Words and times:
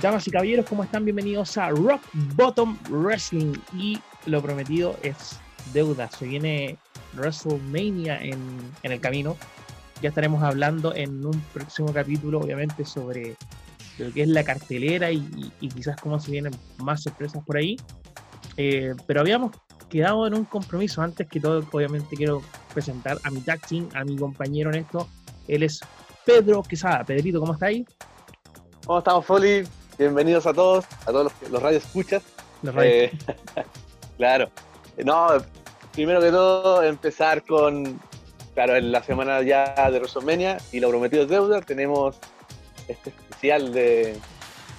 Damas 0.00 0.26
y 0.26 0.30
caballeros, 0.30 0.64
¿cómo 0.66 0.82
están? 0.82 1.04
Bienvenidos 1.04 1.58
a 1.58 1.68
Rock 1.68 2.00
Bottom 2.34 2.78
Wrestling. 2.88 3.52
Y 3.76 3.98
lo 4.24 4.40
prometido 4.40 4.96
es 5.02 5.38
deuda. 5.74 6.10
Se 6.10 6.26
viene 6.26 6.78
WrestleMania 7.14 8.18
en, 8.22 8.38
en 8.82 8.92
el 8.92 9.00
camino. 9.00 9.36
Ya 10.00 10.08
estaremos 10.08 10.42
hablando 10.42 10.94
en 10.94 11.26
un 11.26 11.38
próximo 11.52 11.92
capítulo, 11.92 12.40
obviamente, 12.40 12.86
sobre 12.86 13.36
lo 13.98 14.10
que 14.10 14.22
es 14.22 14.28
la 14.28 14.42
cartelera 14.42 15.12
y, 15.12 15.52
quizás 15.60 16.00
cómo 16.00 16.18
se 16.18 16.30
vienen 16.30 16.56
más 16.78 17.02
sorpresas 17.02 17.44
por 17.44 17.58
ahí. 17.58 17.76
Eh, 18.56 18.94
pero 19.06 19.20
habíamos 19.20 19.52
quedado 19.90 20.26
en 20.26 20.32
un 20.32 20.46
compromiso. 20.46 21.02
Antes 21.02 21.28
que 21.28 21.40
todo, 21.40 21.62
obviamente, 21.70 22.16
quiero 22.16 22.40
presentar 22.72 23.18
a 23.22 23.30
mi 23.30 23.42
tag 23.42 23.60
team, 23.66 23.90
a 23.92 24.04
mi 24.04 24.16
compañero 24.16 24.70
en 24.70 24.76
esto. 24.76 25.06
Él 25.46 25.62
es 25.62 25.80
Pedro 26.24 26.62
Quesada. 26.62 27.04
Pedrito, 27.04 27.38
¿cómo 27.38 27.52
está 27.52 27.66
ahí? 27.66 27.84
¿Cómo 28.86 29.00
estamos, 29.00 29.26
Foli? 29.26 29.79
Bienvenidos 30.04 30.46
a 30.46 30.54
todos, 30.54 30.86
a 31.02 31.06
todos 31.12 31.24
los, 31.42 31.50
los 31.50 31.62
radios 31.62 31.84
escuchas. 31.84 32.22
Los 32.62 32.74
radios. 32.74 32.94
Eh, 32.94 33.12
claro. 34.16 34.48
No, 35.04 35.26
primero 35.92 36.22
que 36.22 36.30
todo, 36.30 36.82
empezar 36.82 37.42
con, 37.44 38.00
claro, 38.54 38.76
en 38.76 38.92
la 38.92 39.02
semana 39.02 39.42
ya 39.42 39.74
de 39.90 39.98
WrestleMania 39.98 40.56
y 40.72 40.80
lo 40.80 40.88
prometido 40.88 41.24
es 41.24 41.28
deuda, 41.28 41.60
tenemos 41.60 42.16
este 42.88 43.10
especial 43.10 43.74
de, 43.74 44.14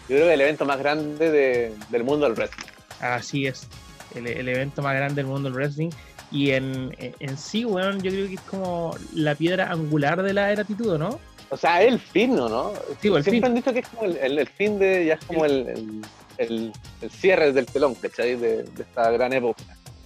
yo 0.09 0.15
creo 0.15 0.25
que 0.25 0.33
el 0.33 0.41
evento 0.41 0.65
más 0.65 0.79
grande 0.79 1.29
de- 1.29 1.75
del 1.91 2.03
mundo 2.03 2.25
del 2.25 2.33
wrestling. 2.33 2.65
Así 2.99 3.45
es, 3.45 3.67
el, 4.15 4.25
el 4.25 4.49
evento 4.49 4.81
más 4.81 4.95
grande 4.95 5.13
del 5.21 5.27
mundo 5.27 5.49
del 5.49 5.53
wrestling. 5.55 5.91
Y 6.31 6.49
en, 6.51 6.95
en, 6.97 7.13
en 7.19 7.37
sí, 7.37 7.63
weón, 7.63 8.01
yo 8.01 8.09
creo 8.09 8.27
que 8.27 8.33
es 8.35 8.41
como 8.41 8.95
la 9.13 9.35
piedra 9.35 9.69
angular 9.71 10.23
de 10.23 10.33
la 10.33 10.51
era 10.51 10.63
Titudo, 10.63 10.97
¿no? 10.97 11.19
O 11.51 11.57
sea, 11.57 11.81
es 11.83 11.91
el 11.91 11.99
fin, 11.99 12.33
¿no? 12.35 12.47
¿no? 12.49 12.71
Sí, 13.01 13.09
el 13.09 13.23
Siempre 13.23 13.31
fin. 13.31 13.45
han 13.45 13.55
dicho 13.55 13.73
que 13.73 13.79
es 13.79 13.87
como 13.89 14.03
el, 14.05 14.17
el- 14.17 14.39
el 14.39 14.47
fin 14.47 14.79
de, 14.79 15.05
ya 15.05 15.13
es 15.15 15.25
como 15.25 15.45
el, 15.45 16.01
el- 16.37 16.71
cierre 17.09 17.51
del 17.51 17.65
telón, 17.65 17.93
¿cachai? 17.95 18.35
De, 18.37 18.63
de 18.63 18.83
esta 18.83 19.11
gran 19.11 19.33
época. 19.33 19.61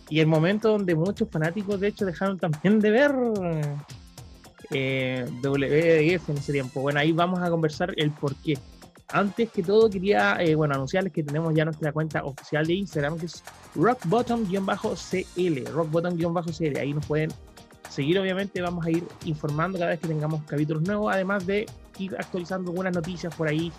Y 0.10 0.20
el 0.20 0.28
momento 0.28 0.70
donde 0.70 0.96
muchos 0.96 1.30
fanáticos, 1.30 1.80
de 1.80 1.88
hecho, 1.90 2.06
dejaron 2.06 2.38
también 2.40 2.80
de 2.80 2.90
ver 2.92 3.12
eh, 4.72 5.26
WWF 5.44 6.30
en 6.30 6.38
ese 6.38 6.52
tiempo. 6.52 6.82
Bueno, 6.82 7.00
ahí 7.00 7.12
vamos 7.12 7.40
a 7.42 7.50
conversar 7.50 7.94
el 7.98 8.12
por 8.12 8.36
qué. 8.38 8.58
Antes 9.10 9.52
que 9.52 9.62
todo, 9.62 9.88
quería 9.90 10.38
eh, 10.40 10.56
bueno, 10.56 10.74
anunciarles 10.74 11.14
que 11.14 11.24
tenemos 11.24 11.54
ya 11.54 11.64
nuestra 11.64 11.92
cuenta 11.92 12.24
oficial 12.26 12.66
de 12.66 12.74
Instagram, 12.74 13.20
que 13.20 13.28
es 13.28 13.44
rockbottom-cl. 13.76 15.66
Rockbottom-cl. 15.72 16.78
Ahí 16.80 16.94
nos 16.94 17.06
pueden 17.06 17.32
seguir, 17.90 18.20
obviamente. 18.20 18.62
Vamos 18.62 18.86
a 18.86 18.92
ir 18.92 19.04
informando 19.26 19.78
cada 19.78 19.92
vez 19.92 20.00
que 20.00 20.08
tengamos 20.08 20.42
capítulos 20.44 20.84
nuevos, 20.84 21.14
además 21.14 21.46
de 21.46 21.66
ir 22.00 22.16
actualizando 22.18 22.72
algunas 22.72 22.94
noticias 22.94 23.34
por 23.36 23.48
ahí, 23.48 23.72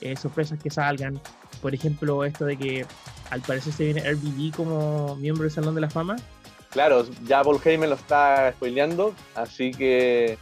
eh, 0.00 0.16
sorpresas 0.16 0.58
que 0.58 0.70
salgan. 0.70 1.20
Por 1.62 1.74
ejemplo, 1.74 2.24
esto 2.24 2.44
de 2.44 2.56
que 2.56 2.86
al 3.30 3.40
parecer 3.42 3.72
se 3.72 3.84
viene 3.84 4.00
RBD 4.12 4.54
como 4.54 5.16
miembro 5.16 5.44
del 5.44 5.52
Salón 5.52 5.74
de 5.74 5.80
la 5.82 5.90
Fama. 5.90 6.16
Claro, 6.70 7.04
ya 7.26 7.42
Paul 7.42 7.60
Heyman 7.64 7.90
lo 7.90 7.96
está 7.96 8.52
spoileando, 8.52 9.12
así 9.34 9.72
que 9.72 10.38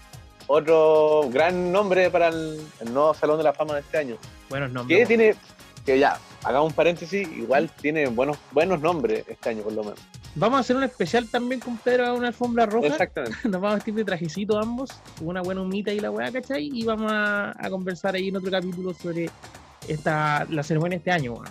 otro 0.46 1.28
gran 1.32 1.72
nombre 1.72 2.10
para 2.10 2.28
el, 2.28 2.60
el 2.80 2.92
nuevo 2.92 3.14
Salón 3.14 3.38
de 3.38 3.44
la 3.44 3.52
Fama 3.52 3.74
de 3.74 3.80
este 3.80 3.98
año. 3.98 4.16
Buenos 4.50 4.68
Que 4.68 4.74
nombres. 4.74 5.08
tiene, 5.08 5.34
que 5.84 5.98
ya, 5.98 6.18
hagamos 6.44 6.70
un 6.70 6.74
paréntesis, 6.74 7.26
igual 7.36 7.70
tiene 7.80 8.06
buenos, 8.08 8.38
buenos 8.52 8.80
nombres 8.80 9.24
este 9.26 9.50
año 9.50 9.62
por 9.62 9.72
lo 9.72 9.84
menos. 9.84 10.00
Vamos 10.34 10.58
a 10.58 10.60
hacer 10.60 10.76
un 10.76 10.84
especial 10.84 11.28
también 11.28 11.60
con 11.60 11.76
Pedro 11.78 12.06
a 12.06 12.12
una 12.12 12.28
alfombra 12.28 12.66
roja. 12.66 12.86
Exactamente. 12.88 13.36
Nos 13.44 13.52
vamos 13.60 13.72
a 13.72 13.74
vestir 13.76 13.94
de 13.94 14.04
trajecito 14.04 14.58
ambos, 14.58 14.90
con 15.18 15.28
una 15.28 15.42
buena 15.42 15.62
humita 15.62 15.92
y 15.92 15.98
la 16.00 16.10
weá, 16.10 16.30
¿cachai? 16.30 16.70
Y 16.72 16.84
vamos 16.84 17.10
a, 17.12 17.50
a 17.58 17.70
conversar 17.70 18.14
ahí 18.14 18.28
en 18.28 18.36
otro 18.36 18.50
capítulo 18.50 18.94
sobre 18.94 19.30
esta, 19.88 20.46
la 20.50 20.62
ceremonia 20.62 20.98
este 20.98 21.10
año, 21.10 21.32
weón. 21.34 21.48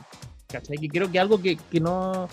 ¿cachai? 0.47 0.77
Que 0.77 0.87
creo 0.87 1.11
que 1.11 1.19
algo 1.19 1.41
que, 1.41 1.57
que 1.69 1.79
no. 1.79 2.29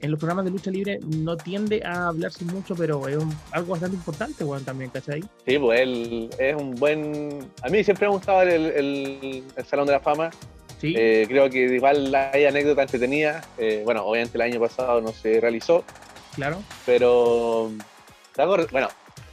En 0.00 0.10
los 0.10 0.18
programas 0.20 0.44
de 0.44 0.50
lucha 0.50 0.70
libre 0.70 0.98
no 1.02 1.34
tiende 1.36 1.80
a 1.82 2.08
hablarse 2.08 2.44
mucho, 2.44 2.74
pero 2.74 3.08
es 3.08 3.16
un- 3.16 3.34
algo 3.52 3.70
bastante 3.72 3.96
importante, 3.96 4.44
weón, 4.44 4.62
también, 4.62 4.90
¿cachai? 4.90 5.22
Sí, 5.46 5.58
pues 5.58 5.80
él 5.80 6.28
es 6.38 6.54
un 6.56 6.74
buen... 6.74 7.48
A 7.62 7.68
mí 7.70 7.82
siempre 7.82 8.06
me 8.06 8.12
ha 8.12 8.16
gustado 8.16 8.42
el, 8.42 8.50
el- 8.66 9.44
el 9.56 9.64
Salón 9.64 9.86
de 9.86 9.92
la 9.92 10.00
Fama. 10.00 10.28
Sí, 10.80 10.94
Eh, 10.96 11.24
creo 11.28 11.48
que 11.50 11.60
igual 11.74 12.14
hay 12.14 12.44
anécdotas 12.46 12.84
entretenidas. 12.84 13.46
Eh, 13.58 13.82
bueno, 13.84 14.04
obviamente 14.04 14.36
el 14.38 14.42
año 14.42 14.60
pasado 14.60 15.00
no 15.00 15.12
se 15.12 15.40
realizó, 15.40 15.84
claro. 16.34 16.62
pero... 16.84 17.70
¿te 18.34 18.42
acuerdas? 18.42 18.70
Bueno, 18.70 18.88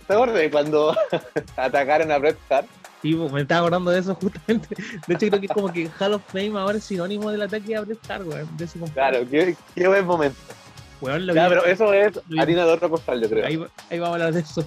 ¿te 0.07 0.13
acuerdas 0.13 0.37
de 0.37 0.51
cuando 0.51 0.95
atacaron 1.57 2.11
a 2.11 2.17
Bret 2.19 2.37
Hart? 2.49 2.67
Sí, 3.01 3.15
pues, 3.15 3.31
me 3.31 3.41
estaba 3.41 3.61
acordando 3.61 3.89
de 3.91 3.99
eso 3.99 4.13
justamente. 4.15 4.75
De 5.07 5.13
hecho, 5.15 5.27
creo 5.29 5.41
que 5.41 5.47
como 5.47 5.73
que 5.73 5.89
Hall 5.99 6.13
of 6.13 6.21
Fame 6.27 6.51
ahora 6.59 6.77
es 6.77 6.83
sinónimo 6.83 7.31
del 7.31 7.41
ataque 7.41 7.75
a 7.75 7.81
Bret 7.81 7.97
Hart, 8.09 8.27
weón. 8.27 8.47
De 8.57 8.67
compadre. 8.67 8.93
Claro, 8.93 9.19
qué, 9.29 9.55
qué 9.75 9.87
buen 9.87 10.05
momento. 10.05 10.37
Weón, 11.01 11.25
lo 11.25 11.33
Ya, 11.33 11.47
vi- 11.47 11.55
pero 11.55 11.65
eso 11.65 11.91
es 11.93 12.19
harina 12.37 12.63
de 12.63 12.71
otro 12.71 12.91
costal, 12.91 13.19
yo 13.19 13.27
creo. 13.27 13.43
ahí, 13.47 13.55
va- 13.55 13.69
ahí 13.89 13.97
vamos 13.97 14.11
a 14.11 14.13
hablar 14.25 14.33
de 14.33 14.41
eso. 14.41 14.63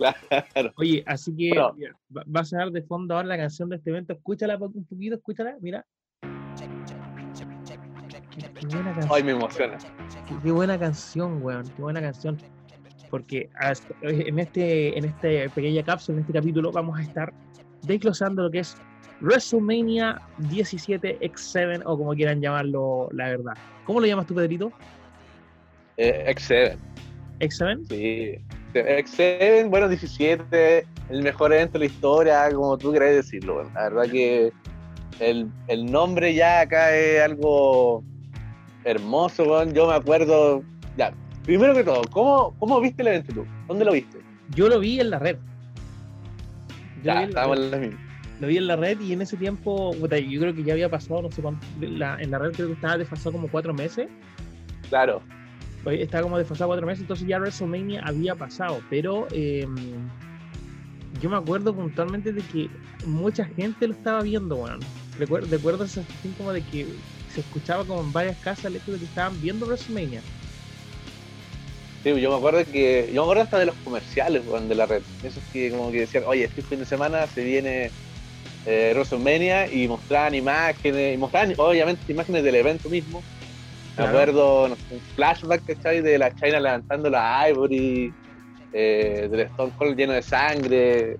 Claro. 0.00 0.72
Oye, 0.76 1.02
así 1.06 1.34
que 1.36 1.50
Bueno. 1.50 1.74
va, 2.34 2.40
a 2.40 2.44
sonar 2.44 2.70
de 2.70 2.82
fondo 2.82 3.14
ahora 3.14 3.28
la 3.28 3.36
canción 3.36 3.68
de 3.68 3.76
este 3.76 3.90
evento. 3.90 4.12
Escúchala 4.14 4.56
un 4.56 4.84
poquito, 4.86 5.16
escúchala, 5.16 5.56
mira. 5.60 5.84
Qué 8.58 8.66
buena 8.66 8.92
canción. 8.94 9.12
Ay, 9.14 9.22
me 9.22 9.32
emociona. 9.32 9.78
Qué, 10.28 10.34
qué 10.42 10.50
buena 10.50 10.78
canción, 10.78 11.42
weón. 11.42 11.64
Qué 11.76 11.82
buena 11.82 12.00
canción. 12.00 12.36
Porque 13.10 13.50
as- 13.56 13.86
en 14.02 14.38
este, 14.38 14.96
en 14.98 15.04
este 15.04 15.48
pequeña 15.50 15.82
cápsula, 15.82 16.16
en 16.18 16.20
este 16.22 16.32
capítulo, 16.32 16.70
vamos 16.72 16.98
a 16.98 17.02
estar 17.02 17.32
desglosando 17.82 18.42
lo 18.44 18.50
que 18.50 18.60
es 18.60 18.76
WrestleMania 19.20 20.20
17 20.38 21.18
X7 21.20 21.82
o 21.84 21.98
como 21.98 22.12
quieran 22.14 22.40
llamarlo, 22.40 23.08
la 23.12 23.28
verdad. 23.28 23.54
¿Cómo 23.84 24.00
lo 24.00 24.06
llamas 24.06 24.26
tú, 24.26 24.34
Pedrito? 24.34 24.72
Eh, 25.96 26.24
X7, 26.34 26.76
¿X7? 27.40 27.84
sí. 27.88 28.38
X7, 28.74 29.68
bueno, 29.68 29.88
17, 29.88 30.86
el 31.10 31.22
mejor 31.22 31.52
evento 31.52 31.74
de 31.74 31.80
la 31.80 31.84
historia, 31.86 32.50
como 32.52 32.76
tú 32.78 32.92
querés 32.92 33.16
decirlo. 33.16 33.54
bueno. 33.54 33.70
La 33.74 33.88
verdad 33.88 34.10
que 34.10 34.52
el, 35.18 35.48
el 35.68 35.90
nombre 35.90 36.34
ya 36.34 36.60
acá 36.60 36.94
es 36.96 37.22
algo 37.22 38.02
hermoso. 38.84 39.64
Yo 39.72 39.88
me 39.88 39.94
acuerdo. 39.94 40.62
Ya, 40.96 41.12
primero 41.44 41.74
que 41.74 41.84
todo, 41.84 42.02
¿cómo, 42.10 42.54
cómo 42.58 42.80
viste 42.80 43.02
el 43.02 43.08
evento 43.08 43.32
tú? 43.34 43.46
¿Dónde 43.68 43.84
lo 43.84 43.92
viste? 43.92 44.18
Yo 44.54 44.68
lo 44.68 44.78
vi 44.80 45.00
en 45.00 45.10
la 45.10 45.18
red. 45.18 45.36
Yo 46.96 47.02
Ya, 47.04 47.22
estábamos 47.24 47.58
en 47.58 47.70
la 47.70 47.76
misma. 47.78 48.00
lo 48.40 48.46
vi 48.46 48.56
en 48.56 48.66
la 48.66 48.76
red 48.76 49.00
y 49.00 49.12
en 49.12 49.22
ese 49.22 49.36
tiempo, 49.36 49.94
yo 49.94 50.40
creo 50.40 50.54
que 50.54 50.62
ya 50.64 50.72
había 50.74 50.88
pasado, 50.88 51.22
no 51.22 51.30
sé 51.30 51.40
cuánto, 51.42 51.66
en 51.80 51.98
la 51.98 52.16
red 52.38 52.52
creo 52.52 52.68
que 52.68 52.74
estaba 52.74 52.98
desfasado 52.98 53.32
como 53.32 53.48
cuatro 53.48 53.72
meses, 53.74 54.08
Claro, 54.88 55.22
estaba 55.86 56.22
como 56.22 56.38
desfasado 56.38 56.68
cuatro 56.68 56.86
meses, 56.86 57.02
entonces 57.02 57.26
ya 57.26 57.38
WrestleMania 57.38 58.02
había 58.04 58.34
pasado, 58.34 58.82
pero 58.88 59.26
eh, 59.32 59.66
yo 61.20 61.30
me 61.30 61.36
acuerdo 61.36 61.74
puntualmente 61.74 62.32
de 62.32 62.42
que 62.42 62.70
mucha 63.04 63.44
gente 63.44 63.86
lo 63.86 63.94
estaba 63.94 64.22
viendo, 64.22 64.56
weón. 64.56 64.80
Recuerdo, 65.18 65.48
recuerdo 65.50 65.84
esa 65.84 66.02
como 66.36 66.52
de 66.52 66.62
que 66.62 66.86
se 67.28 67.40
escuchaba 67.40 67.84
como 67.84 68.00
en 68.00 68.12
varias 68.12 68.38
casas 68.38 68.66
el 68.66 68.76
hecho 68.76 68.92
de 68.92 68.98
que 68.98 69.04
estaban 69.04 69.40
viendo 69.40 69.66
WrestleMania. 69.66 70.22
Sí, 72.02 72.18
yo 72.18 72.30
me 72.30 72.36
acuerdo 72.36 72.64
que. 72.64 73.10
Yo 73.12 73.22
me 73.22 73.22
acuerdo 73.22 73.42
hasta 73.42 73.58
de 73.58 73.66
los 73.66 73.74
comerciales 73.76 74.42
de 74.68 74.74
la 74.74 74.86
red. 74.86 75.02
Esos 75.22 75.42
que 75.52 75.70
como 75.70 75.90
que 75.90 76.00
decían, 76.00 76.24
oye, 76.26 76.44
este 76.44 76.62
fin 76.62 76.78
de 76.78 76.86
semana 76.86 77.26
se 77.26 77.44
viene 77.44 77.90
eh, 78.64 78.92
WrestleMania 78.94 79.70
y 79.70 79.86
mostraban 79.86 80.34
imágenes, 80.34 81.14
y 81.14 81.18
mostraban 81.18 81.54
obviamente 81.58 82.10
imágenes 82.10 82.42
del 82.42 82.54
evento 82.54 82.88
mismo. 82.88 83.22
Me 84.00 84.08
acuerdo, 84.08 84.68
no 84.68 84.76
sé, 84.76 84.94
un 84.94 85.00
flashback, 85.16 85.64
¿cachai? 85.66 86.00
De 86.00 86.18
la 86.18 86.34
China 86.34 86.60
levantando 86.60 87.10
la 87.10 87.48
Ivory, 87.50 88.12
eh, 88.72 89.28
del 89.30 89.40
Stone 89.40 89.72
Cold 89.76 89.96
lleno 89.96 90.12
de 90.12 90.22
sangre. 90.22 91.16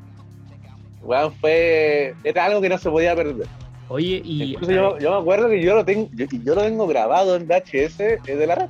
Weón, 1.02 1.32
fue. 1.34 2.14
Era 2.24 2.46
algo 2.46 2.60
que 2.60 2.68
no 2.68 2.78
se 2.78 2.90
podía 2.90 3.14
perder. 3.14 3.46
Oye, 3.88 4.22
y 4.24 4.52
Incluso 4.52 4.72
yo, 4.72 4.98
yo 4.98 5.10
me 5.10 5.16
acuerdo 5.20 5.48
que 5.48 5.60
yo 5.62 5.74
lo 5.74 5.84
tengo, 5.84 6.08
yo, 6.12 6.26
yo 6.44 6.54
lo 6.54 6.62
tengo 6.62 6.86
grabado 6.86 7.36
en 7.36 7.46
VHS 7.48 7.98
de 8.24 8.46
la 8.46 8.54
red. 8.54 8.68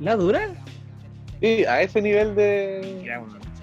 ¿la 0.00 0.16
dura? 0.16 0.48
Sí, 1.40 1.64
a 1.64 1.82
ese 1.82 2.00
nivel 2.00 2.34
de. 2.34 3.10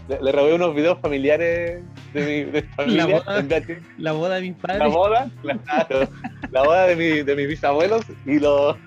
Le, 0.09 0.21
le 0.21 0.31
robé 0.31 0.53
unos 0.55 0.75
videos 0.75 0.99
familiares 0.99 1.81
de 2.13 2.21
mi 2.25 2.51
de 2.51 2.61
familia. 2.75 3.05
boda. 3.05 3.39
en 3.39 3.47
VHS. 3.47 3.81
La 3.97 4.11
boda 4.11 4.35
de 4.35 4.41
mis 4.41 4.55
padres. 4.55 4.79
La 4.79 4.87
boda, 4.87 5.31
claro, 5.41 6.09
la 6.51 6.63
boda 6.63 6.87
de, 6.87 6.95
mi, 6.95 7.21
de 7.23 7.35
mis 7.35 7.47
bisabuelos 7.47 8.03
y 8.25 8.39
lo. 8.39 8.77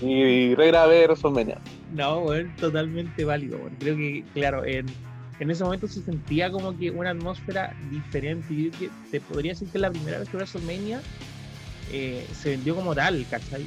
Y 0.00 0.54
regrabé 0.54 1.04
WrestleMania. 1.06 1.58
No, 1.92 2.20
weón, 2.20 2.50
totalmente 2.58 3.24
válido. 3.24 3.60
Creo 3.78 3.96
que, 3.96 4.24
claro, 4.34 4.64
en, 4.64 4.86
en 5.38 5.50
ese 5.50 5.64
momento 5.64 5.86
se 5.88 6.02
sentía 6.02 6.50
como 6.50 6.76
que 6.76 6.90
una 6.90 7.10
atmósfera 7.10 7.72
diferente. 7.90 8.52
Y 8.52 8.64
yo 8.64 8.78
que 8.78 8.90
te 9.10 9.20
podría 9.20 9.52
decir 9.52 9.68
que 9.68 9.78
la 9.78 9.90
primera 9.90 10.18
vez 10.18 10.28
que 10.28 10.36
WrestleMania 10.36 11.00
eh, 11.92 12.26
se 12.32 12.50
vendió 12.50 12.74
como 12.74 12.94
tal, 12.94 13.24
¿cachai? 13.30 13.66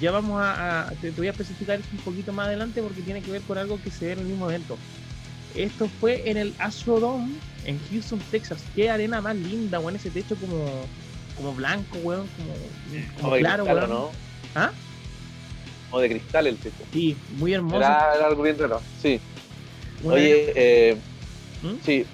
Ya 0.00 0.10
vamos 0.10 0.40
a, 0.40 0.82
a- 0.82 0.90
te, 0.90 1.10
te 1.12 1.20
voy 1.20 1.28
a 1.28 1.30
especificar 1.32 1.78
esto 1.78 1.90
un 1.96 2.02
poquito 2.02 2.32
más 2.32 2.46
adelante 2.48 2.82
porque 2.82 3.02
tiene 3.02 3.20
que 3.22 3.30
ver 3.30 3.42
con 3.42 3.58
algo 3.58 3.80
que 3.80 3.90
se 3.90 4.06
ve 4.06 4.12
en 4.12 4.18
el 4.20 4.26
mismo 4.26 4.48
evento. 4.50 4.78
Esto 5.54 5.86
fue 6.00 6.30
en 6.30 6.38
el 6.38 6.54
Astrodome 6.58 7.34
en 7.66 7.78
Houston, 7.90 8.18
Texas. 8.30 8.64
Qué 8.74 8.88
arena 8.90 9.20
más 9.20 9.36
linda, 9.36 9.80
weón, 9.80 9.96
ese 9.96 10.10
techo 10.10 10.34
como 10.36 10.64
como 11.36 11.54
blanco, 11.54 11.96
weón, 12.02 12.26
como, 12.36 12.54
claro, 13.38 13.64
cristal, 13.64 13.78
¿o 13.78 13.86
weón. 13.86 13.90
¿no? 13.90 14.10
¿Ah? 14.54 14.72
O 15.92 16.00
de 16.00 16.08
cristal 16.08 16.48
el 16.48 16.56
tipo. 16.56 16.82
Sí, 16.92 17.16
muy 17.36 17.54
hermoso. 17.54 17.76
Era, 17.76 18.14
era 18.16 18.26
algo 18.26 18.42
bien 18.42 18.58
raro. 18.58 18.80
Sí. 19.00 19.20
Oye, 20.04 20.52
eh, 20.56 20.96
¿Mm? 21.62 21.74
sí. 21.84 22.04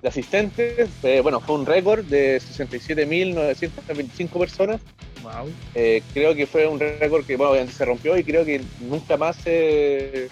De 0.00 0.08
asistentes, 0.08 0.88
eh, 1.02 1.20
bueno, 1.20 1.40
fue 1.40 1.56
un 1.56 1.66
récord 1.66 2.02
de 2.06 2.38
67.925 2.38 4.38
personas. 4.38 4.80
Wow. 5.22 5.52
Eh, 5.74 6.02
creo 6.14 6.34
que 6.34 6.46
fue 6.46 6.66
un 6.66 6.80
récord 6.80 7.26
que, 7.26 7.36
bueno, 7.36 7.50
obviamente 7.52 7.76
se 7.76 7.84
rompió 7.84 8.16
y 8.16 8.24
creo 8.24 8.42
que 8.46 8.62
nunca 8.80 9.18
más 9.18 9.36
se, 9.36 10.28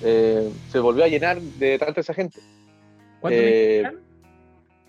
se 0.00 0.78
volvió 0.78 1.02
a 1.02 1.08
llenar 1.08 1.40
de 1.40 1.76
tanta 1.78 2.02
esa 2.02 2.14
gente. 2.14 2.38
¿Cuánto 3.20 3.36
Eh, 3.40 3.82
me 3.82 4.04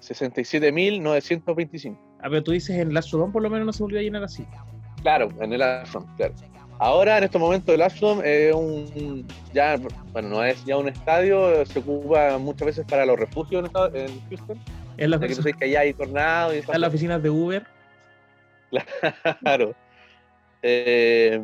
67.925. 0.01 1.97
Ah, 2.19 2.27
pero 2.29 2.43
tú 2.43 2.51
dices 2.51 2.77
en 2.77 2.93
la 2.93 3.01
Sudón 3.01 3.31
por 3.31 3.41
lo 3.41 3.49
menos 3.49 3.65
no 3.65 3.73
se 3.73 3.81
volvió 3.81 3.97
a 3.99 4.03
llenar 4.03 4.23
así. 4.23 4.45
Claro, 5.01 5.29
en 5.39 5.53
el 5.53 5.61
Astrodome, 5.61 6.11
claro. 6.17 6.33
Ahora, 6.77 7.17
en 7.17 7.23
estos 7.23 7.39
momentos, 7.39 7.73
el 7.73 7.81
Astrodome 7.81 8.23
es 8.25 8.53
un. 8.53 9.25
Ya, 9.53 9.77
bueno, 10.11 10.29
no 10.29 10.43
es 10.43 10.63
ya 10.65 10.77
un 10.77 10.89
estadio, 10.89 11.65
se 11.65 11.79
ocupa 11.79 12.37
muchas 12.37 12.65
veces 12.65 12.85
para 12.85 13.05
los 13.05 13.17
refugios 13.17 13.69
en, 13.93 14.21
Houston. 14.29 14.59
En 14.97 15.11
las, 15.11 15.21
Ya 15.21 15.53
que 15.53 15.65
allá 15.65 15.79
hay 15.81 15.93
tornados 15.93 16.53
y 16.55 16.57
están 16.57 16.81
las 16.81 16.89
oficinas 16.89 17.23
de 17.23 17.29
Uber. 17.29 17.65
Claro. 19.41 19.73
Eh, 20.61 21.41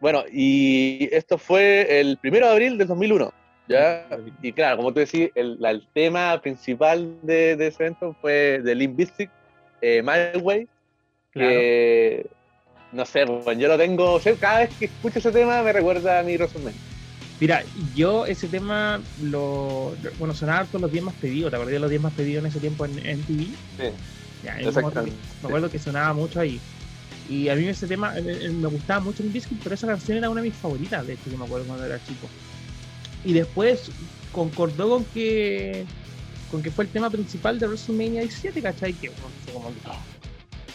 bueno, 0.00 0.24
y 0.32 1.08
esto 1.12 1.36
fue 1.36 2.00
el 2.00 2.16
primero 2.16 2.46
de 2.46 2.52
abril 2.52 2.78
del 2.78 2.88
2001. 2.88 3.32
¿ya? 3.68 4.06
Y 4.40 4.52
claro, 4.52 4.76
como 4.78 4.92
tú 4.92 5.00
decís, 5.00 5.30
el 5.34 5.86
tema 5.92 6.40
principal 6.40 7.16
de, 7.22 7.56
de 7.56 7.66
ese 7.66 7.82
evento 7.82 8.16
fue 8.20 8.60
de 8.62 8.74
Limp 8.74 8.96
Bizkit, 8.96 9.30
eh, 9.82 10.02
My 10.02 10.40
Way, 10.40 10.68
Claro. 11.32 11.50
que 11.50 12.26
no 12.96 13.04
sé, 13.04 13.24
bueno, 13.24 13.60
yo 13.60 13.68
lo 13.68 13.76
tengo, 13.76 14.20
cada 14.40 14.60
vez 14.60 14.70
que 14.78 14.86
escucho 14.86 15.18
ese 15.18 15.30
tema 15.30 15.62
me 15.62 15.72
recuerda 15.72 16.20
a 16.20 16.22
mi 16.22 16.36
WrestleMania. 16.36 16.80
Mira, 17.38 17.62
yo 17.94 18.24
ese 18.24 18.48
tema 18.48 18.98
lo. 19.22 19.94
Bueno, 20.18 20.34
sonaba 20.34 20.64
todos 20.64 20.80
los 20.80 20.92
días 20.92 21.04
más 21.04 21.14
pedidos. 21.16 21.50
¿Te 21.50 21.56
acordás 21.56 21.74
de 21.74 21.80
los 21.80 21.90
días 21.90 22.02
más 22.02 22.14
pedidos 22.14 22.42
en 22.42 22.48
ese 22.48 22.60
tiempo 22.60 22.86
en, 22.86 22.98
en 23.06 23.22
TV? 23.24 23.44
Sí, 23.44 23.52
Ya, 24.42 24.56
que, 24.56 24.68
exactamente. 24.68 25.16
me 25.42 25.48
acuerdo 25.48 25.70
que 25.70 25.78
sonaba 25.78 26.14
mucho 26.14 26.40
ahí. 26.40 26.58
Y 27.28 27.50
a 27.50 27.54
mí 27.54 27.66
ese 27.66 27.86
tema 27.86 28.16
eh, 28.16 28.22
eh, 28.26 28.48
me 28.48 28.68
gustaba 28.68 29.00
mucho 29.00 29.22
el 29.22 29.28
Biscuit, 29.28 29.60
pero 29.62 29.74
esa 29.74 29.86
canción 29.86 30.16
era 30.16 30.30
una 30.30 30.40
de 30.40 30.48
mis 30.48 30.56
favoritas, 30.56 31.06
de 31.06 31.14
hecho, 31.14 31.30
yo 31.30 31.36
me 31.36 31.44
acuerdo 31.44 31.66
cuando 31.66 31.84
era 31.84 32.02
chico. 32.06 32.26
Y 33.24 33.34
después 33.34 33.90
concordó 34.32 34.88
con 34.88 35.04
que 35.04 35.84
con 36.50 36.62
que 36.62 36.70
fue 36.70 36.84
el 36.84 36.90
tema 36.90 37.10
principal 37.10 37.58
de 37.58 37.66
WrestleMania 37.66 38.20
17, 38.22 38.62
¿cachai? 38.62 38.92
Que 38.94 39.08
bueno, 39.08 39.26
como 39.52 39.72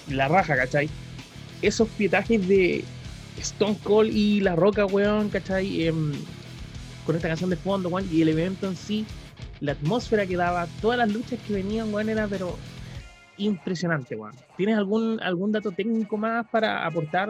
la 0.10 0.28
raja, 0.28 0.56
¿cachai? 0.56 0.90
Esos 1.62 1.90
pietajes 1.90 2.48
de 2.48 2.84
Stone 3.38 3.78
Cold 3.84 4.12
y 4.12 4.42
La 4.42 4.56
Roca, 4.56 4.86
weón, 4.86 5.30
¿cachai? 5.30 5.86
Em, 5.86 6.12
con 7.06 7.16
esta 7.16 7.28
canción 7.28 7.50
de 7.50 7.56
fondo, 7.56 7.90
weón, 7.90 8.08
y 8.12 8.22
el 8.22 8.30
evento 8.30 8.68
en 8.68 8.76
sí, 8.76 9.06
la 9.60 9.74
atmósfera 9.74 10.26
que 10.26 10.38
daba, 10.38 10.68
todas 10.82 10.98
las 10.98 11.12
luchas 11.12 11.40
que 11.46 11.54
venían, 11.54 11.94
weón, 11.94 12.10
era 12.10 12.28
pero 12.28 12.58
impresionante, 13.38 14.16
weón. 14.16 14.34
¿Tienes 14.58 14.78
algún, 14.78 15.20
algún 15.22 15.52
dato 15.52 15.72
técnico 15.72 16.18
más 16.18 16.48
para 16.50 16.86
aportar, 16.86 17.30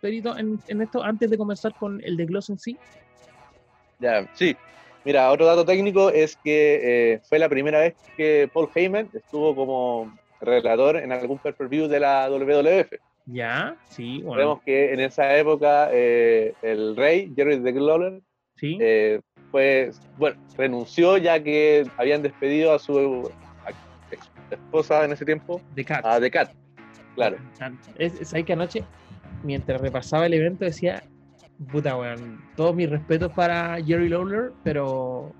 Perito, 0.00 0.36
en, 0.36 0.58
en 0.68 0.82
esto 0.82 1.02
antes 1.02 1.30
de 1.30 1.38
comenzar 1.38 1.74
con 1.74 2.02
el 2.04 2.16
de 2.16 2.26
Gloss 2.26 2.50
en 2.50 2.58
sí? 2.58 2.76
Ya, 3.98 4.28
sí. 4.34 4.56
Mira, 5.04 5.30
otro 5.30 5.44
dato 5.44 5.66
técnico 5.66 6.08
es 6.08 6.36
que 6.42 7.12
eh, 7.12 7.20
fue 7.28 7.38
la 7.38 7.48
primera 7.48 7.80
vez 7.80 7.94
que 8.16 8.48
Paul 8.52 8.70
Heyman 8.74 9.10
estuvo 9.12 9.54
como 9.54 10.10
relator 10.40 10.96
en 10.96 11.12
algún 11.12 11.38
pay-per-view 11.38 11.88
de 11.88 12.00
la 12.00 12.28
WWF. 12.30 12.90
Ya, 13.26 13.76
sí, 13.88 14.20
bueno, 14.22 14.34
Sabemos 14.34 14.62
que 14.64 14.92
en 14.92 15.00
esa 15.00 15.36
época 15.36 15.88
eh, 15.92 16.52
el 16.62 16.94
rey, 16.94 17.32
Jerry 17.34 17.62
the 17.62 17.72
Lawler, 17.72 18.20
sí. 18.56 18.76
eh, 18.80 19.20
fue, 19.50 19.90
bueno, 20.18 20.36
renunció 20.56 21.16
ya 21.16 21.42
que 21.42 21.86
habían 21.96 22.22
despedido 22.22 22.74
a 22.74 22.78
su 22.78 23.30
esposa 24.50 25.04
en 25.04 25.12
ese 25.12 25.24
tiempo, 25.24 25.60
Cat. 25.86 26.04
a 26.04 26.20
The 26.20 26.30
Cat. 26.30 26.50
Claro. 27.14 27.36
Es, 27.96 28.20
es 28.20 28.34
ahí 28.34 28.44
que 28.44 28.52
anoche, 28.52 28.84
mientras 29.42 29.80
repasaba 29.80 30.26
el 30.26 30.34
evento, 30.34 30.64
decía, 30.64 31.02
puta, 31.70 31.96
weón, 31.96 32.42
todos 32.56 32.74
mis 32.74 32.90
respetos 32.90 33.32
para 33.32 33.82
Jerry 33.82 34.08
Lawler, 34.08 34.52
pero 34.62 35.32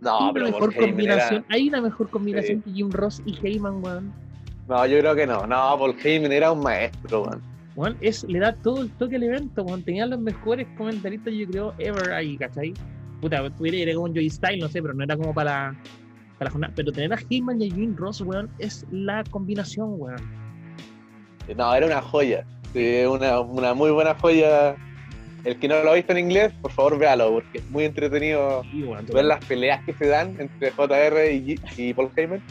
No, 0.00 0.26
hay 0.26 0.32
pero 0.32 0.46
una 0.46 0.54
mejor 0.54 0.74
combinación, 0.74 1.44
hay 1.48 1.68
una 1.68 1.80
mejor 1.80 2.10
combinación 2.10 2.62
que 2.62 2.70
Jim 2.70 2.90
Ross 2.90 3.22
y 3.24 3.38
Heyman, 3.46 3.84
weón. 3.84 4.27
No, 4.68 4.86
yo 4.86 4.98
creo 4.98 5.14
que 5.14 5.26
no. 5.26 5.46
No, 5.46 5.76
Paul 5.78 5.96
Heyman 6.02 6.32
era 6.32 6.52
un 6.52 6.60
maestro, 6.60 7.24
man. 7.24 7.40
Weón, 7.74 7.96
es, 8.00 8.24
le 8.24 8.38
da 8.38 8.52
todo 8.52 8.82
el 8.82 8.90
toque 8.92 9.16
al 9.16 9.22
evento, 9.22 9.62
weón. 9.62 9.82
Tenía 9.82 10.04
los 10.06 10.20
mejores 10.20 10.66
comentaristas, 10.76 11.32
yo 11.32 11.46
creo, 11.46 11.74
ever 11.78 12.12
ahí, 12.12 12.36
¿cachai? 12.36 12.74
Puta, 13.20 13.48
tuviera 13.50 13.76
ir 13.78 13.94
con 13.96 14.12
Joey 14.12 14.28
Style, 14.30 14.60
no 14.60 14.68
sé, 14.68 14.82
pero 14.82 14.94
no 14.94 15.04
era 15.04 15.16
como 15.16 15.32
para, 15.32 15.74
para 16.38 16.48
la 16.48 16.50
jornada. 16.50 16.72
Pero 16.76 16.92
tener 16.92 17.12
a 17.12 17.18
Heyman 17.30 17.62
y 17.62 17.70
a 17.70 17.74
Jim 17.74 17.94
Ross, 17.96 18.20
weón, 18.20 18.50
es 18.58 18.84
la 18.90 19.24
combinación, 19.30 19.94
weón. 19.96 20.20
No, 21.56 21.74
era 21.74 21.86
una 21.86 22.02
joya. 22.02 22.44
Sí, 22.74 23.04
una, 23.08 23.40
una 23.40 23.72
muy 23.74 23.90
buena 23.90 24.14
joya. 24.14 24.76
El 25.44 25.56
que 25.56 25.68
no 25.68 25.82
lo 25.82 25.92
ha 25.92 25.94
visto 25.94 26.12
en 26.12 26.18
inglés, 26.18 26.52
por 26.60 26.70
favor 26.72 26.98
véalo, 26.98 27.30
porque 27.30 27.58
es 27.58 27.70
muy 27.70 27.84
entretenido 27.84 28.62
Sí, 28.70 28.84
ver 29.14 29.24
las 29.24 29.42
peleas 29.44 29.82
que 29.84 29.94
se 29.94 30.08
dan 30.08 30.36
entre 30.38 30.72
JR 30.72 31.32
y, 31.32 31.54
G- 31.56 31.60
y 31.78 31.94
Paul 31.94 32.10
Heyman. 32.14 32.42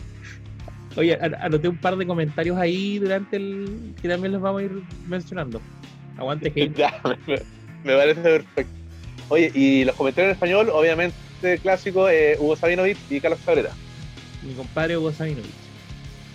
Oye, 0.97 1.17
an- 1.21 1.35
anoté 1.39 1.67
un 1.69 1.77
par 1.77 1.95
de 1.95 2.05
comentarios 2.07 2.57
ahí 2.57 2.97
durante 2.99 3.37
el. 3.37 3.93
que 4.01 4.07
también 4.09 4.33
los 4.33 4.41
vamos 4.41 4.61
a 4.61 4.65
ir 4.65 4.71
mencionando. 5.07 5.61
Aguante. 6.17 6.51
Ya, 6.75 6.93
me, 7.27 7.39
me 7.83 7.95
parece 7.97 8.21
perfecto. 8.21 8.73
Oye, 9.29 9.51
y 9.53 9.85
los 9.85 9.95
comentarios 9.95 10.29
en 10.31 10.33
español, 10.35 10.69
obviamente 10.73 11.15
clásico, 11.61 12.09
eh, 12.09 12.35
Hugo 12.39 12.55
Sabinovich 12.55 12.97
y 13.09 13.19
Carlos 13.21 13.39
Cabrera. 13.45 13.69
Mi 14.41 14.53
compadre 14.53 14.97
Hugo 14.97 15.11
Sabinovich. 15.11 15.51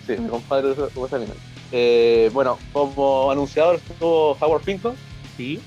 Sí, 0.07 0.13
mi 0.17 0.29
compadre 0.29 0.71
Hugo 0.95 1.07
Sabinovich. 1.07 1.41
Eh, 1.71 2.29
bueno, 2.33 2.57
como 2.71 3.31
anunciador 3.31 3.75
estuvo 3.75 4.37
Howard 4.39 4.61
Finkel. 4.63 4.93
Sí, 5.35 5.59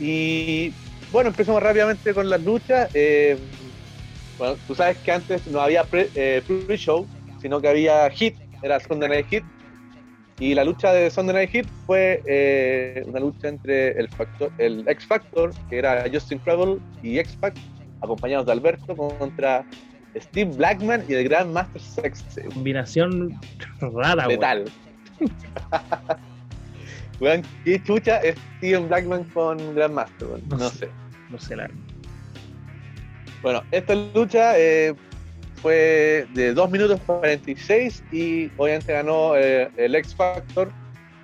Y 0.00 0.72
bueno, 1.12 1.30
empezamos 1.30 1.62
rápidamente 1.62 2.12
con 2.12 2.28
las 2.28 2.42
luchas. 2.42 2.90
Eh, 2.92 3.38
bueno, 4.36 4.56
tú 4.66 4.74
sabes 4.74 4.98
que 4.98 5.12
antes 5.12 5.46
no 5.46 5.60
había 5.60 5.84
pre- 5.84 6.42
pre-show, 6.46 7.06
sino 7.46 7.60
que 7.60 7.68
había 7.68 8.10
hit, 8.10 8.34
era 8.60 8.80
Sunday 8.80 9.08
Night 9.08 9.26
Hit. 9.28 9.44
Y 10.40 10.52
la 10.54 10.64
lucha 10.64 10.92
de 10.92 11.08
Sunday 11.12 11.32
Night 11.36 11.50
Hit 11.50 11.66
fue 11.86 12.20
eh, 12.26 13.04
una 13.06 13.20
lucha 13.20 13.46
entre 13.46 13.92
el, 13.92 14.08
factor, 14.08 14.50
el 14.58 14.80
X 14.88 15.06
Factor, 15.06 15.52
que 15.70 15.78
era 15.78 16.04
Justin 16.12 16.40
Credible, 16.40 16.78
y 17.04 17.20
X 17.20 17.36
Pac, 17.40 17.54
acompañados 18.02 18.46
de 18.46 18.52
Alberto, 18.52 18.96
contra 18.96 19.64
Steve 20.16 20.50
Blackman 20.56 21.04
y 21.08 21.14
el 21.14 21.28
Grand 21.28 21.52
Master 21.52 21.80
Sex. 21.80 22.24
combinación 22.52 23.38
rara, 23.80 24.26
weón. 24.26 24.40
Letal. 24.40 24.64
Weón, 27.20 27.42
qué 27.64 27.80
chucha 27.82 28.18
es 28.18 28.34
Steven 28.58 28.88
Blackman 28.88 29.22
con 29.32 29.56
Grandmaster, 29.76 30.26
weón? 30.28 30.42
No 30.48 30.56
No 30.58 30.68
sé. 30.68 30.78
sé. 30.78 30.90
No 31.30 31.38
sé, 31.38 31.54
la 31.56 31.70
Bueno, 33.40 33.62
esta 33.70 33.94
lucha 33.94 34.58
eh, 34.58 34.94
fue 35.56 36.26
de 36.34 36.52
2 36.54 36.70
minutos 36.70 37.00
46 37.06 38.02
y 38.12 38.50
obviamente 38.56 38.92
ganó 38.92 39.36
eh, 39.36 39.68
el 39.76 39.94
X 39.96 40.14
Factor. 40.14 40.70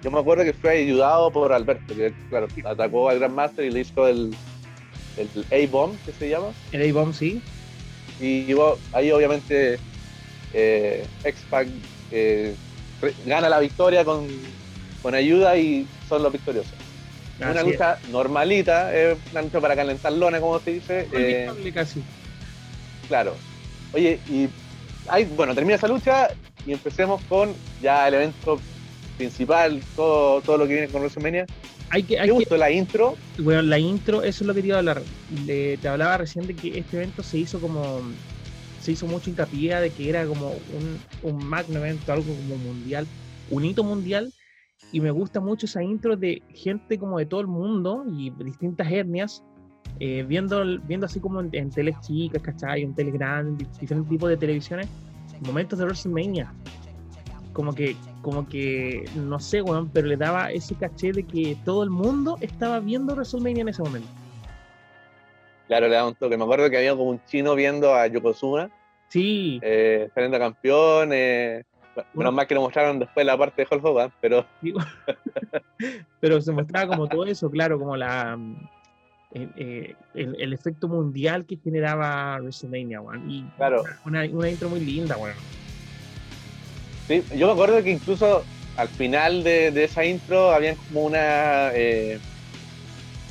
Yo 0.02 0.10
me 0.10 0.18
acuerdo 0.18 0.42
que 0.44 0.52
fue 0.52 0.70
ayudado 0.78 1.30
por 1.30 1.52
Alberto, 1.52 1.94
que 1.94 2.12
claro, 2.28 2.48
atacó 2.64 3.08
al 3.08 3.18
Grandmaster 3.20 3.64
y 3.64 3.70
le 3.70 3.80
hizo 3.80 4.08
el, 4.08 4.34
el 5.16 5.28
A-Bomb, 5.68 5.96
que 6.04 6.12
se 6.12 6.28
llama. 6.28 6.48
El 6.72 6.90
A-Bomb, 6.90 7.14
sí. 7.14 7.40
Y 8.18 8.52
bueno, 8.52 8.76
ahí 8.92 9.10
obviamente 9.12 9.78
eh, 10.52 11.04
X-Pac 11.24 11.68
eh, 12.10 12.54
re- 13.00 13.14
gana 13.24 13.48
la 13.48 13.60
victoria 13.60 14.04
con, 14.04 14.26
con 15.02 15.14
ayuda 15.14 15.56
y 15.56 15.86
son 16.08 16.22
los 16.22 16.32
victoriosos. 16.32 16.74
una 17.38 17.50
Así 17.50 17.58
es. 17.60 17.64
lucha 17.66 17.98
normalita, 18.10 18.94
es 18.94 19.16
una 19.30 19.42
lucha 19.42 19.60
para 19.60 19.76
calentar 19.76 20.12
lona, 20.12 20.40
como 20.40 20.58
se 20.60 20.72
dice. 20.72 21.06
eh, 21.12 21.72
casi. 21.72 22.02
claro. 23.08 23.36
Oye, 23.92 24.18
y 24.28 24.48
ahí, 25.08 25.24
bueno, 25.36 25.54
termina 25.54 25.76
esa 25.76 25.88
lucha 25.88 26.28
y 26.66 26.72
empecemos 26.72 27.22
con 27.24 27.54
ya 27.80 28.08
el 28.08 28.14
evento 28.14 28.58
principal, 29.16 29.80
todo, 29.96 30.40
todo 30.40 30.58
lo 30.58 30.66
que 30.66 30.72
viene 30.74 30.88
con 30.88 31.00
WrestleMania. 31.02 31.46
Hay 31.90 32.02
que, 32.04 32.14
¿Te 32.14 32.20
hay 32.22 32.28
que, 32.28 32.32
gustó 32.32 32.56
la 32.56 32.70
intro? 32.70 33.16
Bueno, 33.38 33.62
la 33.62 33.78
intro, 33.78 34.22
eso 34.22 34.44
es 34.44 34.48
lo 34.48 34.54
que 34.54 34.62
te 34.62 34.68
iba 34.68 34.76
a 34.76 34.78
hablar. 34.78 35.02
Le- 35.44 35.76
te 35.76 35.88
hablaba 35.88 36.18
recién 36.18 36.46
de 36.46 36.54
que 36.54 36.78
este 36.78 36.96
evento 36.96 37.22
se 37.22 37.38
hizo 37.38 37.60
como. 37.60 38.00
Se 38.80 38.92
hizo 38.92 39.06
mucho 39.06 39.30
hincapié 39.30 39.76
de 39.76 39.90
que 39.90 40.08
era 40.08 40.26
como 40.26 40.48
un, 40.72 40.98
un 41.22 41.36
magno 41.44 41.78
evento, 41.78 42.12
algo 42.12 42.34
como 42.34 42.56
mundial, 42.56 43.06
un 43.50 43.64
hito 43.64 43.84
mundial. 43.84 44.32
Y 44.90 45.00
me 45.00 45.10
gusta 45.10 45.40
mucho 45.40 45.66
esa 45.66 45.82
intro 45.82 46.16
de 46.16 46.42
gente 46.54 46.98
como 46.98 47.18
de 47.18 47.26
todo 47.26 47.40
el 47.40 47.46
mundo 47.46 48.04
y 48.12 48.30
distintas 48.44 48.90
etnias, 48.90 49.42
eh, 50.00 50.24
viendo, 50.26 50.64
viendo 50.82 51.06
así 51.06 51.20
como 51.20 51.40
en, 51.40 51.50
en 51.52 51.70
teles 51.70 51.98
chicas, 52.00 52.42
¿cachai? 52.42 52.82
En 52.82 52.94
teles 52.94 53.14
grandes, 53.14 53.68
diferentes 53.78 54.08
tipos 54.08 54.28
de 54.28 54.36
televisiones, 54.36 54.88
momentos 55.46 55.78
de 55.78 55.84
WrestleMania. 55.84 56.52
como 57.52 57.74
que, 57.74 57.96
como 58.20 58.48
que, 58.48 59.04
no 59.14 59.38
sé, 59.38 59.62
weón, 59.62 59.90
pero 59.90 60.06
le 60.06 60.16
daba 60.16 60.50
ese 60.50 60.74
caché 60.74 61.12
de 61.12 61.24
que 61.24 61.56
todo 61.64 61.82
el 61.82 61.90
mundo 61.90 62.36
estaba 62.40 62.80
viendo 62.80 63.14
WrestleMania 63.14 63.62
en 63.62 63.68
ese 63.68 63.82
momento. 63.82 64.08
Claro, 65.68 65.88
le 65.88 65.94
daba 65.94 66.08
un 66.08 66.14
toque. 66.14 66.36
Me 66.36 66.44
acuerdo 66.44 66.68
que 66.68 66.76
había 66.76 66.92
como 66.92 67.10
un 67.10 67.24
chino 67.24 67.54
viendo 67.54 67.94
a 67.94 68.06
Yokozuna, 68.06 68.70
Sí, 69.12 69.60
eh, 69.62 70.08
saliendo 70.14 70.38
campeón. 70.38 71.10
Eh, 71.12 71.64
bueno, 71.94 72.08
menos 72.14 72.32
mal 72.32 72.46
que 72.46 72.54
lo 72.54 72.62
mostraron 72.62 72.98
después 72.98 73.26
la 73.26 73.36
parte 73.36 73.60
de 73.60 73.68
Hulk 73.70 73.84
Hogan, 73.84 74.10
pero 74.22 74.46
pero 76.20 76.40
se 76.40 76.50
mostraba 76.50 76.86
como 76.86 77.06
todo 77.06 77.26
eso, 77.26 77.50
claro, 77.50 77.78
como 77.78 77.94
la 77.94 78.38
el, 79.34 79.96
el 80.14 80.52
efecto 80.52 80.88
mundial 80.88 81.46
que 81.46 81.56
generaba 81.58 82.38
WrestleMania, 82.40 83.00
weón. 83.00 83.22
Y 83.30 83.44
Claro. 83.56 83.82
una, 84.04 84.24
una 84.30 84.50
intro 84.50 84.68
muy 84.70 84.80
linda, 84.84 85.16
weón. 85.16 85.36
sí, 87.08 87.24
yo 87.34 87.46
me 87.46 87.52
acuerdo 87.52 87.82
que 87.82 87.90
incluso 87.90 88.48
al 88.74 88.88
final 88.90 89.42
de, 89.44 89.70
de 89.70 89.84
esa 89.84 90.04
intro 90.04 90.50
habían 90.50 90.76
como 90.76 91.02
una. 91.02 91.72
eh, 91.74 92.20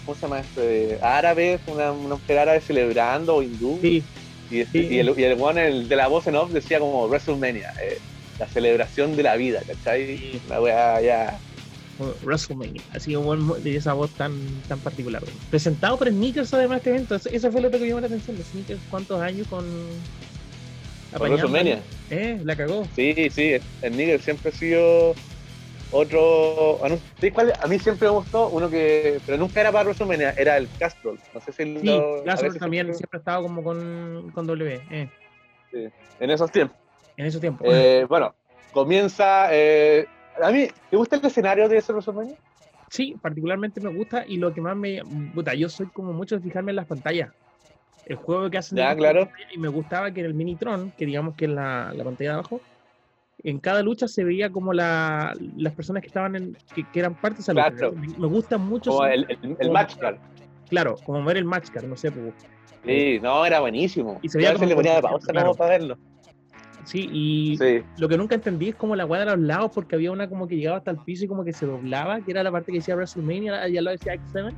¿Cómo 0.04 0.16
se 0.16 0.22
llama 0.26 0.40
esto? 0.42 0.62
Eh, 0.64 0.98
árabe, 1.02 1.62
una, 1.68 1.92
una 1.92 2.16
mujer 2.16 2.40
árabe 2.40 2.62
celebrando 2.62 3.36
o 3.36 3.42
hindú. 3.44 3.80
Sí, 3.82 4.10
Y, 4.50 4.66
Sí. 4.66 4.70
y 4.74 5.00
el, 5.00 5.14
y 5.18 5.24
el 5.24 5.38
weón, 5.40 5.58
el 5.58 5.88
de 5.88 5.96
la 5.96 6.08
voz 6.08 6.28
en 6.28 6.36
off 6.36 6.52
decía 6.52 6.80
como 6.80 7.08
WrestleMania, 7.08 7.70
eh, 7.84 8.00
la 8.38 8.48
celebración 8.48 9.16
de 9.16 9.24
la 9.24 9.36
vida, 9.38 9.62
¿cachai? 9.66 10.42
La 10.48 10.62
weá 10.62 11.02
ya. 11.02 11.42
WrestleMania, 12.24 12.82
así 12.94 13.14
como 13.14 13.30
un- 13.32 13.64
de 13.64 13.76
esa 13.76 13.94
voz 13.94 14.12
tan, 14.16 14.62
tan 14.68 14.80
particular. 14.80 15.22
Presentado 15.50 15.98
por 15.98 16.10
Sneakers 16.10 16.54
además 16.54 16.78
este 16.78 16.90
evento, 16.92 17.16
eso, 17.16 17.30
eso 17.30 17.52
fue 17.52 17.62
lo 17.62 17.70
que 17.72 17.78
me 17.80 17.88
llamó 17.88 18.00
la 18.02 18.08
atención, 18.08 18.38
de 18.38 18.44
Sneakers, 18.44 18.82
¿cuántos 18.90 19.22
años 19.22 19.48
con... 19.48 19.66
apañando 21.14 21.48
WrestleMania. 21.48 21.84
Eh, 22.10 22.40
la 22.44 22.56
cagó. 22.56 22.88
Sí, 22.96 23.30
sí, 23.32 23.56
el 23.82 23.98
Nigel 23.98 24.22
siempre 24.22 24.50
ha 24.50 24.54
sido 24.54 25.14
otro. 25.92 26.80
anuncio. 26.84 27.06
¿Sí, 27.20 27.32
cuál? 27.32 27.54
A 27.62 27.68
mí 27.68 27.80
siempre 27.80 28.08
me 28.08 28.14
gustó 28.16 28.50
uno 28.50 28.70
que. 28.70 29.20
Pero 29.26 29.38
nunca 29.38 29.62
era 29.62 29.72
para 29.72 29.84
WrestleMania, 29.86 30.34
era 30.38 30.58
el 30.58 30.70
Castrol. 30.80 31.18
No 31.34 31.42
sé 31.42 31.52
si 31.52 31.64
Sí, 31.64 31.86
lo. 31.86 32.24
veces 32.24 32.58
también 32.60 32.86
siempre- 32.88 32.98
siempre 32.98 33.18
ha 33.18 33.20
estado 33.20 33.44
como 33.44 33.64
con, 33.64 34.32
con 34.34 34.48
W, 34.48 34.82
eh, 34.92 35.10
En 36.20 36.30
esos 36.30 36.52
tiempos. 36.52 36.78
en 37.18 37.26
esos 37.26 37.42
tiempos. 37.42 37.68
Eh, 37.70 38.06
bueno, 38.08 38.34
comienza. 38.72 39.48
eh, 39.52 40.06
a 40.42 40.52
mí, 40.52 40.68
¿te 40.90 40.98
gusta 40.98 41.16
el 41.16 41.26
escenario 41.26 41.68
de 41.68 41.78
ese 41.78 41.92
WrestleMania? 41.92 42.36
Sí, 42.90 43.16
particularmente 43.22 43.80
me 43.82 43.94
gusta 43.94 44.26
y 44.28 44.38
lo 44.38 44.54
que 44.54 44.62
más 44.62 44.76
me... 44.76 45.02
Puta, 45.34 45.54
yo 45.54 45.70
soy 45.70 45.88
como 45.88 46.14
mucho 46.14 46.36
de 46.36 46.42
fijarme 46.42 46.72
en 46.72 46.76
las 46.76 46.86
pantallas. 46.88 47.32
El 48.06 48.18
juego 48.18 48.50
que 48.50 48.58
hacen... 48.58 48.78
Las 48.78 48.96
claro. 48.96 49.30
Y 49.54 49.58
me 49.58 49.70
gustaba 49.70 50.12
que 50.12 50.20
en 50.20 50.26
el 50.26 50.34
Minitron, 50.34 50.92
que 50.92 51.06
digamos 51.06 51.36
que 51.36 51.46
es 51.46 51.52
la, 51.52 51.94
la 51.96 52.04
pantalla 52.04 52.32
de 52.32 52.34
abajo, 52.36 52.62
en 53.44 53.60
cada 53.60 53.82
lucha 53.82 54.08
se 54.08 54.24
veía 54.24 54.52
como 54.52 54.74
la, 54.74 55.34
las 55.58 55.74
personas 55.74 56.02
que 56.02 56.08
estaban 56.08 56.36
en... 56.36 56.58
que, 56.76 56.84
que 56.92 57.00
eran 57.00 57.16
parte 57.16 57.38
de 57.38 57.42
esa 57.42 57.54
lucha. 57.54 57.72
Claro. 57.72 57.94
Me, 57.94 58.08
me 58.08 58.28
gusta 58.28 58.58
mucho... 58.58 58.92
Como 58.92 59.06
el, 59.06 59.26
el, 59.30 59.38
el 59.42 59.58
como- 59.58 59.74
match 59.74 59.96
card. 59.98 60.18
Claro, 60.70 60.96
como 61.06 61.24
ver 61.24 61.38
el 61.38 61.46
match 61.46 61.70
card, 61.70 61.86
no 61.86 61.96
sé, 61.96 62.12
pues, 62.12 62.34
Sí, 62.86 63.20
no, 63.22 63.46
era 63.46 63.60
buenísimo. 63.60 64.20
Y 64.22 64.30
se 64.30 64.38
veía 64.38 64.54
como 64.54 64.66
le 64.66 64.76
ponía 64.76 64.96
de 64.96 65.02
pausa 65.02 65.32
claro. 65.32 65.54
para 65.54 65.70
verlo. 65.72 65.98
Sí, 66.86 67.08
y 67.12 67.58
Sí, 67.58 67.82
lo 67.98 68.08
que 68.10 68.18
nunca 68.18 68.36
entendí 68.36 68.70
es 68.70 68.76
como 68.76 68.96
la 68.96 69.06
weá 69.06 69.20
de 69.26 69.32
los 69.32 69.40
lados, 69.40 69.72
porque 69.74 69.96
había 69.96 70.12
una 70.12 70.28
como 70.30 70.48
que 70.48 70.56
llegaba 70.56 70.78
hasta 70.78 70.92
el 70.92 70.98
piso 71.06 71.26
y 71.26 71.28
como 71.28 71.44
que 71.44 71.54
se 71.54 71.66
doblaba, 71.66 72.22
que 72.22 72.32
era 72.32 72.44
la 72.44 72.52
parte 72.52 72.72
que 72.72 72.80
decía 72.80 72.96
WrestleMania, 72.96 73.68
y 73.70 73.78
al 73.78 73.84
lado 73.86 73.98
decía 73.98 74.14
X7. 74.16 74.54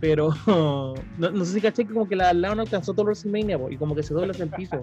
Pero 0.00 0.30
no, 0.46 0.94
no 1.30 1.44
sé 1.44 1.54
si 1.54 1.60
caché 1.60 1.84
que 1.86 1.92
como 1.92 2.08
que 2.08 2.16
la 2.16 2.30
al 2.30 2.40
lado 2.40 2.54
no 2.54 2.62
alcanzó 2.62 2.92
todo 2.94 3.06
WrestleMania, 3.06 3.58
po, 3.58 3.70
y 3.70 3.76
como 3.76 3.94
que 3.94 4.02
se 4.02 4.14
dobla 4.14 4.30
hasta 4.32 4.44
el 4.44 4.50
piso. 4.50 4.82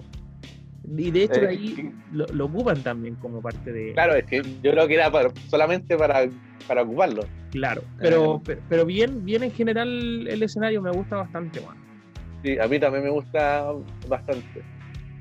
Y 0.96 1.10
de 1.10 1.22
hecho 1.24 1.40
Eh, 1.40 1.48
ahí 1.48 1.92
lo, 2.12 2.26
lo 2.28 2.44
ocupan 2.46 2.80
también 2.82 3.16
como 3.16 3.42
parte 3.42 3.72
de. 3.72 3.92
claro, 3.92 4.14
es 4.14 4.24
que 4.24 4.42
yo 4.62 4.70
creo 4.70 4.86
que 4.86 4.94
era 4.94 5.10
para- 5.10 5.32
solamente 5.48 5.96
para, 5.96 6.28
para 6.68 6.82
ocuparlo. 6.82 7.22
Claro, 7.50 7.82
pero, 7.96 8.40
Eh. 8.46 8.58
pero, 8.68 8.84
bien, 8.84 9.24
bien 9.24 9.42
en 9.42 9.50
general 9.50 9.88
el 10.28 10.42
escenario 10.42 10.80
me 10.82 10.90
gusta 10.92 11.16
bastante, 11.16 11.58
weón. 11.60 11.74
Sí, 12.44 12.56
a 12.58 12.68
mí 12.68 12.78
también 12.78 13.02
me 13.04 13.10
gusta 13.10 13.72
bastante. 14.08 14.62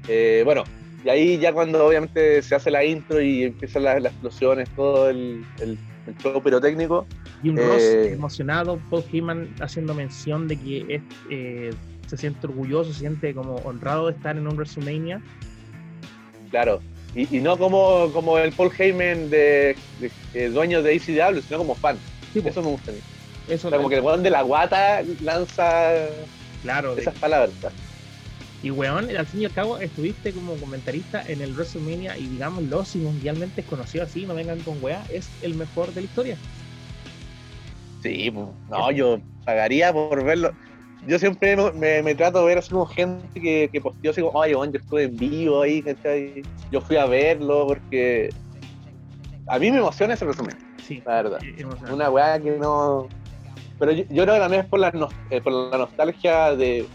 Eh, 0.07 0.41
bueno, 0.45 0.63
y 1.05 1.09
ahí 1.09 1.37
ya 1.37 1.53
cuando 1.53 1.85
obviamente 1.85 2.41
se 2.41 2.55
hace 2.55 2.69
la 2.71 2.83
intro 2.83 3.21
y 3.21 3.43
empiezan 3.43 3.83
las, 3.83 4.01
las 4.01 4.11
explosiones, 4.11 4.67
todo 4.75 5.09
el, 5.09 5.45
el, 5.61 5.77
el 6.07 6.17
show 6.17 6.41
pirotécnico, 6.41 7.05
Jim 7.43 7.57
Eh. 7.57 7.61
Ross 7.67 7.83
emocionado, 8.11 8.79
Paul 8.89 9.03
Heyman 9.11 9.49
haciendo 9.61 9.93
mención 9.93 10.47
de 10.47 10.57
que 10.57 10.95
es, 10.95 11.01
eh, 11.29 11.69
se 12.07 12.17
siente 12.17 12.47
orgulloso, 12.47 12.91
se 12.91 12.99
siente 13.01 13.33
como 13.35 13.55
honrado 13.57 14.07
de 14.07 14.13
estar 14.13 14.35
en 14.35 14.47
un 14.47 14.55
WrestleMania. 14.55 15.21
claro. 16.49 16.81
Y, 17.13 17.37
y 17.37 17.39
no 17.39 17.57
como, 17.57 18.11
como 18.11 18.37
el 18.39 18.51
Paul 18.51 18.71
Heyman 18.77 19.29
de, 19.29 19.75
de- 20.01 20.11
de 20.33 20.49
dueño 20.49 20.83
de 20.83 20.95
ACW, 20.95 21.39
sino 21.41 21.59
como 21.59 21.73
fan. 21.75 21.97
Sí, 22.33 22.41
po, 22.41 22.49
Eso 22.49 22.61
me 22.61 22.67
gusta 22.69 22.91
a 22.91 22.93
mí. 22.93 22.99
eso 23.47 23.67
O 23.67 23.69
sea, 23.69 23.77
como 23.77 23.87
que 23.89 23.95
el 23.95 24.01
weón 24.01 24.21
de 24.21 24.29
la 24.31 24.41
guata 24.41 25.01
lanza 25.23 25.93
claro. 26.61 26.93
de- 26.93 27.01
esas 27.03 27.15
palabras. 27.15 27.51
Y 28.65 28.71
weón, 28.71 29.15
al 29.15 29.25
fin 29.27 29.41
y 29.41 29.45
al 29.45 29.51
cabo 29.53 29.77
estuviste 29.77 30.33
como 30.33 30.55
comentarista 30.55 31.21
en 31.27 31.41
el 31.41 31.53
WrestleMania 31.53 32.17
y 32.17 32.25
digámoslo, 32.25 32.83
si 32.83 32.97
mundialmente 32.97 33.61
es 33.61 33.67
conocido 33.67 34.03
así, 34.03 34.25
no 34.25 34.33
vengan 34.33 34.59
con 34.61 34.83
weá, 34.83 35.05
es 35.11 35.29
el 35.43 35.53
mejor 35.53 35.93
de 35.93 36.01
la 36.01 36.05
historia. 36.05 36.37
Sí, 38.01 38.31
no, 38.67 38.91
yo 38.91 39.19
pagaría 39.45 39.93
por 39.93 40.23
verlo. 40.23 40.51
Yo 41.07 41.19
siempre 41.19 41.55
me, 41.73 42.01
me- 42.01 42.15
trato 42.15 42.39
de 42.39 42.45
ver 42.45 42.57
así 42.57 42.71
como 42.71 42.87
gente 42.87 43.39
que, 43.39 43.69
que 43.71 43.79
posteó 43.81 44.09
así 44.09 44.21
como, 44.21 44.39
weón, 44.39 44.71
yo 44.71 44.79
estuve 44.79 45.03
en 45.03 45.15
vivo 45.15 45.61
ahí, 45.61 45.83
¿cachai? 45.83 46.41
Yo 46.71 46.81
fui 46.81 46.97
a 46.97 47.05
verlo 47.05 47.67
porque 47.67 48.31
a 49.47 49.59
mí 49.59 49.71
me 49.71 49.77
emociona 49.77 50.15
ese 50.15 50.25
resumen, 50.25 50.57
Sí, 50.83 51.03
la 51.05 51.21
verdad. 51.21 51.39
emocionante. 51.43 51.93
Una 51.93 52.09
weá 52.09 52.39
que 52.39 52.57
no... 52.57 53.07
Pero 53.77 53.91
yo, 53.91 54.03
yo 54.09 54.23
creo 54.23 54.35
que 54.35 54.39
también 54.41 54.63
es 54.63 54.69
por 54.69 54.79
la, 54.79 54.89
nos- 54.91 55.13
eh, 55.29 55.39
por 55.41 55.53
la 55.53 55.77
nostalgia 55.77 56.55
de 56.55 56.87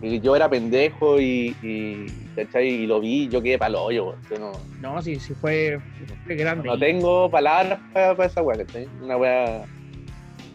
que 0.00 0.20
yo 0.20 0.34
era 0.34 0.48
pendejo 0.48 1.20
y, 1.20 1.54
y, 1.62 2.06
¿cachai? 2.34 2.68
y 2.68 2.86
lo 2.86 3.00
vi, 3.00 3.28
yo 3.28 3.42
quedé 3.42 3.58
palo 3.58 3.84
hoyo, 3.84 4.16
no, 4.38 4.52
No, 4.80 5.02
sí, 5.02 5.16
sí 5.20 5.34
fue, 5.34 5.78
fue 6.24 6.34
grande. 6.36 6.66
no 6.68 6.78
tengo 6.78 7.30
palabras 7.30 7.80
para 7.92 8.24
esa 8.24 8.42
weá, 8.42 8.56
¿cachai? 8.64 8.88
Una 9.02 9.16
weá... 9.16 9.64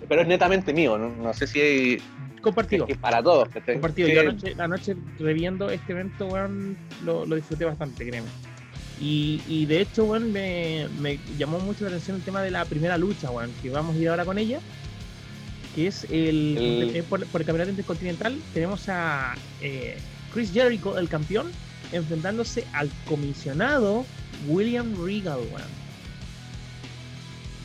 Pero 0.07 0.21
es 0.21 0.27
netamente 0.27 0.73
mío, 0.73 0.97
no, 0.97 1.09
no 1.09 1.33
sé 1.33 1.47
si 1.47 1.59
hay, 1.59 1.97
compartido. 2.41 2.85
que 2.85 2.93
es 2.93 2.97
para 2.99 3.21
todos. 3.23 3.49
¿cachai? 3.49 3.75
compartido. 3.75 4.07
Sí, 4.07 4.13
Yo 4.15 4.21
anoche, 4.21 4.55
anoche 4.57 4.95
reviendo 5.19 5.69
este 5.69 5.91
evento, 5.93 6.27
weón, 6.27 6.77
lo, 7.03 7.25
lo 7.25 7.35
disfruté 7.35 7.65
bastante, 7.65 8.05
créeme. 8.07 8.27
Y, 9.01 9.41
y 9.47 9.65
de 9.65 9.81
hecho, 9.81 10.05
weón, 10.05 10.31
me, 10.31 10.87
me 11.01 11.19
llamó 11.37 11.59
mucho 11.59 11.83
la 11.83 11.89
atención 11.89 12.17
el 12.17 12.23
tema 12.23 12.41
de 12.41 12.51
la 12.51 12.65
primera 12.65 12.97
lucha, 12.97 13.29
weón, 13.31 13.51
que 13.61 13.69
vamos 13.69 13.95
a 13.95 13.99
ir 13.99 14.09
ahora 14.09 14.25
con 14.25 14.37
ella, 14.37 14.59
que 15.75 15.87
es 15.87 16.05
el, 16.05 16.57
El- 16.57 16.95
eh, 16.95 17.03
por, 17.03 17.25
por 17.27 17.41
el 17.41 17.45
campeonato 17.45 17.71
intercontinental. 17.71 18.39
Tenemos 18.53 18.87
a 18.87 19.35
eh, 19.61 19.97
Chris 20.33 20.51
Jericho, 20.53 20.97
el 20.97 21.09
campeón, 21.09 21.51
enfrentándose 21.91 22.65
al 22.73 22.89
comisionado 23.05 24.05
William 24.47 24.93
Regal. 25.05 25.39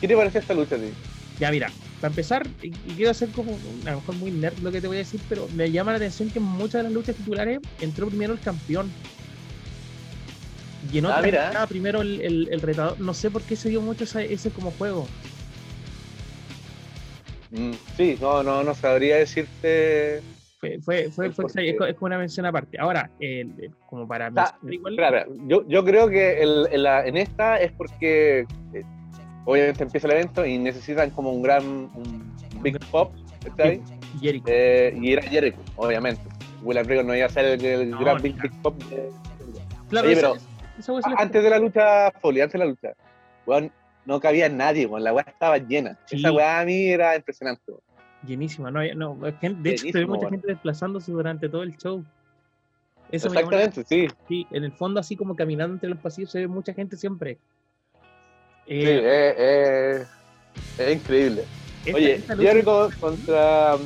¿Qué 0.01 0.09
te 0.09 0.17
parece 0.17 0.39
esta 0.41 0.55
lucha 0.55 0.77
ti? 0.77 0.89
Ya, 1.39 1.51
mira, 1.51 1.71
para 2.01 2.11
empezar, 2.11 2.47
y, 2.63 2.71
quiero 2.71 3.11
hacer 3.13 3.29
como, 3.31 3.57
a 3.87 3.91
lo 3.93 3.97
mejor 4.01 4.15
muy 4.17 4.31
nerd 4.31 4.59
lo 4.59 4.73
que 4.73 4.81
te 4.81 4.89
voy 4.89 4.97
a 4.97 5.01
decir, 5.01 5.21
pero 5.29 5.49
me 5.55 5.71
llama 5.71 5.93
la 5.93 5.99
atención 5.99 6.31
que 6.31 6.39
en 6.39 6.45
muchas 6.47 6.81
de 6.81 6.83
las 6.85 6.93
luchas 6.93 7.17
titulares 7.17 7.61
entró 7.81 8.09
primero 8.09 8.33
el 8.33 8.41
campeón. 8.41 8.91
Y 10.93 10.99
en 10.99 11.07
Ah, 11.07 11.09
otras 11.11 11.25
mira. 11.25 11.47
entraba 11.47 11.67
primero 11.67 12.01
el, 12.03 12.21
el, 12.23 12.49
el 12.51 12.61
retador. 12.61 12.99
No 13.01 13.15
sé 13.15 13.31
por 13.31 13.43
qué 13.43 13.55
se 13.55 13.69
dio 13.69 13.81
mucho 13.83 14.05
ese 14.19 14.51
como 14.51 14.71
juego. 14.73 15.07
Mm, 17.51 17.73
sí, 17.97 18.17
no, 18.21 18.43
no, 18.43 18.63
no 18.63 18.75
sabría 18.75 19.17
decirte. 19.17 20.21
Fue, 20.61 20.79
fue, 20.81 21.11
fue, 21.11 21.29
es, 21.29 21.35
como 21.97 22.07
una 22.07 22.19
mención 22.19 22.45
aparte. 22.47 22.79
Ahora, 22.79 23.11
el- 23.19 23.71
como 23.89 24.07
para 24.07 24.31
Ah, 24.37 24.57
yo, 25.47 25.67
yo 25.67 25.85
creo 25.85 26.09
que 26.09 26.43
el- 26.43 26.69
en, 26.71 26.83
la- 26.83 27.07
en 27.07 27.17
esta 27.17 27.57
es 27.57 27.73
porque 27.73 28.41
eh, 28.75 28.83
obviamente 29.47 29.83
empieza 29.83 30.07
el 30.07 30.13
evento 30.15 30.45
y 30.45 30.59
necesitan 30.59 31.11
como 31.11 31.33
un 31.33 31.43
gran 31.43 31.65
un 31.65 32.35
big 32.63 32.79
pop, 32.91 33.13
¿cachai? 33.43 33.83
Jericho. 34.21 34.45
Eh, 34.49 34.95
y 35.01 35.13
era 35.13 35.23
Jericho, 35.23 35.61
obviamente. 35.77 36.23
William 36.63 36.87
Regal 36.87 37.07
no 37.07 37.17
iba 37.17 37.25
a 37.25 37.31
ser 37.31 37.47
el, 37.47 37.65
el 37.65 37.91
No, 37.91 38.01
gran 38.01 38.21
big, 38.21 38.35
claro. 38.35 38.51
big 38.51 38.63
pop. 38.63 38.77
de- 38.85 39.11
claro, 39.89 40.07
oye, 40.09 40.17
pero- 40.17 40.35
antes 41.17 41.43
de 41.43 41.51
la 41.51 41.59
lucha, 41.59 42.11
Foley, 42.21 42.43
antes 42.43 42.53
de 42.53 42.59
la 42.59 42.65
lucha, 42.67 42.93
weón, 43.47 43.73
no 44.07 44.21
cabía 44.21 44.49
nadie, 44.49 44.87
weón, 44.87 45.05
la 45.05 45.13
weá 45.13 45.25
estaba 45.29 45.59
llena. 45.59 45.99
Sí. 46.07 46.17
Esa 46.17 46.33
weá 46.33 46.61
a 46.61 46.65
mí 46.65 46.89
era 46.89 47.17
impresionante. 47.17 47.73
llenísima. 48.27 48.71
No, 48.71 48.81
no, 48.95 49.15
de 49.17 49.29
hecho, 49.31 49.39
se 49.41 49.49
ve 49.49 49.63
Llenísimo, 49.63 50.07
mucha 50.09 50.19
bueno. 50.21 50.31
gente 50.31 50.47
desplazándose 50.49 51.11
durante 51.13 51.49
todo 51.49 51.63
el 51.63 51.77
show. 51.77 52.05
Eso 53.11 53.29
me 53.31 53.37
llamó 53.37 53.51
la- 53.53 53.65
Exactamente, 53.65 53.85
sí. 53.89 54.15
Sí, 54.29 54.47
en 54.51 54.65
el 54.65 54.73
fondo, 54.73 55.01
así 55.01 55.17
como 55.17 55.35
caminando 55.35 55.75
entre 55.75 55.89
los 55.89 55.99
pasillos, 55.99 56.31
se 56.31 56.41
ve 56.41 56.47
mucha 56.47 56.73
gente 56.75 56.97
siempre. 56.97 57.39
Sí, 58.67 58.83
Eh, 58.83 60.05
es 60.79 60.97
increíble. 60.97 61.45
esta- 61.85 61.97
Oye, 61.97 62.15
esta 62.15 62.37
contra, 63.01 63.77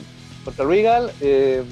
contra 0.44 0.64
Regal. 0.66 1.10
Eh, 1.20 1.62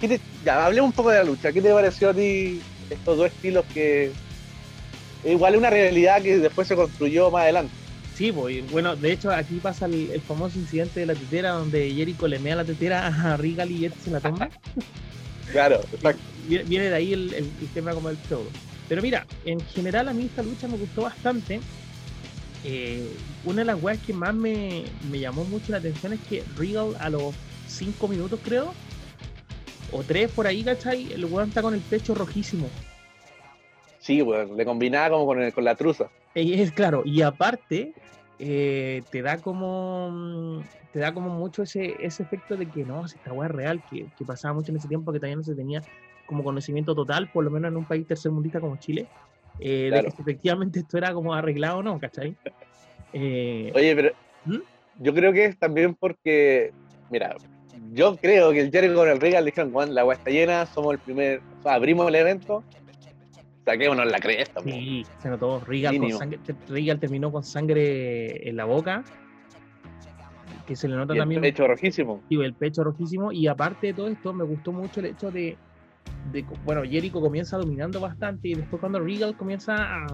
¿qué 0.00 0.08
te- 0.08 0.20
ya, 0.44 0.66
hablemos 0.66 0.90
un 0.90 0.94
poco 0.96 1.10
de 1.10 1.18
la 1.18 1.24
lucha. 1.24 1.52
¿Qué 1.52 1.60
te 1.62 1.72
pareció 1.72 2.10
a 2.10 2.14
ti 2.14 2.60
estos 2.90 3.16
dos 3.18 3.26
estilos 3.26 3.64
que, 3.72 4.12
igual 5.26 5.54
es 5.54 5.58
una 5.58 5.70
realidad 5.70 6.22
que 6.22 6.38
después 6.38 6.68
se 6.68 6.76
construyó 6.76 7.30
más 7.30 7.42
adelante. 7.42 7.72
Sí, 8.16 8.32
pues, 8.32 8.70
bueno, 8.70 8.96
de 8.96 9.12
hecho 9.12 9.30
aquí 9.30 9.56
pasa 9.56 9.84
el, 9.84 10.22
famoso 10.26 10.58
incidente 10.58 11.00
de 11.00 11.06
la 11.06 11.14
tetera 11.14 11.50
donde 11.50 11.90
Jericho 11.90 12.26
le 12.26 12.38
mea 12.38 12.56
la 12.56 12.64
tetera 12.64 13.06
a 13.06 13.36
Regal 13.36 13.70
y 13.70 13.84
este 13.84 14.00
se 14.00 14.10
la 14.10 14.20
toma. 14.20 14.48
claro, 15.52 15.80
exacto. 15.92 16.22
Viene 16.48 16.88
de 16.88 16.94
ahí 16.94 17.12
el, 17.12 17.34
el, 17.34 17.68
tema 17.74 17.92
como 17.92 18.08
el 18.08 18.16
show. 18.28 18.42
Pero 18.88 19.02
mira, 19.02 19.26
en 19.44 19.60
general 19.60 20.08
a 20.08 20.14
mí 20.14 20.24
esta 20.24 20.42
lucha 20.42 20.66
me 20.66 20.78
gustó 20.78 21.02
bastante. 21.02 21.60
Eh, 22.64 23.06
una 23.44 23.58
de 23.58 23.64
las 23.66 23.82
weas 23.82 23.98
que 23.98 24.14
más 24.14 24.34
me, 24.34 24.84
llamó 25.12 25.44
mucho 25.44 25.72
la 25.72 25.78
atención 25.78 26.14
es 26.14 26.20
que 26.20 26.42
Regal 26.56 26.96
a 26.98 27.10
los 27.10 27.34
5 27.68 28.08
minutos 28.08 28.40
creo, 28.42 28.72
o 29.92 30.02
3 30.02 30.30
por 30.30 30.46
ahí, 30.46 30.64
¿cachai? 30.64 31.12
El 31.12 31.26
weón 31.26 31.48
está 31.48 31.60
con 31.60 31.74
el 31.74 31.80
pecho 31.80 32.14
rojísimo. 32.14 32.70
Sí, 34.06 34.22
weón, 34.22 34.56
le 34.56 34.64
combinaba 34.64 35.10
como 35.10 35.26
con, 35.26 35.50
con 35.50 35.64
la 35.64 35.74
truza. 35.74 36.08
Es 36.32 36.70
claro, 36.70 37.02
y 37.04 37.22
aparte, 37.22 37.92
eh, 38.38 39.02
te 39.10 39.20
da 39.20 39.38
como 39.38 40.62
te 40.92 41.00
da 41.00 41.12
como 41.12 41.30
mucho 41.30 41.64
ese, 41.64 41.96
ese 41.98 42.22
efecto 42.22 42.56
de 42.56 42.70
que 42.70 42.84
no, 42.84 43.04
esta 43.04 43.32
weá 43.32 43.48
es 43.48 43.54
real, 43.54 43.82
que, 43.90 44.06
pasaba 44.24 44.54
mucho 44.54 44.70
en 44.70 44.76
ese 44.76 44.86
tiempo 44.86 45.12
que 45.12 45.18
todavía 45.18 45.34
no 45.34 45.42
se 45.42 45.56
tenía 45.56 45.82
como 46.24 46.44
conocimiento 46.44 46.94
total, 46.94 47.28
por 47.32 47.42
lo 47.42 47.50
menos 47.50 47.72
en 47.72 47.78
un 47.78 47.84
país 47.84 48.06
tercermundista 48.06 48.60
como 48.60 48.76
Chile, 48.78 49.08
eh, 49.58 49.90
de 49.92 50.02
que 50.02 50.22
efectivamente 50.22 50.78
esto 50.78 50.98
era 50.98 51.12
como 51.12 51.34
arreglado 51.34 51.78
o 51.78 51.82
no, 51.82 51.98
¿cachai? 51.98 52.36
Eh, 53.12 53.72
Oye, 53.74 53.96
pero 53.96 54.12
¿Mm? 54.44 54.60
yo 55.00 55.14
creo 55.14 55.32
que 55.32 55.46
es 55.46 55.58
también 55.58 55.96
porque, 55.96 56.70
mira, 57.10 57.34
yo 57.92 58.16
creo 58.16 58.52
que 58.52 58.60
el 58.60 58.70
Jerry 58.70 58.94
con 58.94 59.08
el 59.08 59.20
Regal 59.20 59.44
dijeron, 59.44 59.72
Juan, 59.72 59.92
la 59.96 60.02
agua 60.02 60.14
está 60.14 60.30
llena, 60.30 60.64
somos 60.66 60.94
el 60.94 61.00
primer, 61.00 61.40
abrimos 61.64 62.06
el 62.06 62.14
evento, 62.14 62.62
saquémonos 63.66 64.06
la 64.06 64.18
cresta. 64.18 64.60
Sí, 64.62 65.04
se 65.18 65.28
notó. 65.28 65.60
Regal, 65.60 66.98
terminó 66.98 67.30
con 67.30 67.42
sangre 67.42 68.48
en 68.48 68.56
la 68.56 68.64
boca. 68.64 69.04
Que 70.66 70.74
se 70.74 70.88
le 70.88 70.96
nota 70.96 71.14
también. 71.14 71.44
El 71.44 71.52
pecho 71.52 71.66
rojísimo. 71.66 72.22
Sí, 72.28 72.36
el 72.36 72.54
pecho 72.54 72.84
rojísimo. 72.84 73.32
Y 73.32 73.46
aparte 73.46 73.88
de 73.88 73.94
todo 73.94 74.08
esto, 74.08 74.32
me 74.32 74.44
gustó 74.44 74.72
mucho 74.72 75.00
el 75.00 75.06
hecho 75.06 75.30
de. 75.30 75.56
bueno, 76.64 76.82
Jericho 76.82 77.20
comienza 77.20 77.58
dominando 77.58 78.00
bastante. 78.00 78.48
Y 78.48 78.54
después, 78.54 78.80
cuando 78.80 79.00
Regal 79.00 79.36
comienza 79.36 79.74
a. 79.76 80.06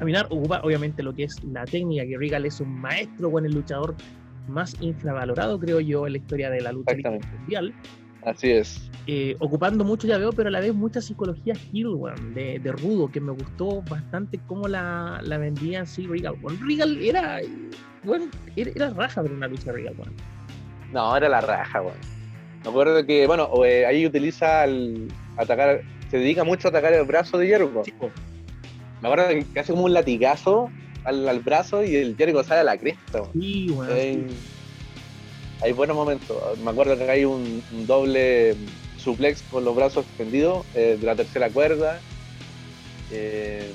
a 0.00 0.04
mirar, 0.04 0.26
obviamente 0.30 1.02
lo 1.02 1.14
que 1.14 1.24
es 1.24 1.42
la 1.44 1.64
técnica, 1.64 2.04
que 2.04 2.18
Regal 2.18 2.46
es 2.46 2.60
un 2.60 2.80
maestro 2.80 3.30
con 3.30 3.46
el 3.46 3.52
luchador 3.52 3.94
más 4.48 4.76
infravalorado, 4.80 5.58
creo 5.58 5.80
yo, 5.80 6.06
en 6.06 6.12
la 6.12 6.18
historia 6.18 6.50
de 6.50 6.60
la 6.60 6.72
lucha 6.72 6.96
mundial. 7.38 7.72
Así 8.24 8.50
es. 8.50 8.90
Eh, 9.06 9.36
ocupando 9.40 9.84
mucho 9.84 10.06
ya 10.06 10.18
veo, 10.18 10.32
pero 10.32 10.48
a 10.48 10.52
la 10.52 10.60
vez 10.60 10.74
mucha 10.74 11.00
psicología 11.00 11.54
heel, 11.72 11.96
de, 12.34 12.58
de, 12.58 12.72
rudo, 12.72 13.10
que 13.10 13.20
me 13.20 13.32
gustó 13.32 13.82
bastante 13.82 14.38
cómo 14.46 14.68
la, 14.68 15.20
la 15.22 15.38
vendía 15.38 15.82
así 15.82 16.06
Regal. 16.06 16.36
Regal 16.60 16.98
era, 17.02 17.40
bueno, 18.04 18.26
era, 18.56 18.90
raja 18.90 19.22
ver 19.22 19.32
una 19.32 19.48
lucha 19.48 19.66
de 19.66 19.72
Regal, 19.72 19.94
No, 20.92 21.16
era 21.16 21.28
la 21.28 21.40
raja, 21.40 21.80
weón. 21.80 21.96
Me 22.62 22.70
acuerdo 22.70 23.06
que, 23.06 23.26
bueno, 23.26 23.48
eh, 23.64 23.86
ahí 23.86 24.06
utiliza 24.06 24.64
el 24.64 25.08
atacar, 25.38 25.80
se 26.10 26.18
dedica 26.18 26.44
mucho 26.44 26.68
a 26.68 26.70
atacar 26.70 26.92
el 26.92 27.06
brazo 27.06 27.38
de 27.38 27.46
Jericho. 27.46 27.82
me 29.00 29.08
acuerdo 29.08 29.28
que 29.52 29.60
hace 29.60 29.72
como 29.72 29.86
un 29.86 29.94
latigazo 29.94 30.70
al, 31.04 31.40
brazo 31.40 31.82
y 31.82 31.96
el 31.96 32.16
Jericho 32.16 32.44
sale 32.44 32.60
a 32.60 32.64
la 32.64 32.76
cresta. 32.76 33.22
Sí, 33.32 33.70
bueno 33.70 33.94
hay 35.62 35.72
buenos 35.72 35.96
momentos. 35.96 36.36
Me 36.58 36.70
acuerdo 36.70 36.96
que 36.96 37.10
hay 37.10 37.24
un, 37.24 37.62
doble 37.86 38.56
suplex 38.96 39.42
con 39.50 39.64
los 39.64 39.74
brazos 39.74 40.04
extendidos 40.06 40.66
eh, 40.74 40.96
de 41.00 41.06
la 41.06 41.14
tercera 41.14 41.50
cuerda. 41.50 42.00
Eh, 43.10 43.72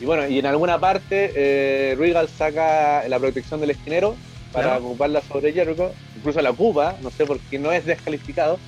y 0.00 0.04
bueno, 0.04 0.26
y 0.26 0.38
en 0.38 0.46
alguna 0.46 0.78
parte 0.78 1.32
eh, 1.34 1.94
Regal 1.96 2.28
saca 2.28 3.08
la 3.08 3.18
protección 3.18 3.60
del 3.60 3.70
esquinero 3.70 4.14
para 4.52 4.78
ocuparla 4.78 5.22
sobre 5.22 5.52
Jericho. 5.52 5.92
Incluso 6.16 6.40
la 6.40 6.50
ocupa, 6.50 6.96
no 7.02 7.10
sé 7.10 7.26
por 7.26 7.38
qué 7.38 7.58
no 7.58 7.72
es 7.72 7.84
descalificado. 7.84 8.58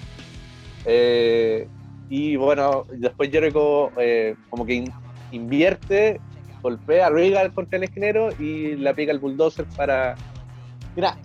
y 2.11 2.37
bueno, 2.37 2.87
después 2.91 3.31
Jericho 3.31 3.93
como 4.51 4.67
que 4.67 4.85
invierte, 5.33 6.21
golpea 6.62 7.07
a 7.07 7.11
Regal 7.11 7.53
contra 7.53 7.77
el 7.77 7.85
esquinero 7.85 8.31
y 8.38 8.77
le 8.77 8.88
aplica 8.88 9.12
el 9.12 9.19
bulldozer 9.19 9.67
para... 9.77 10.17
Mira, 10.97 11.17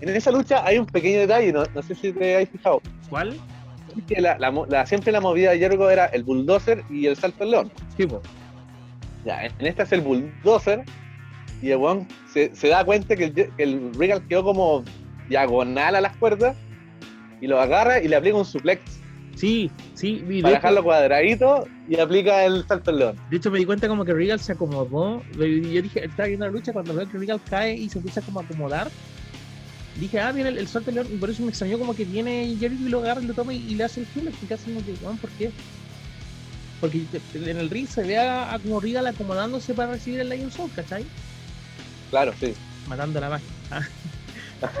en 0.00 0.16
esa 0.16 0.30
lucha 0.30 0.64
hay 0.64 0.78
un 0.78 0.86
pequeño 0.86 1.20
detalle, 1.20 1.52
no, 1.52 1.64
sé 1.82 1.94
si 1.94 2.12
te 2.12 2.34
habéis 2.34 2.50
fijado. 2.50 2.80
¿Cuál? 3.08 3.36
que 4.06 4.20
la, 4.20 4.86
siempre 4.86 5.10
la 5.12 5.20
movida 5.20 5.50
de 5.50 5.58
Jericho 5.58 5.90
era 5.90 6.06
el 6.06 6.22
bulldozer 6.22 6.84
y 6.88 7.06
el 7.06 7.16
salto 7.16 7.40
del 7.40 7.50
león. 7.50 7.72
Sí, 7.96 8.06
Ya, 9.24 9.46
en 9.46 9.66
esta 9.66 9.82
es 9.82 9.92
el 9.92 10.00
bulldozer 10.00 10.84
y 11.60 11.70
el 11.70 11.78
weón 11.78 12.06
se, 12.32 12.50
da 12.68 12.84
cuenta 12.84 13.16
que 13.16 13.24
el, 13.24 13.34
que 13.34 13.90
Regal 13.98 14.26
quedó 14.28 14.44
como 14.44 14.84
diagonal 15.28 15.96
a 15.96 16.00
las 16.00 16.16
cuerdas 16.16 16.56
y 17.40 17.46
lo 17.46 17.60
agarra 17.60 18.00
y 18.00 18.08
le 18.08 18.16
aplica 18.16 18.36
un 18.36 18.44
suplex. 18.44 18.80
Sí, 19.34 19.70
sí. 19.94 20.22
para 20.42 20.54
dejarlo 20.54 20.84
cuadradito 20.84 21.66
y 21.88 21.98
aplica 21.98 22.44
el 22.44 22.66
salto 22.66 22.90
del 22.90 23.00
león. 23.00 23.16
De 23.30 23.38
hecho, 23.38 23.50
me 23.50 23.58
di 23.58 23.64
cuenta 23.64 23.88
como 23.88 24.04
que 24.04 24.12
Regal 24.12 24.38
se 24.38 24.52
acomodó. 24.52 25.22
Yo 25.32 25.82
dije, 25.82 26.04
estaba 26.04 26.28
viendo 26.28 26.46
la 26.46 26.52
lucha 26.52 26.72
cuando 26.72 26.94
veo 26.94 27.08
que 27.08 27.18
Regal 27.18 27.40
cae 27.48 27.74
y 27.74 27.88
se 27.88 27.98
empieza 27.98 28.20
como 28.20 28.40
a 28.40 28.42
acomodar 28.42 28.88
dije, 29.96 30.20
ah, 30.20 30.32
viene 30.32 30.50
el, 30.50 30.58
el 30.58 30.68
salto 30.68 30.90
león, 30.90 31.08
y 31.12 31.16
por 31.16 31.30
eso 31.30 31.42
me 31.42 31.50
extrañó 31.50 31.78
como 31.78 31.94
que 31.94 32.04
viene 32.04 32.56
Jericho 32.58 32.84
y 32.84 32.88
lo 32.88 33.00
agarra 33.00 33.22
y 33.22 33.26
lo 33.26 33.34
toma 33.34 33.54
y, 33.54 33.74
le 33.74 33.84
hace 33.84 34.00
el 34.00 34.06
kill, 34.06 34.30
y 34.42 34.46
casi 34.46 34.70
como 34.70 34.84
que, 34.84 34.92
¿por 34.92 35.30
qué? 35.30 35.50
Porque 36.80 37.04
en 37.34 37.58
el 37.58 37.68
ring 37.68 37.86
se 37.86 38.02
ve 38.02 38.18
a, 38.18 38.58
como 38.62 38.80
Regal 38.80 39.06
acomodándose 39.06 39.74
para 39.74 39.92
recibir 39.92 40.20
el 40.20 40.30
Lion 40.30 40.50
Soul, 40.50 40.70
¿cachai? 40.74 41.04
Claro, 42.08 42.32
sí. 42.40 42.54
Matando 42.88 43.20
la 43.20 43.30
magia. 43.30 43.48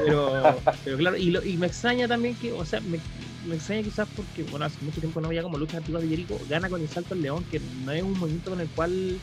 Pero, 0.04 0.60
pero 0.84 0.98
claro, 0.98 1.16
y, 1.16 1.34
y, 1.38 1.56
me 1.56 1.66
extraña 1.66 2.06
también 2.06 2.34
que, 2.34 2.52
o 2.52 2.66
sea, 2.66 2.82
me, 2.82 3.00
me, 3.46 3.54
extraña 3.54 3.82
quizás 3.82 4.06
porque, 4.14 4.42
bueno, 4.42 4.66
hace 4.66 4.76
mucho 4.82 5.00
tiempo 5.00 5.22
no 5.22 5.28
había 5.28 5.42
como 5.42 5.56
luchas 5.56 5.76
antiguas 5.76 6.02
de 6.02 6.10
Jericho, 6.10 6.38
gana 6.50 6.68
con 6.68 6.82
el 6.82 6.88
salto 6.90 7.14
al 7.14 7.22
león, 7.22 7.46
que 7.50 7.62
no 7.86 7.92
es 7.92 8.02
un 8.02 8.12
movimiento 8.18 8.50
con 8.50 8.60
el 8.60 8.68
cual 8.68 9.18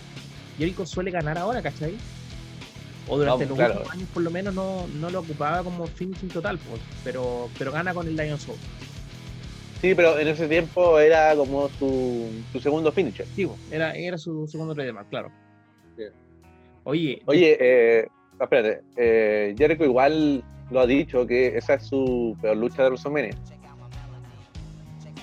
Jericho 0.57 0.83
suele 0.87 1.11
ganar 1.11 1.37
ahora, 1.37 1.61
¿cachai? 1.61 1.95
O 3.09 3.17
durante 3.17 3.45
los 3.45 3.57
últimos 3.57 3.89
años 3.91 4.09
por 4.13 4.23
lo 4.23 4.31
menos 4.31 4.53
no, 4.53 4.85
no, 4.95 5.09
lo 5.09 5.19
ocupaba 5.19 5.63
como 5.63 5.87
finishing 5.87 6.29
total, 6.29 6.57
pues, 6.57 6.81
pero, 7.03 7.49
pero 7.57 7.71
gana 7.71 7.93
con 7.93 8.07
el 8.07 8.15
Lion 8.15 8.39
Soul. 8.39 8.57
Sí, 9.81 9.93
pero 9.93 10.17
en 10.17 10.27
ese 10.27 10.47
tiempo 10.47 10.99
era 10.99 11.35
como 11.35 11.69
su, 11.69 12.29
su 12.51 12.59
segundo 12.59 12.91
finisher. 12.91 13.27
Sí, 13.35 13.47
era, 13.71 13.93
era 13.93 14.17
su 14.17 14.47
segundo 14.47 14.73
trademark, 14.73 15.09
claro. 15.09 15.31
Oye. 16.83 17.21
Oye, 17.25 17.57
eh, 17.59 18.07
espérate, 18.39 18.81
eh, 18.95 19.53
Jericho 19.57 19.83
igual 19.83 20.43
lo 20.71 20.79
ha 20.79 20.87
dicho 20.87 21.27
que 21.27 21.57
esa 21.57 21.75
es 21.75 21.83
su 21.83 22.35
peor 22.41 22.57
lucha 22.57 22.83
de 22.83 22.89
WrestleMania. 22.89 23.37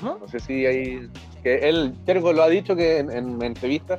¿No? 0.03 0.18
No 0.18 0.29
sé 0.29 0.40
si 0.40 0.66
hay. 0.66 1.09
Que 1.42 1.68
él, 1.68 1.94
Jericho 2.07 2.33
lo 2.33 2.42
ha 2.42 2.49
dicho 2.49 2.77
que 2.77 2.99
en, 2.99 3.11
en 3.11 3.42
entrevistas 3.42 3.99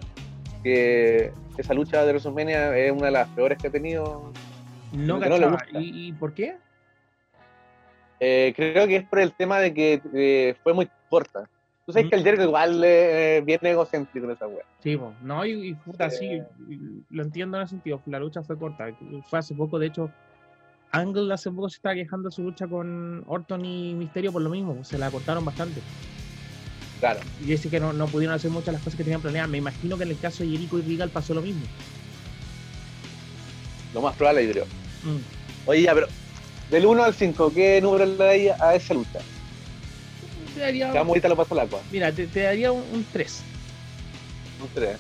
que 0.64 1.32
esa 1.62 1.74
lucha 1.74 2.04
de 2.04 2.12
WrestleMania 2.12 2.78
es 2.78 2.92
una 2.92 3.08
de 3.08 3.12
las 3.12 3.30
peores 3.30 3.58
que 3.58 3.68
ha 3.68 3.72
tenido. 3.72 4.32
No, 4.92 5.20
no 5.20 5.58
¿Y, 5.74 6.14
por 6.14 6.34
qué? 6.34 6.58
Eh, 8.20 8.54
creo 8.56 8.88
que 8.88 8.98
es 8.98 9.04
por 9.04 9.20
el 9.20 9.34
tema 9.34 9.60
de 9.60 9.74
que 9.74 10.02
eh, 10.14 10.56
fue 10.64 10.74
muy 10.74 10.90
corta. 11.10 11.50
Tú 11.86 11.92
sabes 11.92 12.10
que 12.10 12.16
el 12.16 12.24
Jericho 12.24 12.44
igual 12.44 12.82
eh, 12.84 13.44
viene 13.46 13.72
egocéntrico 13.72 14.26
en 14.26 14.34
esa 14.34 14.48
wea. 14.48 14.64
Sí, 14.80 15.00
no, 15.22 15.46
y, 15.46 15.76
puta, 15.76 16.10
sí, 16.10 16.42
lo 17.12 17.24
entiendo 17.24 17.58
en 17.58 17.64
ese 17.64 17.72
sentido. 17.72 18.02
La 18.08 18.20
lucha 18.20 18.42
fue 18.42 18.58
corta. 18.58 18.88
Fue 19.30 19.38
hace 19.38 19.54
poco, 19.54 19.78
de 19.78 19.88
hecho, 19.88 20.10
Angle 20.92 21.32
hace 21.34 21.52
poco 21.52 21.70
se 21.70 21.76
estaba 21.76 21.94
quejando 21.94 22.30
de 22.30 22.36
su 22.36 22.42
lucha 22.42 22.68
con 22.68 23.24
Orton 23.28 23.64
y 23.66 23.94
Misterio 23.94 24.32
por 24.32 24.42
lo 24.42 24.50
mismo. 24.50 24.84
Se 24.84 24.98
la 24.98 25.12
cortaron 25.12 25.46
bastante. 25.46 25.80
Claro. 27.00 27.20
Y 27.42 27.46
dice 27.46 27.70
que 27.70 27.80
no, 27.80 27.94
no, 27.94 28.08
pudieron 28.08 28.36
hacer 28.36 28.52
muchas 28.52 28.74
las 28.74 28.82
cosas 28.82 28.98
que 28.98 29.04
tenían 29.04 29.22
planeadas. 29.22 29.50
Me 29.50 29.58
imagino 29.58 29.98
que 29.98 30.04
en 30.04 30.12
el 30.12 30.20
caso 30.20 30.44
de 30.44 30.50
Jericho 30.50 30.80
y 30.80 30.82
Regal 30.82 31.10
pasó 31.10 31.34
lo 31.34 31.42
mismo. 31.42 31.64
Lo 33.94 34.02
más 34.02 34.16
probable, 34.16 34.46
yo 34.46 34.52
creo. 34.52 34.66
Mm. 34.66 35.68
Oye, 35.68 35.82
ya, 35.84 35.94
pero 35.94 36.08
del 36.70 36.86
1 36.86 37.04
al 37.04 37.14
5, 37.14 37.54
¿qué 37.54 37.80
número 37.82 38.06
le 38.06 38.16
daría 38.16 38.58
a 38.60 38.76
esa 38.76 38.94
lucha? 38.94 39.20
Te 40.54 40.60
daría. 40.60 40.92
Te 40.92 40.98
ahorita 40.98 41.30
lo 41.30 41.36
paso 41.36 41.54
al 41.54 41.62
agua. 41.62 41.80
Mira, 41.92 42.12
te, 42.12 42.28
daría 42.28 42.72
un, 42.72 43.06
3. 43.12 43.42
Un 44.62 44.70
3. 44.74 44.98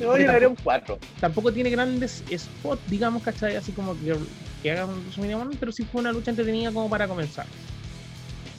Yo 0.00 0.16
le 0.16 0.24
daría 0.24 0.48
un 0.48 0.56
4. 0.56 0.98
Tampoco 1.20 1.52
tiene 1.52 1.70
grandes 1.70 2.22
spots, 2.36 2.82
digamos, 2.88 3.22
¿cachai? 3.22 3.56
Así 3.56 3.72
como 3.72 3.98
que, 3.98 4.16
que 4.62 4.70
hagan 4.72 4.88
su 5.14 5.20
mínimo, 5.20 5.48
pero 5.58 5.72
sí 5.72 5.84
fue 5.84 6.00
una 6.00 6.12
lucha 6.12 6.30
entretenida 6.30 6.72
como 6.72 6.90
para 6.90 7.08
comenzar. 7.08 7.46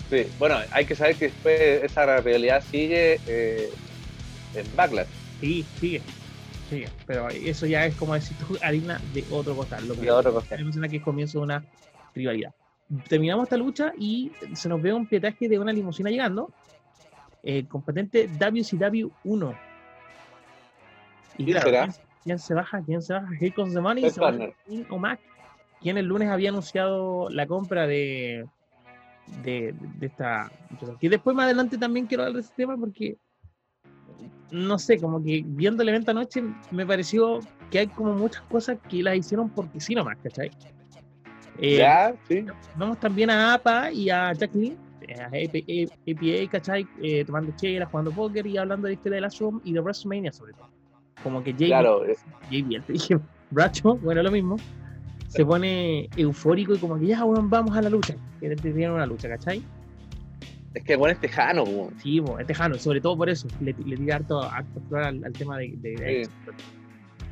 Sí, 0.10 0.26
bueno, 0.40 0.58
hay 0.72 0.86
que 0.86 0.96
saber 0.96 1.16
que 1.16 1.26
después 1.26 1.84
esa 1.84 2.20
realidad 2.22 2.64
sigue 2.72 3.20
eh, 3.28 3.70
en 4.56 4.76
Backlash. 4.76 5.08
Sí, 5.40 5.64
sigue. 5.80 6.02
Sigue. 6.68 6.90
Pero 7.06 7.30
eso 7.30 7.68
ya 7.68 7.86
es 7.86 7.96
como 7.96 8.16
decir 8.16 8.36
tú, 8.38 8.58
harina 8.62 9.00
de 9.14 9.24
otro 9.30 9.56
costal. 9.56 9.88
Lo 9.88 9.94
que 9.94 10.02
de 10.02 10.12
otro 10.12 10.34
costal. 10.34 10.90
que 10.90 10.98
es 10.98 11.04
comienzo 11.04 11.40
de 11.40 11.44
una 11.44 11.64
rivalidad. 12.16 12.54
Terminamos 13.08 13.44
esta 13.44 13.58
lucha 13.58 13.94
y 14.00 14.32
se 14.54 14.68
nos 14.68 14.82
ve 14.82 14.92
un 14.94 15.06
pietaje 15.06 15.48
de 15.48 15.60
una 15.60 15.72
limusina 15.72 16.10
llegando. 16.10 16.52
Eh, 17.44 17.66
competente 17.68 18.28
WCW 18.28 19.10
1. 19.24 19.56
Y 21.38 21.46
¿Quién 21.46 21.52
claro, 21.52 21.70
será? 21.70 21.84
¿quién, 21.84 22.08
quién 22.24 22.40
se 22.40 22.54
baja? 22.56 22.82
¿Quién 22.84 23.02
se 23.04 23.14
baja? 23.14 23.28
Here 23.40 23.54
comes 23.54 23.76
the 23.76 23.80
money. 23.80 24.10
Se 24.10 24.20
baja. 24.20 24.50
King 24.68 24.86
O'Mac, 24.90 25.20
quien 25.80 26.00
el 26.00 26.06
lunes 26.06 26.30
había 26.30 26.50
anunciado 26.50 27.30
la 27.30 27.46
compra 27.46 27.86
de, 27.86 28.46
de, 29.44 29.74
de 29.98 30.06
esta. 30.08 30.52
Que 31.00 31.10
después 31.10 31.36
más 31.36 31.46
adelante 31.46 31.78
también 31.78 32.06
quiero 32.06 32.24
hablar 32.24 32.36
de 32.36 32.42
ese 32.42 32.54
tema 32.56 32.78
porque 32.78 33.18
no 34.52 34.80
sé, 34.80 35.00
como 35.00 35.24
que 35.24 35.44
viendo 35.46 35.84
el 35.84 35.90
evento 35.90 36.12
anoche 36.12 36.44
me 36.72 36.86
pareció 36.86 37.40
que 37.70 37.80
hay 37.80 37.88
como 37.88 38.14
muchas 38.16 38.42
cosas 38.44 38.78
que 38.90 39.04
las 39.04 39.16
hicieron 39.16 39.50
porque 39.50 39.80
sí 39.80 39.94
nomás, 39.94 40.18
¿cachai? 40.24 40.50
Eh, 41.60 41.78
Ya, 41.78 42.16
sí. 42.28 42.46
Vemos 42.76 43.00
también 43.00 43.30
a 43.30 43.54
APA 43.54 43.92
y 43.92 44.10
a 44.10 44.34
Jacqueline, 44.34 44.76
eh, 45.02 45.22
a 45.22 45.28
AP- 45.28 45.90
APA, 46.12 46.52
¿cachai? 46.52 46.88
Eh, 47.02 47.24
tomando 47.26 47.54
chela, 47.56 47.86
jugando 47.86 48.12
póker 48.12 48.48
y 48.48 48.58
hablando 48.58 48.88
de 48.88 48.94
la 48.94 48.96
historia 48.96 49.16
de 49.18 49.22
la 49.22 49.30
Zoom 49.30 49.62
y 49.64 49.74
de 49.74 49.80
WrestleMania 49.82 50.32
sobre 50.32 50.54
todo. 50.54 50.70
Como 51.22 51.44
que 51.44 51.52
JBL, 51.54 51.68
Claro, 51.68 52.04
JBL, 52.50 52.82
te 52.86 52.94
dije, 52.94 53.20
Bracho, 53.52 53.98
bueno, 53.98 54.24
lo 54.24 54.32
mismo, 54.32 54.56
se 55.30 55.46
pone 55.46 56.10
eufórico 56.18 56.74
y 56.76 56.78
como 56.80 57.00
que 57.00 57.08
ya, 57.08 57.24
bueno, 57.24 57.48
vamos 57.48 57.76
a 57.78 57.82
la 57.82 57.90
lucha. 57.90 58.16
Que 58.40 58.56
tienen 58.56 58.92
una 58.92 59.06
lucha, 59.06 59.30
¿cachai? 59.30 59.64
es 60.74 60.84
que 60.84 60.96
bueno 60.96 61.14
es 61.14 61.20
tejano, 61.20 61.64
po. 61.64 61.92
Sí, 61.98 62.20
bo, 62.20 62.38
es 62.38 62.46
tejano, 62.46 62.76
sobre 62.76 63.02
todo 63.02 63.18
por 63.18 63.28
eso, 63.30 63.48
le, 63.60 63.74
le 63.86 63.98
tira 63.98 64.18
harto, 64.18 64.40
harto 64.44 64.80
flor 64.88 65.02
al, 65.04 65.24
al 65.24 65.34
tema 65.34 65.58
de, 65.58 65.74
de- 65.78 65.96
de- 65.96 66.26
Sí. 66.26 66.32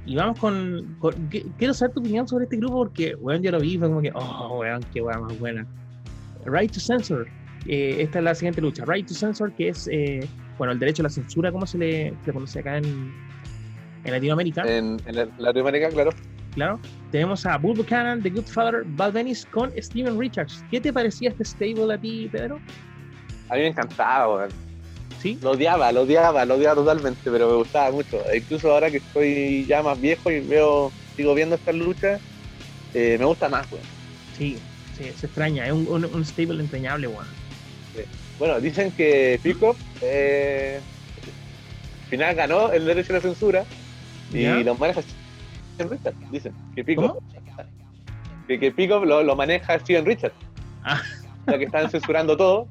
Y 0.07 0.15
vamos 0.15 0.39
con, 0.39 0.95
con- 0.99 1.13
Quiero 1.57 1.73
saber 1.73 1.93
tu 1.93 1.99
opinión 1.99 2.27
sobre 2.27 2.45
este 2.45 2.57
grupo 2.57 2.75
porque, 2.77 3.13
weón, 3.15 3.41
yo 3.43 3.51
lo 3.51 3.59
vi 3.59 3.73
y 3.73 3.77
fue 3.77 3.89
como 3.89 4.01
que, 4.01 4.11
oh, 4.15 4.57
weón, 4.59 4.81
qué 4.93 5.01
weón 5.01 5.21
más 5.23 5.37
buena. 5.39 5.67
Right 6.45 6.71
to 6.71 6.79
Censor. 6.79 7.27
eh, 7.67 7.97
esta 7.99 8.19
es 8.19 8.23
la 8.25 8.33
siguiente 8.33 8.61
lucha. 8.61 8.85
Right 8.85 9.05
to 9.07 9.13
Censor, 9.13 9.53
que 9.53 9.69
es, 9.69 9.87
eh, 9.91 10.21
bueno, 10.57 10.71
el 10.73 10.79
derecho 10.79 11.01
a 11.01 11.03
la 11.03 11.09
censura, 11.09 11.51
como 11.51 11.65
se 11.67 11.77
le, 11.77 12.09
se 12.21 12.27
le 12.27 12.33
conoce 12.33 12.59
acá 12.59 12.77
en, 12.77 12.85
en 14.05 14.11
Latinoamérica. 14.11 14.61
En, 14.63 14.97
en 15.05 15.15
la- 15.15 15.27
Latinoamérica, 15.37 15.89
claro. 15.89 16.11
Claro. 16.57 16.79
Tenemos 17.11 17.45
a 17.45 17.55
Bull 17.59 17.77
Buchanan, 17.77 18.23
The 18.23 18.31
Good 18.31 18.47
Father, 18.47 18.81
Val 18.83 19.11
Venis 19.11 19.45
con 19.45 19.71
Steven 19.77 20.19
Richards. 20.19 20.65
¿Qué 20.71 20.81
te 20.81 20.91
parecía 20.91 21.29
este 21.29 21.45
stable 21.45 21.93
a 21.93 21.99
ti, 21.99 22.27
Pedro? 22.31 22.59
A 23.49 23.53
mí 23.53 23.61
me 23.61 23.67
encantaba, 23.67 24.35
weón. 24.35 24.49
¿Sí? 25.21 25.37
Lo 25.43 25.51
odiaba, 25.51 25.91
lo 25.91 26.01
odiaba, 26.01 26.45
lo 26.45 26.55
odiaba 26.55 26.73
totalmente, 26.73 27.29
pero 27.29 27.47
me 27.47 27.55
gustaba 27.57 27.91
mucho. 27.91 28.19
Incluso 28.35 28.71
ahora 28.71 28.89
que 28.89 28.97
estoy 28.97 29.67
ya 29.67 29.83
más 29.83 30.01
viejo 30.01 30.31
y 30.31 30.39
veo, 30.39 30.91
sigo 31.15 31.35
viendo 31.35 31.55
estas 31.55 31.75
luchas, 31.75 32.19
eh, 32.95 33.17
me 33.19 33.25
gusta 33.25 33.49
más, 33.49 33.71
weón. 33.71 33.83
Sí, 34.35 34.57
sí, 34.97 35.03
se 35.15 35.27
extraña. 35.27 35.67
Es 35.67 35.73
un, 35.73 35.87
un, 35.87 36.05
un 36.05 36.25
stable 36.25 36.59
entrañable, 36.59 37.07
weón. 37.07 37.27
Bueno, 38.39 38.59
dicen 38.59 38.91
que 38.91 39.39
Pico 39.43 39.75
eh, 40.01 40.79
al 42.03 42.09
final 42.09 42.35
ganó 42.35 42.71
el 42.71 42.85
derecho 42.85 43.13
a 43.13 43.17
la 43.17 43.21
censura 43.21 43.63
y 44.33 44.41
¿Ya? 44.41 44.55
lo 44.55 44.73
maneja 44.73 45.01
Steven 45.77 45.91
Richards. 45.91 46.31
Dicen 46.31 46.53
que 46.75 46.83
Pico, 46.83 47.21
que, 48.47 48.59
que 48.59 48.71
Pico 48.71 49.05
lo, 49.05 49.23
lo 49.23 49.35
maneja 49.35 49.77
Steven 49.79 50.05
Richards. 50.05 50.35
Ah. 50.83 51.01
Ya 51.47 51.57
que 51.57 51.65
están 51.65 51.89
censurando 51.89 52.35
todo, 52.35 52.67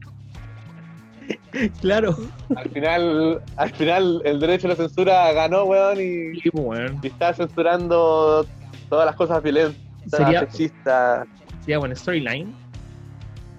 Claro. 1.80 2.14
al 2.54 2.68
final, 2.70 3.42
al 3.56 3.70
final 3.72 4.22
el 4.24 4.38
derecho 4.38 4.66
a 4.66 4.70
la 4.70 4.76
censura 4.76 5.32
ganó, 5.32 5.64
weón, 5.64 5.98
y, 5.98 6.38
Sí, 6.40 6.50
weón. 6.52 6.98
y 7.02 7.06
está 7.06 7.32
censurando 7.32 8.46
todas 8.90 9.06
las 9.06 9.16
cosas 9.16 9.42
violentas, 9.42 9.76
Sería, 10.08 10.40
sexistas. 10.40 11.26
sería 11.60 11.78
buena 11.78 11.94
storyline. 11.94 12.54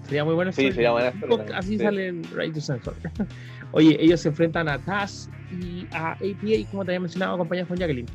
Sería 0.04 0.24
muy 0.24 0.34
buena 0.34 0.52
Sí, 0.52 0.72
sería 0.72 0.92
buena 0.92 1.10
storyline. 1.10 1.34
storyline, 1.40 1.58
Así 1.58 1.76
sí. 1.76 1.84
sale 1.84 2.08
el 2.08 2.24
Right 2.34 2.54
to 2.54 2.60
Censor. 2.60 2.94
Oye, 3.72 3.96
ellos 4.00 4.20
se 4.20 4.28
enfrentan 4.28 4.68
a 4.68 4.78
Taz 4.78 5.28
y 5.50 5.86
a 5.92 6.12
APA, 6.12 6.70
como 6.70 6.84
te 6.84 6.92
había 6.92 7.00
mencionado, 7.00 7.34
acompañados 7.34 7.68
con 7.68 7.76
Jacqueline. 7.78 8.06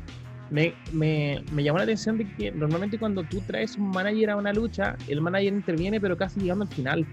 Me, 0.50 0.74
me, 0.92 1.42
me 1.52 1.62
llamó 1.64 1.78
la 1.78 1.84
atención 1.84 2.18
de 2.18 2.26
que 2.26 2.52
normalmente 2.52 2.98
cuando 2.98 3.24
tú 3.24 3.40
traes 3.40 3.76
un 3.76 3.90
manager 3.90 4.30
a 4.30 4.36
una 4.36 4.52
lucha, 4.52 4.96
el 5.08 5.20
manager 5.20 5.52
interviene, 5.52 6.00
pero 6.00 6.16
casi 6.16 6.40
llegando 6.40 6.64
al 6.64 6.70
final. 6.70 7.06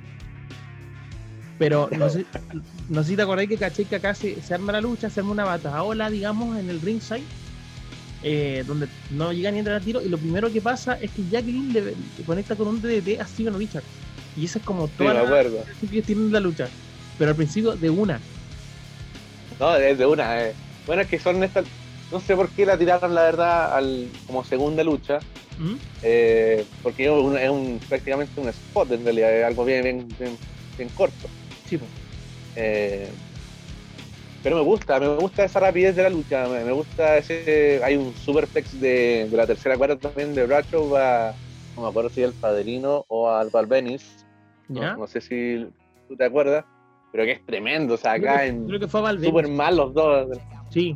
Pero 1.57 1.89
no 1.97 2.09
sé, 2.09 2.25
no 2.89 3.03
sé 3.03 3.09
si 3.09 3.15
te 3.15 3.21
acordás 3.21 3.47
que 3.47 3.57
caché 3.57 3.85
que 3.85 3.95
acá 3.95 4.13
se, 4.15 4.41
se 4.41 4.53
arma 4.53 4.71
la 4.73 4.81
lucha, 4.81 5.09
se 5.09 5.19
arma 5.19 5.31
una 5.31 5.45
bataola, 5.45 6.09
digamos, 6.09 6.57
en 6.57 6.69
el 6.69 6.81
ringside, 6.81 7.21
eh, 8.23 8.63
donde 8.67 8.87
no 9.11 9.31
llega 9.31 9.51
ni 9.51 9.57
a 9.57 9.59
entrar 9.59 9.77
a 9.77 9.79
tiro, 9.79 10.01
y 10.01 10.09
lo 10.09 10.17
primero 10.17 10.51
que 10.51 10.59
pasa 10.61 10.95
es 10.95 11.11
que 11.11 11.23
Jacqueline 11.29 11.71
le, 11.71 11.81
le 11.83 12.23
conecta 12.25 12.55
con 12.55 12.67
un 12.67 12.81
DDT 12.81 13.19
a 13.21 13.27
Steven 13.27 13.57
Richards. 13.57 13.85
Y 14.35 14.45
esa 14.45 14.59
es 14.59 14.65
como 14.65 14.87
Sí, 14.87 14.93
toda 14.97 15.13
me 15.13 15.19
la 15.29 15.43
que 15.91 16.01
tienen 16.01 16.31
la 16.31 16.39
lucha. 16.39 16.67
Pero 17.17 17.31
al 17.31 17.35
principio 17.37 17.75
de 17.75 17.89
una. 17.89 18.19
No, 19.59 19.75
es 19.75 19.97
de 19.97 20.05
una. 20.05 20.41
eh. 20.47 20.53
Bueno, 20.87 21.03
es 21.03 21.07
que 21.07 21.19
son 21.19 21.43
estas. 21.43 21.65
No 22.11 22.19
sé 22.19 22.35
por 22.35 22.49
qué 22.51 22.65
la 22.65 22.77
tiraron, 22.77 23.15
la 23.15 23.23
verdad, 23.23 23.73
al, 23.73 24.11
como 24.27 24.43
segunda 24.43 24.83
lucha. 24.83 25.21
¿Mm? 25.57 25.75
eh, 26.03 26.65
porque 26.81 27.05
es, 27.05 27.11
un, 27.11 27.37
es 27.37 27.49
un- 27.49 27.79
prácticamente 27.87 28.39
un 28.41 28.49
spot, 28.49 28.91
en 28.91 29.03
realidad, 29.03 29.31
es 29.37 29.45
algo 29.45 29.63
bien, 29.63 29.83
bien, 29.83 30.07
bien- 30.19 30.37
bien 30.77 30.89
corto. 30.89 31.29
Sí. 31.65 31.79
Eh, 32.55 33.11
pero 34.41 34.55
me 34.55 34.63
gusta, 34.63 34.99
me 34.99 35.15
gusta 35.17 35.43
esa 35.43 35.59
rapidez 35.59 35.95
de 35.95 36.01
la 36.03 36.09
lucha. 36.09 36.47
Me, 36.47 36.71
gusta 36.71 37.17
ese. 37.17 37.79
Hay 37.83 37.95
un 37.95 38.15
superplex 38.15 38.79
de, 38.79 39.27
de 39.29 39.37
la 39.37 39.45
tercera 39.45 39.77
cuarta 39.77 39.97
también 39.99 40.33
de 40.33 40.45
Bracho. 40.47 40.89
Va, 40.89 41.35
no 41.75 41.83
me 41.83 41.89
acuerdo 41.89 42.09
si 42.09 42.23
el 42.23 42.33
Padrino 42.33 43.05
o 43.07 43.29
al 43.29 43.51
Valvenis. 43.51 44.25
No, 44.67 45.05
sé 45.05 45.21
si 45.21 45.67
tú 46.09 46.15
te 46.17 46.25
acuerdas. 46.25 46.65
Pero 47.11 47.25
que 47.25 47.33
es 47.33 47.45
tremendo. 47.45 47.93
O 47.93 47.97
sea, 47.97 48.15
Creo 48.17 48.31
acá 48.31 48.41
que- 48.41 48.47
en 48.47 48.65
creo 48.67 48.79
que 48.79 48.87
fue 48.87 49.01
Valverde. 49.01 49.27
súper 49.27 49.47
mal 49.49 49.77
los 49.77 49.93
dos. 49.93 50.27
Sí, 50.69 50.95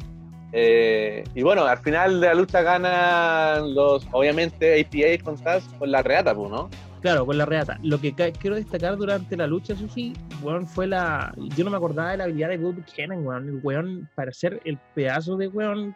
Eh, 0.58 1.26
y 1.36 1.44
bueno, 1.44 1.66
al 1.66 1.80
final 1.80 2.22
de 2.22 2.28
la 2.28 2.34
lucha 2.34 2.62
ganan 2.62 3.76
los, 3.76 4.08
obviamente, 4.14 4.80
APA 4.80 5.22
con 5.22 5.38
Taz 5.38 5.68
con 5.78 5.92
la 5.92 6.02
reata, 6.02 6.34
pues, 6.34 6.50
¿no? 6.50 6.70
claro, 7.02 7.26
con 7.26 7.38
la 7.38 7.46
reata. 7.46 7.78
Lo 7.84 8.00
que 8.00 8.14
quiero 8.14 8.56
destacar 8.56 8.96
durante 8.96 9.36
la 9.36 9.48
lucha, 9.48 9.74
eso 9.74 9.88
sí, 9.90 10.14
weón, 10.42 10.66
fue 10.66 10.88
la. 10.88 11.34
Yo 11.56 11.66
no 11.66 11.72
me 11.72 11.78
acordaba 11.78 12.12
de 12.12 12.18
la 12.18 12.24
habilidad 12.24 12.50
de 12.50 12.58
Bill 12.58 12.72
Buchanan, 12.72 13.26
weón. 13.28 13.48
El 13.50 13.60
weón, 13.62 14.10
para 14.16 14.32
ser 14.32 14.62
el 14.64 14.80
pedazo 14.96 15.36
de 15.36 15.50
weón, 15.50 15.94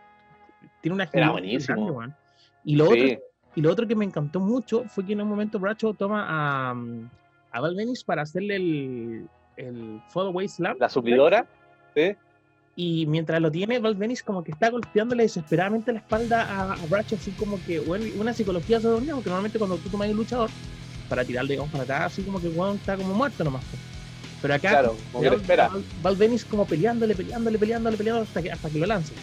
tiene 0.81 0.95
una 0.95 1.09
muy 1.11 1.31
buenísimo. 1.31 1.75
grande, 1.77 1.91
weón. 1.91 2.15
Y 2.65 2.75
lo, 2.75 2.83
otro, 2.83 2.95
Sí, 2.97 3.17
y 3.55 3.61
lo 3.61 3.71
otro 3.71 3.87
que 3.87 3.95
me 3.95 4.05
encantó 4.05 4.39
mucho 4.41 4.83
fue 4.87 5.05
que 5.05 5.13
en 5.13 5.21
un 5.21 5.29
momento 5.29 5.57
Bracho 5.57 5.93
toma 5.93 6.25
a, 6.27 6.75
a 7.51 7.61
Val 7.61 7.75
para 8.05 8.23
hacerle 8.23 8.57
el, 8.57 9.27
el 9.55 10.01
Fallaway 10.09 10.47
Slam. 10.47 10.77
la 10.79 10.89
suplidora, 10.89 11.47
¿sí? 11.95 12.15
Y 12.75 13.05
mientras 13.07 13.41
lo 13.41 13.51
tiene, 13.51 13.79
Val 13.79 13.95
Venis 13.95 14.23
como 14.23 14.43
que 14.43 14.51
está 14.51 14.69
golpeándole 14.69 15.23
desesperadamente 15.23 15.91
la 15.91 15.99
espalda 15.99 16.43
a, 16.43 16.73
a 16.73 16.85
Bracho, 16.85 17.15
así 17.15 17.31
como 17.31 17.61
que, 17.63 17.79
bueno, 17.79 18.05
una 18.15 18.33
psicología 18.33 18.79
sobre 18.79 19.05
porque 19.13 19.29
normalmente 19.29 19.59
cuando 19.59 19.77
tú 19.77 19.89
tomas 19.89 20.09
un 20.09 20.15
luchador, 20.17 20.49
para 21.09 21.25
tirarle, 21.25 21.53
digamos, 21.53 21.71
para 21.71 21.83
atrás, 21.83 22.01
así 22.13 22.21
como 22.23 22.39
que 22.39 22.47
weón 22.47 22.77
está 22.77 22.95
como 22.95 23.13
muerto 23.13 23.43
nomás. 23.43 23.63
Pero 24.41 24.53
acá, 24.53 24.69
Claro, 24.69 24.97
como 25.11 25.29
que 25.29 25.35
espera. 25.35 25.67
Val, 25.67 25.83
Val 26.01 26.15
Venis 26.15 26.45
como 26.45 26.65
peleándole, 26.65 27.15
peleándole, 27.15 27.59
peleándole, 27.59 27.97
peleándole 27.97 28.27
hasta 28.27 28.41
que, 28.41 28.51
hasta 28.51 28.69
que 28.69 28.79
lo 28.79 28.85
lance. 28.85 29.13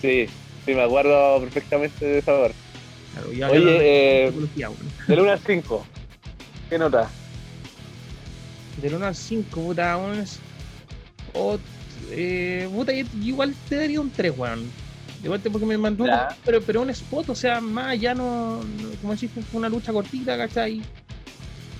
Sí, 0.00 0.26
sí, 0.64 0.74
me 0.74 0.82
acuerdo 0.82 1.40
perfectamente 1.40 2.04
de 2.04 2.18
esa 2.18 2.34
hora. 2.34 2.54
Claro, 3.12 3.32
y 3.32 3.42
acá 3.42 3.52
Oye, 3.52 3.64
no- 3.64 3.70
eh, 3.82 4.26
psicología, 4.28 4.70
weón. 4.70 4.88
Del 5.06 5.20
1 5.20 5.30
al 5.32 5.40
5, 5.40 5.86
¿qué 6.68 6.78
nota? 6.78 7.10
Del 8.76 8.94
1 8.94 9.06
al 9.06 9.14
5, 9.14 9.60
puta, 9.62 10.12
es- 10.20 10.40
o- 11.34 11.58
eh, 12.10 12.68
puta, 12.72 12.92
igual 12.92 13.54
te 13.68 13.76
daría 13.76 14.00
un 14.00 14.10
3, 14.10 14.32
weón. 14.36 14.70
Igual 15.22 15.42
te 15.42 15.50
porque 15.50 15.66
me 15.66 15.76
mandó, 15.76 16.06
Ya. 16.06 16.34
pero, 16.44 16.62
pero 16.62 16.80
un 16.82 16.90
spot, 16.90 17.28
o 17.30 17.34
sea, 17.34 17.60
más 17.60 17.98
ya 18.00 18.14
no, 18.14 18.62
no- 18.62 18.96
como 19.00 19.12
decís, 19.12 19.30
fue 19.32 19.58
una 19.58 19.68
lucha 19.68 19.92
cortita, 19.92 20.36
¿cachai? 20.36 20.82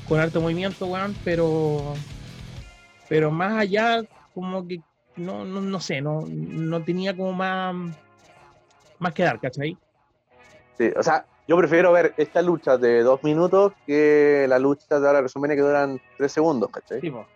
Con 0.06 0.20
harto 0.20 0.40
movimiento, 0.40 0.86
weón, 0.86 1.16
pero, 1.24 1.94
pero 3.08 3.30
más 3.30 3.54
allá, 3.58 4.02
como 4.34 4.66
que, 4.66 4.80
no, 5.16 5.44
no, 5.44 5.60
no 5.60 5.80
sé, 5.80 6.00
no, 6.00 6.26
no 6.28 6.82
tenía 6.82 7.16
como 7.16 7.32
más, 7.32 7.74
más 8.98 9.12
que 9.14 9.22
dar, 9.22 9.40
¿cachai? 9.40 9.76
Sí, 10.76 10.90
o 10.96 11.02
sea, 11.02 11.24
yo 11.48 11.56
prefiero 11.56 11.92
ver 11.92 12.14
esta 12.16 12.42
lucha 12.42 12.76
de 12.78 13.02
2 13.02 13.22
minutos 13.24 13.72
que 13.86 14.46
la 14.48 14.58
lucha 14.58 15.00
de 15.00 15.06
ahora 15.06 15.22
resumen 15.22 15.50
que 15.50 15.62
duran 15.62 15.98
3 16.18 16.30
segundos, 16.32 16.70
¿cachai? 16.70 17.00
Sí, 17.00 17.10
po. 17.10 17.26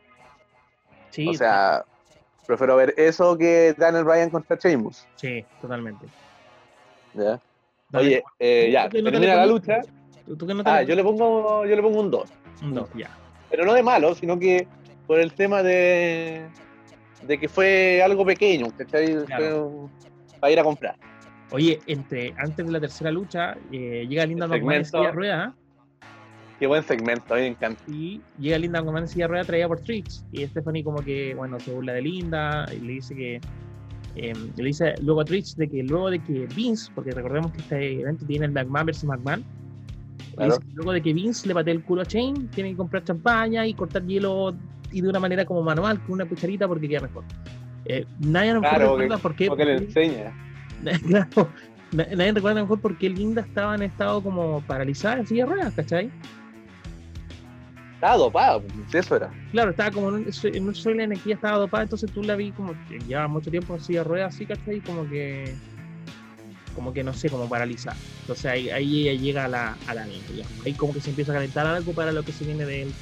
Sí, 1.11 1.29
o 1.29 1.35
sea, 1.35 1.85
prefiero 2.47 2.77
ver 2.77 2.95
eso 2.97 3.37
que 3.37 3.75
Daniel 3.77 4.05
Bryan 4.05 4.31
contra 4.31 4.57
Sheamus. 4.57 5.07
sí, 5.17 5.45
totalmente. 5.61 6.07
¿ya? 7.15 7.41
Oye, 7.93 8.23
eh, 8.39 8.71
ya, 8.73 8.89
¿tú 8.89 8.97
qué 8.97 9.03
nota 9.03 9.13
termina 9.13 9.37
la 9.37 9.47
lucha. 9.47 9.81
¿Tú, 10.27 10.37
tú 10.37 10.47
nota 10.47 10.77
Ah, 10.77 10.83
yo 10.83 10.95
le 10.95 11.05
pongo, 11.05 11.65
yo 11.67 11.77
le 11.77 11.83
pongo 11.83 12.01
un 12.01 12.11
2. 12.11 12.31
pones? 12.31 12.63
Un 12.63 12.75
dos, 12.75 12.89
ya. 12.95 13.11
pero 13.51 13.65
no 13.65 13.75
de 13.75 13.83
malo, 13.83 14.15
sino 14.15 14.39
que 14.39 14.67
por 15.07 15.21
el 15.21 15.33
tema 15.35 15.63
de, 15.63 16.47
de 17.23 17.39
que 17.39 17.49
fue 17.49 18.03
algo 18.03 18.25
pequeño, 18.25 18.67
¿cachai? 18.77 19.25
Claro. 19.27 19.91
Para 20.41 20.53
ir 20.53 20.59
a 20.61 20.65
comprar. 20.65 20.97
Oye, 21.53 21.79
entre, 21.87 22.35
antes 22.39 22.65
de 22.67 22.73
la 22.73 22.81
tercera 22.81 23.11
lucha, 23.11 23.57
eh, 23.71 24.07
llega 24.09 24.27
Linda 24.27 24.49
McMahon 24.49 24.83
en 24.93 25.13
rueda 25.13 25.55
Qué 26.59 26.67
buen 26.67 26.83
segmento, 26.85 27.35
a 27.35 27.37
mí 27.39 27.43
me 27.43 27.49
encanta. 27.49 27.83
y 27.89 28.21
llega 28.39 28.59
Linda 28.59 28.81
McMahon 28.81 29.03
en 29.03 29.09
silla 29.09 29.25
de 29.25 29.29
rueda 29.29 29.45
traída 29.45 29.69
por 29.69 29.81
Trix. 29.81 30.25
Y 30.33 30.47
Stephanie 30.47 30.85
como 30.85 31.03
que, 31.03 31.35
bueno, 31.35 31.59
se 31.59 31.73
burla 31.73 31.93
de 31.95 32.03
Linda 32.03 32.67
y 32.73 32.81
le 32.81 32.93
dice 32.95 33.15
que 33.15 33.41
eh, 34.17 34.33
le 34.57 34.65
dice 34.65 34.95
luego 35.03 35.23
a 35.23 35.25
Trish 35.25 35.57
de 35.57 35.69
que 35.69 35.83
luego 35.83 36.11
de 36.11 36.21
que 36.21 36.47
Vince, 36.55 36.91
porque 36.95 37.11
recordemos 37.11 37.51
que 37.53 37.59
este 37.59 38.01
evento 38.01 38.25
tiene 38.25 38.47
el 38.47 38.53
McMahon 38.53 38.87
versus 38.87 39.05
McMahon, 39.05 39.45
Claro. 40.37 40.57
luego 40.75 40.93
de 40.93 41.03
que 41.03 41.13
Vince 41.13 41.47
le 41.49 41.55
patee 41.55 41.75
el 41.75 41.83
culo 41.83 42.03
a 42.03 42.05
Shane, 42.05 42.49
tiene 42.55 42.71
que 42.71 42.77
comprar 42.77 43.05
champaña 43.05 43.67
y 43.67 43.75
cortar 43.75 44.05
hielo 44.05 44.55
y 44.93 45.01
de 45.01 45.09
una 45.09 45.19
manera 45.21 45.45
como 45.45 45.63
manual, 45.63 46.01
con 46.03 46.13
una 46.15 46.25
cucharita 46.25 46.67
porque 46.69 46.89
queda 46.89 47.01
mejor. 47.03 47.25
Eh, 47.85 48.05
nadie 48.21 48.57
Claro, 48.59 48.91
recuerda 48.97 49.19
por 49.19 49.35
qué. 49.37 49.47
Como 49.47 49.57
que 49.57 49.65
le 49.65 49.77
enseña. 49.79 50.33
Claro, 51.07 51.49
nadie 51.93 52.33
recuerda 52.33 52.61
mejor 52.63 52.81
por 52.81 52.99
qué 52.99 53.09
Linda 53.09 53.43
estaba 53.43 53.75
en 53.75 53.83
estado 53.83 54.23
como 54.23 54.61
paralizada 54.67 55.19
en 55.21 55.27
silla 55.27 55.45
de 55.47 55.53
ruedas, 55.53 55.75
¿cachai? 55.75 56.11
Estaba 58.05 58.61
pues, 58.61 58.95
eso 58.95 59.17
era. 59.17 59.31
Claro, 59.51 59.71
estaba 59.71 59.91
como 59.91 60.09
en 60.15 60.27
un, 60.27 60.75
suelo 60.75 61.03
en 61.03 61.13
el 61.13 61.19
que 61.19 61.31
ella 61.31 61.37
estaba 61.37 61.57
dopada, 61.57 61.85
entonces 61.85 62.11
tú 62.13 62.23
la 62.23 62.37
vi 62.37 62.53
como 62.53 62.75
que 62.87 62.99
llevaba 62.99 63.29
mucho 63.29 63.51
tiempo 63.51 63.75
en 63.75 63.81
silla 63.81 64.01
de 64.01 64.05
ruedas, 64.05 64.35
así, 64.35 64.45
¿cachai? 64.45 64.81
Como 64.83 65.09
que, 65.09 65.55
como 66.75 66.93
que 66.93 67.03
no 67.03 67.15
sé, 67.15 67.31
como 67.31 67.49
paralizada. 67.49 67.97
Entonces 68.21 68.45
ahí, 68.45 68.69
ahí 68.69 69.09
ella 69.09 69.19
llega 69.23 69.45
a 69.47 69.49
la, 69.49 69.79
a 69.87 69.95
la. 69.95 70.07
Ahí 70.67 70.75
como 70.75 70.93
que 70.93 71.01
se 71.01 71.11
empieza 71.11 71.33
a 71.33 71.37
calentar 71.37 71.67
algo 71.67 71.95
para 71.95 72.13
lo 72.13 72.23
que 72.23 72.33
se 72.33 72.45
viene 72.45 72.67
del 72.67 72.93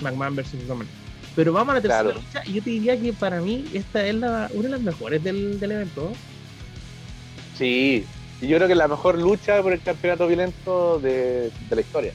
McMahon 0.00 0.34
versus 0.34 0.66
Roman. 0.66 0.88
Pero 1.36 1.52
vamos 1.52 1.70
a 1.70 1.74
la 1.76 1.80
tercera 1.82 2.02
Claro. 2.02 2.20
lucha 2.20 2.42
y 2.44 2.54
yo 2.54 2.62
te 2.62 2.70
diría 2.70 3.00
que 3.00 3.12
para 3.12 3.40
mí 3.40 3.66
esta 3.72 4.04
es 4.04 4.16
la, 4.16 4.50
una 4.52 4.64
de 4.64 4.70
las 4.70 4.80
mejores 4.80 5.22
del, 5.22 5.60
del 5.60 5.70
evento. 5.70 6.10
Sí. 7.56 8.04
Y 8.40 8.48
yo 8.48 8.56
creo 8.56 8.66
que 8.66 8.72
es 8.72 8.78
la 8.78 8.88
mejor 8.88 9.16
lucha 9.16 9.62
por 9.62 9.72
el 9.72 9.80
campeonato 9.80 10.26
violento 10.26 10.98
de, 10.98 11.52
de 11.68 11.76
la 11.76 11.80
historia. 11.82 12.12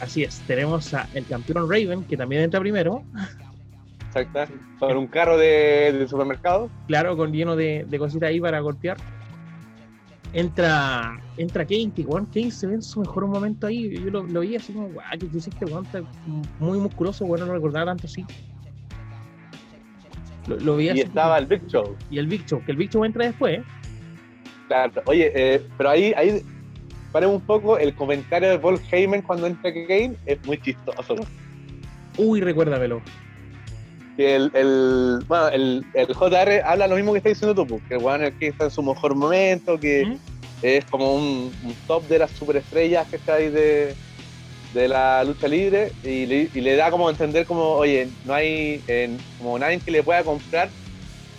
Así 0.00 0.24
es, 0.24 0.40
tenemos 0.46 0.94
a 0.94 1.08
el 1.14 1.26
campeón 1.26 1.68
Raven, 1.70 2.04
que 2.04 2.16
también 2.16 2.42
entra 2.42 2.58
primero, 2.60 3.02
Exacto. 4.12 4.52
Con 4.80 4.96
un 4.96 5.06
carro 5.06 5.36
de, 5.38 5.92
de 5.92 6.08
supermercado. 6.08 6.68
claro, 6.88 7.16
con 7.16 7.32
lleno 7.32 7.54
de, 7.54 7.84
de 7.88 7.98
cositas 7.98 8.28
ahí 8.30 8.40
para 8.40 8.58
golpear. 8.60 8.96
Entra, 10.32 11.20
entra 11.36 11.64
Kane, 11.64 11.92
que 11.94 12.02
weón, 12.02 12.26
Kane 12.26 12.50
se 12.50 12.66
ve 12.66 12.74
en 12.74 12.82
su 12.82 13.00
mejor 13.00 13.26
momento 13.26 13.66
ahí. 13.66 13.90
Yo 13.98 14.10
lo, 14.10 14.22
lo 14.24 14.40
vi 14.40 14.56
así 14.56 14.72
como, 14.72 14.88
guau, 14.88 15.04
que 15.18 15.26
dice 15.26 15.50
este 15.50 15.64
weón 15.64 15.84
está 15.84 16.02
muy 16.58 16.78
musculoso, 16.78 17.24
bueno, 17.26 17.46
no 17.46 17.52
recordaba 17.52 17.86
tanto 17.86 18.06
así. 18.06 18.24
Lo, 20.46 20.56
lo 20.56 20.76
vi 20.76 20.86
Y 20.86 20.90
así 20.90 21.00
estaba 21.02 21.36
como- 21.36 21.52
el 21.52 21.58
Big 21.60 21.68
Show. 21.70 21.96
y 22.10 22.18
el 22.18 22.26
Big 22.26 22.46
Show, 22.46 22.62
que 22.64 22.72
el 22.72 22.78
Big 22.78 22.90
Show 22.90 23.04
entra 23.04 23.24
después. 23.26 23.58
¿eh? 23.58 23.62
Claro. 24.68 25.02
Oye, 25.06 25.32
eh, 25.34 25.66
pero 25.76 25.90
ahí, 25.90 26.12
ahí 26.16 26.42
paremos 27.12 27.36
un 27.36 27.42
poco. 27.42 27.78
El 27.78 27.94
comentario 27.94 28.50
de 28.50 28.58
Paul 28.58 28.80
Heyman 28.90 29.22
cuando 29.22 29.46
entra 29.46 29.72
Kane 29.72 30.16
es 30.26 30.44
muy 30.44 30.58
chistoso. 30.58 31.16
Uy, 32.16 32.40
recuérdamelo. 32.40 33.02
El, 34.16 34.50
el, 34.54 35.18
bueno, 35.26 35.48
el, 35.48 35.84
el 35.94 36.06
JR 36.14 36.62
habla 36.64 36.86
lo 36.86 36.96
mismo 36.96 37.12
que 37.12 37.18
está 37.18 37.30
diciendo 37.30 37.54
tú, 37.54 37.66
pues, 37.66 37.82
que 37.88 37.94
el 37.94 38.22
es 38.24 38.34
que 38.38 38.48
está 38.48 38.64
en 38.64 38.70
su 38.70 38.82
mejor 38.82 39.14
momento, 39.14 39.78
que 39.80 40.04
¿Mm? 40.04 40.14
es 40.62 40.84
como 40.86 41.14
un, 41.14 41.54
un 41.62 41.74
top 41.86 42.06
de 42.06 42.18
las 42.18 42.30
superestrellas 42.32 43.08
que 43.08 43.16
está 43.16 43.34
ahí 43.36 43.48
de, 43.48 43.94
de 44.74 44.88
la 44.88 45.24
lucha 45.24 45.48
libre 45.48 45.92
y 46.02 46.26
le, 46.26 46.50
y 46.52 46.60
le 46.60 46.76
da 46.76 46.90
como 46.90 47.08
a 47.08 47.12
entender 47.12 47.46
como, 47.46 47.70
oye, 47.72 48.08
no 48.24 48.34
hay 48.34 48.82
eh, 48.88 49.16
como 49.38 49.58
nadie 49.58 49.80
que 49.80 49.90
le 49.90 50.02
pueda 50.02 50.22
comprar, 50.22 50.68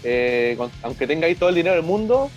eh, 0.03 0.55
con- 0.57 0.71
aunque 0.81 1.05
tenga 1.05 1.27
ahí 1.27 1.35
todo 1.35 1.49
el 1.49 1.55
dinero 1.55 1.75
del 1.75 1.85
mundo, 1.85 2.31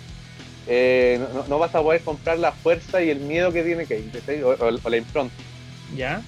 eh, 0.67 1.19
no, 1.33 1.47
no 1.47 1.59
vas 1.59 1.73
a 1.75 1.81
poder 1.81 2.03
comprar 2.03 2.39
la 2.39 2.51
fuerza 2.53 3.01
y 3.03 3.09
el 3.09 3.19
miedo 3.19 3.51
que 3.53 3.63
tiene 3.63 3.85
Kane, 3.87 4.09
¿cachai? 4.11 4.41
o, 4.43 4.49
o- 4.49 4.79
o 4.83 4.89
la 4.89 4.97
impronta. 4.97 5.35
¿Ya? 5.93 6.23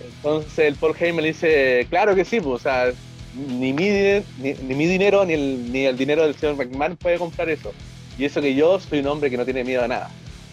Entonces 0.00 0.58
el 0.58 0.76
Paul 0.76 0.94
Heyman 0.98 1.22
le 1.22 1.28
dice, 1.28 1.86
claro 1.90 2.14
que 2.14 2.24
sí, 2.24 2.40
pues, 2.40 2.54
o 2.54 2.58
sea, 2.58 2.92
ni 3.32 3.72
mi, 3.72 3.88
ni, 4.36 4.52
ni 4.54 4.74
mi 4.74 4.86
dinero 4.86 5.24
ni 5.24 5.34
el, 5.34 5.72
ni 5.72 5.86
el 5.86 5.96
dinero 5.96 6.22
del 6.22 6.34
señor 6.34 6.56
McMahon 6.56 6.96
puede 6.96 7.18
comprar 7.18 7.48
eso. 7.48 7.72
Y 8.16 8.24
eso 8.24 8.40
que 8.42 8.54
yo 8.54 8.78
soy 8.78 8.98
un 9.00 9.06
hombre 9.06 9.30
que 9.30 9.36
no 9.36 9.44
tiene 9.44 9.64
miedo 9.64 9.82
a 9.82 9.88
nada. 9.88 10.10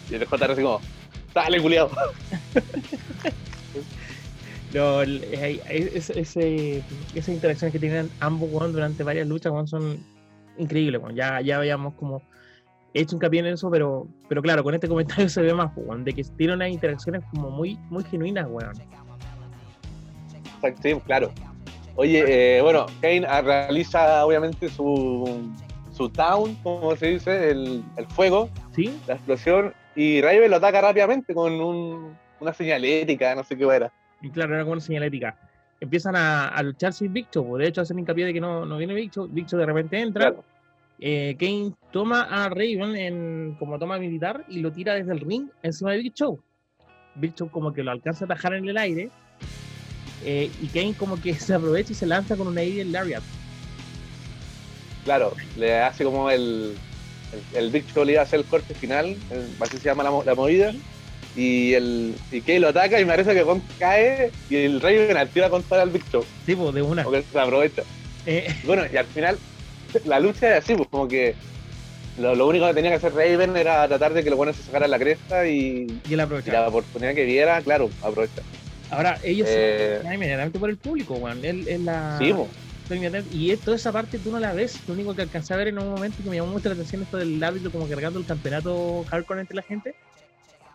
Y 0.08 0.14
el 0.14 0.26
JR 0.26 0.52
así 0.52 0.62
como, 0.62 0.80
dale, 1.34 1.60
culiado. 1.60 1.90
Ese- 4.72 6.20
esas 6.20 7.28
interacciones 7.28 7.72
que 7.72 7.78
tienen 7.78 8.10
ambos 8.20 8.50
durante 8.72 9.02
varias 9.02 9.26
luchas 9.26 9.52
son 9.68 9.98
increíbles. 10.58 11.00
Ya, 11.14 11.40
ya 11.40 11.58
habíamos 11.58 11.94
como 11.94 12.22
hecho 12.94 13.16
hincapié 13.16 13.40
en 13.40 13.46
eso, 13.46 13.70
pero, 13.70 14.06
pero 14.28 14.42
claro, 14.42 14.62
con 14.64 14.74
este 14.74 14.88
comentario 14.88 15.28
se 15.28 15.42
ve 15.42 15.54
más, 15.54 15.70
weón, 15.76 16.04
de 16.04 16.12
que 16.12 16.24
tienen 16.36 16.56
unas 16.56 16.70
interacciones 16.70 17.22
como 17.30 17.50
muy, 17.50 17.78
muy 17.88 18.02
genuinas, 18.04 18.46
weón. 18.48 18.74
Sí, 20.82 20.94
claro. 21.06 21.30
Oye, 21.96 22.58
eh, 22.58 22.62
bueno, 22.62 22.86
Kane 23.00 23.26
ah, 23.28 23.40
realiza 23.42 24.24
obviamente 24.24 24.68
su, 24.68 25.50
su 25.92 26.08
town, 26.10 26.54
como 26.62 26.94
se 26.96 27.06
dice, 27.08 27.50
el, 27.50 27.82
el 27.96 28.06
fuego, 28.06 28.48
¿Sí? 28.74 28.94
la 29.06 29.14
explosión, 29.14 29.74
y 29.96 30.20
Raven 30.20 30.50
lo 30.50 30.56
ataca 30.56 30.80
rápidamente 30.80 31.34
con 31.34 31.52
un- 31.60 32.16
una 32.40 32.54
señalética, 32.54 33.34
no 33.34 33.44
sé 33.44 33.56
qué 33.56 33.64
era. 33.64 33.92
Y 34.22 34.30
claro, 34.30 34.54
era 34.54 34.62
como 34.62 34.72
una 34.72 34.80
señalética. 34.80 35.36
Empiezan 35.80 36.14
a, 36.16 36.48
a 36.48 36.62
luchar 36.62 36.92
sin 36.92 37.12
Big 37.12 37.26
Show, 37.30 37.56
de 37.56 37.66
hecho 37.68 37.80
hacen 37.82 37.98
hincapié 37.98 38.26
de 38.26 38.32
que 38.34 38.40
no, 38.40 38.64
no 38.64 38.76
viene 38.78 38.94
Big 38.94 39.10
Show, 39.10 39.26
Big 39.30 39.46
Show 39.46 39.58
de 39.58 39.66
repente 39.66 40.00
entra, 40.00 40.28
Claro. 40.30 40.44
Eh, 41.00 41.36
Kane 41.38 41.72
toma 41.92 42.22
a 42.22 42.48
Raven 42.48 42.94
en, 42.96 43.56
como 43.58 43.78
toma 43.78 43.98
militar 43.98 44.44
y 44.48 44.60
lo 44.60 44.70
tira 44.70 44.94
desde 44.94 45.12
el 45.12 45.20
ring 45.20 45.48
encima 45.62 45.92
de 45.92 45.98
Big 45.98 46.14
Show. 46.14 46.38
Big 47.14 47.34
Show 47.34 47.48
como 47.50 47.72
que 47.72 47.82
lo 47.82 47.90
alcanza 47.90 48.24
a 48.24 48.26
atajar 48.26 48.54
en 48.54 48.68
el 48.68 48.76
aire 48.76 49.08
eh, 50.24 50.50
y 50.60 50.66
Kane 50.68 50.94
como 50.94 51.20
que 51.20 51.34
se 51.38 51.54
aprovecha 51.54 51.92
y 51.92 51.96
se 51.96 52.06
lanza 52.06 52.36
con 52.36 52.48
una 52.48 52.60
Aerial 52.60 52.92
Lariat. 52.92 53.22
Claro, 55.04 55.32
le 55.56 55.78
hace 55.80 56.04
como 56.04 56.30
el, 56.30 56.74
el, 57.52 57.58
el 57.58 57.70
Big 57.70 57.86
Show 57.92 58.04
le 58.04 58.12
iba 58.12 58.20
a 58.20 58.24
hacer 58.24 58.40
el 58.40 58.46
corte 58.46 58.74
final, 58.74 59.16
el- 59.30 59.48
así 59.60 59.78
se 59.78 59.84
llama 59.88 60.02
la, 60.04 60.10
la 60.24 60.34
movida, 60.34 60.72
y 61.34 61.72
el 61.72 62.14
y 62.30 62.40
Kane 62.42 62.60
lo 62.60 62.68
ataca 62.68 63.00
y 63.00 63.04
me 63.04 63.12
parece 63.12 63.32
que 63.34 63.42
Gon 63.42 63.62
cae 63.78 64.30
y 64.50 64.56
el 64.56 64.80
Raven 64.80 65.16
al 65.16 65.30
tiro 65.30 65.46
a 65.46 65.50
contar 65.50 65.80
al 65.80 65.90
Big 65.90 66.04
Show, 66.12 66.24
Sí, 66.44 66.54
pues, 66.54 66.74
de 66.74 66.82
una. 66.82 67.02
porque 67.04 67.22
se 67.22 67.38
aprovecha. 67.40 67.82
Eh, 68.26 68.46
Bueno, 68.64 68.82
y 68.92 68.96
al 68.96 69.06
final 69.06 69.38
la 70.04 70.20
lucha 70.20 70.56
es 70.56 70.64
así, 70.64 70.74
pues 70.74 70.88
como 70.88 71.08
que 71.08 71.34
lo, 72.18 72.34
lo 72.34 72.46
único 72.48 72.66
que 72.66 72.74
tenía 72.74 72.90
que 72.90 72.96
hacer 72.96 73.14
Raven 73.14 73.56
era 73.56 73.86
tratar 73.88 74.12
de 74.12 74.22
que 74.24 74.30
los 74.30 74.36
buenos 74.36 74.56
se 74.56 74.62
sacaran 74.64 74.90
la 74.90 74.98
cresta 74.98 75.46
y, 75.46 75.86
y 76.08 76.12
él 76.14 76.26
y 76.44 76.50
la 76.50 76.68
oportunidad 76.68 77.14
que 77.14 77.24
viera, 77.24 77.60
claro, 77.62 77.88
aprovecha. 78.02 78.42
Ahora, 78.90 79.18
ellos 79.22 79.46
Eh, 79.48 79.98
se 80.00 80.04
van 80.04 80.14
inmediatamente 80.14 80.58
por 80.58 80.68
el 80.68 80.76
público, 80.76 81.14
weón. 81.14 81.44
Él 81.44 81.66
es 81.68 81.80
la. 81.80 82.16
Sí, 82.18 82.34
inmediatamente- 82.90 83.30
Y 83.36 83.56
toda 83.56 83.76
esa 83.76 83.92
parte 83.92 84.18
tú 84.18 84.32
no 84.32 84.40
la 84.40 84.52
ves. 84.52 84.80
Lo 84.88 84.94
único 84.94 85.14
que 85.14 85.22
alcancé 85.22 85.54
a 85.54 85.56
ver 85.56 85.68
en 85.68 85.78
un 85.78 85.90
momento 85.90 86.22
que 86.24 86.28
me 86.28 86.36
llamó 86.36 86.50
mucho 86.50 86.68
la 86.68 86.74
atención 86.74 87.02
esto 87.02 87.16
del 87.16 87.42
árbitro 87.42 87.70
como 87.70 87.88
cargando 87.88 88.18
el 88.18 88.26
campeonato 88.26 89.04
hardcore 89.08 89.42
entre 89.42 89.54
la 89.54 89.62
gente. 89.62 89.94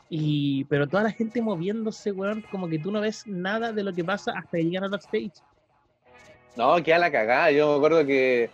Y, 0.09 0.63
pero 0.65 0.87
toda 0.87 1.03
la 1.03 1.11
gente 1.11 1.41
moviéndose, 1.41 2.11
weón, 2.13 2.41
como 2.49 2.69
que 2.69 2.79
tú 2.79 2.89
no 2.91 3.01
ves 3.01 3.27
nada 3.27 3.73
de 3.73 3.83
lo 3.83 3.91
que 3.93 4.03
pasa 4.05 4.31
hasta 4.37 4.57
que 4.57 4.63
llegan 4.63 4.85
al 4.85 4.91
backstage. 4.91 5.33
No, 6.55 6.81
queda 6.81 6.99
la 6.99 7.11
cagada. 7.11 7.51
Yo 7.51 7.71
me 7.71 7.75
acuerdo 7.77 8.05
que 8.05 8.49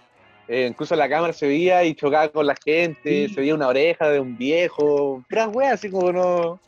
eh, 0.51 0.67
incluso 0.69 0.95
la 0.95 1.07
cámara 1.09 1.33
se 1.33 1.47
veía 1.47 1.83
y 1.83 1.95
chocaba 1.95 2.29
con 2.29 2.45
la 2.45 2.55
gente, 2.63 3.27
Sí. 3.27 3.33
se 3.33 3.41
veía 3.41 3.55
una 3.55 3.67
oreja 3.69 4.09
de 4.09 4.19
un 4.19 4.37
viejo, 4.37 5.23
puras 5.29 5.47
weas, 5.53 5.73
así 5.73 5.89
como 5.89 6.11
no. 6.11 6.59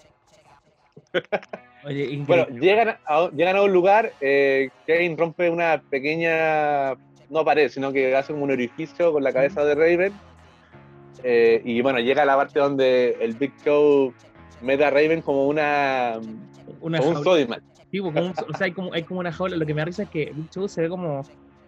Oye. 1.86 2.24
Bueno, 2.26 2.48
llegan 2.48 2.98
a, 3.06 3.30
llegan 3.32 3.58
a 3.58 3.62
un 3.63 3.74
lugar, 3.74 4.13
eh, 4.22 4.69
Kane 4.88 5.15
rompe 5.17 5.50
una 5.50 5.82
pequeña, 5.89 6.93
no 7.30 7.43
pared, 7.43 7.69
sino 7.69 7.91
que 7.91 8.15
hace 8.15 8.32
como 8.32 8.46
un 8.46 8.52
orificio 8.52 9.12
con 9.12 9.22
la 9.24 9.34
cabeza 9.34 9.65
de 9.65 9.76
Raven. 9.76 10.13
Eh, 11.24 11.62
y 11.65 11.82
bueno, 11.82 12.00
llega 12.00 12.22
a 12.24 12.26
la 12.26 12.36
parte 12.38 12.60
donde 12.60 13.17
el 13.19 13.34
Big 13.34 13.54
Show 13.65 14.13
mete 14.62 14.86
a 14.86 14.89
Raven 14.91 15.22
como 15.22 15.48
una 15.48 16.19
una 16.80 17.00
como 17.00 17.17
un 17.17 17.24
Sodiman. 17.24 17.62
sí, 17.91 18.00
pues, 18.02 18.13
como 18.13 18.28
un- 18.28 18.32
o 18.32 18.58
sea, 18.58 18.65
hay 18.65 18.72
como, 18.72 18.93
hay 18.93 19.04
como 19.04 19.19
una 19.19 19.32
jaula. 19.34 19.58
Lo 19.58 19.65
que 19.65 19.74
me 19.74 19.82
da 19.82 19.86
risa 19.86 20.04
es 20.04 20.10
que 20.10 20.32
Big 20.34 20.50
Show 20.52 20.67
se 20.69 20.82
ve 20.84 20.89
como 20.89 21.22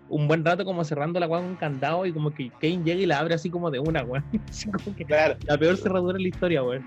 un 0.07 0.27
buen 0.27 0.45
rato 0.45 0.63
como 0.65 0.83
cerrando 0.83 1.19
la 1.19 1.27
weá 1.27 1.41
con 1.41 1.49
un 1.51 1.55
candado 1.55 2.05
y 2.05 2.13
como 2.13 2.31
que 2.33 2.49
Kane 2.61 2.83
llega 2.83 3.01
y 3.01 3.05
la 3.05 3.19
abre 3.19 3.35
así 3.35 3.49
como 3.49 3.71
de 3.71 3.79
una, 3.79 4.03
weón. 4.03 4.23
Claro, 5.07 5.35
la 5.47 5.57
peor 5.57 5.77
cerradura 5.77 6.17
en 6.17 6.23
la 6.23 6.29
historia, 6.29 6.63
weón. 6.63 6.85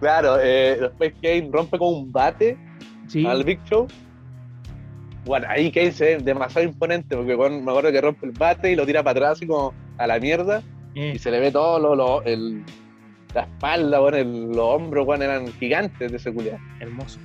claro. 0.00 0.38
eh, 0.40 0.76
después 0.80 1.12
Kane 1.22 1.48
rompe 1.52 1.78
con 1.78 1.94
un 1.94 2.12
bate 2.12 2.56
Sí. 3.08 3.26
al 3.26 3.42
Big 3.44 3.58
Show. 3.64 3.88
Bueno, 5.24 5.46
ahí 5.50 5.70
Kane 5.72 5.92
se 5.92 6.16
ve 6.16 6.22
demasiado 6.22 6.66
imponente 6.66 7.16
porque 7.16 7.34
bueno, 7.34 7.60
me 7.60 7.70
acuerdo 7.70 7.90
que 7.92 8.00
rompe 8.00 8.26
el 8.26 8.32
bate 8.32 8.70
y 8.72 8.76
lo 8.76 8.86
tira 8.86 9.02
para 9.02 9.18
atrás 9.18 9.32
así 9.32 9.46
como 9.46 9.74
a 9.98 10.06
la 10.06 10.18
mierda 10.20 10.62
eh, 10.94 11.12
y 11.14 11.18
se 11.18 11.30
le 11.30 11.40
ve 11.40 11.50
todo 11.50 11.78
lo, 11.78 11.94
lo- 11.94 12.22
el, 12.24 12.62
la 13.34 13.42
espalda, 13.42 13.98
bueno, 14.00 14.16
el- 14.18 14.46
los 14.48 14.58
hombros, 14.58 15.04
bueno, 15.06 15.24
eran 15.24 15.48
gigantes 15.54 16.12
de 16.12 16.18
seguridad. 16.18 16.58
hermoso. 16.78 17.18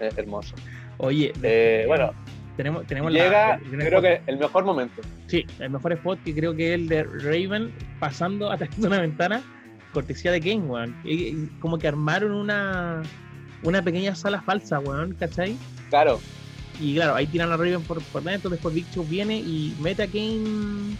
Eh, 0.00 0.10
hermoso. 0.16 0.54
Oye, 0.98 1.32
bueno, 1.86 2.12
tenemos, 2.58 2.84
tenemos 2.88 3.12
la- 3.12 3.22
llega, 3.24 3.60
creo 3.70 4.02
que 4.02 4.20
el 4.26 4.36
mejor 4.36 4.64
momento. 4.64 5.00
Sí, 5.28 5.46
el 5.60 5.70
mejor 5.70 5.92
spot 5.92 6.18
que 6.24 6.34
creo 6.34 6.54
que 6.56 6.74
es 6.74 6.80
el 6.80 6.88
de 6.88 7.04
Raven 7.04 7.72
pasando 8.00 8.50
a 8.50 8.56
través 8.58 8.78
de 8.80 8.86
una 8.88 9.00
ventana, 9.00 9.40
cortesía 9.92 10.32
de 10.32 10.40
Kane, 10.40 10.62
weón. 10.62 10.94
Como 11.60 11.78
que 11.78 11.86
armaron 11.86 12.32
una, 12.32 13.00
una 13.62 13.80
pequeña 13.82 14.16
sala 14.16 14.42
falsa, 14.42 14.80
weón, 14.80 15.14
¿cachai? 15.14 15.56
Claro, 15.88 16.20
Y 16.80 16.96
claro, 16.96 17.14
ahí 17.14 17.26
tiran 17.28 17.52
a 17.52 17.56
Raven 17.56 17.82
por, 17.82 18.02
por 18.02 18.22
dentro, 18.24 18.50
después 18.50 18.74
Big 18.74 18.90
Show 18.92 19.04
viene 19.04 19.36
y 19.38 19.74
mete 19.80 20.02
a 20.02 20.06
Kane 20.06 20.96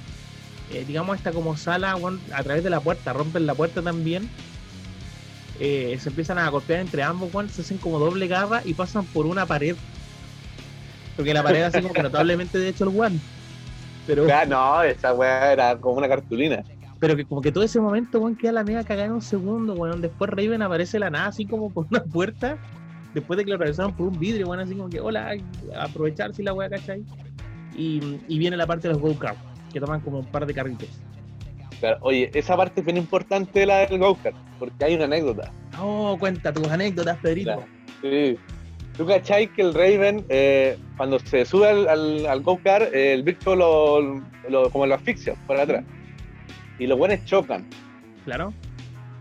eh, 0.71 0.85
digamos, 0.87 1.17
esta 1.17 1.33
como 1.33 1.57
sala, 1.57 1.97
weón, 1.97 2.21
a 2.33 2.43
través 2.45 2.63
de 2.63 2.71
la 2.71 2.79
puerta, 2.79 3.13
rompen 3.13 3.47
la 3.47 3.55
puerta 3.55 3.83
también. 3.83 4.29
Eh, 5.61 5.99
se 6.01 6.11
empiezan 6.11 6.39
a 6.39 6.49
golpear 6.51 6.79
entre 6.81 7.03
ambos, 7.03 7.35
weón, 7.35 7.49
se 7.49 7.63
hacen 7.63 7.79
como 7.79 7.99
doble 7.99 8.29
garra 8.29 8.63
y 8.65 8.75
pasan 8.75 9.05
por 9.07 9.27
una 9.27 9.45
pared. 9.45 9.75
Porque 11.19 11.35
la 11.35 11.43
pared 11.43 11.63
hace 11.63 11.83
como 11.83 11.93
que 11.93 12.03
notablemente 12.05 12.59
de 12.59 12.69
hecho 12.69 12.85
el 12.85 12.91
weón. 12.97 13.21
Pero, 14.07 14.27
Ya, 14.29 14.47
no, 14.47 14.83
esa 14.85 15.13
weá 15.13 15.53
era 15.53 15.77
como 15.77 15.97
una 15.97 16.09
cartulina. 16.09 16.63
pero 17.01 17.17
que 17.17 17.25
como 17.25 17.43
que 17.43 17.51
todo 17.53 17.65
ese 17.65 17.81
momento, 17.81 18.21
weón, 18.21 18.37
queda 18.37 18.53
la 18.53 18.63
media 18.65 18.85
cagada 18.85 19.07
en 19.07 19.13
un 19.15 19.21
segundo, 19.21 19.75
weón. 19.75 20.01
Después 20.01 20.31
Raven 20.31 20.63
aparece 20.63 20.99
la 21.01 21.11
nada, 21.11 21.27
así 21.27 21.45
como 21.45 21.71
por 21.71 21.87
una 21.91 22.05
puerta. 22.05 22.57
Después 23.15 23.37
de 23.37 23.45
que 23.45 23.51
lo 23.51 23.57
atravesaron 23.57 23.95
por 23.97 24.07
un 24.07 24.19
vidrio, 24.19 24.47
weón, 24.47 24.61
así 24.61 24.75
como 24.77 24.89
que, 24.89 25.01
hola, 25.01 25.37
aprovechar 25.77 26.33
si 26.35 26.45
la 26.45 26.53
weá, 26.55 26.71
¿cachai? 26.71 27.05
Y, 27.77 28.21
y 28.29 28.39
viene 28.39 28.57
la 28.57 28.67
parte 28.69 28.87
de 28.89 28.95
los 28.95 29.03
go-karts, 29.03 29.41
que 29.73 29.81
toman 29.81 30.01
como 30.01 30.21
un 30.21 30.27
par 30.27 30.47
de 30.47 30.55
carritos. 30.55 30.89
Claro, 31.81 31.99
oye, 32.03 32.31
esa 32.35 32.57
parte 32.57 32.81
es 32.81 32.87
bien 32.87 32.97
importante 32.97 33.61
de 33.61 33.67
la 33.67 33.79
del 33.87 33.99
go-kart, 33.99 34.37
porque 34.59 34.85
hay 34.85 34.95
una 34.95 35.05
anécdota. 35.05 35.51
Oh, 35.81 36.17
cuenta 36.19 36.53
tus 36.53 36.69
anécdotas, 36.69 37.19
Pedrito. 37.19 37.53
Claro. 37.55 37.65
Sí. 38.03 38.39
¿Tú 38.99 39.07
cachai 39.07 39.47
que 39.49 39.63
el 39.63 39.73
Raven, 39.75 40.27
eh, 40.29 40.77
cuando 40.97 41.19
se 41.21 41.45
sube 41.47 41.69
al, 41.69 41.89
al, 41.89 42.27
al 42.27 42.43
go-kart, 42.43 42.93
eh, 42.93 43.15
el 43.15 43.23
bicho 43.23 43.55
lo, 43.55 44.01
lo- 44.49 44.71
como 44.71 44.87
lo 44.87 44.95
asfixia 44.97 45.35
por 45.47 45.57
atrás? 45.59 45.85
Y 46.81 46.87
los 46.89 46.99
buenos 46.99 47.25
chocan. 47.25 47.65
Claro. 48.25 48.53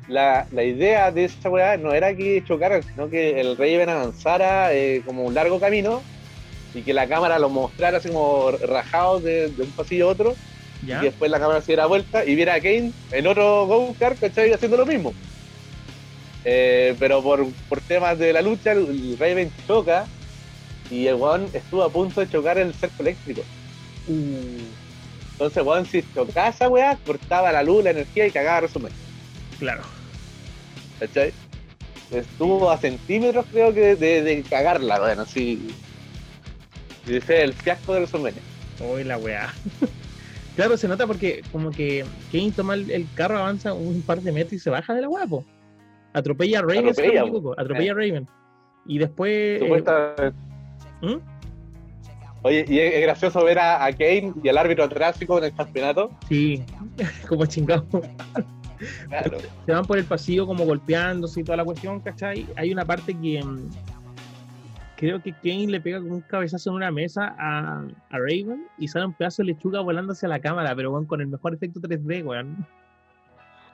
La, 0.07 0.47
la 0.51 0.63
idea 0.63 1.11
de 1.11 1.25
esa 1.25 1.49
weá 1.49 1.77
no 1.77 1.93
era 1.93 2.15
que 2.15 2.43
chocaran, 2.43 2.81
sino 2.81 3.09
que 3.09 3.39
el 3.39 3.55
Raven 3.55 3.89
avanzara 3.89 4.73
eh, 4.73 5.03
como 5.05 5.23
un 5.23 5.33
largo 5.35 5.59
camino 5.59 6.01
y 6.73 6.81
que 6.81 6.93
la 6.93 7.07
cámara 7.07 7.37
lo 7.39 7.49
mostrara 7.49 7.97
así 7.99 8.09
como 8.09 8.51
rajado 8.51 9.19
de, 9.19 9.49
de 9.49 9.63
un 9.63 9.71
pasillo 9.71 10.07
a 10.07 10.11
otro 10.11 10.35
Ya. 10.83 11.01
y 11.01 11.05
después 11.05 11.29
la 11.29 11.39
cámara 11.39 11.61
se 11.61 11.67
diera 11.67 11.85
vuelta 11.85 12.23
y 12.25 12.35
viera 12.35 12.53
a 12.55 12.61
Kane 12.61 12.93
en 13.11 13.27
otro 13.27 13.65
go-kart, 13.67 14.19
¿cachai? 14.19 14.51
Haciendo 14.53 14.77
lo 14.77 14.85
mismo. 14.85 15.13
Eh, 16.49 16.95
pero 16.97 17.21
por, 17.21 17.45
por 17.67 17.81
temas 17.81 18.17
de 18.17 18.31
la 18.31 18.41
lucha, 18.41 18.71
el, 18.71 19.17
Raven 19.19 19.51
choca 19.67 20.07
y 20.89 21.07
el 21.07 21.15
weón 21.15 21.49
estuvo 21.51 21.83
a 21.83 21.89
punto 21.89 22.21
de 22.21 22.29
chocar 22.29 22.57
el 22.57 22.73
cerco 22.73 23.03
eléctrico. 23.03 23.41
Uh, 24.07 24.61
Entonces, 25.33 25.61
weón, 25.61 25.85
si 25.85 26.05
chocaba 26.13 26.47
esa 26.47 26.69
weá, 26.69 26.97
cortaba 27.05 27.51
la 27.51 27.63
luz, 27.63 27.83
la 27.83 27.89
energía 27.89 28.27
y 28.27 28.31
cagaba 28.31 28.61
resumen. 28.61 28.93
claro. 29.59 29.81
¿cachai? 31.01 31.33
Estuvo 32.11 32.71
a 32.71 32.77
centímetros, 32.77 33.45
creo 33.51 33.73
que, 33.73 33.97
de, 33.97 34.21
de 34.21 34.41
cagarla, 34.43 35.01
bueno, 35.01 35.25
de 35.25 37.21
ser 37.21 37.41
el 37.41 37.53
fiasco 37.55 37.91
de 37.93 37.99
WrestleMania. 37.99 38.41
Uy, 38.79 39.03
la 39.03 39.17
weá. 39.17 39.53
claro, 40.55 40.77
se 40.77 40.87
nota 40.87 41.05
porque 41.05 41.43
como 41.51 41.71
que 41.71 42.05
Kane 42.31 42.53
toma 42.53 42.75
el, 42.75 42.89
el 42.89 43.05
carro, 43.15 43.37
avanza 43.37 43.73
un 43.73 44.01
par 44.01 44.21
de 44.21 44.31
metros 44.31 44.53
y 44.53 44.59
se 44.59 44.69
baja 44.69 44.93
de 44.93 45.01
la 45.01 45.09
weá, 45.09 45.27
po. 45.27 45.43
Atropella 46.17 46.59
a 46.59 46.61
Raven, 46.63 46.75
si 46.75 46.81
no 46.81 46.83
me 46.83 46.89
Atropella, 46.91 47.21
equivoco, 47.21 47.55
atropella 47.59 47.91
a 47.91 47.95
Raven. 47.95 48.27
Y 48.85 48.97
después... 48.99 49.31
eh, 49.31 49.59
Supuestamente. 49.59 50.33
¿Mm? 51.01 51.15
Oye, 52.43 52.65
y 52.67 52.79
es, 52.79 53.01
gracioso 53.01 53.43
ver 53.43 53.59
a, 53.59 53.83
a 53.83 53.91
Kane 53.91 54.33
y 54.43 54.47
al 54.47 54.57
árbitro 54.57 54.87
tráfico 54.87 55.37
en 55.39 55.45
el 55.45 55.53
campeonato. 55.55 56.11
sí, 56.29 56.63
como 57.27 57.45
chingado. 57.45 57.85
Claro. 59.09 59.39
se 59.65 59.71
van 59.71 59.85
por 59.85 59.97
el 59.97 60.05
pasillo 60.05 60.45
como 60.45 60.63
golpeándose 60.63 61.39
y 61.39 61.43
toda 61.43 61.57
la 61.57 61.65
cuestión, 61.65 61.99
¿cachai? 61.99 62.45
Hay 62.55 62.71
una 62.71 62.85
parte 62.85 63.11
que 63.19 63.43
mm, 63.43 63.69
creo 64.97 65.21
que 65.21 65.31
Kane 65.33 65.65
le 65.67 65.81
pega 65.81 65.99
con 65.99 66.11
un 66.11 66.21
cabezazo 66.21 66.69
en 66.69 66.75
una 66.75 66.91
mesa 66.91 67.35
a, 67.39 67.79
a 68.11 68.17
Raven 68.19 68.67
y 68.77 68.87
sale 68.87 69.07
un 69.07 69.13
pedazo 69.13 69.41
de 69.41 69.47
lechuga 69.47 69.81
volando 69.81 70.13
hacia 70.13 70.29
la 70.29 70.39
cámara, 70.39 70.75
pero 70.75 70.91
weón, 70.91 71.05
con 71.05 71.21
el 71.21 71.27
mejor 71.27 71.55
efecto 71.55 71.79
3D, 71.79 72.23
weón. 72.23 72.65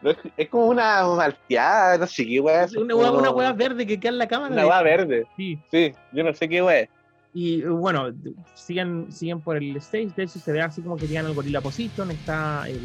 No, 0.03 0.11
es, 0.11 0.17
es 0.37 0.49
como 0.49 0.67
una 0.67 1.03
malteada, 1.07 1.97
no 1.97 2.05
sé 2.07 2.25
qué 2.25 2.39
weá. 2.39 2.67
Una 2.77 2.95
hueá, 2.95 3.07
como- 3.09 3.19
una 3.21 3.31
hueá 3.31 3.53
verde 3.53 3.87
que 3.87 3.99
queda 3.99 4.11
en 4.11 4.17
la 4.17 4.27
cámara. 4.27 4.53
Una 4.53 4.67
weá 4.67 4.81
verde. 4.81 5.25
Sí. 5.37 5.57
Sí, 5.71 5.93
yo 6.11 6.23
no 6.23 6.33
sé 6.33 6.47
qué 6.49 6.61
weá. 6.61 6.87
Y 7.33 7.61
bueno, 7.63 8.11
siguen, 8.53 9.11
siguen 9.11 9.41
por 9.41 9.57
el 9.57 9.75
stage, 9.77 10.09
de 10.15 10.23
hecho 10.23 10.37
se 10.39 10.51
ve 10.51 10.61
así 10.61 10.81
como 10.81 10.97
que 10.97 11.07
llegan 11.07 11.25
al 11.25 11.33
Gorilla 11.33 11.61
Position, 11.61 12.11
está 12.11 12.67
el. 12.67 12.79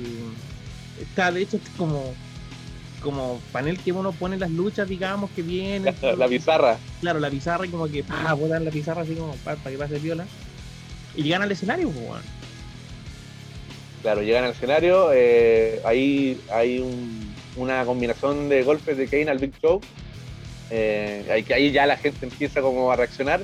Está 1.00 1.30
de 1.30 1.42
hecho 1.42 1.56
este 1.58 1.70
como 1.76 2.14
como 3.02 3.40
panel 3.52 3.78
que 3.78 3.92
uno 3.92 4.10
pone 4.12 4.36
las 4.38 4.50
luchas, 4.50 4.88
digamos, 4.88 5.30
que 5.30 5.42
viene. 5.42 5.94
La 6.16 6.26
pizarra. 6.28 6.78
Claro, 7.00 7.20
la 7.20 7.30
pizarra 7.30 7.64
y 7.66 7.68
como 7.68 7.86
que 7.88 8.02
pa, 8.02 8.32
botan 8.34 8.64
la 8.64 8.70
pizarra 8.72 9.02
así 9.02 9.14
como 9.14 9.34
para, 9.44 9.56
que 9.62 9.76
pase 9.78 9.98
viola. 9.98 10.26
Y 11.14 11.22
llegan 11.22 11.42
al 11.42 11.52
escenario, 11.52 11.88
pues, 11.90 12.08
weón. 12.08 12.22
Claro, 14.08 14.22
llegan 14.22 14.44
al 14.44 14.52
escenario, 14.52 15.10
eh, 15.12 15.82
ahí 15.84 16.40
hay 16.50 16.78
un- 16.78 17.34
una 17.56 17.84
combinación 17.84 18.48
de 18.48 18.62
golpes 18.62 18.96
de 18.96 19.06
Kane 19.06 19.28
al 19.30 19.36
Big 19.36 19.52
Show. 19.60 19.82
Eh, 20.70 21.26
ahí, 21.30 21.42
que 21.42 21.52
ahí 21.52 21.72
ya 21.72 21.84
la 21.84 21.98
gente 21.98 22.24
empieza 22.24 22.62
como 22.62 22.90
a 22.90 22.96
reaccionar. 22.96 23.42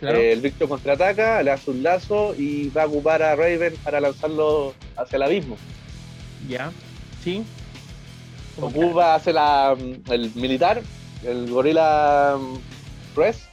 Claro. 0.00 0.18
Eh, 0.18 0.32
el 0.32 0.40
Big 0.40 0.58
Show 0.58 0.68
contraataca, 0.68 1.44
le 1.44 1.52
hace 1.52 1.70
un 1.70 1.80
lazo 1.80 2.34
y 2.36 2.70
va 2.70 2.82
a 2.82 2.86
ocupar 2.86 3.22
a 3.22 3.36
Raven 3.36 3.74
para 3.84 4.00
lanzarlo 4.00 4.74
hacia 4.96 5.16
el 5.16 5.22
abismo. 5.22 5.56
ya. 6.48 6.72
Sí. 7.22 7.44
Ocupa, 8.60 9.14
hace 9.14 9.32
la, 9.32 9.76
el 10.10 10.32
militar, 10.34 10.82
el 11.24 11.48
gorila 11.48 12.36
mm, 12.36 13.14
press, 13.14 13.46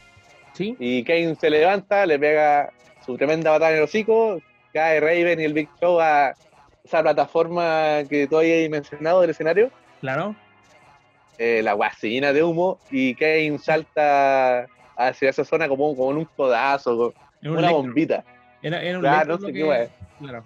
Sí. 0.53 0.75
y 0.79 1.03
Kane 1.03 1.35
se 1.39 1.51
levanta, 1.51 2.07
le 2.07 2.17
pega 2.17 2.71
su 3.05 3.15
tremenda 3.15 3.51
batalla 3.51 3.73
en 3.73 3.77
el 3.77 3.83
hocico, 3.83 4.41
cae 4.79 4.99
Raven 5.01 5.39
y 5.39 5.43
el 5.43 5.53
Big 5.53 5.69
Show 5.81 5.99
a 5.99 6.33
esa 6.83 7.01
plataforma 7.01 7.99
que 8.09 8.27
tú 8.27 8.37
habías 8.37 8.69
mencionado 8.69 9.21
del 9.21 9.31
escenario. 9.31 9.69
Claro. 10.01 10.35
eh, 11.37 11.61
la 11.63 11.75
weá 11.75 11.91
se 11.93 12.09
llena 12.09 12.31
de 12.33 12.41
humo 12.43 12.79
y 12.91 13.13
Kane 13.15 13.57
salta 13.59 14.65
hacia 14.97 15.29
esa 15.29 15.43
zona 15.45 15.67
como, 15.69 15.95
como 15.95 16.11
en 16.11 16.17
un 16.17 16.25
codazo, 16.25 16.95
con 16.97 17.13
un 17.43 17.49
una 17.51 17.59
electro. 17.59 17.77
bombita. 17.77 18.23
Era, 18.61 18.81
era 18.81 18.97
un 18.97 19.01
Claro, 19.03 19.15
electro 19.15 19.33
no 19.35 19.39
sé 19.39 19.47
lo 19.47 19.53
qué 19.53 19.59
que- 19.59 19.63
weá. 19.69 19.89
Claro. 20.19 20.45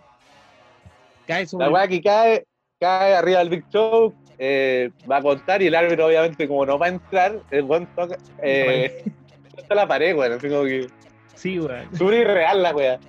Cae 1.27 1.45
sobre 1.47 1.65
La 1.65 1.71
weá 1.71 1.87
que 1.87 2.01
cae, 2.01 2.45
cae 2.79 3.15
arriba 3.15 3.39
del 3.39 3.49
Big 3.49 3.65
Show, 3.71 4.13
eh, 4.37 4.89
va 5.09 5.17
a 5.17 5.21
contar 5.21 5.61
y 5.61 5.67
el 5.67 5.75
árbitro 5.75 6.07
obviamente 6.07 6.47
como 6.47 6.65
no 6.65 6.77
va 6.77 6.87
a 6.87 6.89
entrar, 6.89 7.39
el 7.51 7.63
buen 7.63 7.85
toca, 7.95 8.17
eh, 8.41 9.03
la 9.69 9.87
pared, 9.87 10.15
weón, 10.15 10.33
así 10.33 10.49
como 10.49 10.63
que 10.65 10.87
Sí, 11.35 11.59
weón. 11.59 11.95
súper 11.97 12.19
irreal 12.19 12.61
la 12.61 12.75
weá. 12.75 12.99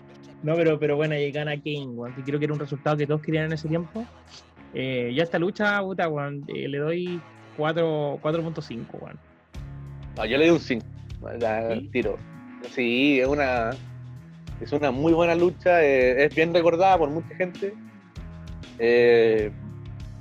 No, 0.44 0.54
pero, 0.56 0.78
pero 0.78 0.96
bueno, 0.96 1.14
ahí 1.14 1.32
gana 1.32 1.56
Kane, 1.56 1.86
weón, 1.86 2.14
que 2.14 2.22
creo 2.22 2.38
que 2.38 2.44
era 2.44 2.52
un 2.52 2.60
resultado 2.60 2.98
que 2.98 3.06
todos 3.06 3.22
querían 3.22 3.46
en 3.46 3.54
ese 3.54 3.66
tiempo. 3.66 4.04
Eh, 4.74 5.10
ya 5.16 5.22
esta 5.22 5.38
lucha, 5.38 5.80
puta, 5.80 6.06
weón, 6.06 6.44
eh, 6.48 6.68
le 6.68 6.78
doy 6.78 7.22
4 7.56 8.18
4.5, 8.20 8.86
weón. 9.00 9.18
No, 10.16 10.26
yo 10.26 10.36
le 10.36 10.44
di 10.44 10.50
un 10.50 10.60
5 10.60 10.84
al 11.48 11.80
¿Sí? 11.80 11.88
tiro. 11.90 12.18
Sí, 12.70 13.20
es 13.20 13.26
una 13.26 13.70
es 14.60 14.72
una 14.72 14.90
muy 14.90 15.14
buena 15.14 15.34
lucha, 15.34 15.82
eh, 15.82 16.26
es 16.26 16.34
bien 16.34 16.52
recordada 16.52 16.98
por 16.98 17.08
mucha 17.08 17.34
gente. 17.36 17.72
Eh, 18.78 19.50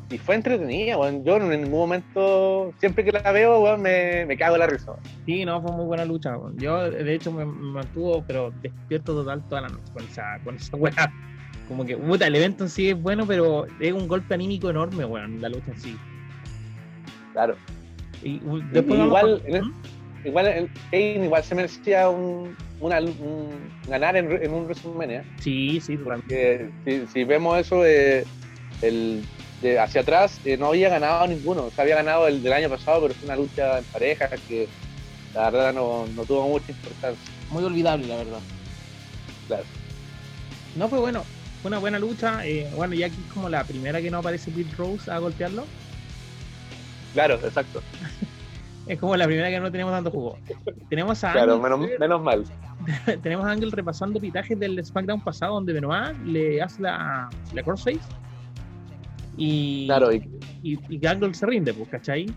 y 0.10 0.18
fue 0.18 0.36
entretenida, 0.36 0.98
weón. 0.98 1.24
Yo 1.24 1.38
en 1.38 1.50
ningún 1.50 1.80
momento, 1.80 2.74
siempre 2.80 3.04
que 3.04 3.12
la 3.12 3.32
veo, 3.32 3.60
weón, 3.60 3.82
me, 3.82 4.26
me 4.26 4.38
cago 4.38 4.56
en 4.56 4.60
la 4.60 4.68
risa. 4.68 4.94
Sí, 5.26 5.46
no, 5.46 5.62
fue 5.62 5.72
muy 5.76 5.86
buena 5.86 6.06
lucha, 6.06 6.38
weón. 6.38 6.58
Yo, 6.58 6.90
de 6.92 7.14
hecho, 7.14 7.32
me, 7.32 7.46
me 7.46 7.72
mantuvo, 7.74 8.24
pero 8.28 8.52
despierto 8.62 9.14
total 9.14 9.42
toda 9.50 9.62
la 9.62 9.70
noche 9.70 9.92
con 9.94 10.04
esa, 10.04 10.40
con 10.44 10.56
esa 10.56 10.78
weá. 10.78 11.12
Como 11.68 11.86
que, 11.86 11.96
puta, 11.96 12.28
el 12.28 12.36
evento 12.36 12.66
en 12.66 12.70
sí 12.70 12.90
es 12.90 13.02
bueno, 13.02 13.26
pero 13.26 13.66
es 13.80 13.94
un 13.94 14.08
golpe 14.08 14.34
anímico 14.34 14.70
enorme, 14.70 15.06
weón, 15.06 15.42
la 15.42 15.50
lucha 15.50 15.72
en 15.72 15.80
sí. 15.80 15.98
Claro. 17.34 17.56
Y, 18.22 18.40
después 18.72 19.00
igual, 19.00 19.42
con- 19.42 19.50
en 19.50 19.56
el- 19.56 19.64
¿Mm? 19.64 19.74
Igual 20.26 20.48
el 20.48 20.70
Kane 20.90 21.26
igual 21.26 21.44
se 21.44 21.54
merecía 21.54 22.10
un, 22.10 22.56
una- 22.80 23.02
un- 23.02 23.50
ganar 23.90 24.16
en, 24.16 24.32
en 24.32 24.54
un 24.54 24.64
WrestleMania. 24.64 25.22
Sí, 25.42 25.82
sí, 25.82 25.98
totalmente. 25.98 26.70
Porque 26.86 27.02
si, 27.02 27.08
si 27.08 27.24
vemos 27.26 27.58
eso 27.60 27.84
el, 27.84 28.24
de 29.64 29.80
hacia 29.80 30.02
atrás, 30.02 30.40
eh, 30.46 30.58
no 30.58 30.68
había 30.68 30.90
ganado 30.90 31.26
ninguno. 31.28 31.64
O 31.66 31.72
sea, 31.72 31.84
había 31.84 31.96
ganado 31.96 32.28
el 32.28 32.44
del 32.44 32.54
año 32.54 32.70
pasado, 32.70 33.02
pero 33.02 33.14
fue 33.16 33.26
una 33.26 33.36
lucha 33.38 33.80
en 33.80 33.86
pareja 33.86 34.30
que 34.48 34.68
la 35.34 35.50
verdad 35.50 35.74
no, 35.74 36.06
no 36.16 36.26
tuvo 36.26 36.48
mucha 36.48 36.72
importancia. 36.72 37.32
Muy 37.50 37.64
olvidable, 37.64 38.06
la 38.08 38.18
verdad. 38.18 38.40
Claro. 39.48 39.64
No 40.76 40.88
fue 40.88 41.00
bueno, 41.00 41.24
fue 41.62 41.70
una 41.70 41.80
buena 41.80 41.98
lucha. 41.98 42.46
eh, 42.46 42.70
bueno, 42.76 42.94
ya 42.94 43.08
aquí 43.08 43.16
es 43.26 43.34
como 43.34 43.50
la 43.50 43.64
primera 43.64 44.02
que 44.02 44.12
no 44.12 44.20
aparece 44.20 44.52
Pete 44.52 44.76
Rose 44.76 45.10
a 45.10 45.18
golpearlo. 45.18 45.66
Claro, 47.14 47.36
exacto. 47.36 47.82
Es 48.86 49.00
como 49.00 49.16
la 49.16 49.24
primera 49.26 49.50
que 49.50 49.62
no 49.62 49.72
tenemos 49.72 49.94
tanto 49.94 50.12
jugo. 50.12 50.38
Tenemos 50.90 51.24
a 51.24 51.32
Claro, 51.32 51.58
menos, 51.58 51.80
menos 51.98 52.22
mal. 52.22 52.44
tenemos 53.24 53.46
a 53.46 53.52
Angle 53.52 53.72
repasando 53.72 54.20
pitajes 54.20 54.60
del 54.60 54.84
SmackDown 54.86 55.22
pasado, 55.22 55.54
donde 55.54 55.72
Benoit 55.72 56.18
le 56.26 56.62
hace 56.62 56.82
la, 56.82 57.30
la 57.54 57.64
crossface. 57.64 58.02
Y, 59.38 59.86
Claro, 59.88 60.14
y- 60.14 60.30
y, 60.62 60.80
y 60.90 61.00
que 61.00 61.08
Angle 61.08 61.34
se 61.34 61.46
rinde, 61.46 61.74
pues, 61.74 61.90
¿cachai? 61.90 62.28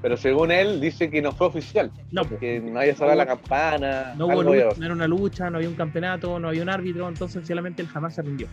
pero 0.00 0.16
según 0.16 0.52
él, 0.52 0.80
dice 0.80 1.10
que 1.10 1.20
no 1.20 1.32
fue 1.32 1.48
oficial, 1.48 1.90
No, 2.12 2.22
pues. 2.24 2.38
que 2.38 2.60
no 2.60 2.78
había 2.78 2.94
sonado 2.94 3.16
la 3.16 3.26
campana, 3.26 4.14
No, 4.16 4.26
hubo 4.28 4.44
lucha, 4.44 4.68
no 4.78 4.84
era 4.84 4.94
una 4.94 5.08
lucha, 5.08 5.50
no 5.50 5.56
había 5.56 5.68
un 5.68 5.74
campeonato, 5.74 6.38
no 6.38 6.48
había 6.48 6.62
un 6.62 6.68
árbitro, 6.68 7.08
entonces 7.08 7.44
solamente 7.46 7.82
él 7.82 7.88
jamás 7.88 8.14
se 8.14 8.22
rindió. 8.22 8.46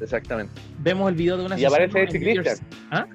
Exactamente. 0.00 0.52
Vemos 0.78 1.10
el 1.10 1.16
video 1.16 1.36
de 1.36 1.44
una 1.44 1.58
Y 1.58 1.64
aparece 1.66 2.04
New 2.04 2.08
Christian. 2.42 2.56
¿Ah? 2.90 3.06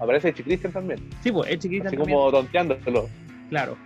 Aparece 0.00 0.30
Edge 0.30 0.42
Christian 0.42 0.72
también. 0.72 0.98
Sí, 1.22 1.30
pues 1.30 1.48
Edge 1.48 1.60
Christian 1.68 1.86
Así 1.86 1.96
también. 1.96 2.18
como 2.18 2.30
tonteándolo. 2.32 3.08
Claro. 3.48 3.76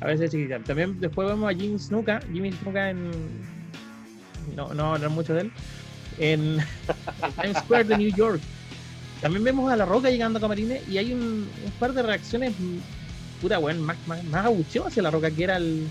A 0.00 0.06
veces 0.06 0.30
chiquita. 0.30 0.60
También 0.60 1.00
después 1.00 1.28
vemos 1.28 1.52
a 1.52 1.54
Jimmy 1.56 1.76
Snuka. 1.80 2.20
Jimmy 2.32 2.52
Snuka 2.52 2.90
en. 2.90 3.10
No, 4.54 4.72
no 4.72 4.94
hablar 4.94 5.10
mucho 5.10 5.34
de 5.34 5.40
él. 5.42 5.52
En, 6.18 6.58
en 6.60 7.32
Times 7.40 7.58
Square 7.58 7.84
de 7.84 7.96
New 7.98 8.14
York. 8.14 8.40
También 9.20 9.44
vemos 9.44 9.70
a 9.70 9.76
La 9.76 9.84
Roca 9.84 10.10
llegando 10.10 10.38
a 10.38 10.40
Camarines 10.40 10.86
y 10.88 10.98
hay 10.98 11.12
un, 11.12 11.48
un 11.64 11.70
par 11.78 11.92
de 11.92 12.02
reacciones 12.02 12.52
puta 13.40 13.58
weón, 13.58 13.80
más, 13.80 13.96
más, 14.06 14.22
más 14.24 14.46
abucheo 14.46 14.86
hacia 14.86 15.02
La 15.02 15.10
Roca, 15.10 15.30
que 15.30 15.44
era 15.44 15.56
el. 15.56 15.88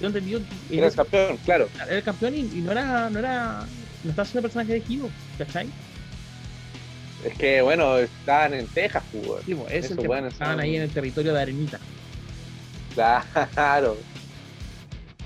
Yo 0.00 0.08
entendí 0.08 0.32
que 0.68 0.76
Era 0.78 0.88
el 0.88 0.94
campeón, 0.94 1.38
claro. 1.44 1.68
era 1.86 1.96
el 1.96 2.02
campeón 2.02 2.34
y, 2.34 2.40
y 2.40 2.60
no 2.62 2.72
era. 2.72 3.08
no 3.10 3.18
era. 3.18 3.64
no 4.04 4.10
estaba 4.10 4.26
siendo 4.26 4.42
personaje 4.42 4.72
de 4.74 4.80
Kibo, 4.80 5.08
¿cachai? 5.38 5.68
Es 7.24 7.34
que, 7.38 7.62
bueno, 7.62 7.96
estaban 7.98 8.54
en 8.54 8.66
Texas, 8.68 9.02
pues. 9.10 9.42
Sí, 9.44 9.54
pues, 9.54 9.72
es 9.72 9.84
el 9.86 9.92
Eso, 9.92 10.02
que 10.02 10.06
bueno, 10.06 10.28
estaban 10.28 10.60
ahí 10.60 10.76
en 10.76 10.82
el 10.82 10.90
territorio 10.90 11.32
de 11.32 11.40
Arenita. 11.42 11.80
Claro. 12.94 13.96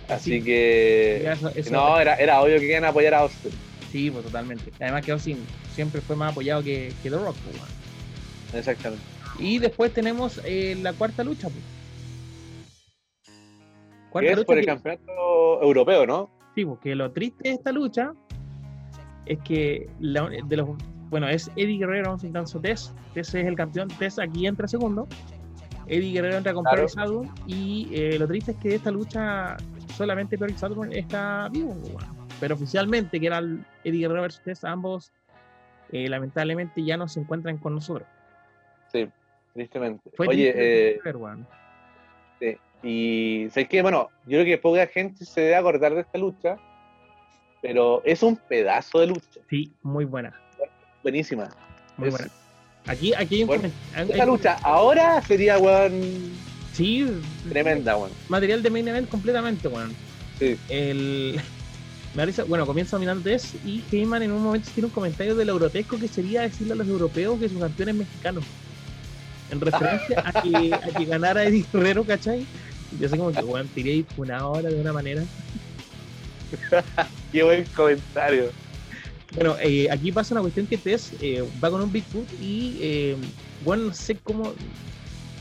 Así 0.09 0.34
Así 0.36 0.42
que. 0.42 1.20
Ya, 1.24 1.32
eso- 1.32 1.53
eso- 1.55 1.70
No, 1.72 1.98
era, 2.01 2.14
era 2.16 2.40
obvio 2.40 2.55
que 2.55 2.62
querían 2.62 2.84
apoyar 2.84 3.14
a 3.14 3.18
Austin. 3.20 3.53
Sí, 3.91 4.11
pues 4.11 4.24
totalmente. 4.24 4.72
Además 4.80 5.05
que 5.05 5.12
Austin 5.12 5.38
siempre 5.74 6.01
fue 6.01 6.14
más 6.16 6.32
apoyado 6.32 6.62
que, 6.62 6.93
que 7.03 7.11
The 7.11 7.16
Rock. 7.18 7.36
pues. 7.45 7.57
Exactamente. 8.55 9.05
Y 9.38 9.59
después 9.59 9.93
tenemos 9.93 10.41
eh, 10.45 10.76
la 10.80 10.93
cuarta 10.93 11.24
lucha. 11.24 11.49
Pues. 11.49 11.64
Que 14.24 14.30
es 14.30 14.36
lucha 14.36 14.47
por 14.47 14.59
el 14.59 14.64
que- 14.64 14.66
campeonato 14.66 15.62
europeo, 15.62 16.07
¿no? 16.07 16.30
sí, 16.55 16.64
porque 16.64 16.95
lo 16.97 17.12
triste 17.12 17.49
de 17.49 17.55
esta 17.55 17.70
lucha 17.72 18.12
es 19.24 19.38
que 19.41 19.88
la- 20.01 20.28
de 20.28 20.57
los 20.57 20.68
bueno 21.11 21.28
es 21.28 21.51
Eddie 21.57 21.78
Guerrero 21.78 22.12
enfrentando 22.12 22.51
a 22.59 22.61
Tess. 22.62 22.93
Tess 23.14 23.34
es 23.34 23.47
el 23.47 23.55
campeón. 23.57 23.88
Tess 23.99 24.18
aquí 24.18 24.47
entra 24.47 24.66
segundo. 24.68 25.07
Eddie 25.86 26.12
Guerrero 26.12 26.36
entra 26.38 26.53
con 26.55 26.62
Claro. 26.64 26.76
Perry 26.82 26.88
Saturn. 26.88 27.30
Y 27.47 27.88
eh, 27.93 28.18
lo 28.18 28.26
triste 28.28 28.53
es 28.53 28.57
que 28.59 28.74
esta 28.76 28.91
lucha 28.91 29.57
solamente 29.97 30.36
Perry 30.38 30.55
Saturn 30.57 30.93
está 30.93 31.49
vivo. 31.51 31.74
pues, 31.80 31.95
weón. 31.95 32.20
Pero 32.41 32.55
oficialmente, 32.55 33.20
que 33.20 33.26
era 33.26 33.38
Eddie 33.84 34.01
Guerrero 34.01 34.22
versus 34.22 34.43
Tess, 34.43 34.64
ambos 34.64 35.12
eh, 35.93 36.09
lamentablemente 36.09 36.82
ya 36.82 36.97
no 36.97 37.07
se 37.09 37.20
encuentran 37.20 37.59
con 37.59 37.74
nosotros. 37.74 38.09
Sí, 38.93 39.09
tristemente. 39.55 40.11
Fue 40.14 40.26
Oye, 40.28 40.53
triste 40.53 40.91
eh, 40.97 41.01
sí. 42.41 42.57
y 42.82 43.51
sé 43.51 43.66
que, 43.66 43.82
bueno, 43.82 44.09
yo 44.24 44.38
creo 44.41 44.45
que 44.45 44.59
poca 44.59 44.86
gente 44.86 45.24
se 45.24 45.43
debe 45.43 45.57
acordar 45.57 45.95
de 45.95 46.01
esta 46.01 46.18
lucha, 46.18 46.57
pero 47.61 48.03
es 48.05 48.22
un 48.22 48.36
pedazo 48.36 49.01
de 49.01 49.09
lucha. 49.09 49.41
Sí, 49.51 49.72
muy 49.82 50.05
buena. 50.07 50.32
Buenísima. 51.03 51.49
Muy 51.97 52.09
Es- 52.09 52.14
buena. 52.14 52.32
Aquí, 52.86 53.12
aquí 53.14 53.34
hay 53.36 53.43
un 53.43 53.47
Bueno, 53.49 53.62
coment- 53.64 54.09
Esta 54.11 54.22
hay- 54.22 54.26
lucha 54.28 54.55
ahora 54.62 55.20
sería, 55.22 55.59
weón, 55.59 56.01
Sí, 56.72 57.07
tremenda, 57.49 57.97
weón. 57.99 58.11
material 58.28 58.62
de 58.62 58.70
main 58.70 58.88
event 58.88 59.09
completamente, 59.11 59.68
weón. 59.68 59.95
Sí. 60.38 60.57
El. 60.70 61.38
Me 62.14 62.26
bueno, 62.48 62.66
comienza 62.66 62.96
dominando 62.96 63.22
Tess 63.22 63.54
y 63.64 63.84
Heyman 63.90 64.22
en 64.24 64.32
un 64.32 64.42
momento 64.42 64.68
tiene 64.74 64.88
un 64.88 64.92
comentario 64.92 65.36
de 65.36 65.44
lo 65.44 65.54
grotesco 65.54 65.96
que 65.96 66.08
sería 66.08 66.42
decirle 66.42 66.72
a 66.72 66.76
los 66.76 66.88
europeos 66.88 67.38
que 67.38 67.48
su 67.48 67.58
campeón 67.58 67.90
es 67.90 67.94
mexicano. 67.94 68.40
En 69.48 69.61
referencia 69.61 70.20
a 70.24 70.42
que, 70.42 70.74
a 70.74 70.96
que 70.96 71.04
ganara 71.04 71.44
Eddie 71.44 71.64
Guerrero, 71.72 72.04
¿cachai? 72.04 72.40
Y 72.92 72.98
yo 73.00 73.08
sé 73.08 73.16
como 73.16 73.30
que, 73.30 73.42
weón, 73.42 73.68
tiré 73.68 74.04
una 74.16 74.44
hora 74.46 74.68
de 74.70 74.80
una 74.80 74.92
manera. 74.92 75.24
Qué 77.32 77.42
buen 77.44 77.64
comentario. 77.76 78.50
Bueno, 79.36 79.56
eh, 79.61 79.88
aquí 79.90 80.11
pasa 80.11 80.34
una 80.34 80.40
cuestión 80.40 80.66
que 80.66 80.78
Tess 80.78 81.14
eh, 81.20 81.44
va 81.62 81.70
con 81.70 81.80
un 81.80 81.92
Bigfoot 81.92 82.26
y, 82.40 82.78
eh, 82.80 83.16
bueno, 83.64 83.84
no 83.84 83.92
sé 83.94 84.16
cómo. 84.16 84.52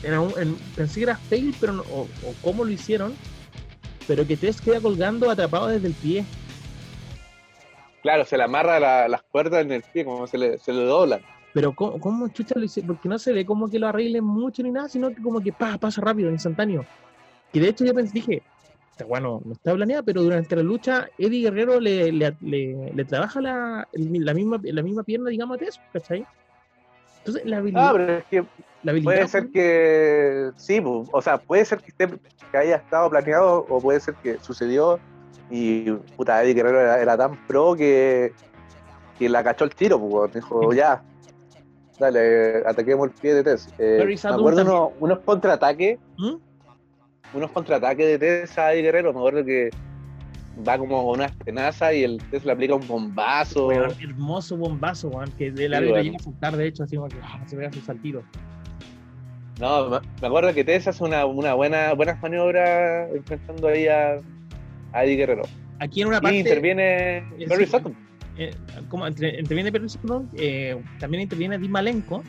Era 0.04 0.20
un- 0.20 0.32
en- 0.40 0.56
pensé 0.76 1.00
que 1.00 1.02
era 1.04 1.16
fail, 1.16 1.52
pero 1.60 1.72
no- 1.72 1.82
o, 1.90 2.02
o 2.24 2.34
cómo 2.40 2.64
lo 2.64 2.70
hicieron, 2.70 3.14
pero 4.06 4.24
que 4.24 4.36
Tess 4.36 4.60
queda 4.60 4.80
colgando 4.80 5.28
atrapado 5.30 5.66
desde 5.66 5.88
el 5.88 5.94
pie. 5.94 6.24
Claro, 8.02 8.24
se 8.24 8.36
le 8.36 8.44
amarra 8.44 8.80
la- 8.80 9.08
las 9.08 9.22
cuerdas 9.22 9.62
en 9.62 9.72
el 9.72 9.82
pie, 9.82 10.04
como 10.04 10.26
se 10.26 10.38
le, 10.38 10.58
se 10.58 10.72
le 10.72 10.84
doblan. 10.84 11.20
Pero 11.52 11.74
¿cómo, 11.74 11.98
cómo 12.00 12.28
chucha 12.28 12.54
lo 12.56 12.64
hicieron? 12.64 12.94
Porque 12.94 13.08
no 13.08 13.18
se 13.18 13.32
ve 13.32 13.44
como 13.44 13.68
que 13.68 13.78
lo 13.78 13.88
arreglen 13.88 14.24
mucho 14.24 14.62
ni 14.62 14.70
nada, 14.70 14.88
sino 14.88 15.12
que 15.14 15.20
como 15.20 15.40
que 15.42 15.52
pa, 15.52 15.76
pasa 15.78 16.00
rápido, 16.00 16.30
instantáneo. 16.30 16.84
Y 17.52 17.58
de 17.60 17.68
hecho 17.68 17.84
yo 17.84 17.92
pensé, 17.92 18.12
dije, 18.14 18.42
"Esta 18.92 19.04
bueno, 19.04 19.42
no 19.44 19.52
está 19.52 19.74
planeada, 19.74 20.02
pero 20.02 20.22
durante 20.22 20.54
la 20.56 20.62
lucha 20.62 21.08
Eddie 21.18 21.42
Guerrero 21.42 21.80
le, 21.80 22.12
le, 22.12 22.34
le- 22.40 22.92
le 22.94 23.04
trabaja 23.04 23.40
la, 23.40 23.86
misma, 23.92 24.60
la 24.62 24.82
misma 24.82 25.02
pierna, 25.02 25.28
digamos, 25.30 25.56
a 25.56 25.58
Tess, 25.58 25.80
¿cachai? 25.92 26.24
Entonces 27.18 27.44
la 27.44 27.58
habilidad... 27.58 27.88
Ah, 27.88 27.92
pero 27.92 28.12
es 28.18 28.24
que 28.26 28.44
la 28.82 28.92
habilidad 28.92 29.12
puede 29.14 29.28
ser 29.28 29.48
que 29.50 30.50
sí, 30.56 30.80
o 30.84 31.20
sea, 31.22 31.38
puede 31.38 31.64
ser 31.64 31.80
que, 31.80 31.88
esté, 31.88 32.08
que 32.52 32.56
haya 32.56 32.76
estado 32.76 33.10
planeado 33.10 33.66
o 33.68 33.80
puede 33.80 34.00
ser 34.00 34.14
que 34.22 34.38
sucedió 34.38 34.98
y 35.50 35.90
puta, 36.16 36.42
Eddie 36.42 36.54
Guerrero 36.54 36.80
era, 36.80 37.00
era 37.00 37.16
tan 37.16 37.36
pro 37.46 37.74
que, 37.74 38.32
que 39.18 39.28
la 39.28 39.42
cachó 39.42 39.64
el 39.64 39.74
tiro, 39.74 39.98
pues, 40.00 40.32
dijo, 40.34 40.70
Sí. 40.70 40.76
ya, 40.78 41.02
dale, 41.98 42.62
ataquemos 42.66 43.08
el 43.08 43.14
pie 43.14 43.34
de 43.34 43.44
Tess. 43.44 43.68
Eh, 43.78 44.04
me 44.06 44.30
acuerdo 44.30 44.64
también. 44.64 44.92
unos, 45.00 45.18
contraataques, 45.20 45.98
¿Mm? 46.18 46.36
unos 47.34 47.50
contraataques 47.52 48.06
de 48.06 48.18
Tess 48.18 48.58
a 48.58 48.72
Eddie 48.72 48.82
Guerrero, 48.82 49.12
me 49.12 49.18
acuerdo 49.18 49.44
que 49.44 49.70
va 50.66 50.76
como 50.78 51.04
con 51.04 51.20
una 51.20 51.28
tenaza 51.44 51.92
y 51.92 52.04
el 52.04 52.18
Tess 52.30 52.44
le 52.44 52.52
aplica 52.52 52.74
un 52.74 52.86
bombazo. 52.86 53.70
Hermoso 53.72 54.56
bombazo, 54.56 55.08
weón, 55.08 55.30
que 55.32 55.52
Sí, 55.56 55.64
árbitro 55.66 55.94
weón. 55.94 56.04
llega 56.04 56.16
a 56.18 56.22
saltar, 56.22 56.56
de 56.56 56.66
hecho, 56.66 56.82
así 56.84 56.96
como 56.96 57.08
que 57.08 57.16
ah, 57.22 57.40
se 57.46 57.56
pega 57.56 57.72
su 57.72 57.80
saltito. 57.80 58.22
No, 59.58 59.88
me 59.90 60.00
me 60.22 60.26
acuerdo 60.26 60.54
que 60.54 60.64
Tess 60.64 60.88
hace 60.88 61.04
una, 61.04 61.26
una 61.26 61.52
buena, 61.54 61.92
buenas 61.92 62.20
maniobras 62.22 63.10
enfrentando 63.14 63.68
ahí 63.68 63.86
a, 63.88 64.16
a 64.92 65.04
Eddie 65.04 65.16
Guerrero. 65.16 65.42
Aquí 65.78 66.02
en 66.02 66.08
una 66.08 66.18
Y 66.18 66.20
parte... 66.20 66.38
interviene 66.38 67.18
eh, 67.18 67.46
Barry 67.48 67.64
sí, 67.66 67.70
Sutton. 67.70 67.94
eh, 68.36 68.50
como 68.88 69.06
interviene 69.08 69.72
Perry 69.72 69.88
Saturn, 69.88 70.28
eh, 70.36 70.80
también 70.98 71.22
interviene 71.22 71.58
Dean 71.58 71.70
Malenko. 71.70 72.22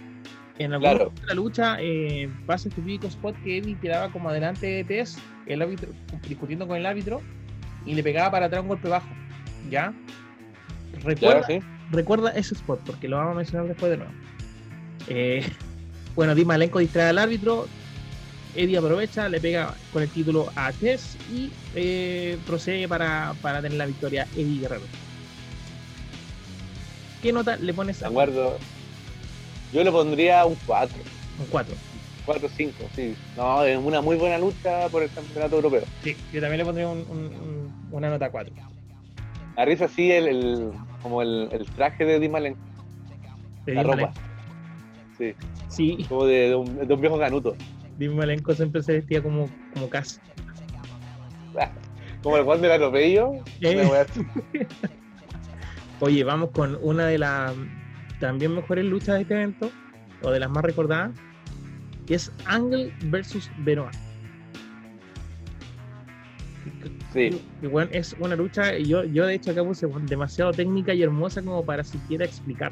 En 0.59 0.73
algún 0.73 0.83
Claro. 0.89 1.05
momento 1.05 1.21
de 1.21 1.27
la 1.27 1.33
lucha 1.33 1.77
eh, 1.79 2.29
pasa 2.45 2.69
este 2.69 2.81
típico 2.81 3.07
spot 3.07 3.35
que 3.43 3.57
Eddie 3.57 3.77
quedaba 3.79 4.11
como 4.11 4.29
adelante 4.29 4.67
de 4.67 4.83
Tess, 4.83 5.17
el 5.47 5.61
árbitro 5.61 5.89
discutiendo 6.27 6.67
con 6.67 6.77
el 6.77 6.85
árbitro 6.85 7.21
y 7.85 7.95
le 7.95 8.03
pegaba 8.03 8.29
para 8.31 8.45
atrás 8.45 8.61
un 8.61 8.67
golpe 8.67 8.87
bajo. 8.87 9.07
¿Ya? 9.71 9.91
Recuerda, 11.03 11.43
sí. 11.47 11.59
recuerda 11.91 12.29
ese 12.31 12.53
spot 12.53 12.79
porque 12.85 13.07
lo 13.07 13.17
vamos 13.17 13.33
a 13.33 13.37
mencionar 13.37 13.67
después 13.67 13.91
de 13.91 13.97
nuevo. 13.97 14.11
Eh, 15.07 15.43
bueno, 16.15 16.35
Dean 16.35 16.47
Malenko 16.47 16.79
distrae 16.79 17.09
al 17.09 17.17
árbitro. 17.17 17.67
Eddie 18.53 18.77
aprovecha, 18.77 19.29
le 19.29 19.39
pega 19.39 19.75
con 19.91 20.03
el 20.03 20.09
título 20.09 20.51
a 20.55 20.71
Tess 20.73 21.17
y 21.31 21.51
eh, 21.75 22.37
procede 22.45 22.87
para, 22.87 23.33
para 23.41 23.61
tener 23.61 23.77
la 23.77 23.85
victoria 23.85 24.27
Eddie 24.35 24.61
Guerrero. 24.61 24.85
¿Qué 27.21 27.31
nota 27.31 27.55
le 27.57 27.73
pones 27.73 27.99
De 27.99 28.05
a 28.05 28.09
acuerdo. 28.09 28.57
Yo 29.71 29.83
le 29.83 29.91
pondría 29.91 30.45
un 30.45 30.55
4, 30.65 30.97
un 31.39 31.45
4? 31.45 31.75
4 32.25 32.49
5, 32.49 32.89
sí. 32.95 33.15
No, 33.37 33.63
es 33.63 33.77
una 33.77 34.01
muy 34.01 34.15
buena 34.17 34.37
lucha 34.37 34.89
por 34.89 35.03
el 35.03 35.11
campeonato 35.11 35.55
europeo. 35.55 35.83
Sí, 36.03 36.15
yo 36.33 36.41
también 36.41 36.59
le 36.59 36.65
pondría 36.65 36.87
un- 36.87 37.05
un- 37.09 37.17
un- 37.41 37.73
una 37.91 38.09
nota 38.09 38.29
4. 38.29 38.53
La 39.55 39.65
risa 39.65 39.87
sí, 39.87 40.11
el, 40.11 40.27
el- 40.27 40.71
como 41.01 41.21
el, 41.21 41.49
el 41.51 41.65
traje 41.67 42.05
de 42.05 42.19
Dimalen, 42.19 42.55
la 43.67 43.83
ropa. 43.83 44.13
Sí, 45.17 45.33
Sí, 45.69 46.05
como 46.09 46.25
de, 46.25 46.49
de 46.49 46.55
un, 46.55 46.87
de 46.87 46.93
un 46.93 46.99
viejo 47.01 47.17
canuto. 47.17 47.55
Dean 48.01 48.15
Malenko 48.15 48.55
siempre 48.55 48.81
se 48.81 48.93
vestía 48.93 49.21
como, 49.21 49.47
como 49.75 49.87
casi. 49.87 50.19
Como 52.23 52.35
el 52.35 52.43
Juan 52.43 52.59
del 52.59 52.71
atropello. 52.71 53.33
Eh. 53.61 53.87
Oye, 55.99 56.23
vamos 56.23 56.49
con 56.49 56.79
una 56.81 57.05
de 57.05 57.19
las 57.19 57.53
también 58.19 58.55
mejores 58.55 58.85
luchas 58.85 59.15
de 59.15 59.21
este 59.21 59.35
evento, 59.35 59.71
o 60.23 60.31
de 60.31 60.39
las 60.39 60.49
más 60.49 60.63
recordadas, 60.63 61.11
que 62.07 62.15
es 62.15 62.31
Angle 62.45 62.91
versus 63.05 63.51
Benoit. 63.59 63.93
Sí, 67.13 67.39
Y 67.61 67.67
bueno, 67.67 67.91
es 67.93 68.15
una 68.19 68.35
lucha, 68.35 68.77
yo, 68.79 69.03
yo 69.03 69.27
de 69.27 69.35
hecho 69.35 69.51
acá 69.51 69.63
puse 69.63 69.85
bueno, 69.85 70.07
demasiado 70.07 70.51
técnica 70.51 70.91
y 70.93 71.03
hermosa 71.03 71.43
como 71.43 71.63
para 71.63 71.83
siquiera 71.83 72.25
explicar. 72.25 72.71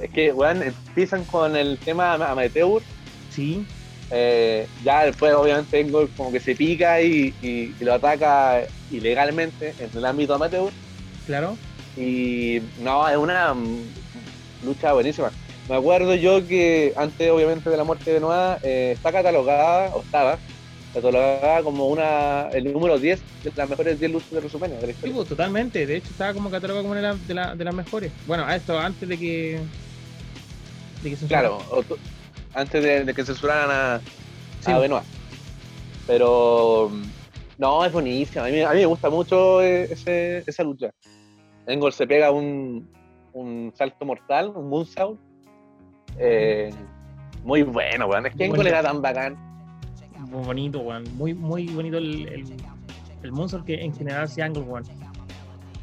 Es 0.00 0.10
que, 0.10 0.32
weón, 0.32 0.62
empiezan 0.62 1.24
con 1.24 1.56
el 1.56 1.78
tema 1.78 2.14
ama- 2.14 2.30
amateur. 2.30 2.82
Sí, 3.30 3.64
eh, 4.10 4.66
ya 4.84 5.04
después, 5.04 5.32
obviamente, 5.34 5.80
Engel 5.80 6.08
como 6.16 6.30
que 6.32 6.40
se 6.40 6.54
pica 6.54 7.00
y, 7.02 7.34
y- 7.42 7.74
y 7.78 7.84
lo 7.84 7.94
ataca 7.94 8.62
ilegalmente 8.90 9.74
en 9.78 9.90
el 9.96 10.04
ámbito 10.04 10.34
amateur. 10.34 10.70
claro. 11.26 11.56
Y 11.96 12.60
no, 12.82 13.08
es 13.08 13.16
una 13.16 13.54
lucha 14.64 14.92
buenísima. 14.92 15.30
Me 15.68 15.76
acuerdo 15.76 16.14
yo 16.14 16.46
que 16.46 16.92
antes, 16.96 17.30
obviamente, 17.30 17.70
de 17.70 17.76
la 17.76 17.84
muerte 17.84 18.12
de 18.12 18.20
Noah, 18.20 18.58
eh, 18.62 18.92
está 18.94 19.10
catalogada, 19.12 19.94
o 19.94 20.02
estaba, 20.02 20.38
catalogada 20.94 21.62
como 21.62 21.88
una 21.88 22.48
el 22.52 22.72
número 22.72 22.98
10 22.98 23.20
de 23.42 23.52
las 23.56 23.68
mejores 23.68 23.98
10 23.98 24.12
luchas 24.12 24.30
de 24.30 24.38
WrestleMania. 24.40 24.78
Sí, 25.02 25.10
pues, 25.10 25.26
totalmente. 25.28 25.86
De 25.86 25.96
hecho, 25.96 26.10
estaba 26.10 26.32
como 26.34 26.50
catalogado 26.50 26.82
como 26.84 26.92
una 26.92 27.00
de, 27.00 27.08
las- 27.08 27.26
de, 27.26 27.34
la- 27.34 27.56
de 27.56 27.64
las 27.64 27.74
mejores. 27.74 28.12
Bueno, 28.26 28.44
a 28.46 28.54
esto 28.54 28.78
antes 28.78 29.08
de 29.08 29.18
que. 29.18 29.60
De 31.02 31.10
que 31.10 31.16
se 31.16 31.26
Claro, 31.26 31.58
antes 32.54 32.82
de, 32.82 33.04
de 33.04 33.14
que 33.14 33.24
censuraran 33.24 33.70
a, 33.70 34.00
Sí, 34.60 34.70
a. 34.72 34.78
Benoit. 34.78 35.04
Pero 36.06 36.90
mm, 36.92 37.02
no, 37.58 37.84
es 37.84 37.92
buenísima. 37.92 38.46
A 38.46 38.48
mí, 38.48 38.60
a 38.62 38.70
mí 38.70 38.80
me 38.80 38.86
gusta 38.86 39.10
mucho 39.10 39.62
eh, 39.62 39.84
ese- 39.90 40.42
esa 40.46 40.62
lucha. 40.62 40.90
Engel 41.66 41.92
se 41.92 42.06
pega 42.06 42.30
un, 42.30 42.88
un 43.32 43.72
salto 43.76 44.04
mortal, 44.04 44.52
un 44.54 44.68
moonsault. 44.68 45.18
Eh, 46.18 46.70
muy 47.44 47.62
bueno, 47.62 48.06
weón. 48.06 48.26
Es 48.26 48.34
que 48.34 48.44
Engel 48.46 48.66
era 48.68 48.82
tan 48.82 49.02
bacán. 49.02 49.36
Muy 50.30 50.44
bonito, 50.44 50.80
weón. 50.80 51.04
Muy, 51.16 51.34
muy 51.34 51.66
bonito 51.68 51.98
el, 51.98 52.26
el, 52.28 52.44
el 53.22 53.32
Monster 53.32 53.60
que 53.62 53.74
en 53.82 53.94
general 53.94 54.24
hace 54.24 54.42
Angle, 54.42 54.62
weón. 54.62 54.84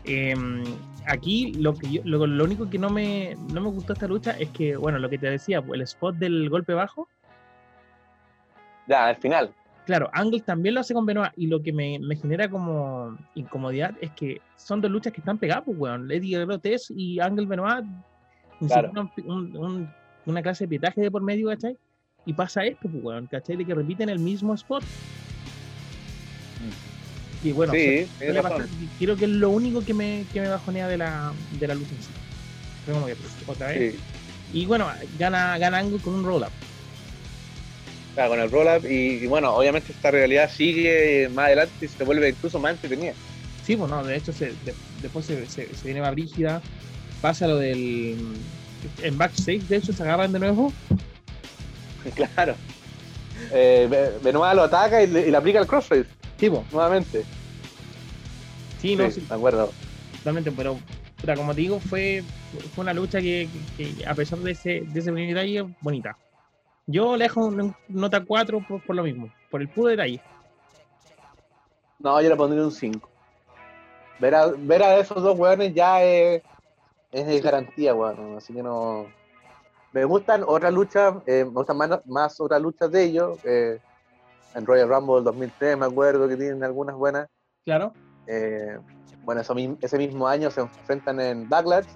Em, 0.06 0.64
aquí 1.08 1.54
lo 1.54 1.74
que 1.76 1.92
yo- 1.92 2.02
lo, 2.06 2.26
lo 2.28 2.44
único 2.44 2.70
que 2.70 2.78
no 2.80 2.90
me, 2.90 3.36
no 3.52 3.62
me 3.62 3.70
gustó 3.70 3.94
esta 3.94 4.08
lucha 4.08 4.32
es 4.32 4.50
que, 4.50 4.76
bueno, 4.76 5.00
lo 5.00 5.10
que 5.10 5.18
te 5.18 5.30
decía, 5.30 5.64
el 5.74 5.82
spot 5.82 6.16
del 6.16 6.50
golpe 6.50 6.74
bajo, 6.74 7.08
Ya, 8.88 9.08
al 9.08 9.16
final. 9.18 9.54
claro, 9.86 10.10
Angle 10.14 10.42
también 10.42 10.76
lo 10.76 10.82
hace 10.82 10.94
con 10.94 11.06
Benoit 11.06 11.32
y 11.38 11.48
lo 11.48 11.62
que 11.62 11.72
me, 11.74 12.00
me 12.00 12.16
genera 12.16 12.50
como 12.50 13.18
incomodidad 13.36 13.94
es 14.02 14.12
que 14.12 14.42
son 14.56 14.82
dos 14.82 14.92
luchas 14.92 15.14
que 15.14 15.22
están 15.22 15.38
pegadas, 15.38 15.64
pues, 15.66 15.78
weón. 15.78 16.10
Eddie 16.12 16.38
Guerrero 16.38 16.60
Tess 16.60 16.92
y 16.96 17.20
Angle 17.20 17.46
Benoit 17.46 17.86
Claro. 18.68 18.92
un- 19.26 19.90
una 20.26 20.42
clase 20.42 20.64
de 20.66 20.70
pietaje 20.70 21.02
de 21.02 21.12
por 21.12 21.22
medio, 21.22 21.50
¿cachai? 21.50 21.78
Y 22.26 22.32
pasa 22.34 22.64
esto, 22.64 22.88
pues, 22.90 23.04
weón, 23.04 23.28
¿cachai? 23.28 23.58
De 23.58 23.66
que 23.66 23.76
repiten 23.76 24.08
el 24.10 24.20
mismo 24.20 24.54
spot. 24.54 24.84
Y 27.44 27.52
bueno, 27.52 27.74
sí, 27.74 28.08
creo 29.00 29.16
que 29.18 29.26
es 29.26 29.32
lo 29.32 29.50
único 29.50 29.84
que 29.84 29.94
me, 29.94 30.26
que 30.32 30.40
me 30.42 30.48
bajonea 30.48 30.88
de 30.88 30.98
la, 30.98 31.34
de 31.60 31.68
la 31.68 31.76
lucha 31.76 31.92
en 31.92 32.02
sí. 32.02 32.10
Que, 32.86 33.16
pues, 33.16 33.32
otra 33.48 33.68
vez. 33.68 33.94
Sí. 33.96 34.00
Y 34.54 34.66
bueno, 34.66 34.88
gana, 35.20 35.58
gana 35.58 35.80
Angle 35.80 36.00
con 36.00 36.14
un 36.14 36.24
roll-up. 36.24 36.52
Claro, 38.14 38.30
con 38.32 38.40
el 38.40 38.52
roll-up. 38.52 38.86
Y, 38.90 39.24
y 39.24 39.28
bueno, 39.28 39.54
obviamente 39.56 39.92
esta 39.92 40.12
realidad 40.12 40.50
sigue 40.54 41.30
más 41.34 41.48
adelante 41.48 41.86
y 41.86 41.88
se 41.88 42.04
vuelve 42.04 42.30
incluso 42.30 42.60
más 42.60 42.74
entretenida. 42.74 43.14
Sí, 43.66 43.76
pues 43.76 43.90
no, 43.90 44.04
de 44.04 44.16
hecho 44.18 44.32
se, 44.32 44.48
de- 44.48 44.76
después 45.02 45.26
se, 45.26 45.46
se, 45.48 45.74
se 45.74 45.86
viene 45.86 46.02
más 46.02 46.12
brígida. 46.14 46.62
Pasa 47.22 47.48
lo 47.48 47.58
del. 47.58 48.18
En 49.02 49.18
backstage, 49.18 49.62
de 49.68 49.78
hecho, 49.78 49.92
se 49.94 50.04
agarran 50.04 50.32
de 50.32 50.40
nuevo. 50.40 50.72
Claro. 52.16 52.56
Eh, 53.54 54.12
Benoit 54.22 54.56
lo 54.56 54.64
ataca 54.64 55.02
y 55.02 55.08
le, 55.08 55.28
y 55.28 55.32
le 55.32 55.38
aplica 55.38 55.60
el 55.60 55.68
crossface 55.68 56.06
Sí, 56.44 56.50
nuevamente. 56.72 57.26
Sí, 58.78 58.98
no, 58.98 59.10
Sí, 59.10 59.22
sí, 59.22 59.26
me 59.30 59.36
acuerdo. 59.36 59.72
totalmente, 60.18 60.52
pero 60.52 60.78
puta, 61.22 61.38
como 61.38 61.56
te 61.56 61.62
digo, 61.62 61.80
fue, 61.80 62.22
fue 62.76 62.84
una 62.84 62.94
lucha 62.94 63.22
que, 63.22 63.50
que- 63.78 63.96
que 63.96 64.06
a 64.06 64.14
pesar 64.14 64.40
de 64.40 64.52
ese, 64.52 64.84
de 64.86 65.00
ese 65.00 65.14
primer 65.14 65.34
detalle, 65.34 65.66
bonita. 65.80 66.18
Yo 66.88 67.16
le 67.16 67.24
dejo 67.26 67.50
nota 67.88 68.26
4 68.26 68.60
por, 68.68 68.82
por 68.82 68.94
lo 68.94 69.04
mismo, 69.04 69.30
por 69.50 69.62
el 69.62 69.70
puro 69.70 69.88
detalle. 69.88 70.20
No, 72.00 72.22
yo 72.22 72.28
le 72.28 72.36
pondría 72.36 72.62
un 72.66 72.72
5. 72.74 73.10
Ver 74.20 74.36
a, 74.36 74.48
ver 74.48 74.84
a 74.84 74.98
esos 75.00 75.24
dos 75.24 75.40
weones 75.40 75.74
ya 75.74 76.04
es, 76.04 76.44
es 77.14 77.26
de 77.26 77.40
garantía, 77.40 77.94
weón. 77.96 78.36
Así 78.36 78.54
que 78.54 78.62
no. 78.62 79.08
Me 79.94 80.04
gustan 80.04 80.44
otras 80.46 80.74
luchas, 80.74 81.16
eh, 81.26 81.46
me 81.46 81.52
gustan 81.52 81.78
más, 81.78 82.06
más 82.06 82.38
otras 82.42 82.62
luchas 82.62 82.92
de 82.92 83.02
ellos. 83.02 83.40
eh, 83.46 83.80
en 84.56 84.66
Royal 84.66 84.90
Rumble 84.90 85.22
2003 85.24 85.78
me 85.78 85.86
acuerdo 85.86 86.28
que 86.28 86.38
tienen 86.38 86.64
algunas 86.64 86.96
buenas. 86.96 87.28
Claro. 87.66 87.94
Eh, 88.28 88.78
bueno, 89.24 89.42
eso 89.42 89.56
ese 89.82 89.98
mismo 89.98 90.28
año 90.28 90.52
se 90.52 90.62
enfrentan 90.62 91.20
en 91.20 91.48
Backlash, 91.48 91.88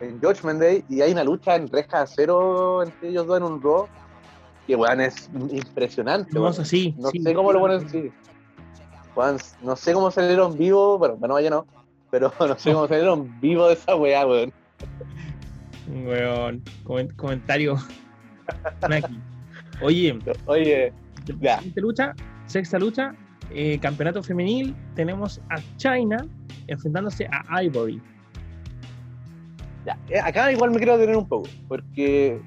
en 0.00 0.20
Judgment 0.20 0.60
Day, 0.60 0.84
y 0.88 1.00
hay 1.00 1.12
una 1.12 1.24
lucha 1.24 1.56
en 1.56 1.68
reja 1.68 2.06
cero 2.06 2.82
entre 2.82 3.08
ellos 3.08 3.26
dos 3.26 3.38
en 3.38 3.42
un 3.44 3.62
Raw. 3.62 3.86
Que, 4.66 4.76
weón, 4.76 5.00
es 5.00 5.30
impresionante. 5.50 6.30
Hermoso, 6.34 6.64
sí. 6.64 6.94
No 6.98 7.10
sí. 7.10 7.22
sé 7.22 7.34
cómo 7.34 7.52
lo 7.52 7.60
ponen. 7.60 7.86
Weón, 9.16 9.38
no 9.62 9.74
sé 9.74 9.94
cómo 9.94 10.10
salieron 10.10 10.56
vivos, 10.56 10.98
bueno, 10.98 11.16
bueno, 11.16 11.40
ya 11.40 11.50
no, 11.50 11.66
pero 12.10 12.32
no 12.40 12.58
sé 12.58 12.72
cómo 12.72 12.86
salieron 12.86 13.40
vivos 13.40 13.68
de 13.68 13.74
esa 13.74 13.96
weá, 13.96 14.26
weón. 14.26 14.52
Weón, 15.88 16.62
comen- 16.84 17.14
comentario. 17.16 17.76
Oye, 19.80 20.18
Oye, 20.46 20.92
Ya. 21.40 21.56
siguiente 21.56 21.80
lucha, 21.80 22.14
sexta 22.46 22.78
lucha, 22.78 23.14
eh, 23.54 23.78
campeonato 23.80 24.22
femenil, 24.22 24.74
tenemos 24.94 25.40
a 25.50 25.56
China 25.76 26.24
enfrentándose 26.66 27.28
a 27.30 27.62
Ivory. 27.62 28.00
ya, 29.86 29.98
eh, 30.10 30.20
acá 30.20 30.52
igual 30.52 30.70
me 30.70 30.76
quiero 30.78 30.98
detener 30.98 31.16
un 31.16 31.26
poco, 31.28 31.48
porque 31.66 32.40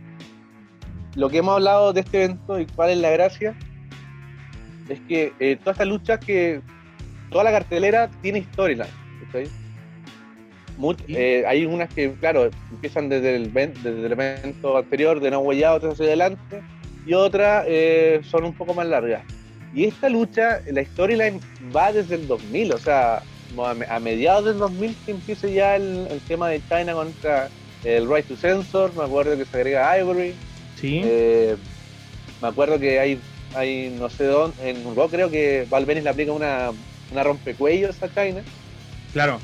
lo 1.15 1.29
que 1.29 1.39
hemos 1.39 1.55
hablado 1.55 1.91
de 1.93 2.01
este 2.01 2.25
evento 2.25 2.59
y 2.59 2.65
cuál 2.67 2.91
es 2.91 2.97
la 2.97 3.09
gracia, 3.09 3.55
es 4.89 4.99
que 5.01 5.33
eh, 5.39 5.55
todas 5.57 5.75
estas 5.75 5.87
luchas 5.87 6.19
que 6.19 6.61
toda 7.31 7.43
la 7.45 7.51
cartelera 7.51 8.09
tiene 8.21 8.45
Sí. 9.31 9.49
eh, 11.07 11.43
hay 11.47 11.65
unas 11.65 11.89
que, 11.93 12.11
claro, 12.13 12.49
empiezan 12.71 13.07
desde 13.09 13.35
el, 13.35 13.49
ven- 13.49 13.73
desde 13.83 14.05
el 14.05 14.11
evento 14.11 14.77
anterior 14.77 15.19
de 15.19 15.31
No 15.31 15.39
Way 15.39 15.63
Out 15.63 15.83
hacia 15.83 16.05
adelante, 16.05 16.61
y 17.05 17.13
otras 17.13 17.65
eh, 17.67 18.21
son 18.23 18.45
un 18.45 18.53
poco 18.53 18.73
más 18.73 18.87
largas. 18.87 19.23
Y 19.73 19.85
esta 19.85 20.09
lucha, 20.09 20.59
la 20.71 20.83
storyline 20.83 21.39
va 21.75 21.91
desde 21.93 22.15
el 22.15 22.27
2000, 22.27 22.73
o 22.73 22.77
sea, 22.77 23.23
a, 23.63 23.73
me- 23.73 23.85
a 23.89 23.99
mediados 23.99 24.45
del 24.45 24.57
2000 24.57 24.95
que 25.05 25.11
empieza 25.11 25.47
ya 25.47 25.75
el, 25.75 26.07
el 26.09 26.19
tema 26.21 26.49
de 26.49 26.61
China 26.67 26.93
contra 26.93 27.49
el 27.83 28.07
Right 28.09 28.27
to 28.27 28.35
Censor, 28.35 28.93
me 28.95 29.03
acuerdo 29.03 29.37
que 29.37 29.45
se 29.45 29.57
agrega 29.57 29.97
Ivory, 29.97 30.35
Sí, 30.75 31.01
eh, 31.03 31.55
me 32.41 32.47
acuerdo 32.49 32.79
que 32.79 32.99
hay, 32.99 33.19
hay 33.55 33.89
no 33.97 34.09
sé 34.09 34.25
dónde, 34.25 34.69
en 34.69 34.95
Raw 34.95 35.09
creo 35.09 35.29
que 35.29 35.65
Val 35.69 35.85
Venis 35.85 36.03
le 36.03 36.09
aplica 36.09 36.31
una, 36.31 36.71
una 37.11 37.23
rompecuellos 37.23 38.01
a 38.03 38.09
China 38.09 38.43
claro. 39.13 39.39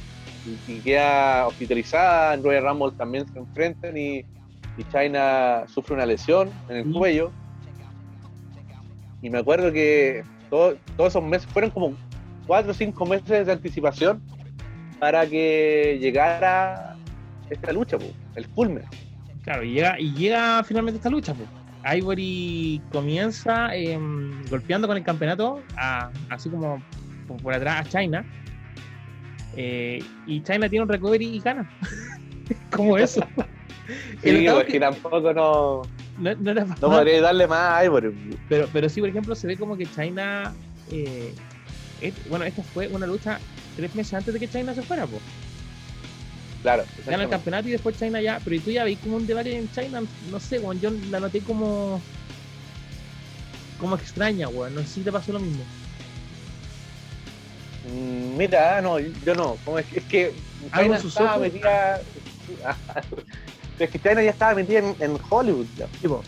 y, 0.45 0.73
y 0.73 0.79
queda 0.81 1.47
hospitalizada, 1.47 2.33
en 2.33 2.43
Royal 2.43 2.63
Rumble 2.65 2.91
también 2.97 3.25
se 3.27 3.39
enfrentan 3.39 3.95
y, 3.97 4.17
y 4.77 4.83
China 4.91 5.65
sufre 5.67 5.95
una 5.95 6.05
lesión 6.05 6.51
en 6.69 6.77
el 6.77 6.83
Sí. 6.85 6.91
cuello. 6.93 7.31
Y 9.27 9.29
me 9.29 9.39
acuerdo 9.39 9.73
que 9.73 10.23
todo- 10.49 10.77
todos 10.95 11.09
esos 11.11 11.21
meses 11.23 11.45
fueron 11.51 11.69
como 11.69 11.93
cuatro 12.45 12.71
o 12.71 12.73
cinco 12.73 13.05
meses 13.05 13.45
de 13.45 13.51
anticipación 13.51 14.21
para 14.99 15.27
que 15.27 15.97
llegara 15.99 16.95
esta 17.49 17.73
lucha, 17.73 17.97
po, 17.97 18.05
el 18.35 18.47
culmen. 18.47 18.85
Claro, 19.43 19.63
y 19.65 19.73
llega, 19.73 19.99
y 19.99 20.13
llega 20.13 20.63
finalmente 20.63 20.95
esta 20.99 21.09
lucha. 21.09 21.33
Pues. 21.33 21.49
Ivory 21.97 22.81
comienza 22.89 23.75
em, 23.75 24.45
golpeando 24.49 24.87
con 24.87 24.95
el 24.95 25.03
campeonato, 25.03 25.61
a- 25.75 26.09
así 26.29 26.49
como 26.49 26.81
por, 27.27 27.41
por 27.41 27.53
atrás 27.53 27.81
a 27.81 27.89
China. 27.99 28.25
Eh, 29.57 30.01
y 30.25 30.41
China 30.41 30.69
tiene 30.69 30.83
un 30.83 30.89
recovery 30.89 31.25
y 31.35 31.39
gana. 31.41 31.67
como 32.71 32.97
eso. 32.97 33.27
Sí, 34.23 34.45
que 34.69 34.79
tampoco 34.79 35.33
no, 35.33 35.81
no, 36.17 36.35
no 36.35 36.51
era 36.51 36.65
no 36.65 36.75
podría 36.79 37.21
darle 37.21 37.47
más 37.47 37.73
a 37.73 37.85
Ivory. 37.85 38.11
pero, 38.49 38.67
pero 38.71 38.89
sí, 38.89 38.99
por 38.99 39.09
ejemplo, 39.09 39.35
se 39.35 39.47
ve 39.47 39.57
como 39.57 39.77
que 39.77 39.85
China. 39.87 40.53
eh, 40.91 41.33
es- 42.01 42.29
bueno, 42.29 42.45
esta 42.45 42.63
fue 42.63 42.87
una 42.87 43.07
lucha 43.07 43.39
tres 43.75 43.93
meses 43.95 44.13
antes 44.13 44.33
de 44.33 44.39
que 44.39 44.47
China 44.47 44.73
se 44.73 44.81
fuera. 44.83 45.05
Pues. 45.07 45.21
Claro, 46.63 46.83
Gana 47.05 47.23
el 47.23 47.29
campeonato 47.29 47.67
y 47.69 47.71
después 47.71 47.97
China 47.97 48.19
ya. 48.21 48.39
Pero 48.43 48.61
tú 48.61 48.71
ya 48.71 48.83
veis 48.83 48.99
como 48.99 49.15
un 49.17 49.27
debate 49.27 49.55
en 49.55 49.69
China, 49.71 50.01
no 50.31 50.39
sé, 50.39 50.59
weón. 50.59 50.79
Yo 50.79 50.89
la 51.09 51.19
noté 51.19 51.41
como. 51.41 52.01
como 53.79 53.95
extraña, 53.95 54.47
weón. 54.49 54.73
No 54.75 54.81
sé 54.81 54.87
si 54.87 55.01
te 55.01 55.11
pasó 55.11 55.31
lo 55.33 55.39
mismo. 55.39 55.63
Mm, 57.89 58.37
Mira, 58.37 58.81
no, 58.81 58.99
yo 58.99 59.33
no. 59.35 59.57
Como 59.63 59.79
es, 59.79 59.85
que- 59.85 59.99
es 59.99 60.05
que 60.05 60.33
Algo 60.71 60.95
China 60.97 61.07
estaba 61.07 61.37
ojos. 61.37 61.47
metida. 63.79 63.85
es 63.85 63.89
que 63.91 63.99
China 64.09 64.23
ya 64.23 64.31
estaba 64.31 64.53
metida 64.55 64.79
en, 64.79 64.95
en 64.99 65.17
Hollywood. 65.29 65.65
ya. 65.77 65.87
Tipo. 66.01 66.23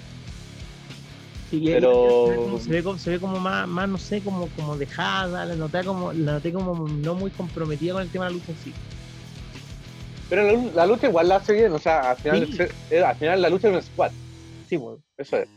Sí, 1.50 1.58
y 1.64 1.66
Pero- 1.74 2.28
se 2.60 2.70
ve 2.70 2.84
como- 2.84 2.98
se 3.00 3.10
ve 3.18 3.20
más, 3.40 3.68
más, 3.68 3.90
no 3.90 3.98
sé, 3.98 4.22
como, 4.22 4.48
como 4.50 4.78
dejada, 4.78 5.46
la 5.46 5.56
noté 5.56 5.84
como, 5.84 6.14
la 6.14 6.34
noté 6.34 6.54
como 6.54 6.88
no 6.88 7.16
muy 7.16 7.32
comprometida 7.32 7.94
con 7.94 8.04
el 8.04 8.10
tema 8.10 8.26
de 8.26 8.32
la 8.32 8.38
lucha 8.38 8.52
en 8.52 8.58
sí. 8.60 8.74
Pero 10.30 10.44
la, 10.44 10.54
la 10.76 10.86
lucha 10.86 11.08
igual 11.08 11.28
la 11.28 11.38
hace 11.38 11.54
bien. 11.54 11.72
O 11.74 11.80
sea, 11.80 12.12
al 12.12 12.18
final, 12.18 12.46
Sí. 12.46 12.54
se- 12.54 12.72
eh, 12.92 13.04
al 13.04 13.16
final 13.16 13.42
la 13.42 13.50
lucha 13.50 13.68
es 13.70 13.76
un 13.76 13.82
squad. 13.82 14.12
Sí, 14.68 14.78
pues. 14.78 15.00
Eso 15.18 15.38
es. 15.38 15.50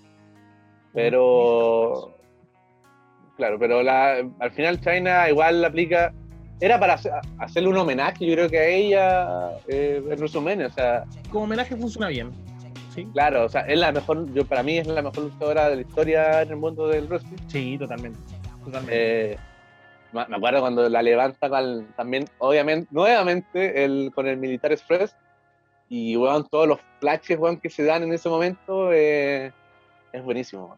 Pero. 0.95 2.15
Claro, 3.37 3.59
pero 3.59 3.83
la, 3.83 4.15
al 4.41 4.51
final 4.53 4.81
China 4.81 5.29
igual 5.29 5.61
la 5.61 5.69
aplica. 5.69 6.15
Era 6.63 6.79
para 6.79 6.95
hacer- 6.95 7.13
hacerle 7.39 7.69
un 7.71 7.77
homenaje, 7.77 8.25
yo 8.25 8.35
creo 8.35 8.49
que 8.49 8.59
a 8.59 8.67
ella 8.69 9.51
eh, 9.67 10.01
en 10.09 10.17
resumen. 10.19 10.63
O 10.63 10.71
sea, 10.71 11.03
Como 11.29 11.43
homenaje 11.45 11.75
funciona 11.77 12.07
bien. 12.07 12.31
Sí, 12.95 13.05
claro, 13.13 13.47
o 13.47 13.49
sea, 13.49 13.63
es 13.63 13.77
la 13.81 13.91
mejor, 13.91 14.33
yo 14.33 14.45
para 14.45 14.63
mí 14.63 14.79
es 14.79 14.87
la 14.87 15.03
mejor 15.03 15.25
luchadora 15.25 15.69
de 15.69 15.75
la 15.77 15.83
historia 15.83 16.43
en 16.43 16.51
el 16.51 16.57
mundo 16.57 16.87
del 16.87 17.09
wrestling. 17.09 17.39
sí, 17.49 17.77
totalmente. 17.79 18.21
Totalmente. 18.65 19.33
Eh, 19.33 19.39
me 20.13 20.21
acuerdo 20.37 20.61
cuando 20.61 20.89
la 20.89 21.03
levanta 21.03 21.51
también, 21.97 22.27
obviamente, 22.39 22.87
nuevamente 22.93 23.83
el, 23.85 24.13
con 24.15 24.29
el 24.29 24.37
Militar 24.37 24.71
Express 24.71 25.17
y 25.89 26.17
weón, 26.17 26.47
todos 26.49 26.69
los 26.69 26.79
flashes 27.01 27.39
weón, 27.41 27.59
que 27.59 27.71
se 27.71 27.83
dan 27.83 28.05
en 28.05 28.13
ese 28.13 28.29
momento 28.29 28.93
eh, 28.93 29.51
es 30.13 30.23
buenísimo. 30.23 30.77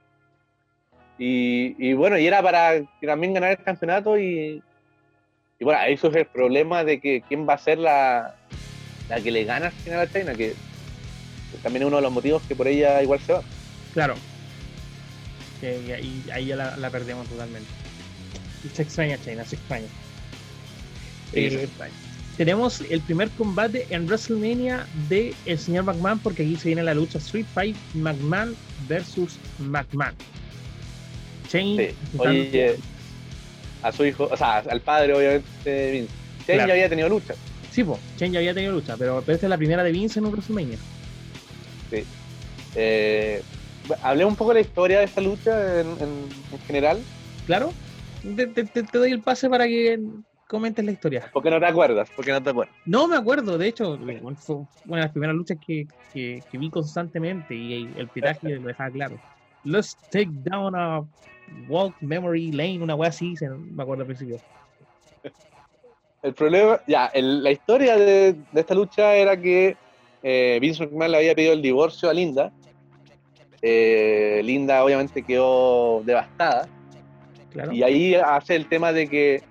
Y, 1.18 1.92
bueno, 1.94 2.18
y 2.18 2.26
era 2.26 2.42
para 2.42 2.72
también 3.04 3.34
ganar 3.34 3.50
el 3.52 3.62
campeonato 3.62 4.18
y, 4.18 4.62
y 5.58 5.64
bueno, 5.64 5.80
ahí 5.80 5.96
surge 5.96 6.20
el 6.20 6.26
problema 6.26 6.84
de 6.84 7.00
que 7.00 7.22
quién 7.28 7.48
va 7.48 7.54
a 7.54 7.58
ser 7.58 7.78
la, 7.78 8.34
la 9.08 9.20
que 9.20 9.30
le 9.30 9.44
gana 9.44 9.66
al 9.66 9.72
final 9.72 10.00
a 10.00 10.10
China, 10.10 10.34
que 10.34 10.54
también 11.62 11.82
es 11.82 11.86
uno 11.88 11.96
de 11.96 12.02
los 12.02 12.12
motivos 12.12 12.42
que 12.48 12.56
por 12.56 12.66
ella 12.66 13.02
igual 13.02 13.20
se 13.20 13.34
va. 13.34 13.42
Claro. 13.92 14.14
y 15.62 16.30
ahí 16.30 16.46
ya 16.46 16.56
la, 16.56 16.90
perdemos 16.90 17.28
totalmente. 17.28 17.68
se 18.72 18.82
extraña 18.82 19.18
China, 19.24 19.44
se 19.44 19.56
extraña. 19.56 19.86
Eh, 21.32 21.68
tenemos 22.36 22.80
el 22.90 23.00
primer 23.02 23.30
combate 23.30 23.86
en 23.90 24.06
WrestleMania 24.06 24.86
de 25.08 25.34
el 25.46 25.58
señor 25.58 25.84
McMahon, 25.84 26.18
porque 26.18 26.42
aquí 26.42 26.56
se 26.56 26.68
viene 26.68 26.82
la 26.82 26.94
lucha 26.94 27.18
Street 27.18 27.46
Fight 27.54 27.76
McMahon 27.94 28.56
versus 28.88 29.38
McMahon. 29.58 30.14
Shane 31.50 31.94
Oye, 32.18 32.76
a 33.84 33.92
su 33.92 34.04
hijo, 34.04 34.28
o 34.30 34.36
sea, 34.36 34.58
al 34.58 34.80
padre, 34.80 35.14
obviamente, 35.14 35.90
Vince. 35.92 36.14
Shane 36.46 36.66
ya 36.66 36.72
había 36.72 36.88
tenido 36.88 37.08
lucha. 37.08 37.34
Sí, 37.70 37.84
pues, 37.84 38.00
Shane 38.16 38.32
ya 38.32 38.38
había 38.38 38.54
tenido 38.54 38.72
lucha, 38.72 38.96
pero, 38.98 39.18
esta 39.18 39.32
es 39.32 39.42
la 39.42 39.58
primera 39.58 39.84
de 39.84 39.92
Vince 39.92 40.18
en 40.18 40.24
un 40.24 40.32
WrestleMania. 40.32 40.78
Sí. 41.90 42.04
Eh, 42.74 43.42
hablé 44.02 44.24
un 44.24 44.36
poco 44.36 44.50
de 44.50 44.54
la 44.54 44.60
historia 44.62 44.98
de 45.00 45.04
esta 45.04 45.20
lucha 45.20 45.80
en, 45.80 46.28
general. 46.66 46.98
Claro. 47.46 47.72
te, 48.22 48.82
doy 48.90 49.12
el 49.12 49.20
pase 49.20 49.50
para 49.50 49.66
que 49.66 50.00
comentes 50.48 50.82
la 50.82 50.92
historia. 50.92 51.30
¿Por 51.30 51.42
qué 51.42 51.50
no 51.50 51.60
te 51.60 51.66
acuerdas? 51.66 52.08
¿Por 52.16 52.26
no 52.26 52.42
te 52.42 52.50
acuerdas? 52.50 52.74
No 52.86 53.06
me 53.06 53.16
acuerdo, 53.16 53.58
de 53.58 53.68
hecho, 53.68 53.98
fue 53.98 54.56
una 54.86 54.96
de 54.96 55.02
las 55.02 55.10
primeras 55.10 55.36
luchas 55.36 55.58
que, 55.64 55.86
que, 56.14 56.42
vi 56.52 56.70
constantemente 56.70 57.54
y 57.54 57.92
el 57.98 58.08
piraje 58.08 58.48
lo 58.58 58.68
dejaba 58.68 58.90
claro. 58.90 59.20
Let's 59.64 59.96
take 60.10 60.30
down 60.30 60.74
a 60.74 61.04
walk 61.68 61.94
memory 62.00 62.52
lane, 62.52 62.80
una 62.82 62.94
wea 62.94 63.08
así, 63.08 63.34
me 63.40 63.82
acuerdo 63.82 64.02
al 64.02 64.06
principio. 64.06 64.38
El 66.22 66.32
problema, 66.32 66.80
ya, 66.86 67.10
la 67.14 67.50
historia 67.50 67.96
de, 67.96 68.34
esta 68.54 68.74
lucha 68.74 69.14
era 69.14 69.36
que 69.38 69.76
eh, 70.22 70.58
Vince 70.60 70.86
McMahon 70.86 71.12
le 71.12 71.18
había 71.18 71.34
pedido 71.34 71.52
el 71.52 71.60
divorcio 71.60 72.08
a 72.08 72.14
Linda. 72.14 72.50
Eh, 73.60 74.40
Linda 74.42 74.82
obviamente 74.82 75.22
quedó 75.22 76.02
devastada. 76.04 76.66
Y 77.70 77.82
ahí 77.82 78.14
hace 78.14 78.56
el 78.56 78.68
tema 78.68 78.92
de 78.92 79.08
que 79.08 79.42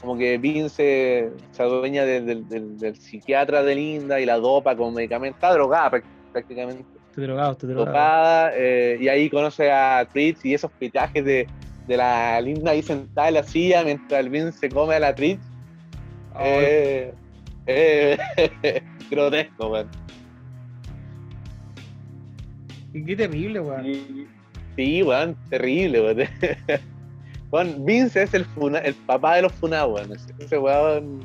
como 0.00 0.18
que 0.18 0.36
Vince 0.38 1.30
se 1.50 1.62
adueña 1.62 2.04
del, 2.04 2.96
psiquiatra 2.98 3.62
de 3.62 3.74
Linda 3.74 4.20
y 4.20 4.26
la 4.26 4.36
dopa 4.36 4.76
con 4.76 4.92
medicamentos, 4.92 5.36
está 5.36 5.52
drogada 5.52 6.02
prácticamente. 6.32 6.84
Drogado, 7.16 7.54
drogado. 7.54 8.50
Eh, 8.56 8.98
y 9.00 9.08
ahí 9.08 9.30
conoce 9.30 9.70
a 9.70 10.06
Tritz 10.12 10.44
y 10.44 10.54
esos 10.54 10.70
pitajes 10.72 11.24
de, 11.24 11.46
la 11.86 12.40
Linda 12.40 12.72
ahí 12.72 12.82
sentada 12.82 13.28
en 13.28 13.34
la 13.34 13.42
silla 13.42 13.84
mientras 13.84 14.20
el 14.20 14.30
Vince 14.30 14.58
se 14.58 14.68
come 14.68 14.94
a 14.94 15.00
la 15.00 15.14
Tritz. 15.14 15.40
Eh, 16.40 17.14
eh, 17.66 18.18
grotesco, 19.10 19.68
weón. 19.68 19.88
Qué 22.92 23.16
terrible, 23.16 23.60
weón. 23.60 24.28
Sí, 24.76 25.02
weón, 25.02 25.36
terrible, 25.50 26.00
weón. 26.00 26.28
Juan 27.50 27.84
Vince 27.84 28.24
es 28.24 28.34
el, 28.34 28.46
el 28.82 28.94
papá 28.94 29.36
de 29.36 29.42
los 29.42 29.52
funados, 29.52 30.00
weón. 30.00 30.18
Ese 30.38 30.58
weón. 30.58 31.20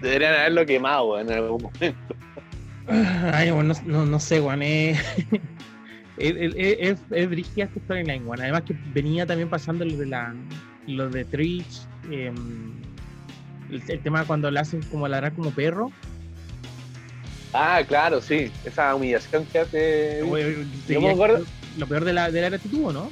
Deberían 0.00 0.34
haberlo 0.34 0.64
quemado, 0.64 1.10
weón, 1.10 1.30
en 1.30 1.36
algún 1.36 1.62
momento. 1.62 2.14
Ay, 3.32 3.50
bueno, 3.50 3.74
no, 3.84 4.06
no, 4.06 4.20
sé, 4.20 4.40
weón. 4.40 4.62
Eh, 4.62 4.96
es, 6.18 6.98
es, 7.10 7.30
brígida 7.30 7.64
esta 7.64 7.80
storyline, 7.80 8.26
weón. 8.26 8.40
Además 8.40 8.62
que 8.62 8.74
venía 8.92 9.26
también 9.26 9.48
pasando 9.48 9.84
lo 9.84 9.96
de 9.96 10.06
la 10.06 10.34
lo 10.86 11.08
de 11.08 11.24
Trish, 11.24 11.82
em, 12.10 12.72
el, 13.70 14.00
tema 14.00 14.24
cuando 14.24 14.50
le 14.50 14.60
hacen 14.60 14.82
como 14.84 15.06
ladrar 15.06 15.32
como 15.34 15.50
perro. 15.50 15.92
Ah, 17.52 17.82
claro, 17.86 18.20
sí. 18.20 18.50
Esa 18.64 18.94
humillación 18.94 19.44
que 19.46 19.58
hace. 19.58 20.20
Yo 20.88 21.00
me 21.00 21.10
acuerdo. 21.10 21.44
Lo 21.78 21.86
peor 21.86 22.04
de 22.04 22.12
la, 22.12 22.30
de 22.30 22.40
la 22.40 22.56
actitud, 22.56 22.92
¿no? 22.92 23.10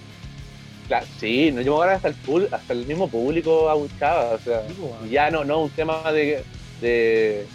sí, 1.19 1.53
no, 1.53 1.61
yo 1.61 1.79
me 1.79 1.93
hasta 1.93 2.09
el, 2.09 2.49
hasta 2.51 2.73
el 2.73 2.87
mismo 2.87 3.09
público 3.09 3.69
abuchaba, 3.69 4.31
o 4.31 4.39
sea, 4.39 4.63
ya 5.11 5.31
no, 5.31 5.45
no 5.45 5.65
un 5.65 5.71
tema 5.71 6.11
de, 6.13 6.43
de, 6.81 7.47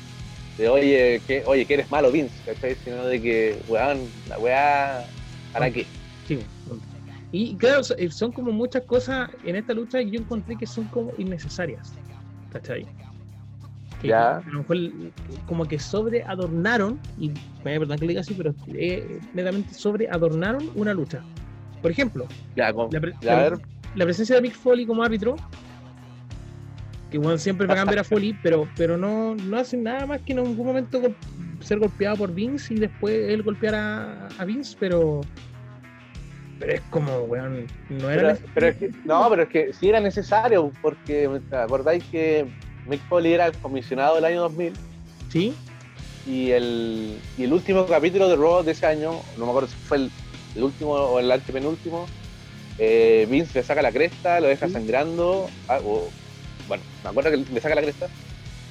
oye, 0.60 1.22
que, 1.26 1.44
oye, 1.46 1.66
que 1.66 1.74
eres 1.76 1.90
malo, 1.92 2.12
Vince, 2.12 2.36
¿cachai? 2.46 2.76
Sino 2.76 3.06
de 3.06 3.22
que, 3.22 3.60
weón, 3.68 4.08
la 4.30 4.38
weá, 4.40 5.06
¿para 5.52 5.72
qué? 5.72 5.86
Sí, 6.28 6.40
y 7.32 7.56
claro, 7.56 7.82
eh, 7.98 8.12
son 8.12 8.32
como 8.32 8.52
muchas 8.52 8.84
cosas 8.84 9.28
en 9.44 9.56
esta 9.56 9.74
lucha 9.74 10.00
y 10.00 10.12
yo 10.12 10.20
encontré 10.20 10.56
que 10.56 10.68
son 10.68 10.86
como 10.86 11.12
innecesarias, 11.18 11.92
¿cachai? 12.52 12.86
ya. 14.04 14.38
A 14.38 14.50
lo 14.50 14.60
mejor 14.60 14.78
como 15.48 15.66
que 15.66 15.80
sobre 15.80 16.24
adornaron, 16.24 17.00
y 17.18 17.30
me 17.64 17.80
perdón 17.80 17.98
que 17.98 18.06
lo 18.06 18.10
diga 18.10 18.22
así, 18.22 18.36
pero 18.36 18.54
eh, 18.68 19.20
netamente 19.34 19.74
sobre 19.74 20.08
adornaron 20.10 20.70
una 20.76 20.94
lucha. 20.94 21.24
Por 21.82 21.90
ejemplo, 21.90 22.28
la, 22.56 24.06
presencia 24.06 24.36
de 24.36 24.42
Mick 24.42 24.54
Foley 24.54 24.86
como 24.86 25.02
árbitro, 25.04 25.36
que 27.14 27.20
bueno, 27.20 27.38
siempre 27.38 27.68
va 27.68 27.76
a 27.76 27.78
cambiar 27.78 28.00
a 28.00 28.04
Foley, 28.04 28.36
pero, 28.42 28.68
pero 28.76 28.98
no, 28.98 29.36
no 29.36 29.58
hacen 29.58 29.84
nada 29.84 30.08
más 30.08 30.20
que 30.22 30.34
en 30.34 30.40
algún 30.40 30.66
momento 30.66 31.00
ser 31.60 31.78
golpeado 31.78 32.18
por 32.18 32.34
Vince 32.34 32.74
y 32.74 32.80
después 32.80 33.30
él 33.30 33.44
golpear 33.44 33.76
a, 33.76 34.46
Vince, 34.46 34.76
pero 34.80 35.22
pero 36.60 36.74
es 36.74 36.82
como, 36.90 37.20
weón, 37.20 37.68
no 37.90 38.10
era 38.10 38.36
pero, 38.56 38.76
No, 39.06 39.28
pero 39.30 39.44
es 39.44 39.50
que 39.50 39.74
sí 39.74 39.90
era 39.90 40.00
necesario, 40.00 40.72
porque 40.82 41.30
acordáis 41.52 42.04
que 42.06 42.48
Mick 42.88 43.02
Foley 43.08 43.34
era 43.34 43.46
el 43.46 43.54
comisionado 43.54 44.16
del 44.16 44.26
año 44.26 44.42
2000? 44.42 44.74
Sí. 45.30 45.54
Y 46.26 46.50
el, 46.50 47.20
y 47.38 47.44
el 47.44 47.54
último 47.54 47.86
capítulo 47.86 48.28
de 48.28 48.38
Raw 48.38 48.64
de 48.64 48.72
ese 48.72 48.88
año, 48.88 49.12
no 49.38 49.46
me 49.46 49.52
acuerdo 49.52 49.70
si 49.70 49.76
fue 49.76 49.98
el 49.98 50.12
el 50.56 50.64
último 50.64 50.94
o 50.94 51.20
el 51.20 51.32
antepenúltimo, 51.32 52.06
eh, 52.78 53.28
Vince 53.30 53.60
le 53.60 53.64
saca 53.64 53.82
la 53.82 53.92
cresta, 53.92 54.40
lo 54.40 54.48
deja 54.48 54.70
sangrando. 54.70 55.48
Ah, 55.68 55.80
bueno, 56.68 56.84
me 57.04 57.10
acuerdo 57.10 57.32
que 57.32 57.38
le 57.38 57.62
saca 57.62 57.76
la 57.76 57.82
cresta 57.82 58.08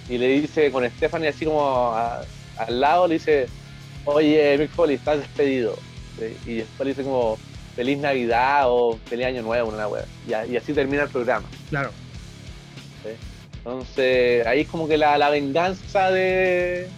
y 0.08 0.18
le 0.18 0.28
dice 0.28 0.70
con 0.70 0.88
Stephanie 0.88 1.28
así 1.28 1.44
como 1.44 1.94
al 1.94 2.80
lado, 2.80 3.06
le 3.06 3.14
dice, 3.14 3.46
oye 4.04 4.56
Mick 4.58 4.70
Foley, 4.70 4.96
estás 4.96 5.18
despedido. 5.18 5.76
Y 6.46 6.56
después 6.56 6.86
le 6.86 6.90
dice 6.90 7.02
como 7.02 7.38
feliz 7.74 7.98
Navidad 7.98 8.64
o 8.66 8.98
feliz 9.06 9.26
Año 9.26 9.42
Nuevo, 9.42 9.70
una 9.70 9.88
wea. 9.88 10.04
Y, 10.28 10.56
así 10.56 10.72
termina 10.72 11.04
el 11.04 11.08
programa. 11.08 11.48
Claro. 11.70 11.90
Entonces, 13.58 14.44
ahí 14.46 14.62
es 14.62 14.68
como 14.68 14.88
que 14.88 14.96
la 14.98 15.30
venganza 15.30 16.10
de, 16.10 16.88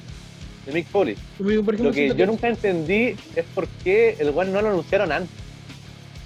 de 0.67 0.73
Mick 0.73 0.87
Foley. 0.89 1.17
lo 1.39 1.93
que 1.93 2.15
yo 2.17 2.27
nunca 2.27 2.49
entendí 2.49 3.17
es 3.35 3.45
por 3.55 3.69
qué 3.83 4.17
el 4.19 4.29
One 4.29 4.51
no 4.51 4.63
lo 4.63 4.71
anunciaron 4.71 5.13
antes. 5.13 5.31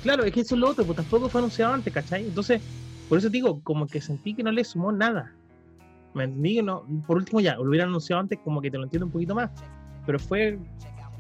Claro, 0.03 0.25
es 0.25 0.33
que 0.33 0.41
eso 0.41 0.55
es 0.55 0.61
lo 0.61 0.69
otro, 0.71 0.85
pues 0.85 0.97
tampoco 0.97 1.29
fue 1.29 1.41
anunciado 1.41 1.75
antes, 1.75 1.93
¿cachai? 1.93 2.23
Entonces, 2.23 2.61
por 3.09 3.19
eso 3.19 3.29
digo, 3.31 3.61
como 3.63 3.87
que 3.87 4.01
sentí 4.01 4.35
que 4.35 4.43
no 4.43 4.53
le 4.53 4.65
sumó 4.65 4.93
nada. 4.93 5.33
Me 6.15 6.25
entendí 6.25 6.61
no, 6.63 6.85
por 7.07 7.17
último 7.17 7.41
ya, 7.41 7.57
lo 7.57 7.65
hubieran 7.65 7.89
anunciado 7.89 8.21
antes, 8.21 8.39
como 8.45 8.61
que 8.61 8.71
te 8.71 8.77
lo 8.77 8.85
entiendo 8.85 9.07
un 9.07 9.13
poquito 9.13 9.35
más. 9.35 9.51
Pero 10.05 10.19
fue, 10.19 10.59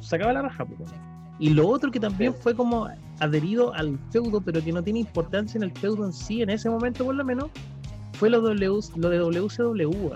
sacaba 0.01 0.32
la 0.32 0.43
raja, 0.43 0.64
pues. 0.64 0.91
Y 1.39 1.51
lo 1.51 1.68
otro 1.68 1.91
que 1.91 2.01
también 2.01 2.34
fue 2.34 2.55
como 2.55 2.89
adherido 3.20 3.72
al 3.74 3.99
feudo, 4.11 4.41
pero 4.41 4.62
que 4.62 4.72
no 4.72 4.82
tiene 4.82 5.01
importancia 5.01 5.59
en 5.59 5.64
el 5.64 5.72
feudo 5.72 6.05
en 6.05 6.12
sí, 6.12 6.43
en 6.43 6.51
ese 6.51 6.68
momento 6.68 7.05
por 7.05 7.14
lo 7.14 7.24
menos, 7.24 7.51
fue 8.14 8.28
lo, 8.28 8.41
w, 8.41 8.80
lo 8.97 9.09
de 9.09 9.18
WCW. 9.18 10.14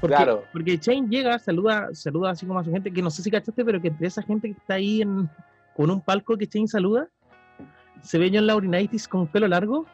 Porque, 0.00 0.16
claro. 0.16 0.42
porque 0.52 0.76
Shane 0.76 1.08
llega, 1.08 1.38
saluda, 1.38 1.88
saluda 1.92 2.30
así 2.30 2.46
como 2.46 2.58
a 2.58 2.64
su 2.64 2.70
gente, 2.70 2.92
que 2.92 3.02
no 3.02 3.10
sé 3.10 3.22
si 3.22 3.30
cachaste, 3.30 3.64
pero 3.64 3.80
que 3.80 3.88
entre 3.88 4.06
esa 4.06 4.22
gente 4.22 4.48
que 4.48 4.58
está 4.58 4.74
ahí 4.74 5.02
en, 5.02 5.28
con 5.76 5.90
un 5.90 6.00
palco 6.00 6.36
que 6.36 6.46
Shane 6.46 6.68
saluda, 6.68 7.08
se 8.02 8.18
ve 8.18 8.30
John 8.32 8.46
Laurinaitis 8.46 9.08
con 9.08 9.26
pelo 9.26 9.48
largo. 9.48 9.86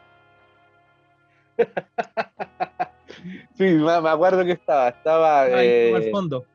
sí, 3.57 3.63
me, 3.63 3.91
acuerdo 3.91 4.43
que 4.43 4.51
estaba, 4.51 4.89
estaba 4.89 5.43
ahí, 5.43 5.67
eh, 5.67 5.93
al 5.95 6.11
fondo. 6.11 6.45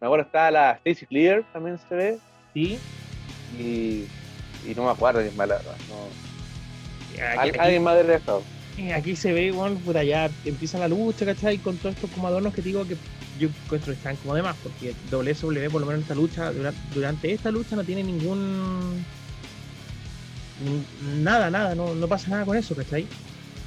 Me 0.00 0.06
acuerdo 0.06 0.26
estaba 0.26 0.50
la 0.50 0.70
Stacy 0.72 1.06
Clear, 1.06 1.44
también 1.52 1.78
se 1.78 1.94
ve. 1.94 2.18
Sí. 2.54 2.78
Y, 3.58 4.06
y 4.68 4.74
no 4.74 4.84
me 4.84 4.90
acuerdo 4.90 5.20
quién 5.20 5.36
más 5.36 5.48
no. 5.48 5.54
Alguien 7.38 7.82
más 7.82 8.06
de 8.06 8.14
estado 8.14 8.42
aquí 8.94 9.16
se 9.16 9.32
ve, 9.32 9.52
bueno, 9.52 9.78
por 9.84 9.96
allá 9.96 10.30
empieza 10.44 10.78
la 10.78 10.88
lucha, 10.88 11.26
¿cachai? 11.26 11.58
Con 11.58 11.76
todos 11.76 11.94
estos 11.94 12.10
como 12.10 12.26
adornos 12.26 12.54
que 12.54 12.62
digo 12.62 12.86
que 12.86 12.96
yo 13.38 13.48
encuentro 13.48 13.92
que 13.92 13.98
están 13.98 14.16
como 14.16 14.34
de 14.34 14.42
más, 14.42 14.56
porque 14.62 14.94
WSW, 15.10 15.70
por 15.70 15.80
lo 15.80 15.86
menos 15.86 16.02
esta 16.02 16.14
lucha, 16.14 16.52
durante, 16.94 17.32
esta 17.32 17.50
lucha 17.50 17.76
no 17.76 17.84
tiene 17.84 18.02
ningún 18.02 19.04
nada, 21.00 21.50
nada, 21.50 21.74
no, 21.74 21.94
no 21.94 22.08
pasa 22.08 22.30
nada 22.30 22.44
con 22.44 22.56
eso, 22.56 22.74
¿cachai? 22.74 23.06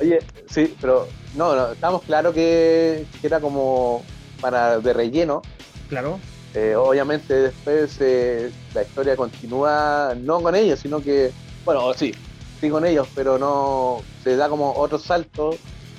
Oye, 0.02 0.20
sí, 0.50 0.76
pero 0.80 1.08
no, 1.36 1.56
no, 1.56 1.72
estamos 1.72 2.04
claros 2.04 2.34
que, 2.34 3.06
que 3.20 3.28
era 3.28 3.40
como 3.40 4.04
para 4.42 4.80
de 4.80 4.94
relleno. 4.94 5.42
Claro. 5.88 6.20
Eh, 6.54 6.76
obviamente 6.76 7.34
después 7.34 7.98
eh, 8.00 8.52
la 8.74 8.84
historia 8.84 9.16
continúa 9.16 10.16
no 10.18 10.42
con 10.42 10.56
ellos, 10.56 10.80
sino 10.80 11.02
que, 11.02 11.32
bueno, 11.66 11.94
sí, 11.94 12.14
sí 12.60 12.70
con 12.70 12.86
ellos, 12.86 13.08
pero 13.14 13.38
no 13.38 14.02
se 14.24 14.36
da 14.36 14.50
como 14.50 14.74
otro 14.74 14.98
salto 14.98 15.52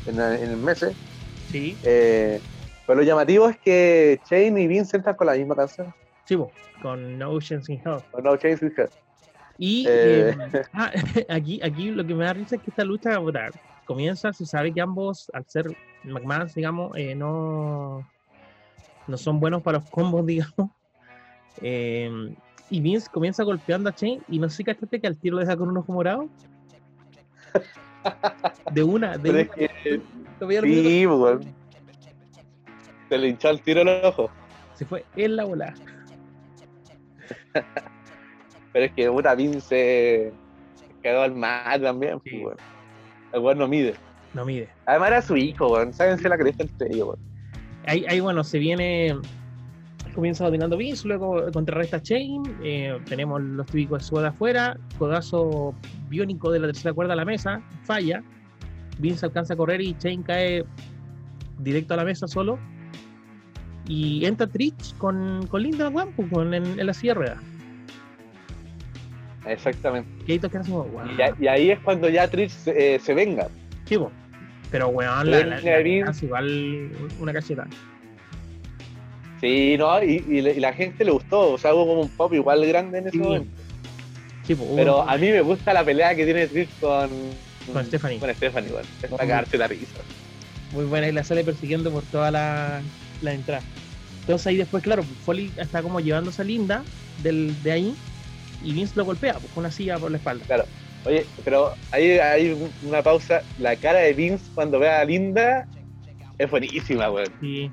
en, 0.07 0.20
en 0.20 0.51
el 0.51 0.57
mes. 0.57 0.87
Sí. 1.51 1.76
Eh, 1.82 2.41
pero 2.87 3.01
lo 3.01 3.05
llamativo 3.05 3.49
es 3.49 3.59
que 3.59 4.20
Shane 4.28 4.62
y 4.62 4.66
Vince 4.66 4.97
entran 4.97 5.16
con 5.16 5.26
la 5.26 5.34
misma 5.34 5.57
canción. 5.57 5.93
Sí, 6.24 6.37
con 6.82 7.18
No 7.18 7.30
Oceans 7.30 7.68
in 7.68 7.80
Hell. 7.84 8.03
Con 8.11 8.24
No 8.24 8.37
Chains 8.37 8.62
in 8.62 8.72
Hell. 8.76 8.89
Y 9.59 9.86
Eh. 9.88 10.36
eh, 10.52 10.62
ah, 10.72 10.90
aquí, 11.28 11.61
aquí 11.62 11.90
lo 11.90 12.07
que 12.07 12.14
me 12.14 12.24
da 12.24 12.32
risa 12.34 12.57
es 12.57 12.62
que 12.62 12.70
esta 12.70 12.84
lucha 12.84 13.18
puta, 13.18 13.50
comienza, 13.84 14.32
se 14.32 14.44
sabe 14.44 14.72
que 14.72 14.80
ambos, 14.80 15.30
al 15.32 15.44
ser 15.46 15.66
McMahon, 16.04 16.48
digamos, 16.54 16.96
eh, 16.96 17.14
no, 17.14 18.07
no 19.07 19.16
son 19.16 19.40
buenos 19.40 19.62
para 19.62 19.78
los 19.78 19.90
combos, 19.90 20.26
digamos. 20.26 20.70
Eh, 21.62 22.34
y 22.68 22.80
Vince 22.80 23.09
comienza 23.11 23.44
golpeando 23.44 23.88
a 23.88 23.94
Shane 23.96 24.20
y 24.28 24.38
no 24.38 24.48
sé 24.50 24.59
si 24.59 24.64
cachaste 24.64 25.00
que 25.00 25.07
al 25.07 25.16
tiro 25.16 25.36
le 25.36 25.44
deja 25.44 25.57
con 25.57 25.68
un 25.68 25.78
ojo 25.78 25.92
morado. 25.92 26.28
De 28.72 28.82
una, 28.82 29.16
de 29.16 29.30
una. 29.30 29.44
que, 29.46 29.70
sí. 29.82 30.02
Se 33.09 33.18
le 33.18 33.28
hinchó 33.28 33.50
el 33.50 33.62
tiro 33.62 33.80
en 33.80 33.86
los 33.86 34.04
ojos. 34.04 34.30
Se 34.74 34.84
fue 34.84 35.04
en 35.16 35.36
la 35.36 35.44
bola. 35.44 35.74
Pero 38.76 38.84
es 38.84 38.92
que 38.92 39.10
puta 39.10 39.34
Vince 39.34 40.34
quedó 41.02 41.22
al 41.22 41.34
mal 41.34 41.80
también, 41.80 42.20
pues, 42.20 42.30
Sí. 42.34 42.44
weón. 42.44 42.56
El 43.32 43.40
weón 43.40 43.56
no 43.58 43.66
mide. 43.68 43.94
No 44.34 44.44
mide. 44.44 44.68
Además 44.84 45.08
era 45.08 45.22
su 45.22 45.34
hijo, 45.34 45.72
weón. 45.72 45.94
Sábense 45.94 46.28
la 46.28 46.36
cresta 46.36 46.64
entre 46.64 46.88
ellos, 46.88 47.06
weón. 47.08 47.18
ahí, 47.86 48.04
ahí, 48.06 48.20
bueno, 48.20 48.44
se 48.44 48.58
viene. 48.58 49.16
Comienza 50.14 50.44
dominando 50.44 50.76
Vince, 50.76 51.08
luego 51.08 51.50
contrarresta 51.54 52.02
Chain. 52.02 52.42
eh, 52.62 52.98
tenemos 53.08 53.40
los 53.40 53.64
típicos 53.64 54.10
de 54.10 54.20
de 54.20 54.26
afuera. 54.28 54.76
Codazo 54.98 55.74
biónico 56.10 56.50
de 56.50 56.58
la 56.58 56.66
tercera 56.66 56.92
cuerda 56.92 57.14
a 57.14 57.16
la 57.16 57.24
mesa. 57.24 57.62
Falla. 57.84 58.22
Vince 58.98 59.24
alcanza 59.24 59.54
a 59.54 59.56
correr 59.56 59.80
y 59.80 59.96
Chain 59.96 60.22
cae 60.22 60.66
directo 61.60 61.94
a 61.94 61.96
la 61.96 62.04
mesa 62.04 62.28
solo. 62.28 62.58
Y 63.88 64.26
entra 64.26 64.46
Trish 64.46 64.94
con, 64.98 65.46
con 65.46 65.62
Linda 65.62 65.88
One 65.88 66.12
pues, 66.14 66.30
en, 66.46 66.52
en 66.78 66.86
la 66.86 66.92
silla 66.92 67.12
de 67.14 67.18
ruedas. 67.20 67.38
Exactamente. 69.47 70.09
Y 71.40 71.47
ahí 71.47 71.70
es 71.70 71.78
cuando 71.80 72.09
ya 72.09 72.28
Trish 72.28 72.51
se, 72.51 72.94
eh, 72.97 72.99
se 72.99 73.14
venga. 73.14 73.49
Sí, 73.86 73.97
po. 73.99 74.11
Pero 74.70 74.88
weón, 74.88 75.30
la, 75.30 75.38
igual 76.22 76.90
una 77.20 77.32
cacheta. 77.32 77.66
Sí, 79.40 79.76
no, 79.78 80.03
y, 80.03 80.24
y 80.28 80.40
le- 80.40 80.55
y 80.55 80.61
la 80.61 80.72
gente 80.72 81.05
le 81.05 81.11
gustó. 81.11 81.53
O 81.53 81.59
sea, 81.59 81.74
hubo 81.74 81.86
como 81.86 82.01
un 82.03 82.09
pop 82.09 82.32
igual 82.32 82.64
grande 82.66 82.99
en 82.99 83.07
ese 83.09 83.12
Sí. 83.16 83.22
momento. 83.22 83.51
Sí, 84.44 84.55
po, 84.55 84.66
Pero 84.76 85.09
a 85.09 85.16
mí 85.18 85.28
me 85.30 85.40
gusta 85.40 85.72
la 85.72 85.84
pelea 85.84 86.14
que 86.14 86.24
tiene 86.24 86.47
Trish 86.47 86.68
con, 86.80 87.11
Con 87.72 87.84
Stephanie. 87.84 88.18
Con 88.18 88.34
Stephanie, 88.34 88.70
weón. 88.70 88.84
Es 89.03 89.11
Muy- 89.11 89.18
para 89.18 89.44
la 89.59 89.66
risa. 89.68 89.86
muy 90.72 90.84
buena 90.84 91.09
y 91.09 91.12
la 91.12 91.22
sale 91.24 91.44
persiguiendo 91.44 91.90
por 91.92 92.03
toda 92.05 92.30
la, 92.30 92.80
la 93.22 93.32
entrada. 93.32 93.62
Entonces 94.20 94.47
ahí 94.49 94.57
después, 94.57 94.82
claro, 94.82 95.03
Foley 95.24 95.53
está 95.57 95.82
como 95.82 96.01
llevándose 96.01 96.42
a 96.42 96.44
Linda 96.44 96.82
del, 97.22 97.55
de 97.62 97.72
ahí 97.72 97.94
y 98.62 98.72
Vince 98.72 98.94
lo 98.96 99.04
golpea 99.04 99.34
pues, 99.34 99.52
con 99.52 99.62
una 99.62 99.70
silla 99.70 99.96
por 99.98 100.11
la 100.11 100.16
espalda. 100.18 100.64
Oye, 101.04 101.24
pero 101.44 101.72
ahí 101.92 102.11
hay 102.18 102.57
una 102.82 103.02
pausa. 103.02 103.40
La 103.59 103.76
cara 103.76 104.00
de 104.00 104.12
Vince 104.12 104.44
cuando 104.54 104.78
ve 104.78 104.88
a 104.90 105.04
Linda 105.04 105.66
es 106.38 106.50
buenísima, 106.50 107.11
weón. 107.11 107.28
Sí, 107.40 107.70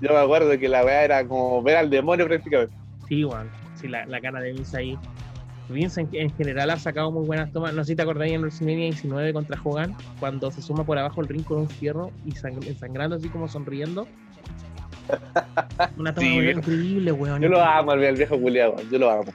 Yo 0.00 0.10
me 0.10 0.18
acuerdo 0.18 0.58
que 0.58 0.68
la 0.68 0.84
weá 0.84 1.04
era 1.04 1.24
como 1.26 1.62
ver 1.62 1.76
al 1.76 1.88
demonio 1.90 2.26
prácticamente. 2.26 2.74
sí, 3.08 3.22
Juan. 3.22 3.48
Sí, 3.74 3.86
la, 3.86 4.04
la 4.06 4.20
cara 4.20 4.40
de 4.40 4.52
Vince 4.52 4.76
ahí. 4.76 4.98
Vince 5.68 6.00
en, 6.00 6.08
en 6.12 6.30
general 6.36 6.70
ha 6.70 6.78
sacado 6.78 7.12
muy 7.12 7.24
buenas 7.26 7.52
tomas. 7.52 7.74
No 7.74 7.84
sé 7.84 7.92
si 7.92 7.96
te 7.96 8.02
acordáis 8.02 8.32
en 8.32 8.40
WrestleMania 8.40 8.86
19 8.86 9.32
contra 9.32 9.60
Hogan, 9.62 9.94
cuando 10.18 10.50
se 10.50 10.60
suma 10.62 10.82
por 10.84 10.98
abajo 10.98 11.20
el 11.20 11.28
ring 11.28 11.44
con 11.44 11.58
un 11.58 11.68
fierro 11.68 12.10
y 12.24 12.32
sang- 12.32 12.66
ensangrando 12.66 13.16
así 13.16 13.28
como 13.28 13.46
sonriendo. 13.46 14.08
Una 15.96 16.12
toma 16.14 16.26
Sí, 16.26 16.38
increíble, 16.38 17.12
weón. 17.12 17.40
Yo 17.42 17.48
lo 17.48 17.62
amo 17.62 17.92
al 17.92 18.04
al 18.04 18.16
viejo 18.16 18.38
culiado, 18.40 18.72
weón. 18.74 18.90
Yo 18.90 18.98
lo 18.98 19.10
amo. 19.10 19.32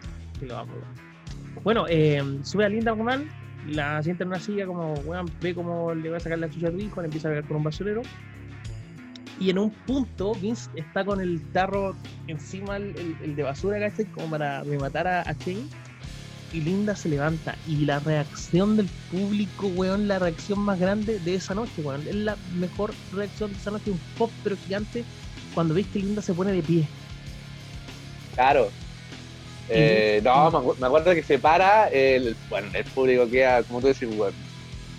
Lo 0.47 0.57
amo. 0.57 0.73
Bueno, 1.63 1.85
eh, 1.87 2.21
sube 2.43 2.65
a 2.65 2.69
Linda 2.69 2.93
Woman, 2.93 3.29
la 3.67 4.01
sienta 4.03 4.23
en 4.23 4.29
una 4.29 4.39
silla, 4.39 4.65
como, 4.65 4.93
weón, 5.05 5.29
ve 5.41 5.53
cómo 5.55 5.93
le 5.93 6.09
va 6.09 6.17
a 6.17 6.19
sacar 6.19 6.39
la 6.39 6.49
chucha 6.49 6.67
a 6.67 6.71
hijo, 6.81 7.01
le 7.01 7.05
empieza 7.05 7.27
a 7.27 7.31
pegar 7.31 7.45
con 7.45 7.57
un 7.57 7.63
basurero. 7.63 8.01
Y 9.39 9.49
en 9.49 9.57
un 9.57 9.71
punto, 9.71 10.33
Vince 10.35 10.69
está 10.75 11.03
con 11.03 11.19
el 11.21 11.41
tarro 11.51 11.95
encima, 12.27 12.77
el, 12.77 12.95
el- 12.97 13.17
el 13.23 13.35
de 13.35 13.43
basura, 13.43 13.79
¿cachai? 13.79 14.05
Como 14.05 14.29
para 14.29 14.63
rematar 14.63 15.07
a, 15.07 15.21
a 15.21 15.33
Shane. 15.33 15.67
Y 16.53 16.61
Linda 16.61 16.95
se 16.95 17.09
levanta. 17.09 17.57
Y 17.67 17.77
la 17.85 17.99
reacción 17.99 18.77
del 18.77 18.87
público, 19.11 19.67
weón, 19.67 20.07
la 20.07 20.19
reacción 20.19 20.59
más 20.59 20.79
grande 20.79 21.19
de 21.19 21.35
esa 21.35 21.55
noche, 21.55 21.81
weón. 21.81 22.01
Es 22.07 22.13
la 22.15 22.37
mejor 22.55 22.93
reacción 23.11 23.51
de 23.51 23.57
esa 23.57 23.71
noche, 23.71 23.89
un 23.91 23.99
pop 24.17 24.31
pero 24.43 24.55
gigante, 24.55 25.03
cuando 25.55 25.73
ves 25.73 25.87
que 25.87 25.99
Linda 25.99 26.21
se 26.21 26.33
pone 26.33 26.51
de 26.51 26.61
pie. 26.61 26.87
Claro. 28.35 28.69
Eh, 29.70 30.22
no, 30.24 30.51
me 30.51 30.57
acu- 30.57 30.78
me 30.78 30.88
acuerdo 30.88 31.14
que 31.16 31.24
se 31.24 31.39
para, 31.39 31.88
el, 31.88 32.36
bueno, 32.49 32.70
el 32.74 32.84
público 32.86 33.30
queda, 33.30 33.64
como 33.64 33.82
tú 33.82 33.88
decís, 33.88 34.07
weón, 34.11 34.36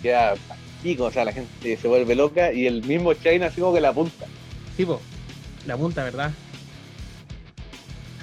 queda 0.02 0.34
pico, 0.82 1.04
o 1.04 1.10
sea, 1.10 1.24
la 1.24 1.32
gente 1.32 1.76
se 1.76 1.88
vuelve 1.88 2.14
loca 2.14 2.52
y 2.52 2.66
el 2.66 2.82
mismo 2.82 3.12
Shane 3.12 3.44
así 3.44 3.60
como 3.60 3.74
que 3.74 3.80
la 3.80 3.90
apunta. 3.90 4.26
Tipo, 4.76 5.02
la 5.64 5.76
punta, 5.76 6.02
¿verdad? 6.04 6.32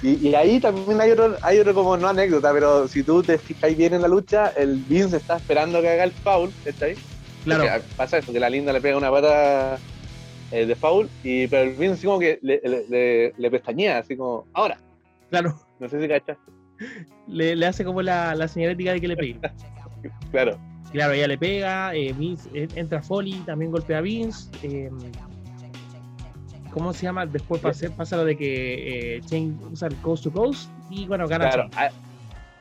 Y, 0.02 0.28
y 0.30 0.34
ahí 0.34 0.58
también 0.58 1.00
hay 1.00 1.12
otro, 1.12 1.38
hay 1.42 1.58
otro 1.60 1.74
como 1.74 1.96
no 1.96 2.08
anécdota, 2.08 2.52
pero 2.52 2.88
si 2.88 3.04
tú 3.04 3.22
te 3.22 3.38
fijas 3.38 3.76
bien 3.76 3.94
en 3.94 4.02
la 4.02 4.08
lucha, 4.08 4.48
el 4.56 4.76
Vince 4.76 5.16
está 5.16 5.36
esperando 5.36 5.80
que 5.80 5.88
haga 5.88 6.04
el 6.04 6.12
foul, 6.12 6.52
¿está 6.64 6.86
ahí? 6.86 6.94
Claro. 7.44 7.64
Porque 7.70 7.84
pasa 7.96 8.18
eso, 8.18 8.32
que 8.32 8.40
la 8.40 8.50
linda 8.50 8.72
le 8.72 8.80
pega 8.80 8.96
una 8.96 9.10
pata 9.12 9.78
eh, 10.50 10.66
de 10.66 10.74
foul, 10.74 11.08
y, 11.22 11.46
pero 11.46 11.62
el 11.70 11.76
Vince 11.76 11.94
así 11.94 12.06
como 12.06 12.18
que 12.18 12.38
le, 12.42 12.60
le, 12.64 12.84
le- 12.88 13.32
le 13.36 13.50
pestañea, 13.50 13.98
así 13.98 14.16
como, 14.16 14.44
ahora, 14.54 14.76
Claro, 15.30 15.54
no 15.82 15.88
sé 15.88 16.00
si 16.00 16.08
cachas. 16.08 16.38
le, 17.26 17.54
le 17.56 17.66
hace 17.66 17.84
como 17.84 18.00
la, 18.02 18.34
la 18.34 18.48
señalética 18.48 18.92
de 18.92 19.00
que 19.00 19.08
le 19.08 19.16
pegue. 19.16 19.38
Claro, 20.32 20.58
Claro, 20.90 21.12
ella 21.12 21.28
le 21.28 21.38
pega, 21.38 21.94
eh, 21.94 22.12
Vince, 22.12 22.48
eh, 22.54 22.68
entra 22.74 23.00
Foley, 23.02 23.34
también 23.46 23.70
golpea 23.70 23.98
a 23.98 24.00
Vince. 24.00 24.50
eh, 24.62 24.90
¿Cómo 26.72 26.92
se 26.92 27.02
llama? 27.04 27.26
Después 27.26 27.60
pasa, 27.60 27.88
pasa 27.96 28.16
lo 28.16 28.24
de 28.24 28.36
que 28.36 29.16
eh, 29.16 29.20
Shane 29.20 29.54
usa 29.70 29.88
el 29.88 29.96
Coast 29.96 30.24
to 30.24 30.32
Coast 30.32 30.70
y 30.90 31.06
bueno, 31.06 31.28
gana 31.28 31.50
claro. 31.50 31.68
Shane. 31.72 31.86
a- 31.88 31.92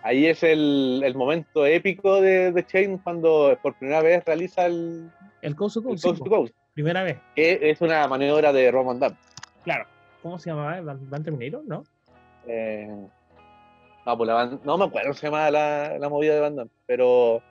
Ahí 0.04 0.26
es 0.26 0.42
el, 0.44 1.02
el 1.06 1.14
momento 1.16 1.64
épico 1.66 2.20
de, 2.22 2.52
de 2.52 2.66
Shane 2.68 3.00
cuando 3.04 3.56
por 3.62 3.76
primera 3.76 4.02
vez 4.02 4.24
realiza 4.26 4.66
el, 4.66 5.10
El 5.44 5.56
Coast 5.56 5.76
to 5.76 5.80
el 5.82 5.86
Coast, 5.86 6.04
Coast 6.04 6.18
sí, 6.18 6.24
to 6.24 6.30
Coast, 6.30 6.54
primera 6.74 7.04
vez. 7.04 7.18
que 7.36 7.60
es 7.70 7.82
una 7.82 8.08
maniobra 8.08 8.52
de 8.52 8.72
Roman 8.72 9.00
Dam. 9.00 9.16
Claro. 9.64 9.86
¿Cómo 10.24 10.40
se 10.40 10.50
llamaba? 10.50 10.82
¿Van, 10.82 11.08
Van 11.10 11.24
Terminator? 11.24 11.64
¿No? 11.68 11.84
Eh, 12.44 12.88
no, 14.06 14.18
pues 14.18 14.28
la 14.28 14.34
Van- 14.34 14.62
no 14.64 14.78
me 14.78 14.86
acuerdo 14.86 15.10
cómo 15.10 15.14
se 15.16 15.28
llama 15.28 15.52
la, 15.52 15.98
la 16.00 16.10
movida 16.10 16.34
de 16.36 16.40
Van 16.42 16.56
Damme, 16.56 16.72
pero, 16.86 17.44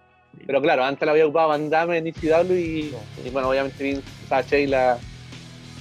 pero 0.47 0.61
claro, 0.61 0.84
antes 0.84 1.07
la 1.07 1.12
había 1.12 1.26
ocupado 1.26 1.49
Van 1.49 1.70
Damme 1.70 1.99
en 1.99 2.07
ECW 2.09 2.59
y, 2.59 2.93
y 3.16 3.30
bueno, 3.30 3.49
obviamente 3.51 3.82
Vince, 3.84 4.09
Shane 4.47 4.66
la, 4.68 5.05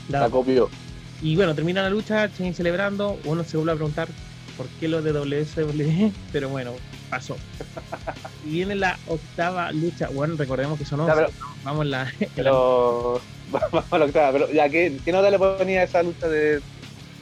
la 0.07 0.29
copió. 0.29 0.71
Y 1.19 1.35
bueno, 1.35 1.53
termina 1.55 1.81
la 1.81 1.89
lucha, 1.89 2.27
Shane 2.27 2.53
celebrando. 2.53 3.19
Uno 3.23 3.43
se 3.43 3.57
vuelve 3.57 3.73
a 3.73 3.75
preguntar 3.75 4.13
por 4.55 4.71
qué 4.75 4.87
lo 4.87 5.01
de 5.01 5.11
WSW, 5.11 6.13
pero 6.31 6.49
bueno, 6.49 6.75
pasó. 7.09 7.35
Y 8.41 8.51
viene 8.51 8.75
la 8.75 8.99
octava 9.05 9.71
lucha. 9.73 10.09
Bueno, 10.09 10.35
recordemos 10.37 10.77
que 10.79 10.85
son 10.85 10.99
Ya, 10.99 11.05
11. 11.07 11.23
pero, 11.23 11.29
Vamos 11.61 11.85
en 11.85 11.91
la, 11.91 12.03
en 12.19 12.29
la- 12.35 12.43
pero 12.43 13.25
vamos 13.71 13.87
a 13.91 13.97
la 13.97 14.05
octava, 14.05 14.31
pero 14.31 14.49
ya, 14.51 14.69
¿qué, 14.69 15.01
qué 15.03 15.11
nota 15.11 15.29
le 15.29 15.39
ponía 15.39 15.81
a 15.81 15.83
esa 15.83 16.01
lucha 16.03 16.27
de, 16.29 16.61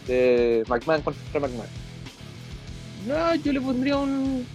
de 0.07 0.63
McMahon 0.67 1.01
contra 1.01 1.39
McMahon? 1.39 1.67
No, 3.05 3.35
yo 3.35 3.53
le 3.53 3.61
pondría 3.61 3.97
un. 3.97 4.45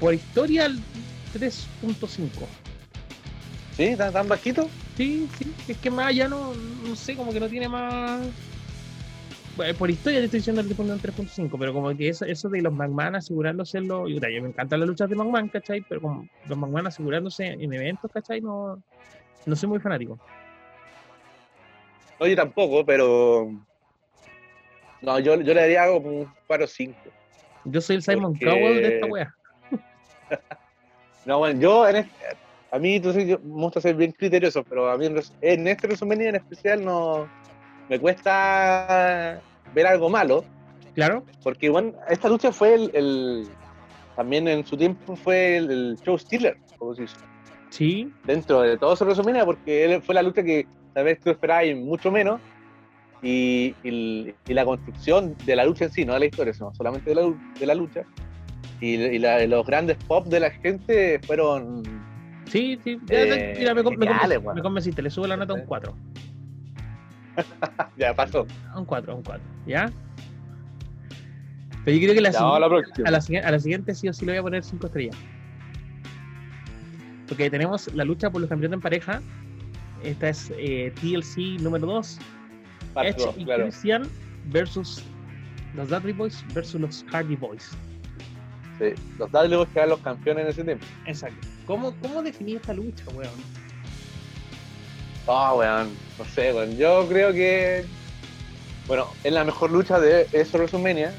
Por 0.00 0.14
historia, 0.14 0.66
el 0.66 0.78
3.5. 1.34 2.28
¿Sí? 3.76 3.94
¿Tan, 3.96 4.12
tan 4.12 4.28
bajito? 4.28 4.68
Sí, 4.96 5.28
sí. 5.38 5.54
Es 5.68 5.78
que 5.78 5.90
más 5.90 6.06
allá 6.06 6.28
no, 6.28 6.54
no 6.54 6.96
sé, 6.96 7.16
como 7.16 7.32
que 7.32 7.40
no 7.40 7.48
tiene 7.48 7.68
más. 7.68 8.26
Bueno, 9.56 9.74
por 9.78 9.90
historia 9.90 10.18
te 10.18 10.26
estoy 10.26 10.40
diciendo 10.40 10.62
que 10.62 10.68
le 10.68 10.74
pondría 10.74 10.96
un 10.96 11.00
3.5, 11.02 11.56
pero 11.58 11.72
como 11.72 11.96
que 11.96 12.08
eso, 12.08 12.24
eso 12.24 12.48
de 12.48 12.60
los 12.60 12.72
McMahon 12.72 13.16
asegurándose 13.16 13.80
lo. 13.80 14.08
Yo, 14.08 14.16
yo 14.16 14.42
me 14.42 14.48
encantan 14.48 14.80
las 14.80 14.88
luchas 14.88 15.08
de 15.08 15.16
McMahon, 15.16 15.48
¿cachai? 15.48 15.82
Pero 15.88 16.00
como 16.00 16.28
los 16.48 16.58
McMahon 16.58 16.86
asegurándose 16.88 17.46
en 17.46 17.72
eventos, 17.72 18.10
¿cachai? 18.12 18.40
No, 18.40 18.82
no 19.46 19.56
soy 19.56 19.68
muy 19.68 19.78
fanático. 19.78 20.18
Oye, 22.18 22.34
tampoco, 22.36 22.84
pero. 22.84 23.50
No, 25.02 25.18
yo, 25.18 25.34
yo 25.40 25.54
le 25.54 25.60
daría 25.60 25.86
como 25.88 26.08
un 26.08 26.32
4 26.46 26.64
o 26.64 26.68
5. 26.68 26.94
Yo 27.64 27.80
soy 27.80 27.96
el 27.96 28.02
Simon 28.02 28.32
Porque- 28.32 28.46
Cowell 28.46 28.82
de 28.82 28.94
esta 28.94 29.06
wea. 29.06 29.34
No, 31.24 31.38
bueno, 31.38 31.60
yo 31.60 31.88
en 31.88 31.96
este, 31.96 32.12
a 32.70 32.78
mí 32.78 32.94
entonces 32.94 33.26
yo 33.26 33.38
me 33.40 33.62
gusta 33.62 33.80
ser 33.80 33.96
bien 33.96 34.12
criterioso, 34.12 34.62
pero 34.62 34.88
a 34.88 34.96
mí 34.96 35.06
en, 35.40 35.66
este 35.66 35.88
resumen 35.88 36.20
en 36.22 36.36
especial 36.36 36.84
no 36.84 37.28
me 37.88 37.98
cuesta 37.98 39.40
ver 39.74 39.86
algo 39.88 40.08
malo, 40.08 40.44
Claro. 40.94 41.24
porque 41.42 41.68
bueno, 41.68 41.94
esta 42.08 42.28
lucha 42.28 42.52
fue 42.52 42.74
el, 42.74 42.90
el- 42.94 43.48
también 44.14 44.46
en 44.46 44.64
su 44.64 44.76
tiempo 44.76 45.16
fue 45.16 45.56
el, 45.56 45.70
el 45.70 45.96
show 46.04 46.16
stealer, 46.16 46.56
como 46.78 46.94
se 46.94 47.02
dice, 47.02 47.16
Sí. 47.70 48.12
dentro 48.24 48.60
de 48.60 48.78
todo 48.78 48.94
su 48.94 49.04
resumen, 49.04 49.44
porque 49.44 49.84
él 49.84 50.00
fue 50.00 50.14
la 50.14 50.22
lucha 50.22 50.44
que 50.44 50.64
tal 50.96 51.04
vez 51.04 51.20
tú 51.20 51.28
esperabas 51.28 51.76
mucho 51.76 52.10
menos, 52.10 52.40
y, 53.20 53.74
y- 53.82 54.34
y 54.48 54.54
la 54.54 54.64
construcción 54.64 55.36
de 55.44 55.54
la 55.54 55.66
lucha 55.66 55.84
en 55.84 55.90
sí, 55.92 56.06
no 56.06 56.14
de 56.14 56.20
la 56.20 56.24
historia, 56.24 56.54
sino 56.54 56.72
solamente 56.74 57.10
de 57.10 57.16
la, 57.16 57.34
de 57.60 57.66
la 57.66 57.74
lucha, 57.74 58.00
y, 58.80 58.94
y 58.94 59.18
la- 59.18 59.44
los 59.46 59.66
grandes 59.66 59.98
pop 60.08 60.26
de 60.26 60.40
la 60.40 60.50
gente 60.50 61.20
fueron 61.26 61.82
Sí, 62.46 62.78
sí. 62.82 62.98
Eh, 63.10 63.56
mira, 63.58 63.74
me, 63.74 63.82
me 63.82 63.90
me 64.54 64.62
convenciste. 64.62 65.02
Le 65.02 65.10
subo 65.10 65.26
la 65.26 65.36
nota 65.36 65.52
a 65.52 65.56
un 65.56 65.62
Sí. 65.62 65.66
4. 65.66 65.94
ya 67.98 68.14
pasó. 68.14 68.46
A 68.72 68.78
un 68.78 68.84
4, 68.86 69.12
a 69.12 69.16
un 69.16 69.22
4. 69.22 69.42
¿Ya? 69.66 69.90
Pero 71.84 71.96
yo 71.98 72.02
creo 72.04 72.14
que 72.14 72.20
la, 72.22 72.30
vamos 72.30 72.56
a 72.56 72.60
la 72.60 72.66
a, 73.08 73.10
la, 73.10 73.18
a 73.48 73.50
la 73.50 73.58
siguiente 73.58 73.94
sí 73.94 74.08
o 74.08 74.12
sí 74.14 74.24
le 74.24 74.32
voy 74.32 74.38
a 74.38 74.42
poner 74.42 74.64
5 74.64 74.86
estrellas. 74.86 75.16
Porque 77.28 77.50
tenemos 77.50 77.92
la 77.92 78.04
lucha 78.04 78.30
por 78.30 78.40
los 78.40 78.48
campeonatos 78.48 78.78
en 78.78 78.82
pareja. 78.82 79.20
Esta 80.06 80.28
es 80.28 80.52
eh, 80.56 80.92
TLC 81.00 81.60
número 81.60 81.86
2. 81.86 82.18
Parte 82.94 83.10
Edge 83.10 83.34
y 83.36 83.44
claro. 83.44 83.64
Christian 83.64 84.08
versus 84.46 85.02
los 85.74 85.88
Dudley 85.88 86.12
Boys 86.12 86.44
versus 86.54 86.80
los 86.80 87.04
Hardy 87.10 87.34
Boys. 87.34 87.70
Sí. 88.78 88.94
Los 89.18 89.32
Dudley 89.32 89.56
Boys 89.56 89.68
que 89.70 89.78
eran 89.80 89.90
los 89.90 90.00
campeones 90.00 90.44
en 90.44 90.50
ese 90.50 90.64
tiempo. 90.64 90.86
Exacto. 91.06 91.48
¿Cómo, 91.66 91.92
cómo 92.00 92.22
esta 92.22 92.72
lucha, 92.72 93.04
weón? 93.14 93.32
Ah, 95.26 95.54
weón. 95.54 95.90
No 96.18 96.24
sé, 96.24 96.52
weón. 96.52 96.76
Yo 96.76 97.06
creo 97.08 97.32
que. 97.32 97.84
Bueno, 98.86 99.08
es 99.24 99.32
la 99.32 99.42
mejor 99.42 99.72
lucha 99.72 99.98
de 99.98 100.28
eso 100.30 100.56
WrestleMania. 100.56 101.12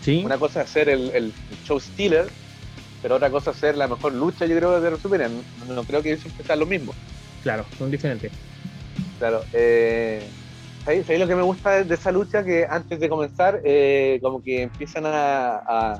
Sí. 0.00 0.22
Una 0.24 0.36
cosa 0.36 0.62
es 0.62 0.70
ser 0.70 0.88
el, 0.88 1.10
el 1.10 1.32
show 1.64 1.78
stealer, 1.78 2.26
pero 3.02 3.14
otra 3.14 3.30
cosa 3.30 3.52
es 3.52 3.58
ser 3.58 3.76
la 3.76 3.86
mejor 3.86 4.12
lucha, 4.12 4.46
yo 4.46 4.56
creo, 4.56 4.80
de 4.80 4.90
WrestleMania. 4.90 5.28
No, 5.68 5.74
no 5.74 5.84
creo 5.84 6.02
que 6.02 6.16
siempre 6.16 6.44
sean 6.44 6.58
lo 6.58 6.66
mismo. 6.66 6.92
Claro, 7.42 7.66
son 7.76 7.90
diferentes. 7.90 8.32
Claro. 9.18 9.44
Eh, 9.52 10.30
¿sabéis, 10.84 11.04
sabéis 11.06 11.20
lo 11.22 11.28
que 11.28 11.36
me 11.36 11.42
gusta 11.42 11.84
de, 11.84 11.94
esa 11.94 12.12
lucha? 12.12 12.44
Que 12.44 12.66
antes 12.68 12.98
de 12.98 13.08
comenzar, 13.08 13.60
eh, 13.64 14.18
como 14.22 14.42
que 14.42 14.62
empiezan 14.62 15.06
a, 15.06 15.56
a, 15.66 15.96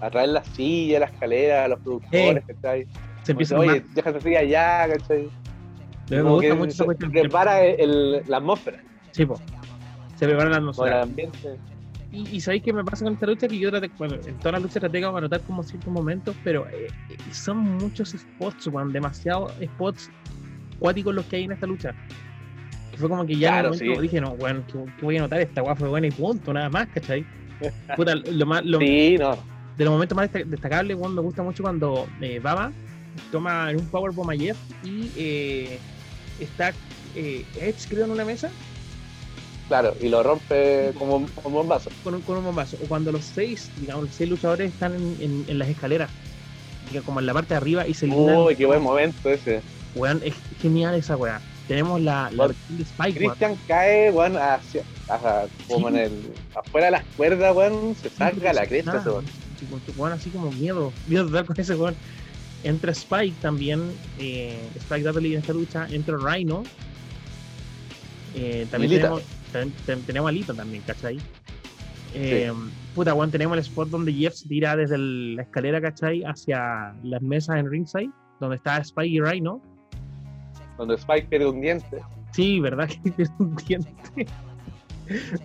a 0.00 0.10
traer 0.10 0.30
las 0.30 0.46
sillas, 0.48 1.00
la 1.00 1.06
escalera, 1.06 1.64
a 1.64 1.68
los 1.68 1.80
productores, 1.80 2.44
¿cachai? 2.46 2.86
Se 3.22 3.32
empieza 3.32 3.54
que, 3.54 3.60
Oye, 3.60 3.84
déjate 3.94 4.18
así 4.18 4.36
allá, 4.36 4.88
¿cachai? 4.88 5.28
Me 6.10 6.22
gusta 6.22 6.48
que 6.48 6.54
mucho 6.54 6.72
se 6.74 6.84
cuestión. 6.84 7.10
prepara 7.12 7.64
el- 7.64 8.22
la 8.26 8.36
atmósfera, 8.38 8.78
Sí, 9.12 9.24
po. 9.24 9.40
Se 10.16 10.26
preparan 10.26 10.50
las 10.52 10.76
con 10.76 10.88
el 10.88 10.94
atmósfera. 10.94 11.02
ambiente. 11.02 11.48
Y, 12.10 12.36
y 12.36 12.40
sabéis 12.40 12.62
qué 12.62 12.72
me 12.72 12.84
pasa 12.84 13.04
con 13.04 13.14
esta 13.14 13.26
lucha 13.26 13.48
que 13.48 13.58
yo 13.58 13.70
traté, 13.70 13.90
bueno, 13.96 14.16
en 14.26 14.36
todas 14.36 14.52
las 14.52 14.62
luchas 14.62 14.80
traté 14.80 14.98
de 14.98 15.04
anotar 15.06 15.40
como 15.42 15.62
ciertos 15.62 15.92
momentos, 15.92 16.36
pero 16.44 16.68
eh, 16.68 16.86
eh, 17.08 17.16
son 17.32 17.58
muchos 17.58 18.10
spots, 18.10 18.66
weón, 18.66 18.92
demasiados 18.92 19.52
spots 19.64 20.10
cuáticos 20.82 21.14
los 21.14 21.24
que 21.26 21.36
hay 21.36 21.44
en 21.44 21.52
esta 21.52 21.66
lucha. 21.66 21.94
Que 22.90 22.98
fue 22.98 23.08
como 23.08 23.24
que 23.24 23.36
ya 23.36 23.50
Claro, 23.52 23.68
en 23.68 23.74
un 23.74 23.78
momento 23.78 24.00
sí. 24.00 24.02
dije, 24.08 24.20
no, 24.20 24.36
¿qué, 24.36 24.92
qué 24.98 25.04
voy 25.04 25.16
a 25.16 25.20
anotar? 25.20 25.40
Esta 25.40 25.62
weá 25.62 25.74
fue 25.76 25.88
buena 25.88 26.06
y 26.08 26.10
punto, 26.10 26.52
nada 26.52 26.68
más, 26.68 26.88
¿cachai? 26.88 27.24
Puta, 27.96 28.14
lo 28.16 28.44
más, 28.46 28.64
lo, 28.66 28.80
Sí, 28.80 29.16
no. 29.18 29.38
de 29.78 29.84
los 29.84 29.92
momentos 29.92 30.16
más 30.16 30.30
desta- 30.30 30.44
destacables, 30.48 30.96
weón, 30.96 31.14
me 31.14 31.22
gusta 31.22 31.42
mucho 31.42 31.62
cuando 31.62 32.06
eh, 32.20 32.40
Baba 32.42 32.72
toma 33.30 33.70
en 33.70 33.76
un 33.78 33.86
powerbomb 33.88 34.30
a 34.30 34.34
Jeff 34.36 34.56
y 34.82 35.10
eh, 35.16 35.78
está 36.40 36.72
eh, 37.14 37.44
Edge, 37.60 37.86
creo, 37.88 38.04
en 38.06 38.10
una 38.10 38.24
mesa 38.24 38.50
Claro, 39.68 39.94
y 40.00 40.08
lo 40.08 40.22
rompe 40.22 40.92
como, 40.98 41.24
como 41.42 41.60
un 41.60 41.68
vaso. 41.68 41.88
con 42.02 42.14
un, 42.14 42.20
con 42.22 42.36
un 42.38 42.44
bombazo. 42.44 42.76
O 42.82 42.86
cuando 42.88 43.10
los 43.12 43.24
seis, 43.24 43.70
digamos, 43.80 44.04
los 44.06 44.14
seis 44.14 44.28
luchadores 44.28 44.72
están 44.72 44.94
en, 44.96 45.16
en- 45.20 45.44
en 45.48 45.58
las 45.58 45.68
escaleras, 45.68 46.10
como 47.06 47.20
en 47.20 47.26
la 47.26 47.32
parte 47.32 47.54
de 47.54 47.56
arriba 47.58 47.86
y 47.86 47.94
se. 47.94 48.06
Uy, 48.06 48.54
qué 48.56 48.66
buen 48.66 48.82
momento 48.82 49.30
ese. 49.30 49.62
Weón, 49.94 50.20
es 50.24 50.34
genial 50.60 50.94
esa 50.94 51.16
weá. 51.16 51.40
Tenemos 51.68 52.00
la, 52.00 52.30
la 52.32 52.48
de 52.48 52.54
Spike, 52.82 53.18
weón. 53.20 53.34
Cristian 53.36 53.56
cae, 53.68 54.10
weón, 54.10 54.36
hacia, 54.36 54.82
hacia- 55.08 55.46
como 55.68 55.88
Sí. 55.88 55.94
en 55.94 56.00
el, 56.00 56.32
afuera 56.54 56.86
de 56.86 56.90
las 56.92 57.04
cuerdas, 57.16 57.54
weón, 57.56 57.94
se 57.94 58.10
saca 58.10 58.52
la 58.52 58.66
cresta 58.66 58.98
ese 58.98 59.08
weón. 59.10 59.24
sí, 59.58 59.66
weón 59.96 60.12
así 60.12 60.30
como 60.30 60.50
miedo, 60.52 60.92
miedo 61.06 61.26
total 61.26 61.46
con 61.46 61.60
ese 61.60 61.74
weón. 61.74 61.94
Entra 62.64 62.92
Spike 62.92 63.34
también, 63.40 63.80
eh, 64.18 64.58
Spike 64.76 65.02
Dudley 65.02 65.34
en 65.34 65.40
esta 65.40 65.52
lucha, 65.52 65.86
entra 65.90 66.16
Rhino. 66.16 66.62
Eh, 68.34 68.66
también 68.70 68.92
tenemos, 68.92 69.22
ten- 69.52 70.02
tenemos 70.02 70.28
a 70.28 70.32
Lita 70.32 70.54
también, 70.54 70.82
¿cachai? 70.86 71.18
Eh, 72.14 72.52
Puta, 72.94 73.14
weón, 73.14 73.30
tenemos 73.30 73.56
el 73.56 73.60
spot 73.62 73.88
donde 73.88 74.12
Jeff 74.12 74.34
se 74.34 74.46
tira 74.48 74.76
desde 74.76 74.96
el- 74.96 75.36
la 75.36 75.42
escalera, 75.42 75.80
¿cachai? 75.80 76.22
Hacia 76.24 76.94
las 77.02 77.22
mesas 77.22 77.56
en 77.56 77.70
ringside, 77.70 78.10
donde 78.38 78.56
está 78.56 78.76
Spike 78.78 79.08
y 79.08 79.20
Rhino. 79.20 79.62
Donde 80.78 80.94
Spike 80.96 81.28
pierde 81.28 81.46
un 81.46 81.60
diente. 81.60 82.00
Sí, 82.32 82.60
¿verdad? 82.60 82.88
Que 83.04 83.10
tiene 83.10 83.30
un 83.38 83.56
diente. 83.56 83.92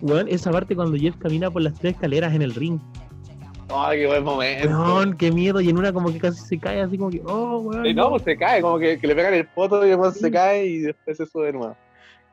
Weón, 0.00 0.28
esa 0.28 0.50
parte 0.50 0.74
cuando 0.74 0.96
Jeff 0.96 1.16
camina 1.18 1.50
por 1.50 1.62
las 1.62 1.74
tres 1.74 1.94
escaleras 1.94 2.34
en 2.34 2.42
el 2.42 2.54
ring. 2.54 2.78
Ay, 3.70 3.98
qué 4.00 4.06
buen 4.06 4.24
momento. 4.24 4.68
Weón, 4.68 5.16
qué 5.16 5.30
miedo. 5.30 5.60
Y 5.60 5.68
en 5.68 5.76
una 5.76 5.92
como 5.92 6.10
que 6.12 6.18
casi 6.18 6.40
se 6.40 6.58
cae, 6.58 6.80
así 6.80 6.96
como 6.96 7.10
que, 7.10 7.20
oh, 7.26 7.58
weón. 7.58 7.84
Y 7.84 7.92
no, 7.92 8.08
pues 8.10 8.22
se 8.22 8.36
cae, 8.36 8.62
como 8.62 8.78
que, 8.78 8.98
que 8.98 9.06
le 9.06 9.14
pegan 9.14 9.34
el 9.34 9.46
poto 9.46 9.84
y 9.84 9.90
después 9.90 10.14
Sí. 10.14 10.20
se 10.20 10.30
cae 10.30 10.64
y 10.66 10.78
después 10.78 11.16
se 11.18 11.26
sube 11.26 11.46
de 11.46 11.52
nuevo. 11.52 11.76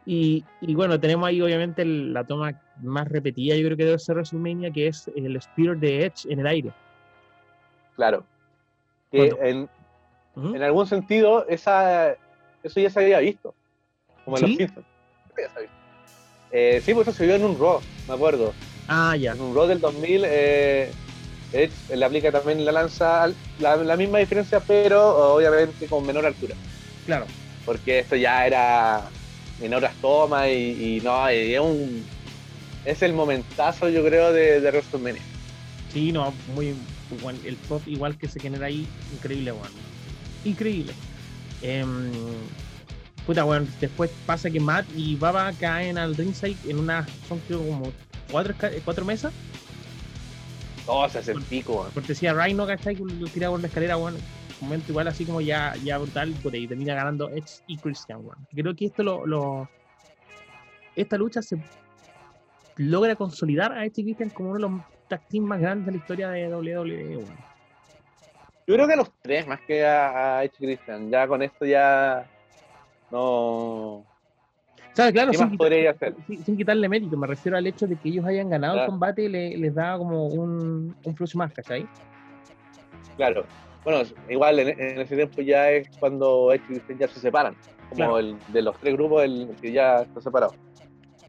Y, 0.06 0.46
y 0.62 0.76
bueno, 0.76 1.00
tenemos 1.00 1.28
ahí 1.28 1.42
obviamente 1.42 1.84
la 1.84 2.24
toma 2.24 2.62
más 2.84 3.10
repetida, 3.10 3.56
yo 3.56 3.66
creo 3.66 3.76
que 3.76 3.86
debe 3.86 4.00
ser 4.00 4.16
WrestleMania, 4.16 4.72
que 4.72 4.88
es 4.88 5.10
el 5.16 5.42
Spear 5.42 5.78
de 5.78 6.06
Edge 6.06 6.32
en 6.32 6.40
el 6.40 6.48
aire. 6.48 6.72
Claro. 7.96 8.24
Que 9.12 9.30
Cuando- 9.32 9.46
en, 9.46 9.70
¿Mm? 10.36 10.56
en 10.56 10.62
algún 10.64 10.86
sentido, 10.86 11.46
esa, 11.50 12.16
eso 12.66 12.80
ya 12.80 12.90
se 12.90 13.00
había 13.00 13.20
visto. 13.20 13.54
Como 14.24 14.38
en 14.38 14.44
¿Sí? 14.46 14.50
los 14.50 14.58
Simpsons. 14.58 14.86
Eso 15.30 15.36
ya 15.38 15.50
se 15.50 15.58
había 15.60 15.62
visto. 15.62 15.76
Eh, 16.52 16.82
sí, 16.84 16.94
pues 16.94 17.08
eso 17.08 17.18
se 17.18 17.26
vio 17.26 17.36
en 17.36 17.44
un 17.44 17.60
Raw, 17.60 17.82
me 18.08 18.14
acuerdo. 18.14 18.54
Ah, 18.88 19.16
ya. 19.16 19.34
En 19.34 19.42
un 19.42 19.56
Raw 19.56 19.68
del 19.68 19.80
2000, 19.80 20.24
eh, 20.26 20.92
Edge 21.54 21.74
le 21.96 22.06
aplica 22.06 22.32
también 22.32 22.64
la 22.66 22.72
lanza, 22.72 23.28
la, 23.60 23.76
la 23.78 23.98
misma 23.98 24.20
diferencia, 24.20 24.60
pero 24.60 25.36
obviamente 25.36 25.88
con 25.88 26.06
menor 26.06 26.26
altura. 26.26 26.56
Claro. 27.06 27.26
Porque 27.66 28.00
esto 28.00 28.16
ya 28.16 28.46
era 28.46 29.10
en 29.62 29.74
otras 29.74 29.94
tomas 29.96 30.48
y, 30.50 30.98
y 30.98 31.02
no, 31.02 31.32
y 31.32 31.54
es 31.54 31.60
un. 31.60 32.06
Es 32.84 33.02
el 33.02 33.14
momentazo, 33.14 33.90
yo 33.90 34.04
creo, 34.06 34.32
de, 34.32 34.62
de 34.62 34.70
WrestleMania. 34.70 35.22
Sí, 35.92 36.12
no, 36.12 36.34
muy 36.54 36.76
igual, 37.18 37.36
el 37.44 37.56
pop 37.56 37.82
igual 37.88 38.18
que 38.18 38.28
se 38.28 38.40
genera 38.40 38.68
ahí, 38.68 38.88
increíble, 39.14 39.52
weón. 39.52 39.72
Increíble. 40.44 40.94
Em, 41.68 42.12
puta, 43.26 43.44
weón, 43.44 43.68
después 43.82 44.12
pasa 44.26 44.50
que 44.52 44.60
Matt 44.60 44.86
y 44.96 45.16
Baba 45.16 45.52
caen 45.54 45.98
al 45.98 46.16
ringside 46.16 46.58
en 46.68 46.78
una, 46.80 47.06
son 47.28 47.40
creo 47.48 47.60
como 47.60 47.92
cuatro, 48.32 48.54
cuatro 48.84 49.04
mesas. 49.04 49.34
Oh, 50.86 51.10
se 51.10 51.18
hace 51.20 51.32
el 51.32 51.42
pico, 51.42 51.82
man. 51.84 51.92
Cortesía 51.94 52.34
Rhino, 52.34 52.68
¿cachai? 52.68 52.96
Lo 52.96 53.28
tira 53.28 53.50
por 53.50 53.60
la 53.60 53.68
escalera, 53.68 53.98
weón. 53.98 54.14
Un 54.62 54.68
momento 54.68 54.92
igual 54.92 55.08
así 55.08 55.26
como 55.26 55.42
ya, 55.42 55.74
ya 55.84 55.98
brutal, 55.98 56.32
puta, 56.44 56.58
y 56.58 56.68
termina 56.68 56.94
ganando 56.94 57.30
Edge 57.32 57.62
y 57.68 57.78
Christian, 57.78 58.20
weón. 58.22 58.48
Creo 58.54 58.76
que 58.76 58.86
esto 58.86 59.02
lo, 59.04 59.26
lo- 59.26 59.68
Esta 60.96 61.18
lucha 61.18 61.42
se 61.42 61.58
logra 62.78 63.16
consolidar 63.16 63.72
a 63.72 63.86
y 63.86 63.90
Christian 63.90 64.30
como 64.30 64.50
uno 64.52 64.58
de 64.60 64.62
los 64.62 64.82
tag 65.08 65.22
team 65.28 65.46
más 65.46 65.60
grandes 65.60 65.88
de 65.88 65.92
la 65.94 65.98
historia 65.98 66.30
de 66.30 66.48
WWE, 66.48 67.18
weón. 67.18 67.55
Yo 68.68 68.74
creo 68.76 68.88
que 68.88 68.94
a 68.94 68.98
los 68.98 69.12
tres, 69.22 69.46
más 69.48 69.60
que 69.62 69.86
a, 69.86 70.38
a 70.40 70.44
Edge 70.44 70.54
y 70.60 70.66
Christian. 70.66 71.10
Ya 71.12 71.28
con 71.28 71.42
esto 71.44 71.66
ya. 71.66 72.26
No. 73.12 74.04
¿Sabes? 74.94 75.12
Claro, 75.14 75.32
¿Qué 75.32 75.38
sin, 75.38 75.48
más 75.50 75.58
podría 75.58 75.92
hacer? 75.92 76.16
sin- 76.26 76.44
sin 76.46 76.58
quitarle 76.58 76.88
mérito, 76.90 77.18
me 77.18 77.28
refiero 77.28 77.58
al 77.58 77.68
hecho 77.68 77.86
de 77.86 77.96
que 77.98 78.10
ellos 78.10 78.26
hayan 78.26 78.50
ganado 78.50 78.80
el 78.80 78.86
combate 78.86 79.28
le- 79.28 79.58
les 79.58 79.76
da 79.76 79.98
como 79.98 80.28
un, 80.28 80.96
un 81.04 81.16
plus 81.16 81.36
más, 81.36 81.52
¿cachai? 81.54 81.86
Claro. 83.18 83.46
Bueno, 83.84 84.02
igual 84.30 84.58
en, 84.60 84.70
en 84.80 85.02
ese 85.02 85.16
tiempo 85.16 85.42
ya 85.42 85.70
es 85.70 85.88
cuando 86.00 86.52
Edge 86.54 86.64
y 86.70 86.74
Christian 86.74 86.98
ya 87.00 87.08
se 87.10 87.20
separan. 87.20 87.56
Como 87.90 87.96
Claro. 87.98 88.20
el 88.20 88.36
de 88.48 88.62
los 88.64 88.76
tres 88.80 88.96
grupos, 88.96 89.24
el 89.24 89.56
que 89.62 89.72
ya 89.72 90.02
está 90.02 90.22
separado. 90.22 90.54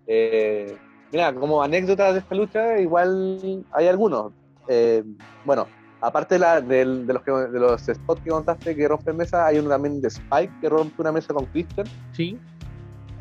Eh, 0.07 0.75
mira, 1.13 1.35
como 1.35 1.63
anécdotas 1.63 2.15
de 2.15 2.21
esta 2.21 2.35
lucha, 2.35 2.79
igual 2.79 3.65
hay 3.73 3.89
algunos. 3.89 4.33
Eh, 4.69 5.03
bueno, 5.45 5.67
aparte 6.01 6.35
de, 6.37 6.39
la- 6.41 6.61
de 6.61 6.85
los 6.85 7.23
que, 7.23 7.31
de 7.31 7.59
los 7.61 7.83
spots 7.83 8.21
que 8.23 8.31
contaste 8.31 8.77
que 8.77 8.89
rompen 8.89 9.17
mesa, 9.17 9.47
hay 9.47 9.59
uno 9.59 9.69
también 9.71 10.01
de 10.01 10.09
Spike 10.09 10.53
que 10.61 10.69
rompe 10.69 11.01
una 11.03 11.13
mesa 11.13 11.33
con 11.35 11.45
Christian. 11.47 11.87
Sí, 12.13 12.39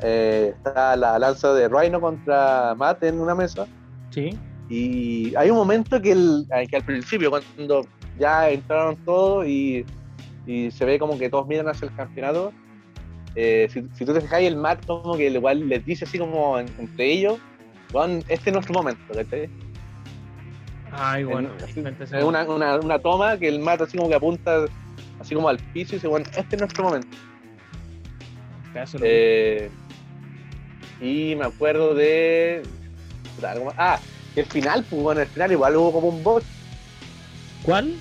Eh, 0.02 0.54
está 0.58 0.96
la 0.98 1.18
lanza 1.18 1.54
de 1.54 1.70
Rhino 1.70 2.02
contra 2.02 2.76
Matt 2.76 3.04
en 3.04 3.20
una 3.20 3.34
mesa. 3.36 3.66
sí. 4.10 4.38
Y 4.68 5.34
hay 5.36 5.52
un 5.52 5.58
momento 5.58 6.02
que, 6.02 6.12
el, 6.12 6.48
que 6.70 6.76
al 6.76 6.84
principio, 6.84 7.30
cuando 7.30 7.86
ya 8.18 8.50
entraron 8.50 8.96
todos 9.06 9.46
y, 9.46 9.86
y 10.48 10.72
se 10.72 10.86
ve 10.86 10.98
como 10.98 11.18
que 11.20 11.30
todos 11.30 11.46
miran 11.48 11.68
hacia 11.70 11.88
el 11.88 11.96
campeonato, 11.96 12.52
eh, 13.36 13.68
si, 13.72 13.86
si, 13.94 14.06
tú 14.06 14.14
te 14.14 14.22
fijas, 14.22 14.42
el 14.42 14.58
Matt 14.58 14.84
como 14.88 15.16
que 15.16 15.30
igual 15.30 15.70
les 15.70 15.86
dice 15.86 16.06
así 16.06 16.18
como 16.18 16.58
en, 16.58 16.68
entre 16.80 17.12
ellos, 17.12 17.38
este 18.28 18.50
es 18.50 18.54
nuestro 18.54 18.74
momento, 18.74 19.02
¿cachai? 19.14 19.48
Ay, 20.98 21.24
bueno. 21.24 21.50
es 21.60 22.24
una, 22.24 22.44
una, 22.44 22.76
una, 22.78 23.00
toma 23.00 23.38
que 23.38 23.48
el 23.48 23.60
Matt 23.60 23.82
así 23.82 23.98
como 23.98 24.10
que 24.10 24.16
apunta 24.16 24.66
así 25.20 25.36
como 25.36 25.50
al 25.50 25.58
piso 25.58 25.94
y 25.94 25.96
dice, 25.98 26.08
bueno, 26.08 26.26
este 26.36 26.56
es 26.56 26.62
nuestro 26.62 26.84
momento. 26.84 27.18
Eh, 29.02 29.70
y 31.02 31.36
me 31.36 31.46
acuerdo 31.46 31.94
de... 31.94 32.64
Ah, 33.78 34.00
el 34.36 34.46
final, 34.46 34.86
pues 34.90 35.02
bueno, 35.02 35.22
el 35.22 35.28
final 35.28 35.52
igual 35.52 35.76
hubo 35.76 35.92
como 35.92 36.08
un 36.10 36.24
bot. 36.24 36.44
¿Cuál? 37.64 37.96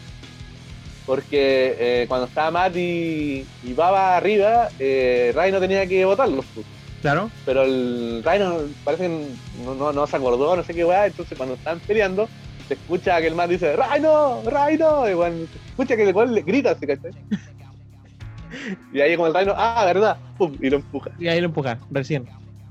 Porque 1.07 1.77
eh, 1.79 2.07
cuando 2.09 2.27
estaba 2.27 2.51
Matt 2.51 2.77
y, 2.77 3.47
y 3.63 3.73
Baba 3.75 4.17
arriba, 4.17 4.69
eh, 4.79 5.33
no 5.53 5.61
tenía 5.61 5.87
que 5.87 6.05
votarlos. 6.05 6.45
Pues. 6.55 6.67
Claro. 7.03 7.31
Pero 7.45 7.63
el 7.65 8.23
Rhino 8.25 8.61
parece 8.83 9.09
que 9.09 9.27
no, 9.63 9.93
no, 9.93 10.07
se 10.07 10.17
acordó, 10.17 10.57
no 10.57 10.65
sé 10.65 10.73
qué 10.73 10.87
weá, 10.87 11.07
entonces 11.07 11.37
cuando 11.37 11.55
están 11.55 11.79
peleando, 11.81 12.29
se 12.69 12.75
escucha 12.75 13.21
que 13.21 13.27
el 13.27 13.35
Matt 13.35 13.51
dice, 13.51 13.77
Rhino, 13.77 14.43
Rhino, 14.45 15.09
y 15.09 15.47
se 15.47 15.59
escucha 15.69 15.97
que 15.97 16.09
el 16.09 16.35
le 16.35 16.43
grita, 16.43 16.71
así, 16.73 16.87
¿cachai? 16.87 17.13
y 18.93 19.01
ahí 19.01 19.17
como 19.17 19.27
el 19.29 19.35
Rhino, 19.35 19.55
ah, 19.57 19.85
verdad, 19.85 20.17
pum, 20.39 20.57
y 20.61 20.71
lo 20.71 20.77
empuja. 20.77 21.11
Y 21.19 21.29
ahí 21.29 21.41
lo 21.41 21.47
empuja, 21.47 21.79
recién. 21.91 22.27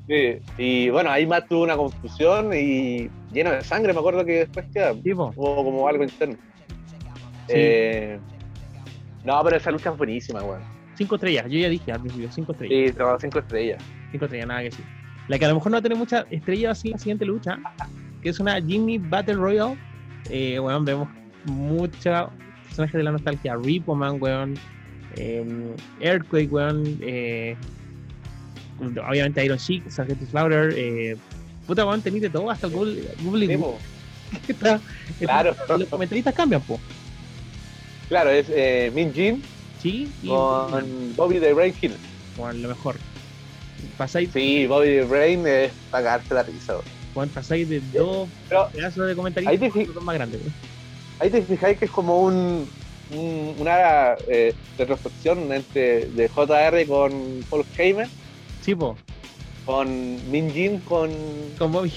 Sí, 0.07 0.39
y 0.57 0.89
bueno, 0.89 1.09
ahí 1.11 1.25
Matt 1.25 1.47
tuvo 1.47 1.63
una 1.63 1.77
confusión 1.77 2.53
y 2.53 3.09
lleno 3.31 3.51
de 3.51 3.61
sangre, 3.61 3.93
me 3.93 3.99
acuerdo 3.99 4.25
que 4.25 4.39
después 4.39 4.65
queda, 4.73 4.93
tipo. 4.93 5.31
hubo 5.35 5.63
como 5.63 5.87
algo 5.87 6.03
interno. 6.03 6.35
Eh, 7.47 8.19
no, 9.23 9.41
pero 9.43 9.57
esa 9.57 9.71
lucha 9.71 9.91
es 9.91 9.97
buenísima, 9.97 10.43
weón. 10.43 10.61
Cinco 10.95 11.15
estrellas, 11.15 11.45
yo 11.49 11.57
ya 11.57 11.69
dije 11.69 11.91
al 11.91 12.01
principio, 12.01 12.31
cinco 12.31 12.51
estrellas. 12.51 12.93
Sí, 12.95 13.01
cinco 13.21 13.39
estrellas. 13.39 13.83
Cinco 14.11 14.25
estrellas, 14.25 14.47
nada 14.47 14.61
que 14.63 14.71
sí. 14.71 14.83
La 15.27 15.39
que 15.39 15.45
a 15.45 15.47
lo 15.47 15.55
mejor 15.55 15.71
no 15.71 15.75
va 15.75 15.79
a 15.79 15.81
tener 15.81 15.97
muchas 15.97 16.25
estrellas 16.29 16.77
así 16.77 16.89
en 16.89 16.93
la 16.93 16.97
siguiente 16.99 17.25
lucha, 17.25 17.57
que 18.23 18.29
es 18.29 18.39
una 18.39 18.61
Jimmy 18.61 18.97
Battle 18.97 19.35
Royale. 19.35 19.77
Eh, 20.29 20.59
weón, 20.59 20.85
vemos 20.85 21.09
muchos 21.45 22.29
personajes 22.63 22.93
de 22.93 23.03
la 23.03 23.11
nostalgia. 23.11 23.55
Repo 23.55 23.95
Man, 23.95 24.17
weón. 24.19 24.55
Em, 25.17 25.75
Earthquake, 25.99 26.49
weón. 26.49 26.97
Eh, 27.01 27.55
obviamente 28.79 29.43
Iron 29.45 29.57
Sheik, 29.57 29.89
Sargento 29.89 30.25
Slaughter. 30.25 30.73
Eh, 30.75 31.17
puta, 31.67 31.85
weón, 31.85 32.01
tenéis 32.01 32.23
de 32.23 32.29
todo, 32.29 32.49
hasta 32.49 32.67
el 32.67 32.73
Google. 32.73 33.59
claro. 35.19 35.55
Los 35.77 35.89
comentaristas 35.89 36.33
cambian, 36.33 36.61
po. 36.61 36.79
Claro, 38.07 38.29
es 38.29 38.47
eh, 38.49 38.91
Min 38.93 39.13
Jin 39.13 39.43
sí, 39.81 40.09
con 40.25 41.15
Bobby 41.15 41.39
the 41.39 41.53
Brain 41.53 41.73
Hill. 41.79 41.93
Bueno, 42.37 42.59
lo 42.59 42.69
mejor. 42.69 42.95
Pasáis. 43.97 44.29
Sí, 44.33 44.65
Bobby 44.65 44.87
the 44.87 45.03
Brain 45.03 45.45
es 45.45 45.71
pagarte 45.91 46.33
la 46.33 46.43
risa. 46.43 46.75
Bueno, 47.13 47.31
pasáis 47.33 47.69
de 47.69 47.81
dos 47.93 48.27
pedazos 48.71 49.07
de 49.07 49.15
comentarios 49.15 50.01
más 50.01 50.15
grandes. 50.15 50.41
Ahí 51.19 51.29
te 51.29 51.41
fijáis 51.41 51.77
que 51.77 51.85
es 51.85 51.91
como 51.91 52.21
un, 52.21 52.67
una 53.59 54.15
eh, 54.27 54.53
retrospección 54.77 55.51
entre, 55.51 56.07
de 56.07 56.27
JR 56.27 56.85
con 56.87 57.11
Paul 57.49 57.65
Heyman. 57.77 58.09
Sí, 58.61 58.75
po. 58.75 58.97
Con 59.65 60.31
Min 60.31 60.51
Jin 60.51 60.79
con. 60.79 61.11
Con 61.57 61.71
Bobby. 61.71 61.93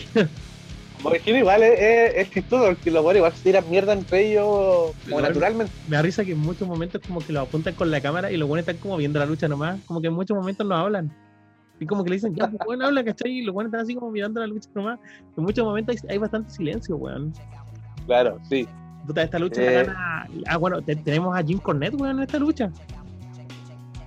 Porque 1.02 1.30
igual 1.30 1.62
es, 1.62 2.14
es, 2.16 2.30
chistoso, 2.30 2.66
porque 2.66 2.90
los 2.90 3.02
buenos 3.02 3.18
igual 3.18 3.32
se 3.34 3.42
tiran 3.42 3.68
mierda 3.70 3.92
entre 3.92 4.30
ellos 4.30 4.92
como 5.04 5.20
naturalmente. 5.20 5.72
Me 5.88 5.96
da 5.96 6.02
risa 6.02 6.24
que 6.24 6.32
en 6.32 6.38
muchos 6.38 6.66
momentos 6.66 7.02
como 7.06 7.20
que 7.20 7.32
lo 7.32 7.40
apuntan 7.42 7.74
con 7.74 7.90
la 7.90 8.00
cámara 8.00 8.30
y 8.32 8.36
los 8.36 8.48
buenos 8.48 8.66
están 8.66 8.80
como 8.80 8.96
viendo 8.96 9.18
la 9.18 9.26
lucha 9.26 9.46
nomás, 9.46 9.78
como 9.84 10.00
que 10.00 10.08
en 10.08 10.14
muchos 10.14 10.36
momentos 10.36 10.66
no 10.66 10.74
hablan. 10.74 11.12
Y 11.78 11.86
como 11.86 12.04
que 12.04 12.10
le 12.10 12.16
dicen, 12.16 12.34
ya, 12.34 12.48
pues 12.48 12.62
bueno, 12.64 12.86
habla, 12.86 13.04
¿cachai? 13.04 13.30
Y 13.30 13.42
los 13.42 13.54
buenos 13.54 13.70
están 13.70 13.82
así 13.82 13.94
como 13.94 14.10
mirando 14.10 14.40
la 14.40 14.46
lucha 14.46 14.68
nomás. 14.74 14.98
En 15.36 15.44
muchos 15.44 15.64
momentos 15.64 15.96
hay, 16.08 16.18
bastante 16.18 16.50
silencio, 16.50 16.96
weón. 16.96 17.32
Claro, 18.06 18.38
sí. 18.48 18.66
Puta, 19.06 19.22
esta 19.22 19.38
lucha 19.38 19.60
la 19.60 19.70
eh. 19.70 19.74
gana... 19.74 20.28
Ah, 20.46 20.56
bueno, 20.56 20.82
tenemos 20.82 21.36
a 21.36 21.42
Jim 21.42 21.58
Cornette, 21.58 21.94
weón, 21.94 22.16
en 22.16 22.22
esta 22.22 22.38
lucha. 22.38 22.70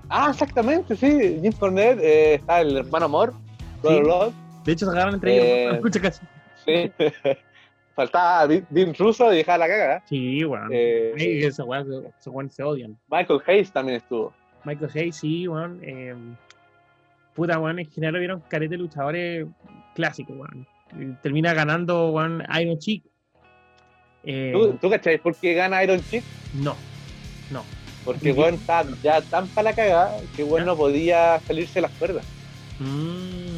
Ah, 0.09 0.29
exactamente, 0.31 0.95
sí. 0.95 1.39
Jim 1.41 1.53
Cornette, 1.53 1.99
eh, 2.01 2.33
está 2.35 2.61
el 2.61 2.77
hermano 2.77 3.05
Amor, 3.05 3.33
sí. 3.83 4.01
De 4.65 4.73
hecho, 4.73 4.85
se 4.85 4.91
agarran 4.91 5.15
entre 5.15 5.33
ellos 5.35 5.47
eh, 5.47 5.67
la 5.73 5.79
lucha 5.79 6.01
casi. 6.01 6.25
Sí. 6.65 6.91
Faltaba 7.95 8.47
Dean 8.47 8.93
Russo 8.93 9.33
y 9.33 9.37
dejaba 9.37 9.57
la 9.57 9.67
caga. 9.67 10.03
Sí, 10.07 10.45
weón. 10.45 10.69
Eh, 10.71 11.43
ese 11.45 11.63
weón 11.63 12.49
se 12.49 12.63
odian. 12.63 12.97
Michael 13.09 13.41
Hayes 13.45 13.71
también 13.71 13.97
estuvo. 13.97 14.33
Michael 14.63 14.91
Hayes, 14.95 15.17
sí, 15.17 15.47
weón. 15.47 15.79
Eh, 15.83 16.15
puta, 17.39 17.59
weón, 17.59 17.79
en 17.79 17.89
general 17.89 18.19
vieron 18.19 18.43
carete 18.47 18.77
luchadores 18.77 19.47
clásicos, 19.95 20.35
weón. 20.37 21.17
Termina 21.21 21.53
ganando, 21.53 22.11
weón, 22.11 22.43
Iron 22.59 22.77
Chick. 22.79 23.03
Eh, 24.23 24.51
¿Tú, 24.53 24.77
¿Tú 24.81 24.91
por 25.23 25.35
qué 25.35 25.53
gana 25.53 25.83
Iron 25.83 26.03
Chick? 26.09 26.23
No, 26.53 26.75
no. 27.51 27.63
Porque, 28.05 28.31
weón, 28.31 28.55
está 28.55 28.85
ya 29.01 29.21
tan 29.21 29.47
para 29.47 29.71
la 29.71 29.75
cagada 29.75 30.17
que, 30.35 30.43
weón, 30.43 30.65
no 30.65 30.75
podía 30.75 31.39
salirse 31.47 31.81
las 31.81 31.91
cuerdas. 31.91 32.25
Mmm 32.79 33.49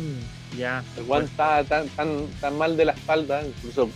ya. 0.58 0.84
El 0.98 1.06
Juan 1.06 1.24
está 1.24 1.64
tan, 1.64 1.88
tan, 1.90 2.28
tan 2.40 2.58
mal 2.58 2.78
de 2.78 2.86
la 2.86 2.92
espalda, 2.94 3.44
incluso 3.46 3.90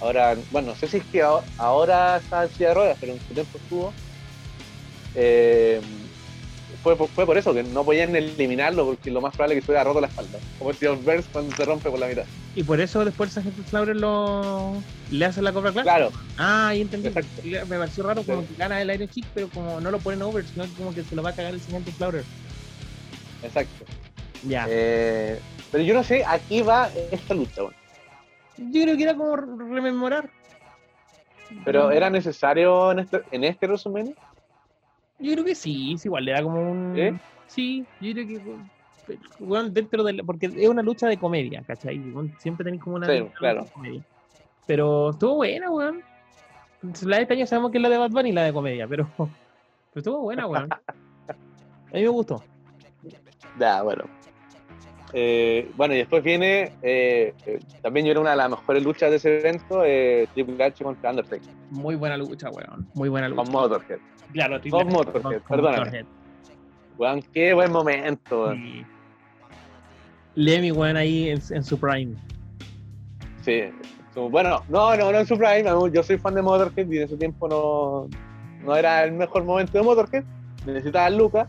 ahora, 0.00 0.36
bueno, 0.50 0.68
no 0.68 0.74
sé 0.74 0.88
si 0.88 0.98
es 0.98 1.04
que 1.04 1.22
ahora 1.58 2.16
está 2.16 2.44
en 2.44 2.50
silla 2.50 2.68
de 2.68 2.74
ruedas, 2.74 2.96
pero 3.00 3.12
en 3.12 3.20
su 3.20 3.34
tiempo 3.34 3.58
estuvo. 3.58 3.92
Eh, 5.14 5.80
fue, 6.82 6.96
fue, 6.96 7.26
por 7.26 7.38
eso, 7.38 7.54
que 7.54 7.62
no 7.62 7.84
podían 7.84 8.14
eliminarlo, 8.16 8.84
porque 8.86 9.10
lo 9.10 9.20
más 9.20 9.34
probable 9.34 9.54
es 9.54 9.60
que 9.60 9.66
se 9.66 9.72
hubiera 9.72 9.84
roto 9.84 10.00
la 10.00 10.08
espalda. 10.08 10.38
Como 10.58 10.70
el 10.70 10.76
señor 10.76 10.98
Burns 11.02 11.26
cuando 11.32 11.54
se 11.54 11.64
rompe 11.64 11.90
por 11.90 11.98
la 11.98 12.08
mitad. 12.08 12.24
¿Y 12.54 12.64
por 12.64 12.80
eso 12.80 13.04
después 13.04 13.36
el 13.36 13.44
gente 13.44 13.62
Slaughter 13.68 13.96
lo... 13.96 14.74
le 15.10 15.24
hace 15.24 15.42
la 15.42 15.52
cobra 15.52 15.72
clase? 15.72 15.84
Claro. 15.84 16.10
Ah, 16.36 16.68
ahí 16.68 16.80
entendí. 16.80 17.10
Me 17.44 17.78
pareció 17.78 18.02
raro 18.04 18.22
como 18.24 18.46
que 18.46 18.54
gana 18.56 18.82
el 18.82 18.92
Iron 18.92 19.08
Chick, 19.08 19.26
pero 19.32 19.48
como 19.48 19.80
no 19.80 19.90
lo 19.90 19.98
ponen 19.98 20.22
over, 20.22 20.44
sino 20.44 20.66
como 20.76 20.94
que 20.94 21.04
se 21.04 21.14
lo 21.14 21.22
va 21.22 21.30
a 21.30 21.34
cagar 21.34 21.54
el 21.54 21.60
siguiente 21.60 21.92
Slaughter. 21.92 22.24
Exacto. 23.42 23.84
Ya. 24.46 24.66
Eh, 24.68 25.40
pero 25.70 25.84
yo 25.84 25.94
no 25.94 26.02
sé, 26.02 26.24
aquí 26.26 26.62
va 26.62 26.90
esta 27.10 27.34
lucha, 27.34 27.62
bueno. 27.62 27.76
Yo 28.58 28.82
creo 28.82 28.96
que 28.96 29.02
era 29.02 29.14
como 29.14 29.36
rememorar. 29.36 30.28
¿Pero 31.64 31.90
era 31.90 32.10
necesario 32.10 32.92
en 32.92 33.00
este, 33.00 33.22
en 33.30 33.44
este 33.44 33.66
resumen? 33.66 34.14
Yo 35.22 35.32
creo 35.32 35.44
que 35.44 35.54
sí, 35.54 35.92
es 35.94 36.04
igual, 36.04 36.24
le 36.24 36.32
da 36.32 36.42
como 36.42 36.70
un... 36.70 36.98
¿Eh? 36.98 37.18
Sí, 37.46 37.84
yo 38.00 38.12
creo 38.12 38.26
que... 38.26 38.40
Bueno, 39.40 39.68
dentro 39.68 40.04
de 40.04 40.22
porque 40.24 40.46
es 40.46 40.68
una 40.68 40.82
lucha 40.82 41.08
de 41.08 41.16
comedia, 41.16 41.62
¿cachai? 41.66 42.00
siempre 42.38 42.64
tenéis 42.64 42.82
como 42.82 42.96
una, 42.96 43.06
sí, 43.06 43.24
claro. 43.36 43.66
comedia. 43.72 44.02
Pero 44.66 45.10
estuvo 45.10 45.36
buena, 45.36 45.70
weón. 45.70 46.02
La 47.02 47.16
de 47.16 47.22
este 47.22 47.34
año 47.34 47.46
sabemos 47.46 47.72
que 47.72 47.78
es 47.78 47.82
la 47.82 47.88
de 47.88 47.98
Bad 47.98 48.10
Bunny, 48.10 48.32
la 48.32 48.44
de 48.44 48.52
comedia, 48.52 48.86
pero, 48.86 49.08
pero 49.16 49.30
estuvo 49.96 50.20
buena, 50.20 50.46
weón. 50.46 50.68
A 50.72 51.94
mí 51.94 52.00
me 52.00 52.08
gustó. 52.08 52.42
Ya, 53.58 53.82
bueno. 53.82 54.04
Eh, 55.12 55.70
bueno, 55.76 55.94
y 55.94 55.98
después 55.98 56.22
viene, 56.22 56.72
eh, 56.80 57.34
eh, 57.44 57.60
también 57.82 58.06
yo 58.06 58.12
era 58.12 58.20
una 58.20 58.30
de 58.30 58.36
las 58.36 58.50
mejores 58.50 58.82
luchas 58.82 59.10
de 59.10 59.16
ese 59.16 59.40
evento, 59.40 59.82
Triple 60.32 60.64
H 60.64 60.82
contra 60.82 61.10
Undertaker. 61.10 61.52
Muy 61.70 61.96
buena 61.96 62.16
lucha, 62.16 62.48
weón. 62.50 62.88
Muy 62.94 63.08
buena 63.08 63.28
lucha. 63.28 63.42
Con 63.42 63.52
Motorhead. 63.52 63.98
Claro, 64.32 64.60
Con 64.70 64.88
Motorhead, 64.88 65.42
perdóname. 65.48 66.04
Weón, 66.98 67.22
qué 67.32 67.54
buen 67.54 67.72
momento, 67.72 68.44
weón. 68.44 68.86
Lemmy, 70.34 70.72
weón, 70.72 70.96
ahí 70.96 71.28
en, 71.28 71.64
su 71.64 71.78
prime. 71.78 72.14
Sí. 73.42 73.64
Bueno, 74.14 74.62
no, 74.68 74.96
no, 74.96 75.12
no 75.12 75.18
en 75.18 75.26
su 75.26 75.36
prime. 75.36 75.64
Yo 75.92 76.02
soy 76.02 76.18
fan 76.18 76.34
de 76.34 76.42
Motorhead 76.42 76.90
y 76.90 76.98
en 76.98 77.02
ese 77.04 77.16
tiempo 77.16 77.48
no, 77.48 78.08
no 78.64 78.76
era 78.76 79.04
el 79.04 79.12
mejor 79.12 79.44
momento 79.44 79.76
de 79.76 79.84
Motorhead. 79.84 80.24
Necesitaba 80.64 81.06
a 81.06 81.10
Lucas 81.10 81.48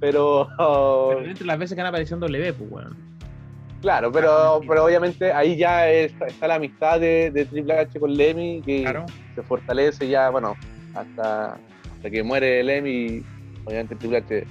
pero. 0.00 0.48
Pero 0.56 1.22
entre 1.24 1.46
las 1.46 1.58
veces 1.58 1.74
que 1.74 1.80
han 1.82 1.86
aparecido 1.86 2.16
en 2.16 2.20
W, 2.20 2.52
pues, 2.54 2.70
weón. 2.70 3.10
Claro, 3.82 4.12
pero, 4.12 4.60
pero 4.68 4.84
obviamente 4.84 5.32
ahí 5.32 5.56
ya 5.56 5.88
está 5.88 6.46
la 6.46 6.56
amistad 6.56 7.00
de, 7.00 7.46
Triple 7.50 7.78
H 7.78 7.98
con 7.98 8.14
Lemmy, 8.14 8.60
que 8.60 8.84
se 9.34 9.42
fortalece 9.42 10.06
ya, 10.06 10.28
bueno, 10.28 10.54
hasta, 10.94 11.56
hasta 12.00 12.08
que 12.08 12.22
muere 12.22 12.64
Lemmy, 12.64 13.22
obviamente 13.66 13.94
Triple 13.94 14.16
H 14.16 14.46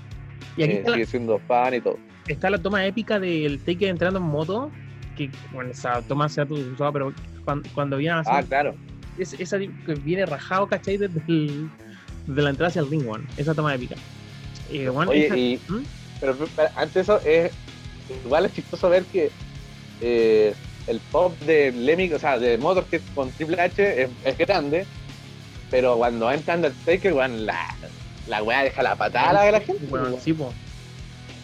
y 0.56 0.64
aquí 0.64 0.74
eh, 0.74 0.84
sigue 0.86 1.06
siendo 1.08 1.40
fan 1.40 1.74
y 1.74 1.82
todo. 1.82 1.98
Está 2.28 2.52
la 2.52 2.60
toma 2.60 2.86
épica 2.86 3.20
del 3.20 3.58
Taker 3.58 3.90
entrando 3.90 4.20
en 4.20 4.26
moto, 4.26 4.70
que 5.18 5.32
bueno, 5.52 5.72
esa 5.72 6.04
toma 6.04 6.30
se 6.30 6.42
ha 6.42 6.44
usado, 6.44 6.94
pero 6.94 7.14
cuando, 7.44 7.68
cuando 7.74 7.98
viene 7.98 8.20
así, 8.20 8.30
Ah, 8.32 8.44
claro. 8.44 8.76
Es, 9.18 9.34
esa 9.34 9.58
que 9.58 9.96
viene 10.04 10.28
rajado, 10.28 10.68
¿cachai? 10.68 10.98
Desde, 10.98 11.20
de 11.26 12.42
la 12.42 12.52
entrada 12.52 12.68
hacia 12.68 12.82
el 12.82 12.90
ring, 12.92 13.10
one, 13.10 13.26
esa 13.36 13.56
toma 13.56 13.74
épica. 13.74 13.96
Oye, 15.08 15.36
y, 15.36 15.60
¿Mm? 15.72 15.84
pero, 16.20 16.38
antes 16.76 16.94
de 16.94 17.02
eso, 17.02 17.20
es, 17.26 17.52
igual 18.24 18.46
es 18.46 18.54
chistoso 18.54 18.92
ver 18.92 19.06
que 19.06 19.32
eh, 20.02 20.54
el 20.86 21.00
pop 21.12 21.36
de 21.40 21.72
Lemmy, 21.72 22.14
o 22.14 22.20
sea, 22.20 22.38
de 22.38 22.60
Motorhead 22.60 23.02
con 23.16 23.32
Triple 23.32 23.60
H 23.60 24.04
es, 24.04 24.10
es 24.24 24.38
grande, 24.38 24.86
pero 25.72 25.98
cuando 25.98 26.32
entra 26.32 26.56
Undertaker, 26.56 27.14
weón, 27.14 27.46
la, 27.46 27.76
la 28.28 28.44
weá 28.44 28.64
deja 28.64 28.84
la 28.84 28.96
patada 28.96 29.42
a 29.42 29.52
la 29.52 29.62
gente. 29.62 29.86
Bueno, 29.88 30.18
sí, 30.20 30.34
po. 30.34 30.54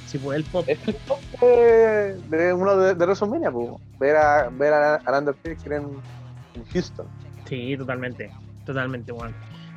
Sí, 0.07 0.17
po, 0.17 0.33
el 0.33 0.43
pop. 0.43 0.65
Es 0.67 0.79
el 0.87 0.95
pop 0.95 1.19
de, 1.41 2.15
de 2.29 2.53
uno 2.53 2.77
de, 2.77 2.95
de 2.95 3.05
WrestleMania, 3.05 3.51
po. 3.51 3.79
ver 3.99 4.15
a, 4.15 4.49
ver 4.49 4.73
a, 4.73 4.95
a 4.95 5.17
Undertaker 5.17 5.73
en, 5.73 5.83
en 6.53 6.65
Houston. 6.71 7.07
Sí, 7.47 7.75
totalmente. 7.77 8.31
Totalmente, 8.65 9.11
weón. 9.11 9.33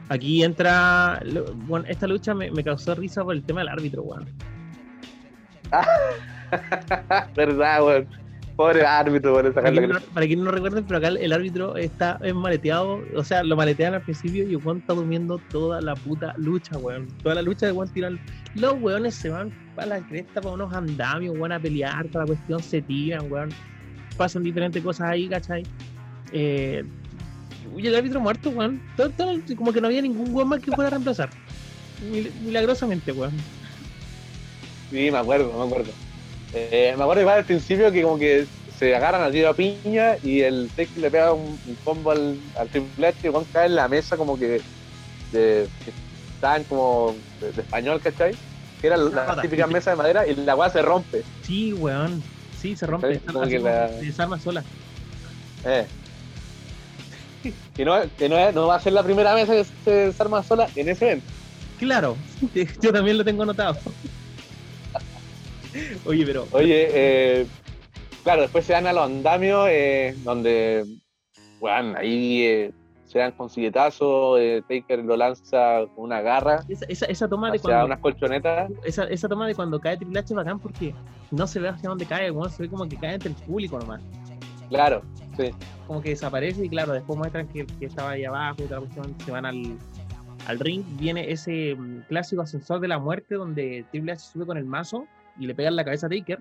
Aquí 0.08 0.42
entra. 0.42 1.20
Bueno, 1.66 1.84
esta 1.88 2.06
lucha 2.06 2.34
me, 2.34 2.50
me 2.50 2.64
causó 2.64 2.94
risa 2.94 3.22
por 3.24 3.34
el 3.34 3.42
tema 3.42 3.60
del 3.60 3.68
árbitro, 3.68 4.02
weón. 4.02 4.26
¿Verdad, 7.36 7.84
weón? 7.84 8.08
Pobre 8.58 8.84
árbitro, 8.84 9.34
por 9.34 9.42
Para 9.42 9.54
sacarle 9.54 9.78
quien, 9.82 9.90
no, 9.92 10.00
para 10.12 10.26
quien 10.26 10.42
no 10.42 10.50
recuerden, 10.50 10.84
pero 10.84 10.98
acá 10.98 11.06
el, 11.10 11.32
árbitro 11.32 11.76
está 11.76 12.18
maleteado, 12.34 13.04
o 13.14 13.22
sea, 13.22 13.44
lo 13.44 13.54
maletean 13.54 13.94
al 13.94 14.02
principio 14.02 14.42
y 14.48 14.56
weón 14.56 14.78
está 14.78 14.94
durmiendo 14.94 15.38
toda 15.38 15.80
la 15.80 15.94
puta 15.94 16.34
lucha, 16.38 16.76
weón. 16.76 17.06
Toda 17.22 17.36
la 17.36 17.42
lucha 17.42 17.66
de 17.66 17.72
weón 17.72 17.88
tiran. 17.88 18.18
Los 18.56 18.74
weones 18.80 19.14
se 19.14 19.28
van 19.30 19.52
para 19.76 19.86
la 19.86 20.00
cresta, 20.00 20.40
para 20.40 20.56
unos 20.56 20.74
andamios, 20.74 21.36
weón, 21.38 21.52
a 21.52 21.60
pelear, 21.60 22.08
para 22.08 22.24
la 22.24 22.26
cuestión 22.26 22.60
se 22.60 22.82
tiran, 22.82 23.30
weón. 23.30 23.50
Pasan 24.16 24.42
diferentes 24.42 24.82
cosas 24.82 25.10
ahí, 25.10 25.28
¿cachai? 25.28 25.62
Eh, 26.32 26.82
y 27.76 27.86
el 27.86 27.94
árbitro 27.94 28.18
muerto, 28.18 28.50
weón. 28.50 28.82
Todo- 28.96 29.10
todo- 29.10 29.40
como 29.54 29.72
que 29.72 29.80
no 29.80 29.86
había 29.86 30.02
ningún 30.02 30.34
weón 30.34 30.48
más 30.48 30.58
que 30.58 30.72
fuera 30.72 30.88
a 30.88 30.90
reemplazar. 30.90 31.30
Mil- 32.10 32.32
Milagrosamente, 32.44 33.12
weón. 33.12 33.36
Sí, 34.90 35.12
me 35.12 35.18
acuerdo, 35.18 35.56
me 35.56 35.64
acuerdo. 35.64 36.07
Eh, 36.54 36.94
me 36.96 37.02
acuerdo 37.02 37.20
igual 37.22 37.38
al 37.38 37.44
principio 37.44 37.92
que 37.92 38.02
como 38.02 38.18
que 38.18 38.46
se 38.78 38.94
agarran 38.94 39.22
a 39.22 39.30
tiro 39.30 39.48
a 39.50 39.54
piña 39.54 40.16
y 40.22 40.40
el 40.40 40.70
Taker 40.74 40.98
le 40.98 41.10
pega 41.10 41.32
un, 41.32 41.58
un 41.66 41.74
combo 41.84 42.12
al, 42.12 42.38
al 42.58 42.68
Triple 42.68 43.08
H 43.08 43.18
y 43.24 43.28
weón 43.28 43.44
cae 43.52 43.66
en 43.66 43.74
la 43.76 43.88
mesa 43.88 44.16
como 44.16 44.38
que 44.38 44.60
de, 45.32 45.68
que 45.84 45.92
estaban 46.34 46.64
como 46.64 47.14
de, 47.40 47.52
de 47.52 47.60
español, 47.62 48.00
¿cachai? 48.02 48.34
Que 48.80 48.86
era 48.86 48.96
la 48.96 49.10
Nada. 49.10 49.42
típica 49.42 49.66
mesa 49.66 49.90
de 49.90 49.96
madera 49.96 50.26
y 50.26 50.36
la 50.36 50.54
weá 50.54 50.70
se 50.70 50.80
rompe. 50.82 51.22
Sí, 51.42 51.72
weón. 51.72 52.22
Sí, 52.60 52.76
se 52.76 52.86
rompe. 52.86 53.18
Como 53.20 53.46
que 53.46 53.58
la- 53.58 53.88
se 53.88 54.06
desarma 54.06 54.38
sola. 54.40 54.62
Eh. 55.64 55.84
Que, 57.74 57.84
no, 57.84 57.94
que 58.18 58.28
no, 58.28 58.52
no 58.52 58.66
va 58.66 58.76
a 58.76 58.80
ser 58.80 58.92
la 58.92 59.02
primera 59.02 59.34
mesa 59.34 59.52
que 59.54 59.64
se 59.84 59.90
desarma 59.90 60.42
sola 60.42 60.68
en 60.74 60.88
ese 60.88 61.06
evento. 61.06 61.26
Claro, 61.78 62.16
yo 62.82 62.92
también 62.92 63.16
lo 63.18 63.24
tengo 63.24 63.42
anotado. 63.44 63.76
Oye, 66.06 66.24
pero 66.26 66.46
Oye, 66.52 66.88
eh, 66.92 67.46
claro, 68.22 68.42
después 68.42 68.64
se 68.64 68.72
dan 68.72 68.86
a 68.86 68.92
los 68.92 69.04
andamios, 69.04 69.68
eh, 69.70 70.14
donde, 70.24 70.84
bueno, 71.60 71.94
ahí 71.98 72.42
eh, 72.42 72.72
se 73.08 73.18
dan 73.18 73.32
con 73.32 73.48
silletazo, 73.48 74.38
eh, 74.38 74.62
Taker 74.68 74.98
lo 75.04 75.16
lanza 75.16 75.86
con 75.94 76.04
una 76.04 76.20
garra 76.20 76.60
esa, 76.68 76.84
esa, 76.86 77.06
esa 77.06 77.28
toma 77.28 77.50
de 77.50 77.56
hacia 77.56 77.62
cuando 77.70 77.86
unas 77.86 78.00
colchonetas. 78.00 78.70
esa, 78.84 79.04
esa 79.04 79.28
toma 79.28 79.46
de 79.46 79.54
cuando 79.54 79.80
cae 79.80 79.96
Triple 79.96 80.18
H 80.18 80.26
es 80.32 80.36
bacán 80.36 80.58
porque 80.58 80.94
no 81.30 81.46
se 81.46 81.58
ve 81.58 81.68
hacia 81.68 81.88
dónde 81.88 82.04
cae, 82.04 82.30
weón, 82.30 82.50
se 82.50 82.62
ve 82.62 82.68
como 82.68 82.86
que 82.86 82.96
cae 82.96 83.14
entre 83.14 83.30
el 83.30 83.36
público 83.36 83.78
nomás. 83.78 84.02
Claro, 84.68 85.00
sí, 85.38 85.50
Como 85.86 86.02
que 86.02 86.10
desaparece 86.10 86.66
y 86.66 86.68
claro, 86.68 86.92
después 86.92 87.18
muestran 87.18 87.48
que, 87.48 87.66
que 87.66 87.86
estaba 87.86 88.10
ahí 88.10 88.24
abajo 88.26 88.62
y 88.62 88.68
la 88.68 88.78
cuestión, 88.80 89.14
se 89.24 89.30
van 89.30 89.46
al, 89.46 89.78
al 90.46 90.58
ring, 90.58 90.84
viene 90.98 91.30
ese 91.30 91.74
mm, 91.74 92.02
clásico 92.08 92.42
ascensor 92.42 92.78
de 92.80 92.88
la 92.88 92.98
muerte 92.98 93.36
donde 93.36 93.86
Triple 93.90 94.12
H 94.12 94.20
sube 94.32 94.44
con 94.44 94.58
el 94.58 94.66
mazo 94.66 95.06
y 95.38 95.46
le 95.46 95.54
pega 95.54 95.68
en 95.68 95.76
la 95.76 95.84
cabeza 95.84 96.06
a 96.06 96.10
Taker. 96.10 96.38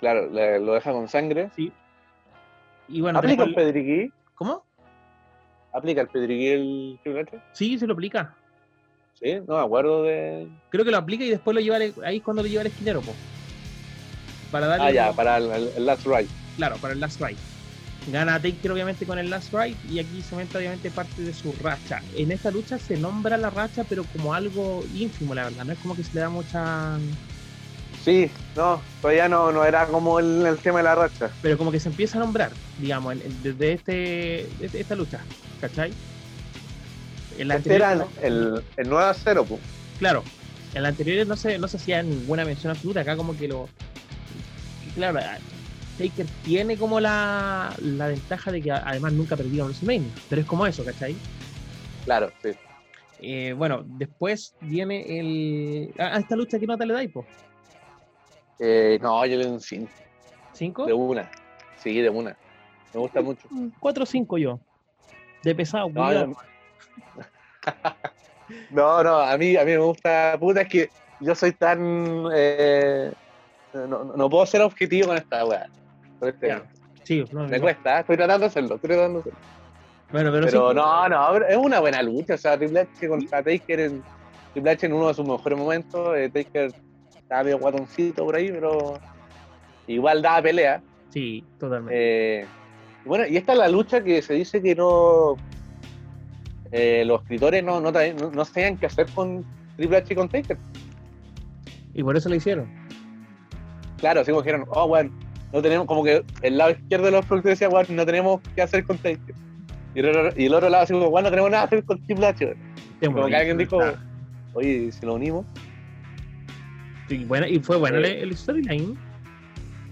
claro, 0.00 0.30
le- 0.30 0.58
lo 0.60 0.72
deja 0.74 0.92
con 0.92 1.08
sangre. 1.08 1.50
Y 2.88 3.00
bueno, 3.00 3.18
¿Aplica 3.18 3.44
el 3.44 3.54
pedriquí? 3.54 4.12
¿Cómo? 4.34 4.64
¿Aplica 5.72 6.00
el 6.00 6.08
pedriquí 6.08 6.46
el 6.48 6.98
Triple? 7.02 7.40
Sí, 7.52 7.78
se 7.78 7.86
lo 7.86 7.92
aplica. 7.92 8.34
Sí, 9.14 9.38
no 9.46 9.58
me 9.58 9.62
acuerdo 9.64 10.02
de... 10.04 10.48
Creo 10.70 10.84
que 10.84 10.90
lo 10.90 10.96
aplica 10.96 11.22
y 11.24 11.28
después 11.30 11.54
lo 11.54 11.60
lleva 11.60 11.76
al- 11.76 11.94
ahí 12.04 12.16
es 12.16 12.22
cuando 12.22 12.42
lo 12.42 12.48
lleva 12.48 12.62
al 12.62 12.68
esquinero, 12.68 13.02
po. 13.02 13.12
Para 14.50 14.66
darle 14.66 14.86
Ah, 14.88 14.90
ya, 14.92 15.12
para 15.12 15.36
el, 15.36 15.50
el- 15.52 15.70
el 15.76 15.86
Last 15.86 16.06
Ride. 16.06 16.28
claro, 16.56 16.76
para 16.80 16.94
el 16.94 17.00
Last 17.00 17.20
Ride. 17.20 17.36
Gana 18.12 18.40
Taker 18.40 18.72
obviamente 18.72 19.06
con 19.06 19.18
el 19.18 19.30
Last 19.30 19.52
Ride 19.52 19.76
y 19.90 19.98
aquí 19.98 20.22
se 20.22 20.34
aumenta 20.34 20.58
obviamente 20.58 20.90
parte 20.90 21.22
de 21.22 21.32
su 21.32 21.52
racha. 21.52 22.00
En 22.14 22.30
esta 22.32 22.50
lucha 22.50 22.78
se 22.78 22.96
nombra 22.96 23.36
la 23.36 23.50
racha 23.50 23.84
pero 23.84 24.04
como 24.04 24.34
algo 24.34 24.84
ínfimo, 24.94 25.34
la 25.34 25.44
verdad. 25.44 25.64
No 25.64 25.72
es 25.72 25.78
como 25.78 25.94
que 25.96 26.02
se 26.04 26.14
le 26.14 26.20
da 26.20 26.28
mucha... 26.30 26.98
Sí, 28.04 28.30
no, 28.56 28.80
todavía 29.02 29.28
no, 29.28 29.52
no 29.52 29.62
era 29.64 29.86
como 29.86 30.18
el, 30.18 30.46
el 30.46 30.56
tema 30.58 30.78
de 30.78 30.84
la 30.84 30.94
racha. 30.94 31.30
Pero 31.42 31.58
como 31.58 31.70
que 31.70 31.78
se 31.80 31.90
empieza 31.90 32.16
a 32.16 32.20
nombrar, 32.20 32.52
digamos, 32.78 33.14
desde 33.42 33.72
este, 33.74 34.48
desde 34.58 34.80
esta 34.80 34.94
lucha. 34.94 35.20
¿Cachai? 35.60 35.92
En 37.38 37.48
la 37.48 37.56
Este 37.56 37.74
era 37.74 37.92
el, 37.92 38.00
anterior- 38.02 38.64
el, 38.76 38.84
el 38.84 38.88
9 38.88 39.04
a 39.04 39.14
0, 39.14 39.44
pues. 39.46 39.60
Claro, 39.98 40.24
en 40.72 40.82
la 40.82 40.88
anterior 40.88 41.26
no 41.26 41.36
se, 41.36 41.58
no 41.58 41.68
se 41.68 41.76
hacía 41.76 42.02
ninguna 42.02 42.46
mención 42.46 42.70
absoluta. 42.70 43.00
Acá 43.00 43.16
como 43.16 43.36
que 43.36 43.48
lo... 43.48 43.68
Claro, 44.94 45.20
Tiene 46.44 46.78
como 46.78 47.00
la, 47.00 47.74
la 47.80 48.06
ventaja 48.06 48.50
de 48.50 48.62
que 48.62 48.70
a- 48.70 48.82
además 48.86 49.12
nunca 49.12 49.36
perdió 49.36 49.62
en 49.62 49.68
WrestleMania. 49.68 50.12
Pero 50.28 50.40
es 50.42 50.46
como 50.46 50.66
eso, 50.66 50.84
¿cachai? 50.84 51.16
Claro, 52.04 52.32
sí. 52.42 52.50
Eh, 53.22 53.52
bueno, 53.52 53.82
después 53.86 54.54
viene 54.60 55.18
el... 55.20 55.92
Ah, 55.98 56.18
esta 56.18 56.36
lucha 56.36 56.58
que 56.58 56.66
nota 56.66 56.86
le 56.86 56.94
dais, 56.94 57.10
po. 57.10 57.26
Eh, 58.58 58.98
no, 59.02 59.24
yo 59.26 59.36
le 59.36 59.44
doy 59.44 59.52
un 59.52 59.60
5. 59.60 59.90
¿Cinco? 60.54 60.86
De 60.86 60.92
una. 60.92 61.30
Sí, 61.76 62.00
de 62.00 62.08
una. 62.08 62.36
Me 62.94 63.00
gusta 63.00 63.20
mucho. 63.20 63.46
Mm, 63.50 63.68
Cuatro 63.78 64.04
o 64.04 64.06
cinco 64.06 64.38
yo. 64.38 64.60
De 65.44 65.54
pesado, 65.54 65.90
No, 65.94 66.12
no, 68.70 69.02
no, 69.02 69.18
a 69.20 69.36
mí, 69.38 69.56
a 69.56 69.64
mí 69.64 69.72
me 69.72 69.78
gusta. 69.78 70.36
Puta, 70.40 70.62
es 70.62 70.68
que 70.68 70.88
yo 71.20 71.34
soy 71.34 71.52
tan. 71.52 72.24
eh, 72.34 73.12
no, 73.72 73.86
no- 73.86 74.04
no 74.16 74.30
puedo 74.30 74.44
ser 74.46 74.62
objetivo 74.62 75.08
con 75.08 75.16
esta 75.16 75.44
weá. 75.44 75.66
Este- 76.20 76.48
Ya. 76.48 76.62
Sí, 77.02 77.24
no, 77.32 77.48
Me 77.48 77.56
no. 77.56 77.62
cuesta, 77.62 77.96
¿eh? 77.96 78.00
estoy 78.00 78.16
tratando 78.16 78.40
de 78.40 78.46
hacerlo. 78.46 78.74
Estoy 78.76 78.88
tratando 78.90 79.14
de 79.14 79.30
hacerlo. 79.30 79.38
Bueno, 80.12 80.30
pero, 80.32 80.46
Pero 80.46 80.70
sí, 80.70 80.76
no, 80.76 81.08
no, 81.08 81.36
es 81.46 81.56
una 81.56 81.80
buena 81.80 82.02
lucha. 82.02 82.34
O 82.34 82.38
sea, 82.38 82.56
Triple 82.58 82.80
H 82.80 83.08
contra 83.08 83.42
Taker 83.42 83.80
en. 83.80 84.02
Triple 84.52 84.70
H 84.72 84.86
en 84.86 84.92
uno 84.92 85.08
de 85.08 85.14
sus 85.14 85.26
mejores 85.26 85.58
momentos. 85.58 86.16
eh, 86.16 86.28
Taker 86.28 86.72
estaba 87.16 87.44
medio 87.44 87.58
guatoncito 87.58 88.24
por 88.24 88.36
ahí, 88.36 88.50
pero. 88.50 88.94
Igual 89.86 90.20
daba 90.22 90.42
pelea. 90.42 90.82
Sí, 91.10 91.44
totalmente. 91.58 92.40
Eh, 92.40 92.46
bueno, 93.04 93.26
y 93.26 93.36
esta 93.36 93.52
es 93.52 93.58
la 93.58 93.68
lucha 93.68 94.02
que 94.04 94.20
se 94.22 94.34
dice 94.34 94.60
que 94.62 94.74
no. 94.74 95.36
eh, 96.72 97.04
los 97.06 97.22
escritores 97.22 97.64
no, 97.64 97.80
no, 97.80 97.90
no, 97.90 98.30
no 98.30 98.44
sabían 98.44 98.76
qué 98.76 98.86
hacer 98.86 99.06
con 99.14 99.44
Triple 99.76 99.96
H 99.96 100.12
y 100.12 100.16
con 100.16 100.28
Taker. 100.28 100.58
y 101.94 102.02
por 102.02 102.16
eso 102.16 102.28
lo 102.28 102.34
hicieron. 102.36 102.68
Claro, 103.98 104.20
así 104.20 104.30
como 104.30 104.42
dijeron, 104.42 104.64
oh, 104.70 104.86
bueno, 104.88 105.10
no 105.52 105.62
tenemos, 105.62 105.86
como 105.86 106.04
que 106.04 106.24
el 106.42 106.58
lado 106.58 106.70
izquierdo 106.70 107.06
de 107.06 107.12
los 107.12 107.26
productores 107.26 107.58
decía, 107.58 107.68
bueno, 107.68 107.88
no 107.90 108.06
tenemos 108.06 108.40
qué 108.54 108.62
hacer 108.62 108.84
con 108.84 108.96
Taker. 108.98 109.34
Y 109.94 110.00
el 110.00 110.08
otro, 110.08 110.30
y 110.36 110.46
el 110.46 110.54
otro 110.54 110.68
lado, 110.68 110.84
así 110.84 110.92
como, 110.92 111.10
bueno, 111.10 111.26
no 111.26 111.30
tenemos 111.30 111.50
nada 111.50 111.68
que 111.68 111.76
hacer 111.76 111.84
con 111.84 112.00
Triple 112.02 112.26
H. 112.26 112.44
weón". 112.44 113.14
Como 113.14 113.26
que 113.26 113.36
alguien 113.36 113.58
dijo, 113.58 113.78
oye, 114.54 114.92
si 114.92 115.06
lo 115.06 115.14
unimos. 115.14 115.46
Sí, 117.08 117.24
bueno, 117.24 117.46
y 117.46 117.58
fue 117.58 117.76
bueno 117.76 117.98
el, 117.98 118.36
storyline 118.36 118.96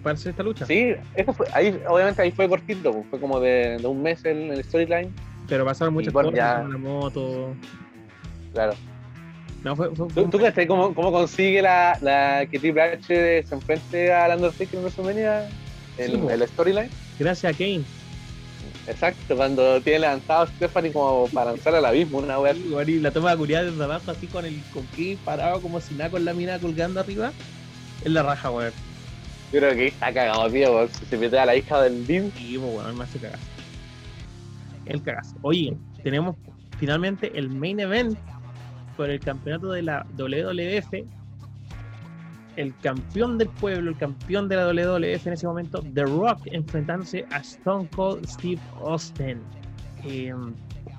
para 0.02 0.14
hacer 0.14 0.30
esta 0.30 0.44
lucha. 0.44 0.66
Sí, 0.66 0.94
eso 1.14 1.32
fue, 1.32 1.46
ahí, 1.52 1.76
obviamente 1.88 2.22
ahí 2.22 2.30
fue 2.30 2.48
cortito, 2.48 2.92
pues, 2.92 3.06
fue 3.10 3.20
como 3.20 3.40
de, 3.40 3.78
de 3.78 3.86
un 3.88 4.00
mes 4.02 4.24
el, 4.24 4.52
el 4.52 4.62
storyline. 4.62 5.12
Pero 5.48 5.64
pasaron 5.64 5.94
muchas 5.94 6.12
cosas, 6.12 6.32
ya- 6.32 6.62
la 6.62 6.78
moto. 6.78 7.56
Claro. 8.52 8.74
No, 9.64 9.74
fue, 9.76 9.88
fue- 9.94 10.08
fue- 10.08 10.22
¿Tú, 10.24 10.30
tú 10.30 10.38
crees 10.38 10.68
cómo, 10.68 10.94
cómo 10.94 11.10
consigue 11.12 11.60
la, 11.62 11.98
la 12.00 12.46
que 12.50 12.58
Triple 12.58 12.82
H 12.82 13.42
se 13.46 13.54
enfrente 13.54 14.12
al 14.12 14.36
Undertaker 14.36 14.74
en 14.76 14.80
WrestleMania? 14.82 15.48
Sí, 15.96 16.16
po. 16.16 16.30
el 16.30 16.46
storyline. 16.46 16.90
gracias 17.18 17.52
a 17.52 17.56
Kane. 17.56 17.82
Exacto, 18.86 19.36
cuando 19.36 19.80
tiene 19.82 19.98
levantado 20.00 20.42
a 20.44 20.46
Stephanie 20.46 20.92
como 20.92 21.28
para 21.28 21.50
lanzar 21.50 21.74
al 21.74 21.84
abismo, 21.84 22.18
una 22.18 22.38
wea. 22.38 22.54
Y 22.86 23.00
la 23.00 23.10
toma 23.10 23.32
de 23.32 23.36
curidad 23.36 23.64
desde 23.64 23.84
abajo, 23.84 24.10
así 24.10 24.26
con 24.28 24.44
el 24.46 24.62
con 24.72 24.84
Kane 24.86 25.18
parado 25.24 25.60
como 25.60 25.80
si 25.80 25.94
nada 25.94 26.10
con 26.10 26.24
la 26.24 26.32
mina 26.32 26.58
colgando 26.58 27.00
arriba. 27.00 27.32
Es 28.04 28.10
la 28.12 28.22
raja, 28.22 28.50
weón. 28.50 28.72
Yo 29.52 29.58
creo 29.60 29.74
que 29.74 29.86
está 29.88 30.12
cagado, 30.14 30.48
tío, 30.50 30.72
weón. 30.74 30.88
se 31.10 31.16
mete 31.18 31.38
a 31.38 31.44
la 31.46 31.56
hija 31.56 31.82
del 31.82 32.06
Dean. 32.06 32.32
Y 32.38 32.56
pues, 32.56 32.72
weón, 32.76 32.96
me 32.96 33.04
hace 33.04 33.18
cagazo. 33.18 33.42
El 34.86 35.02
cagazo. 35.02 35.34
Oye, 35.42 35.76
tenemos 36.02 36.36
finalmente 36.78 37.32
el 37.36 37.50
main 37.50 37.80
event 37.80 38.16
por 38.98 39.08
el 39.08 39.20
campeonato 39.20 39.70
de 39.70 39.82
la 39.82 40.04
WWF. 40.18 41.06
El 42.56 42.74
campeón 42.82 43.38
del 43.38 43.48
pueblo, 43.48 43.90
el 43.92 43.96
campeón 43.96 44.48
de 44.48 44.56
la 44.56 44.66
WWF 44.66 45.26
en 45.28 45.32
ese 45.32 45.46
momento, 45.46 45.80
The 45.94 46.04
Rock, 46.04 46.40
enfrentándose 46.46 47.24
a 47.30 47.38
Stone 47.38 47.88
Cold 47.94 48.26
Steve 48.26 48.60
Austin. 48.84 49.38
Eh, 50.04 50.34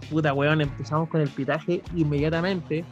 puta 0.09 0.33
weón, 0.33 0.61
empezamos 0.61 1.09
con 1.09 1.19
el 1.19 1.27
pitaje 1.27 1.83
inmediatamente. 1.93 2.85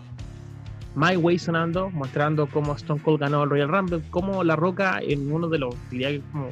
My 0.95 1.15
Way 1.15 1.39
sonando, 1.39 1.89
mostrando 1.91 2.47
cómo 2.47 2.73
Stone 2.75 3.01
Cold 3.01 3.21
ganó 3.21 3.43
el 3.43 3.49
Royal 3.49 3.69
Rumble, 3.69 4.01
como 4.09 4.43
La 4.43 4.57
Roca 4.57 4.99
en 5.01 5.31
uno 5.31 5.47
de 5.47 5.59
los, 5.59 5.73
diría 5.89 6.09
que 6.09 6.19
como 6.31 6.49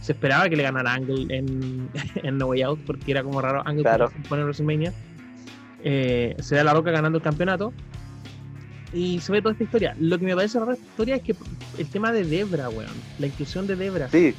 se 0.00 0.12
esperaba 0.12 0.48
que 0.48 0.56
le 0.56 0.62
ganara 0.62 0.94
Angle 0.94 1.26
en, 1.36 1.90
en 2.14 2.38
No 2.38 2.46
Way 2.46 2.62
Out, 2.62 2.80
porque 2.86 3.10
era 3.10 3.22
como 3.22 3.42
raro 3.42 3.62
Angle 3.66 3.82
Claro. 3.82 4.10
pone 4.28 4.40
en 4.40 4.46
WrestleMania. 4.46 4.92
Eh, 5.86 6.34
se 6.40 6.56
da 6.56 6.64
la 6.64 6.72
roca 6.72 6.90
ganando 6.90 7.18
el 7.18 7.22
campeonato. 7.24 7.72
Y 8.92 9.20
se 9.20 9.32
ve 9.32 9.42
toda 9.42 9.52
esta 9.52 9.64
historia. 9.64 9.94
Lo 9.98 10.18
que 10.18 10.24
me 10.24 10.34
parece 10.34 10.58
raro 10.58 10.70
de 10.72 10.78
esta 10.78 10.86
historia 10.88 11.16
es 11.16 11.22
que 11.22 11.34
el 11.78 11.88
tema 11.88 12.10
de 12.12 12.24
Debra, 12.24 12.68
weón. 12.70 12.92
La 13.18 13.26
inclusión 13.26 13.66
de 13.66 13.76
Debra. 13.76 14.08
Sí, 14.08 14.34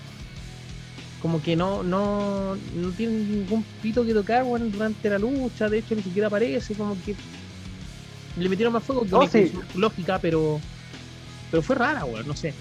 Como 1.21 1.41
que 1.41 1.55
no, 1.55 1.83
no, 1.83 2.55
no 2.75 2.89
tiene 2.91 3.13
ningún 3.13 3.63
pito 3.81 4.05
que 4.05 4.13
tocar, 4.13 4.43
weón, 4.43 4.71
durante 4.71 5.09
la 5.09 5.19
lucha. 5.19 5.69
De 5.69 5.79
hecho, 5.79 5.93
ni 5.95 6.01
siquiera 6.01 6.27
aparece. 6.27 6.73
Como 6.73 6.95
que 7.05 7.15
le 8.37 8.49
metieron 8.49 8.73
más 8.73 8.83
fuego 8.83 9.03
que 9.03 9.09
No, 9.11 9.27
sí. 9.27 9.51
lógica, 9.75 10.19
pero, 10.19 10.59
pero 11.51 11.61
fue 11.61 11.75
rara, 11.75 12.05
weón. 12.05 12.25
No 12.27 12.35
sé. 12.35 12.53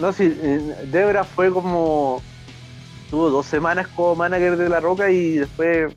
no, 0.00 0.12
sí, 0.12 0.32
eh, 0.42 0.60
Debra 0.90 1.24
fue 1.24 1.50
como. 1.52 2.22
Tuvo 3.10 3.28
dos 3.30 3.46
semanas 3.46 3.88
como 3.88 4.14
manager 4.14 4.56
de 4.56 4.68
La 4.68 4.78
Roca 4.78 5.10
y 5.10 5.38
después 5.38 5.92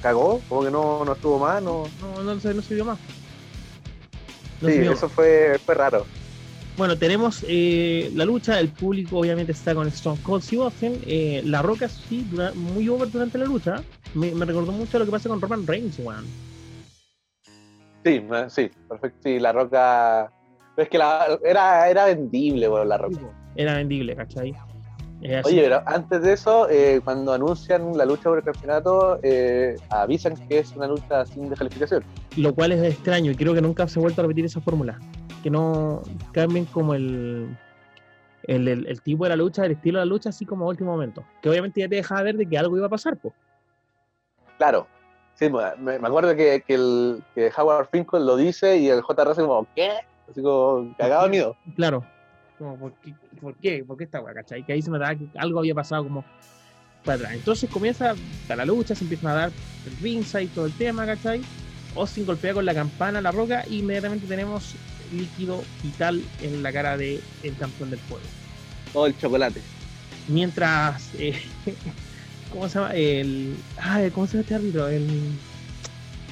cagó, 0.00 0.40
como 0.48 0.62
que 0.64 0.70
no, 0.70 1.04
no 1.04 1.12
estuvo 1.12 1.38
más, 1.38 1.62
no. 1.62 1.84
No, 2.00 2.22
no, 2.22 2.34
no 2.34 2.40
se 2.40 2.74
vio 2.74 2.84
más. 2.84 2.98
No 4.60 4.68
sí, 4.68 4.74
eso 4.78 5.08
fue, 5.08 5.58
fue 5.64 5.74
raro. 5.74 6.04
Bueno, 6.76 6.96
tenemos 6.96 7.44
eh, 7.48 8.10
la 8.14 8.24
lucha, 8.24 8.58
el 8.58 8.68
público 8.68 9.18
obviamente 9.18 9.52
está 9.52 9.74
con 9.74 9.86
Stone 9.88 10.18
Cold 10.22 10.42
Steve 10.42 10.62
Austin. 10.62 11.00
eh, 11.06 11.42
la 11.44 11.62
Roca 11.62 11.88
sí, 11.88 12.26
dura- 12.30 12.52
muy 12.54 12.88
over 12.88 13.10
durante 13.10 13.38
la 13.38 13.44
lucha. 13.44 13.82
Me, 14.14 14.30
me 14.32 14.44
recordó 14.44 14.72
mucho 14.72 14.98
lo 14.98 15.04
que 15.04 15.10
pasa 15.10 15.28
con 15.28 15.40
Roman 15.40 15.66
Reigns, 15.66 15.98
weón. 15.98 16.24
Sí, 18.04 18.22
sí, 18.48 18.70
perfecto. 18.88 19.18
Sí, 19.24 19.38
La 19.38 19.52
Roca. 19.52 20.32
Es 20.76 20.88
que 20.88 20.96
la, 20.96 21.38
era, 21.44 21.90
era 21.90 22.06
vendible, 22.06 22.66
bueno, 22.68 22.84
La 22.86 22.96
Roca. 22.96 23.18
Era 23.54 23.74
vendible, 23.74 24.16
¿cachai? 24.16 24.54
Oye, 25.44 25.62
pero 25.62 25.82
antes 25.86 26.22
de 26.22 26.32
eso, 26.32 26.68
eh, 26.70 27.00
cuando 27.04 27.32
anuncian 27.32 27.96
la 27.96 28.04
lucha 28.06 28.24
por 28.30 28.38
el 28.38 28.44
campeonato, 28.44 29.18
eh, 29.22 29.76
avisan 29.90 30.34
que 30.48 30.60
es 30.60 30.74
una 30.74 30.86
lucha 30.86 31.26
sin 31.26 31.48
descalificación. 31.50 32.02
Lo 32.36 32.54
cual 32.54 32.72
es 32.72 32.82
extraño 32.82 33.30
y 33.32 33.36
creo 33.36 33.52
que 33.52 33.60
nunca 33.60 33.86
se 33.86 33.98
ha 33.98 34.02
vuelto 34.02 34.20
a 34.20 34.24
repetir 34.24 34.46
esa 34.46 34.60
fórmula. 34.60 34.98
Que 35.42 35.50
no 35.50 36.02
cambien 36.32 36.64
como 36.66 36.94
el, 36.94 37.54
el, 38.44 38.68
el- 38.68 38.86
el 38.86 39.02
tipo 39.02 39.24
de 39.24 39.30
la 39.30 39.36
lucha, 39.36 39.64
el 39.66 39.72
estilo 39.72 39.98
de 39.98 40.06
la 40.06 40.08
lucha, 40.08 40.30
así 40.30 40.46
como 40.46 40.64
a 40.64 40.68
último 40.68 40.92
momento. 40.92 41.22
Que 41.42 41.50
obviamente 41.50 41.80
ya 41.80 41.88
te 41.88 41.96
dejaba 41.96 42.22
ver 42.22 42.36
de 42.36 42.46
que 42.48 42.56
algo 42.58 42.76
iba 42.76 42.86
a 42.86 42.90
pasar, 42.90 43.16
pues. 43.18 43.34
Claro. 44.58 44.86
Sí, 45.34 45.48
me, 45.50 45.98
me 45.98 46.06
acuerdo 46.08 46.34
que, 46.36 46.62
que, 46.66 46.74
el, 46.74 47.22
que 47.34 47.50
Howard 47.56 47.88
Finkel 47.90 48.26
lo 48.26 48.36
dice 48.36 48.76
y 48.76 48.88
el 48.88 49.00
JR 49.00 49.30
así 49.30 49.40
como, 49.40 49.66
¿qué? 49.74 49.92
Así 50.30 50.42
como, 50.42 50.94
cagado 50.98 51.28
miedo. 51.30 51.56
Claro. 51.76 52.04
Como, 52.60 52.76
¿por 52.76 52.92
qué? 52.92 53.14
¿Por 53.40 53.54
qué? 53.56 53.84
¿Por 53.86 53.96
qué 53.96 54.04
esta 54.04 54.20
weá, 54.20 54.34
cachai? 54.34 54.62
Que 54.62 54.74
ahí 54.74 54.82
se 54.82 54.90
notaba 54.90 55.14
que 55.14 55.26
algo 55.38 55.60
había 55.60 55.74
pasado 55.74 56.04
como 56.04 56.22
para 57.06 57.16
atrás. 57.16 57.32
Entonces 57.32 57.70
comienza 57.70 58.14
la 58.48 58.64
lucha, 58.66 58.94
se 58.94 59.04
empiezan 59.04 59.30
a 59.30 59.34
dar 59.34 59.52
el 59.86 59.96
ringside 60.02 60.42
y 60.42 60.48
todo 60.48 60.66
el 60.66 60.72
tema, 60.74 61.06
¿cachai? 61.06 61.40
Austin 61.96 62.26
golpea 62.26 62.52
con 62.52 62.66
la 62.66 62.74
campana 62.74 63.22
la 63.22 63.32
roca 63.32 63.64
y 63.66 63.78
inmediatamente 63.78 64.26
tenemos 64.26 64.74
líquido 65.10 65.64
vital 65.82 66.22
en 66.42 66.62
la 66.62 66.70
cara 66.70 66.98
del 66.98 67.22
campeón 67.58 67.88
del 67.88 67.98
pueblo. 68.00 68.26
Todo 68.92 69.06
el 69.06 69.16
chocolate. 69.16 69.62
Mientras, 70.28 71.14
eh, 71.18 71.40
¿cómo 72.52 72.68
se 72.68 72.78
llama? 72.78 72.94
El, 72.94 73.56
¿Cómo 74.12 74.26
se 74.26 74.34
llama 74.34 74.42
este 74.42 74.54
árbitro? 74.54 74.86
El 74.86 75.08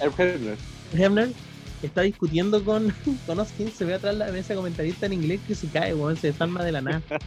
El 0.03 0.13
Hebner. 0.19 0.59
Hemner 0.93 1.48
está 1.87 2.03
discutiendo 2.03 2.65
con, 2.65 2.93
con 3.27 3.39
Austin, 3.39 3.71
se 3.71 3.85
ve 3.85 3.95
atrás 3.95 4.15
la 4.17 4.27
mesa 4.33 4.55
comentarista 4.55 5.07
en 5.07 5.13
inglés 5.15 5.41
que 5.47 5.55
se 5.55 5.69
cae, 5.69 5.95
weón, 5.95 6.17
se 6.17 6.29
desarma 6.29 6.63
de 6.65 6.73
la 6.73 6.81
nada. 6.83 7.03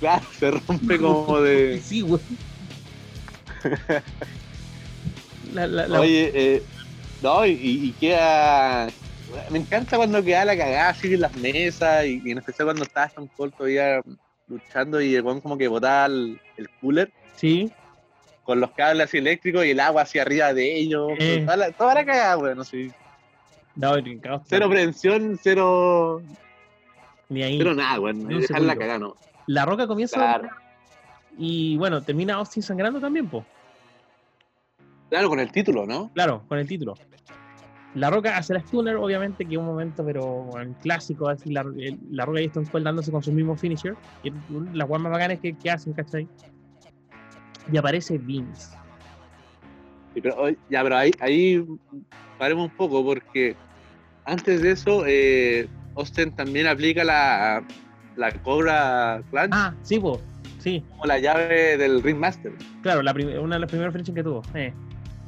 Claro, 0.00 0.24
se 0.38 0.52
rompe 0.52 0.96
como 1.00 1.40
de... 1.40 1.80
Sí, 1.84 2.02
weón. 2.04 2.20
La, 5.52 5.66
la, 5.66 5.88
la- 5.88 6.00
Oye, 6.00 6.30
eh, 6.34 6.62
no, 7.22 7.44
y, 7.46 7.50
y 7.52 7.92
queda. 7.98 8.88
Me 9.50 9.58
encanta 9.58 9.96
cuando 9.96 10.22
queda 10.22 10.44
la 10.44 10.56
cagada 10.56 10.90
así 10.90 11.12
en 11.14 11.20
las 11.22 11.34
mesas 11.36 12.04
y, 12.06 12.22
y 12.24 12.30
en 12.30 12.38
especial 12.38 12.66
cuando 12.66 12.84
está 12.84 13.04
Stone 13.06 13.28
Cold 13.36 13.52
todavía 13.54 14.00
luchando 14.46 15.00
y 15.00 15.14
el 15.14 15.22
weón 15.22 15.40
como 15.40 15.58
que 15.58 15.68
botaba 15.68 16.06
el, 16.06 16.40
el 16.56 16.68
cooler 16.80 17.10
Sí, 17.36 17.70
con 18.44 18.60
los 18.60 18.70
cables 18.72 19.06
así 19.08 19.18
eléctricos 19.18 19.64
y 19.66 19.70
el 19.70 19.80
agua 19.80 20.02
hacia 20.02 20.22
arriba 20.22 20.54
de 20.54 20.76
ellos. 20.78 21.10
Eh. 21.18 21.42
Toda, 21.44 21.56
la, 21.56 21.72
toda 21.72 21.94
la 21.94 22.04
cagada, 22.04 22.38
weón, 22.38 22.60
así. 22.60 22.90
No, 23.78 23.94
Cero 24.44 24.68
prevención, 24.68 25.38
cero. 25.42 26.20
ni 27.28 27.42
ahí. 27.42 27.58
Cero 27.58 27.74
nada, 27.74 28.00
weón. 28.00 28.26
Ni 28.26 28.34
un 28.34 28.40
Dejar 28.40 28.60
la 28.62 28.72
segundo. 28.72 28.78
cagada, 28.80 28.98
no. 28.98 29.14
La 29.46 29.64
roca 29.64 29.86
comienza 29.86 30.16
Claro. 30.16 30.48
y 31.38 31.76
bueno, 31.78 32.02
termina 32.02 32.34
Austin 32.34 32.62
sangrando 32.62 33.00
también, 33.00 33.28
pues. 33.28 33.44
Claro, 35.08 35.28
con 35.30 35.40
el 35.40 35.50
título, 35.50 35.86
¿no? 35.86 36.10
Claro, 36.12 36.42
con 36.48 36.58
el 36.58 36.66
título. 36.68 36.94
La 37.94 38.10
Roca 38.10 38.36
hace 38.36 38.52
la 38.52 38.60
Stunner, 38.60 38.96
obviamente, 38.96 39.46
que 39.46 39.56
un 39.56 39.64
momento, 39.64 40.04
pero 40.04 40.22
bueno, 40.44 40.74
clásico, 40.82 41.26
así 41.28 41.50
la, 41.50 41.64
la 42.10 42.26
Roca 42.26 42.42
y 42.42 42.44
Stone 42.44 42.68
Cold 42.70 42.84
dándose 42.84 43.10
con 43.10 43.22
su 43.22 43.32
mismo 43.32 43.56
finisher. 43.56 43.96
Y 44.22 44.30
las 44.74 44.86
guas 44.86 45.00
más 45.00 45.10
bacanas 45.10 45.40
que, 45.40 45.54
que 45.56 45.70
hacen, 45.70 45.94
¿cachai? 45.94 46.28
Y 47.72 47.76
aparece 47.78 48.18
Vince. 48.18 48.76
Sí, 50.12 50.20
pero, 50.20 50.48
ya, 50.68 50.82
pero 50.82 50.96
ahí, 50.98 51.10
ahí 51.20 51.64
paremos 52.38 52.70
un 52.70 52.76
poco 52.76 53.02
porque 53.02 53.56
antes 54.28 54.62
de 54.62 54.72
eso, 54.72 55.04
eh, 55.06 55.66
Austin 55.96 56.30
también 56.32 56.66
aplica 56.66 57.02
la, 57.02 57.64
la 58.16 58.30
Cobra 58.42 59.22
Clutch 59.30 59.48
Ah, 59.52 59.74
sí, 59.82 59.98
pues. 59.98 60.20
Sí, 60.58 60.84
como 60.90 61.06
la 61.06 61.18
llave 61.18 61.76
del 61.76 62.02
Ringmaster. 62.02 62.52
claro, 62.82 63.02
la 63.02 63.12
una 63.40 63.56
de 63.56 63.60
las 63.60 63.70
primeras 63.70 63.92
finishers 63.92 64.14
que 64.14 64.22
tuvo. 64.22 64.42
Eh. 64.54 64.72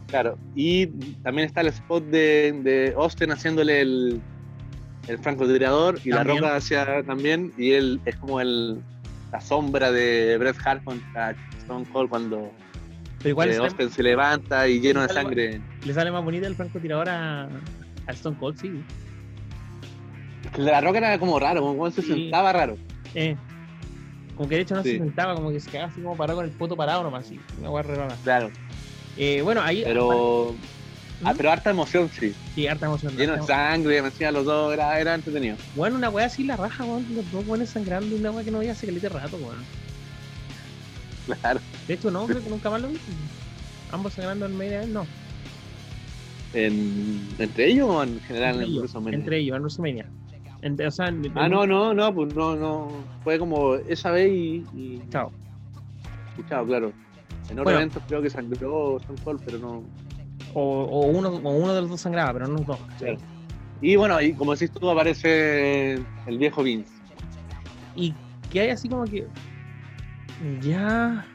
Claro. 0.08 0.36
Y 0.54 0.88
también 1.22 1.46
está 1.46 1.60
el 1.60 1.68
spot 1.68 2.04
de, 2.06 2.52
de 2.64 2.94
Austin 2.96 3.30
haciéndole 3.30 3.80
el, 3.80 4.20
el 5.06 5.18
francotirador 5.18 6.00
y 6.04 6.10
la 6.10 6.24
roca 6.24 6.56
hacia 6.56 7.02
también. 7.04 7.52
Y 7.56 7.72
él 7.72 8.00
es 8.04 8.16
como 8.16 8.40
el, 8.40 8.82
la 9.32 9.40
sombra 9.40 9.92
de 9.92 10.36
Bret 10.38 10.56
Hart 10.64 10.82
contra 10.84 11.36
Stone 11.60 11.86
Cold 11.92 12.10
cuando 12.10 12.50
Pero 13.18 13.30
igual 13.30 13.50
eh, 13.50 13.56
Austin 13.58 13.88
se 13.90 14.02
levanta 14.02 14.66
y 14.66 14.80
lleno 14.80 15.02
de 15.02 15.08
sangre. 15.08 15.60
le 15.86 15.94
sale 15.94 16.10
más 16.10 16.24
bonita 16.24 16.48
el 16.48 16.56
francotirador 16.56 17.08
a, 17.08 17.48
a 18.10 18.14
Stone 18.14 18.36
Cold, 18.38 18.58
sí. 18.60 18.82
La 20.56 20.80
roca 20.80 20.98
era 20.98 21.18
como 21.18 21.38
raro, 21.38 21.60
como 21.62 21.90
se 21.90 22.02
Sí. 22.02 22.08
sentaba 22.08 22.52
raro. 22.52 22.76
Eh. 23.14 23.36
Como 24.36 24.48
que 24.48 24.56
de 24.56 24.60
hecho 24.62 24.74
no 24.74 24.82
Sí. 24.82 24.92
se 24.92 24.98
sentaba, 24.98 25.34
como 25.34 25.50
que 25.50 25.60
se 25.60 25.70
quedaba 25.70 25.88
así 25.90 26.00
como 26.00 26.16
parado 26.16 26.38
con 26.38 26.46
el 26.46 26.52
poto 26.52 26.76
parado 26.76 27.02
nomás, 27.02 27.26
así. 27.26 27.38
Una 27.58 27.68
guay 27.68 27.84
re 27.84 27.94
rara. 27.94 28.16
Claro. 28.24 28.50
Eh, 29.16 29.42
bueno, 29.42 29.60
ahí. 29.62 29.82
Pero. 29.84 30.54
Ah, 31.22 31.34
¿Mm? 31.34 31.36
pero 31.36 31.50
harta 31.52 31.68
emoción, 31.70 32.08
sí. 32.18 32.34
Sí, 32.54 32.66
harta 32.66 32.86
emoción. 32.86 33.14
Lleno 33.14 33.34
de 33.36 33.42
sangre, 33.42 34.00
me 34.00 34.08
decía 34.10 34.32
los 34.32 34.46
dos, 34.46 34.72
era, 34.72 34.98
era 34.98 35.14
entretenido. 35.14 35.56
Bueno, 35.76 35.96
una 35.96 36.08
weá 36.08 36.26
así 36.26 36.44
la 36.44 36.56
raja, 36.56 36.84
weón. 36.84 37.06
Los 37.14 37.30
dos 37.30 37.46
weones 37.46 37.68
sangrando, 37.68 38.16
una 38.16 38.30
weá 38.30 38.42
que 38.44 38.50
no 38.50 38.56
voy 38.58 38.68
a 38.68 38.72
hacer 38.72 38.88
calete 38.88 39.08
rato, 39.10 39.36
weón. 39.36 39.62
Claro. 41.26 41.60
De 41.86 41.94
hecho, 41.94 42.10
no, 42.10 42.26
creo 42.26 42.42
que 42.42 42.48
nunca 42.50 42.70
más 42.70 42.80
lo 42.80 42.88
vi. 42.88 42.98
Ambos 43.92 44.14
sangrando 44.14 44.46
en 44.46 44.56
media 44.56 44.78
vez, 44.80 44.88
no. 44.88 45.06
En, 46.52 47.28
¿Entre 47.38 47.66
ellos 47.66 47.88
o 47.88 48.02
en 48.02 48.20
general 48.20 48.50
Entre 48.54 48.64
en 48.64 48.70
ellos, 48.70 48.82
WrestleMania? 48.82 49.18
entre 49.18 49.38
ellos, 49.38 49.56
en 49.56 49.62
WrestleMania. 49.62 50.06
Entre- 50.62 50.86
o 50.86 50.90
sea, 50.90 51.08
en- 51.08 51.32
Ah, 51.36 51.48
no, 51.48 51.66
no, 51.66 51.94
no, 51.94 52.14
pues 52.14 52.34
no, 52.34 52.56
no. 52.56 52.88
Fue 53.24 53.38
como 53.38 53.76
esa 53.76 54.10
vez 54.10 54.30
y. 54.30 54.64
y 54.74 55.02
Chao. 55.10 55.32
y 56.36 56.42
chao, 56.48 56.66
claro. 56.66 56.92
En 57.48 57.52
otros 57.58 57.64
Bueno. 57.64 57.78
eventos 57.80 58.02
creo 58.06 58.20
que 58.22 58.30
sangró 58.30 58.98
Stone 58.98 59.18
Cold, 59.24 59.40
pero 59.44 59.58
no. 59.58 59.82
O, 60.54 60.82
o 60.82 61.06
uno, 61.06 61.28
o 61.30 61.50
uno 61.50 61.72
de 61.74 61.80
los 61.82 61.90
dos 61.90 62.00
sangraba, 62.00 62.32
pero 62.32 62.46
no 62.48 62.54
los 62.58 62.66
dos. 62.66 62.78
Claro. 62.98 63.16
Y 63.80 63.96
bueno, 63.96 64.20
y 64.20 64.34
como 64.34 64.52
decís 64.52 64.70
tú, 64.72 64.90
aparece 64.90 65.94
el 66.26 66.38
viejo 66.38 66.62
Vince. 66.62 66.92
Y 67.96 68.12
que 68.52 68.60
hay 68.60 68.70
así 68.70 68.88
como 68.88 69.04
que. 69.04 69.26
Ya. 70.60 71.26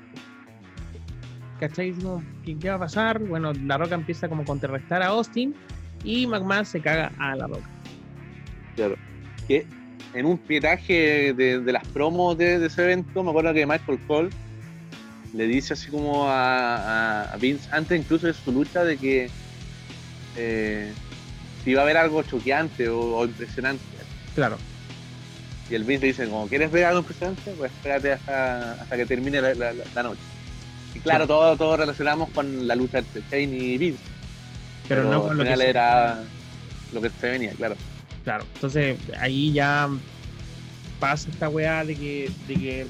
¿Cachai? 1.59 1.93
Como, 1.93 2.23
¿qué, 2.43 2.57
qué 2.57 2.69
va 2.69 2.75
a 2.75 2.79
pasar? 2.79 3.19
Bueno, 3.19 3.53
La 3.53 3.77
Roca 3.77 3.95
empieza 3.95 4.27
como 4.27 4.41
a 4.43 4.45
contrarrestar 4.45 5.01
a 5.01 5.07
Austin 5.07 5.55
y 6.03 6.27
McMahon 6.27 6.65
se 6.65 6.81
caga 6.81 7.11
a 7.17 7.35
La 7.35 7.47
Roca. 7.47 7.69
Claro. 8.75 8.95
Que 9.47 9.65
en 10.13 10.25
un 10.25 10.37
pietaje 10.37 11.33
de, 11.33 11.59
de 11.61 11.71
las 11.71 11.87
promos 11.87 12.37
de, 12.37 12.59
de 12.59 12.67
ese 12.67 12.83
evento, 12.83 13.23
me 13.23 13.29
acuerdo 13.29 13.53
que 13.53 13.65
Michael 13.65 13.99
Cole 14.07 14.29
le 15.33 15.47
dice 15.47 15.73
así 15.73 15.91
como 15.91 16.25
a, 16.27 17.35
Vince, 17.39 17.67
antes 17.71 17.99
incluso 17.99 18.27
de 18.27 18.33
su 18.33 18.51
lucha, 18.51 18.83
de 18.83 18.97
que 18.97 19.29
eh, 20.37 20.93
si 21.63 21.71
iba 21.71 21.81
a 21.81 21.83
haber 21.83 21.97
algo 21.97 22.21
choqueante 22.23 22.87
o, 22.89 23.17
o 23.17 23.25
impresionante. 23.25 23.83
Claro. 24.33 24.57
Y 25.69 25.75
el 25.75 25.83
Vince 25.83 26.01
le 26.01 26.07
dice, 26.07 26.25
como, 26.27 26.47
¿quieres 26.47 26.71
ver 26.71 26.85
algo 26.85 26.99
impresionante? 26.99 27.51
Pues 27.57 27.71
espérate 27.71 28.11
hasta, 28.13 28.73
hasta 28.73 28.97
que 28.97 29.05
termine 29.05 29.41
la, 29.41 29.53
la- 29.55 29.73
la- 29.73 29.83
la 29.95 30.03
noche. 30.03 30.21
Y 30.95 30.99
claro, 30.99 31.25
Sí. 31.25 31.27
todo, 31.27 31.57
todo 31.57 31.77
relacionamos 31.77 32.29
con 32.29 32.67
la 32.67 32.75
lucha 32.75 32.99
entre 32.99 33.21
Shane 33.29 33.55
y 33.57 33.77
Vince. 33.77 33.99
Pero, 34.87 35.03
no 35.03 35.23
con 35.23 35.37
lo 35.37 35.43
que 35.43 35.55
se- 35.55 35.69
era 35.69 36.23
lo 36.93 37.01
que 37.01 37.09
se 37.09 37.29
venía, 37.29 37.51
claro. 37.53 37.75
Claro, 38.23 38.45
entonces 38.55 38.97
ahí 39.19 39.51
ya 39.51 39.89
pasa 40.99 41.29
esta 41.29 41.49
weá 41.49 41.83
de 41.83 41.95
que, 41.95 42.31
de 42.47 42.53
que 42.55 42.87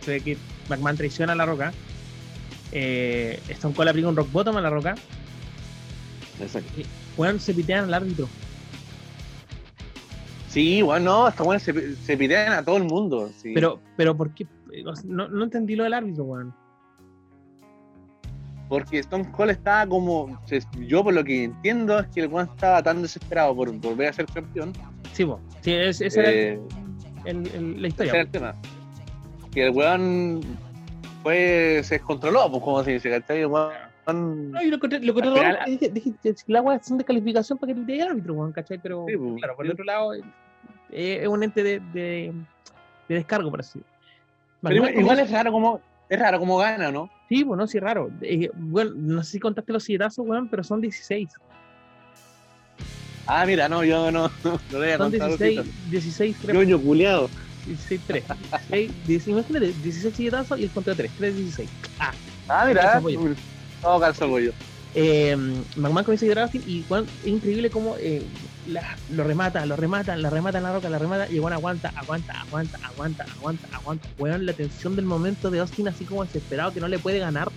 se 0.00 0.10
ve 0.12 0.20
que 0.20 0.38
McMahon 0.68 0.96
traiciona 0.96 1.32
a 1.34 1.36
La 1.36 1.46
Roca. 1.46 1.72
Eh, 2.72 3.38
Stone 3.48 3.74
Cold 3.74 3.90
aplica 3.90 4.08
un 4.08 4.16
rock 4.16 4.32
bottom 4.32 4.56
a 4.56 4.60
La 4.60 4.70
Roca. 4.70 4.94
Exacto. 6.40 6.70
Weón, 7.16 7.38
se 7.38 7.52
pitean 7.54 7.84
al 7.84 7.94
árbitro. 7.94 8.28
Sí, 10.48 10.82
bueno, 10.82 11.04
no, 11.12 11.26
hasta 11.26 11.42
bueno, 11.42 11.58
se, 11.60 11.96
se 11.96 12.16
pitean 12.16 12.52
a 12.52 12.64
todo 12.64 12.76
el 12.76 12.84
mundo. 12.84 13.30
sí. 13.40 13.52
Pero, 13.54 13.80
pero 13.96 14.16
¿por 14.16 14.34
qué? 14.34 14.46
No, 15.04 15.28
no 15.28 15.44
entendí 15.44 15.76
lo 15.76 15.84
del 15.84 15.94
árbitro, 15.94 16.24
weón. 16.24 16.54
Porque 18.72 19.00
Stone 19.00 19.30
Cold 19.32 19.50
estaba 19.50 19.86
como. 19.86 20.40
Yo, 20.78 21.04
por 21.04 21.12
lo 21.12 21.22
que 21.22 21.44
entiendo, 21.44 21.98
es 21.98 22.06
que 22.06 22.20
el 22.22 22.28
weón 22.28 22.48
estaba 22.48 22.82
tan 22.82 23.02
desesperado 23.02 23.54
por 23.54 23.70
volver 23.70 24.08
a 24.08 24.12
ser 24.14 24.24
campeón. 24.24 24.72
Sí, 25.12 25.26
po. 25.26 25.38
Sí, 25.60 25.74
es- 25.74 26.00
esa 26.00 26.20
era 26.22 26.30
eh, 26.32 26.60
el- 27.26 27.46
el- 27.48 27.72
la 27.72 27.78
ese 27.80 27.86
historia. 27.88 28.12
era 28.12 28.22
el 28.22 28.28
tema. 28.30 28.54
Que 29.52 29.64
el 29.66 29.70
weón 29.72 30.40
fue, 31.22 31.82
se 31.84 31.96
descontroló, 31.96 32.50
pues, 32.50 32.62
como 32.62 32.82
se 32.82 32.92
dice, 32.92 33.10
¿cachai? 33.10 33.42
No, 33.42 33.70
yo 34.62 34.68
lo 34.70 34.76
encontré, 34.76 35.00
lo 35.00 35.12
raro, 35.36 35.58
dije, 35.66 35.90
dije, 35.90 36.14
que 36.22 36.34
la 36.46 36.62
weá 36.62 36.82
son 36.82 36.96
de 36.96 37.04
calificación 37.04 37.58
para 37.58 37.74
que 37.74 37.80
te 37.80 37.92
diga 37.92 38.04
el 38.06 38.10
árbitro, 38.12 38.32
weón, 38.32 38.52
¿cachai? 38.52 38.78
Pero, 38.78 39.04
Sí, 39.06 39.18
pues, 39.18 39.34
claro, 39.36 39.54
por 39.54 39.66
el 39.66 39.72
otro 39.72 39.84
lado, 39.84 40.14
eh, 40.14 40.22
es 41.20 41.28
un 41.28 41.42
ente 41.42 41.62
de, 41.62 41.78
de, 41.92 42.32
de 43.06 43.14
descargo, 43.16 43.50
por 43.50 43.60
así. 43.60 43.82
Pero 44.62 44.76
igual, 44.76 44.98
igual 44.98 45.18
es 45.20 45.30
raro 45.30 45.52
como. 45.52 45.78
Es 46.08 46.18
raro 46.18 46.38
como 46.38 46.56
gana, 46.56 46.90
¿no? 46.90 47.10
Sí, 47.32 47.46
pues 47.46 47.56
no, 47.56 47.66
sí, 47.66 47.78
raro. 47.78 48.10
Eh, 48.20 48.50
bueno, 48.52 48.90
no 48.94 49.22
sé 49.22 49.30
si 49.30 49.40
contaste 49.40 49.72
los 49.72 49.84
silletazos, 49.84 50.22
weón, 50.28 50.50
pero 50.50 50.62
son 50.62 50.82
16. 50.82 51.30
Ah, 53.26 53.46
mira, 53.46 53.70
no, 53.70 53.82
yo 53.84 54.10
no, 54.10 54.30
no, 54.44 54.60
lo 54.68 54.78
voy 54.78 54.90
a 54.90 54.98
Son 54.98 55.10
contar 55.10 55.30
16, 55.30 55.56
ahorita. 55.58 55.88
16, 55.88 56.36
3, 56.42 56.54
Ñoño 56.54 56.82
culiado. 56.82 57.30
16, 57.64 58.02
3. 58.06 58.24
16, 58.68 59.26
imagínate, 59.28 59.72
16 59.72 60.14
silletazos 60.14 60.58
y 60.58 60.64
el 60.64 60.72
contra 60.72 60.94
3, 60.94 61.10
3, 61.16 61.34
16. 61.34 61.70
Ah, 61.98 62.14
Ah, 62.48 62.66
mira. 62.66 63.00
Uy, 63.00 63.34
Todo 63.80 63.98
calza 63.98 64.26
pollo. 64.26 64.52
eh, 64.92 65.34
McMahon 65.34 66.04
comienza 66.04 66.26
a 66.26 66.28
llorar 66.28 66.42
a 66.42 66.44
Austin 66.44 66.62
y 66.66 66.84
weón, 66.86 67.08
es 67.22 67.28
increíble 67.28 67.70
cómo 67.70 67.96
eh, 67.96 68.22
la- 68.68 68.96
lo 69.10 69.24
remata, 69.24 69.64
lo 69.66 69.76
remata, 69.76 70.16
la 70.16 70.30
remata 70.30 70.58
en 70.58 70.64
la 70.64 70.72
roca, 70.72 70.88
la 70.88 70.98
remata 70.98 71.28
y 71.30 71.38
bueno, 71.38 71.56
aguanta, 71.56 71.92
aguanta, 71.96 72.40
aguanta, 72.42 72.78
aguanta, 72.84 73.24
aguanta, 73.36 73.66
aguanta. 73.72 74.08
Weón, 74.18 74.46
la 74.46 74.52
tensión 74.52 74.94
del 74.96 75.04
momento 75.04 75.50
de 75.50 75.60
Austin 75.60 75.88
así 75.88 76.04
como 76.04 76.24
desesperado 76.24 76.72
que 76.72 76.80
no 76.80 76.88
le 76.88 76.98
puede 76.98 77.18
ganar. 77.18 77.50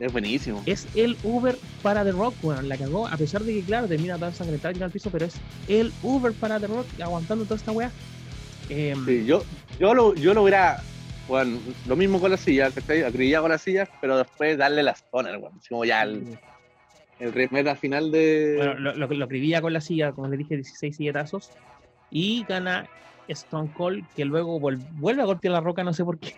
Es 0.00 0.12
buenísimo. 0.12 0.62
Es 0.66 0.88
el 0.94 1.16
Uber 1.22 1.56
para 1.82 2.04
The 2.04 2.12
Rock, 2.12 2.34
weón, 2.42 2.68
la 2.68 2.76
cagó, 2.76 3.06
a 3.06 3.16
pesar 3.16 3.42
de 3.44 3.52
que 3.54 3.62
claro, 3.62 3.86
termina 3.86 4.16
todo 4.16 4.28
ensangrentado 4.28 4.76
y 4.76 4.82
al 4.82 4.90
piso, 4.90 5.10
pero 5.10 5.26
es 5.26 5.34
el 5.68 5.92
Uber 6.02 6.32
para 6.32 6.58
The 6.58 6.66
Rock 6.66 6.86
aguantando 7.00 7.44
toda 7.44 7.56
esta 7.56 7.70
weá. 7.72 7.90
Eh, 8.70 8.94
Sí, 9.06 9.24
yo, 9.26 9.44
yo, 9.78 9.94
lo, 9.94 10.14
yo 10.14 10.34
lo 10.34 10.42
hubiera. 10.42 10.80
Bueno, 11.28 11.58
lo 11.86 11.96
mismo 11.96 12.20
con 12.20 12.30
la 12.30 12.36
silla, 12.36 12.70
¿cachai? 12.70 13.02
Acribillar 13.02 13.40
con 13.40 13.50
la 13.50 13.58
silla, 13.58 13.88
pero 14.00 14.18
después 14.18 14.58
darle 14.58 14.82
la 14.82 14.92
stoner, 14.92 15.38
bueno. 15.38 15.56
Así 15.58 15.68
como 15.68 15.84
ya 15.84 16.02
el, 16.02 16.38
el 17.24 17.32
remeta 17.32 17.74
final 17.74 18.10
de. 18.10 18.54
Bueno, 18.56 18.74
lo, 18.74 18.94
lo, 18.94 19.06
lo 19.06 19.24
escribía 19.24 19.60
con 19.62 19.72
la 19.72 19.80
silla, 19.80 20.12
como 20.12 20.28
les 20.28 20.38
dije, 20.38 20.56
16 20.56 20.96
silletazos. 20.96 21.50
Y 22.10 22.44
gana 22.48 22.86
Stone 23.28 23.70
Cold, 23.76 24.04
que 24.14 24.24
luego 24.24 24.60
vuelve 24.60 25.22
a 25.22 25.24
golpear 25.24 25.52
la 25.52 25.60
roca, 25.60 25.82
no 25.84 25.92
sé 25.92 26.04
por 26.04 26.18
qué. 26.18 26.32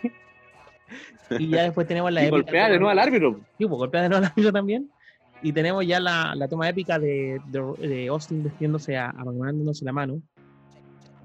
y 1.38 1.48
ya 1.48 1.64
después 1.64 1.86
tenemos 1.86 2.12
la 2.12 2.22
y 2.22 2.26
épica 2.26 2.36
golpea 2.42 2.68
de 2.68 2.78
nuevo 2.78 2.90
al 2.90 2.98
árbitro. 2.98 3.40
Sí, 3.58 3.66
pues, 3.66 3.70
golpea 3.70 4.02
de 4.02 4.08
nuevo 4.08 4.24
al 4.24 4.30
árbitro 4.30 4.52
también. 4.52 4.90
Y 5.42 5.52
tenemos 5.52 5.86
ya 5.86 6.00
la, 6.00 6.34
la 6.34 6.48
toma 6.48 6.68
épica 6.68 6.98
de, 6.98 7.40
de, 7.48 7.88
de 7.88 8.08
Austin 8.08 8.42
vestiéndose 8.42 8.96
a, 8.96 9.10
a 9.10 9.24
McMahon 9.24 9.58
dándose 9.58 9.84
la 9.84 9.92
mano. 9.92 10.22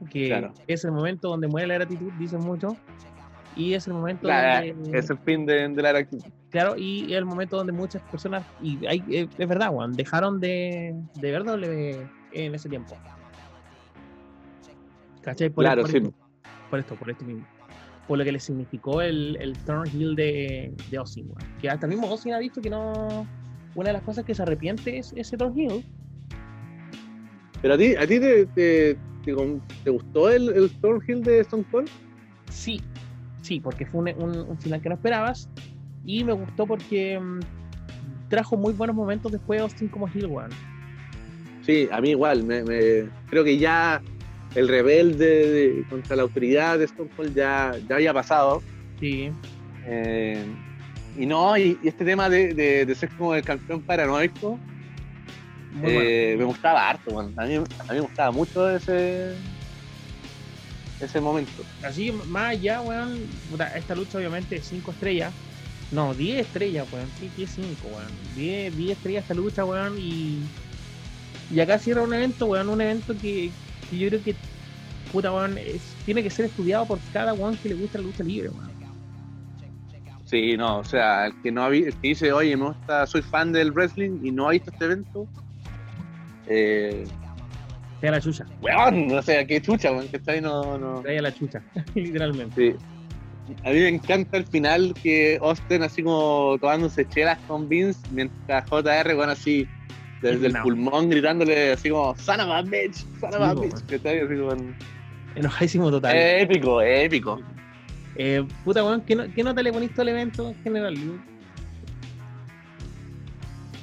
Que 0.09 0.27
Claro. 0.27 0.53
es 0.67 0.83
el 0.83 0.91
momento 0.91 1.29
donde 1.29 1.47
muere 1.47 1.67
la 1.67 1.75
gratitud, 1.75 2.11
dicen 2.19 2.39
mucho. 2.41 2.75
Y 3.55 3.73
es 3.73 3.87
el 3.87 3.93
momento 3.93 4.23
Claro, 4.23 4.67
donde. 4.73 4.97
es 4.97 5.09
el 5.09 5.17
fin 5.19 5.45
de, 5.45 5.69
de 5.69 5.81
la 5.81 5.91
gratitud. 5.91 6.25
Claro, 6.51 6.75
y 6.77 7.13
el 7.13 7.23
momento 7.25 7.55
donde 7.55 7.71
muchas 7.71 8.01
personas, 8.03 8.45
y 8.61 8.85
hay, 8.85 9.01
es, 9.09 9.29
es 9.37 9.47
verdad, 9.47 9.69
Juan, 9.69 9.93
dejaron 9.93 10.39
de, 10.41 10.93
de 11.15 11.31
ver 11.31 11.43
WWE 11.43 12.05
en 12.33 12.53
ese 12.53 12.67
tiempo. 12.67 12.95
¿Cachai? 15.21 15.49
Por, 15.49 15.63
Claro, 15.63 15.81
por 15.83 15.91
sí. 15.91 15.97
esto, 15.97 16.13
por 16.69 16.79
esto, 16.79 16.95
por 16.95 17.09
esto 17.09 17.25
mismo. 17.25 17.45
Por 18.07 18.17
lo 18.17 18.23
que 18.25 18.31
le 18.33 18.39
significó 18.39 19.01
el, 19.01 19.37
el 19.39 19.57
turn 19.59 19.87
heel 19.87 20.15
de, 20.15 20.73
de 20.89 20.97
Austin, 20.97 21.25
weón. 21.27 21.57
Que 21.61 21.69
hasta 21.69 21.87
mismo 21.87 22.07
Austin 22.07 22.33
ha 22.33 22.39
dicho 22.39 22.61
que 22.61 22.69
no. 22.69 23.25
Una 23.75 23.89
de 23.89 23.93
las 23.93 24.01
cosas 24.01 24.25
que 24.25 24.35
se 24.35 24.41
arrepiente 24.43 24.97
es 24.97 25.13
ese 25.15 25.37
turn 25.37 25.57
heel. 25.57 25.85
Pero 27.61 27.75
a 27.75 27.77
ti, 27.77 27.95
a 27.95 28.01
ti 28.07 28.19
te, 28.19 28.45
te, 28.47 28.97
te, 29.23 29.35
te 29.83 29.89
gustó 29.89 30.29
el, 30.29 30.49
el 30.49 30.69
Thornhill 30.81 31.23
de 31.23 31.39
Stone 31.41 31.63
Cold? 31.71 31.87
Sí, 32.49 32.81
sí, 33.41 33.61
porque 33.61 33.85
fue 33.85 34.01
un, 34.01 34.23
un, 34.23 34.39
un 34.49 34.57
final 34.59 34.81
que 34.81 34.89
no 34.89 34.95
esperabas. 34.95 35.47
Y 36.05 36.23
me 36.23 36.33
gustó 36.33 36.65
porque 36.65 37.19
mm, 37.19 37.39
trajo 38.29 38.57
muy 38.57 38.73
buenos 38.73 38.95
momentos 38.95 39.31
después 39.31 39.59
de 39.59 39.63
Austin 39.63 39.87
como 39.87 40.07
heel, 40.07 40.25
weón. 40.27 40.49
Sí, 41.65 41.87
a 41.91 42.01
mí 42.01 42.11
igual. 42.11 42.43
Me, 42.43 42.63
me- 42.63 43.09
creo 43.29 43.43
que 43.43 43.57
ya 43.57 44.01
el 44.55 44.67
rebelde 44.67 45.25
de- 45.51 45.83
contra 45.89 46.15
la 46.15 46.23
autoridad 46.23 46.79
de 46.79 46.85
Stone 46.85 47.09
Cold 47.15 47.35
ya, 47.35 47.73
ya 47.87 47.95
había 47.95 48.13
pasado. 48.13 48.61
Sí. 48.99 49.31
Eh, 49.85 50.43
y 51.17 51.25
no, 51.25 51.55
y, 51.57 51.77
y 51.83 51.87
este 51.87 52.03
tema 52.05 52.29
de, 52.29 52.53
de- 52.53 52.85
de 52.85 52.95
ser 52.95 53.09
como 53.09 53.35
el 53.35 53.43
campeón 53.43 53.81
paranoico, 53.81 54.59
eh, 55.83 56.33
bueno. 56.33 56.39
me 56.39 56.43
gustaba 56.45 56.89
harto, 56.89 57.13
man. 57.13 57.33
A 57.37 57.45
mí, 57.45 57.55
a 57.55 57.59
mí 57.59 57.65
me 57.93 57.99
gustaba 58.01 58.31
mucho 58.31 58.69
ese 58.69 59.35
ese 60.99 61.19
momento. 61.19 61.63
Así, 61.83 62.11
más 62.11 62.51
allá, 62.51 62.81
weón, 62.81 63.19
esta 63.75 63.95
lucha 63.95 64.17
obviamente 64.19 64.55
es 64.57 64.65
5 64.67 64.91
estrellas. 64.91 65.33
No, 65.91 66.13
10 66.13 66.39
estrellas, 66.39 66.87
weón. 66.91 67.07
Sí, 67.19 67.29
que 67.35 67.45
5, 67.47 67.87
weón. 67.87 68.07
10, 68.35 68.77
10 68.77 68.91
estrellas 68.97 69.23
esta 69.23 69.33
lucha, 69.33 69.65
weón. 69.65 69.97
Y, 69.97 70.39
y 71.53 71.59
acá 71.59 71.77
cierra 71.79 72.01
un 72.01 72.13
evento, 72.13 72.45
weón. 72.45 72.69
Un 72.69 72.81
evento 72.81 73.13
que, 73.17 73.51
que 73.89 73.97
yo 73.97 74.07
creo 74.09 74.23
que, 74.23 74.35
puta, 75.11 75.31
weón, 75.33 75.57
es- 75.57 75.95
tiene 76.05 76.23
que 76.23 76.29
ser 76.29 76.45
estudiado 76.45 76.85
por 76.85 76.99
cada 77.11 77.33
weón 77.33 77.57
que 77.57 77.69
le 77.69 77.75
gusta 77.75 77.97
la 77.97 78.05
lucha 78.05 78.23
libre, 78.23 78.49
weón. 78.49 78.71
Sí, 80.25 80.55
no, 80.55 80.77
o 80.77 80.83
sea, 80.85 81.25
el 81.25 81.33
que 81.41 81.51
no 81.51 81.65
ha 81.65 81.67
el 81.75 81.93
que 81.93 82.07
dice, 82.07 82.31
oye, 82.31 82.55
no 82.55 82.71
está, 82.71 83.05
soy 83.05 83.21
fan 83.21 83.51
del 83.51 83.73
wrestling 83.73 84.19
y 84.23 84.31
no 84.31 84.47
ha 84.47 84.51
visto 84.51 84.71
este 84.71 84.85
evento, 84.85 85.27
eh, 86.47 87.03
Trae 87.99 88.11
la 88.11 88.21
chucha, 88.21 88.45
weón, 88.61 89.07
no 89.09 89.21
sé, 89.21 89.45
qué 89.45 89.61
chucha, 89.61 89.91
weón, 89.91 90.07
que 90.07 90.15
está 90.15 90.31
ahí, 90.31 90.39
no, 90.39 90.77
no. 90.77 91.01
trae 91.01 91.19
a 91.19 91.21
la 91.23 91.33
chucha, 91.33 91.61
literalmente. 91.95 92.71
Sí. 92.71 92.77
A 93.63 93.69
mí 93.71 93.79
me 93.79 93.87
encanta 93.89 94.37
el 94.37 94.45
final 94.45 94.93
que 95.01 95.37
Austin 95.41 95.83
así 95.83 96.03
como 96.03 96.57
tomándose 96.59 97.05
chelas 97.07 97.39
con 97.47 97.67
Vince, 97.67 97.99
mientras 98.11 98.63
JR, 98.69 99.13
bueno, 99.15 99.31
así 99.33 99.67
desde 100.21 100.47
el 100.47 100.53
pulmón 100.61 101.09
gritándole 101.09 101.71
así 101.71 101.89
como, 101.89 102.15
son 102.17 102.39
of 102.41 102.49
a 102.49 102.61
bitch, 102.61 103.03
son 103.19 103.33
of 103.33 103.39
Sí, 103.39 103.43
a 103.43 103.53
po, 103.53 103.61
bitch, 103.61 103.85
que 103.87 103.95
está 103.95 104.09
ahí 104.09 104.19
así 104.19 104.35
como... 104.37 104.73
Enojadísimo 105.35 105.89
total. 105.91 106.15
Épico, 106.15 106.81
épico. 106.81 107.41
Eh, 108.15 108.45
puta, 108.63 108.83
weón, 108.83 109.01
¿qué, 109.01 109.15
no- 109.15 109.33
¿qué 109.33 109.43
nota 109.43 109.61
le 109.63 109.71
poniste 109.73 110.01
al 110.01 110.09
evento 110.09 110.49
en 110.49 110.55
general? 110.63 110.95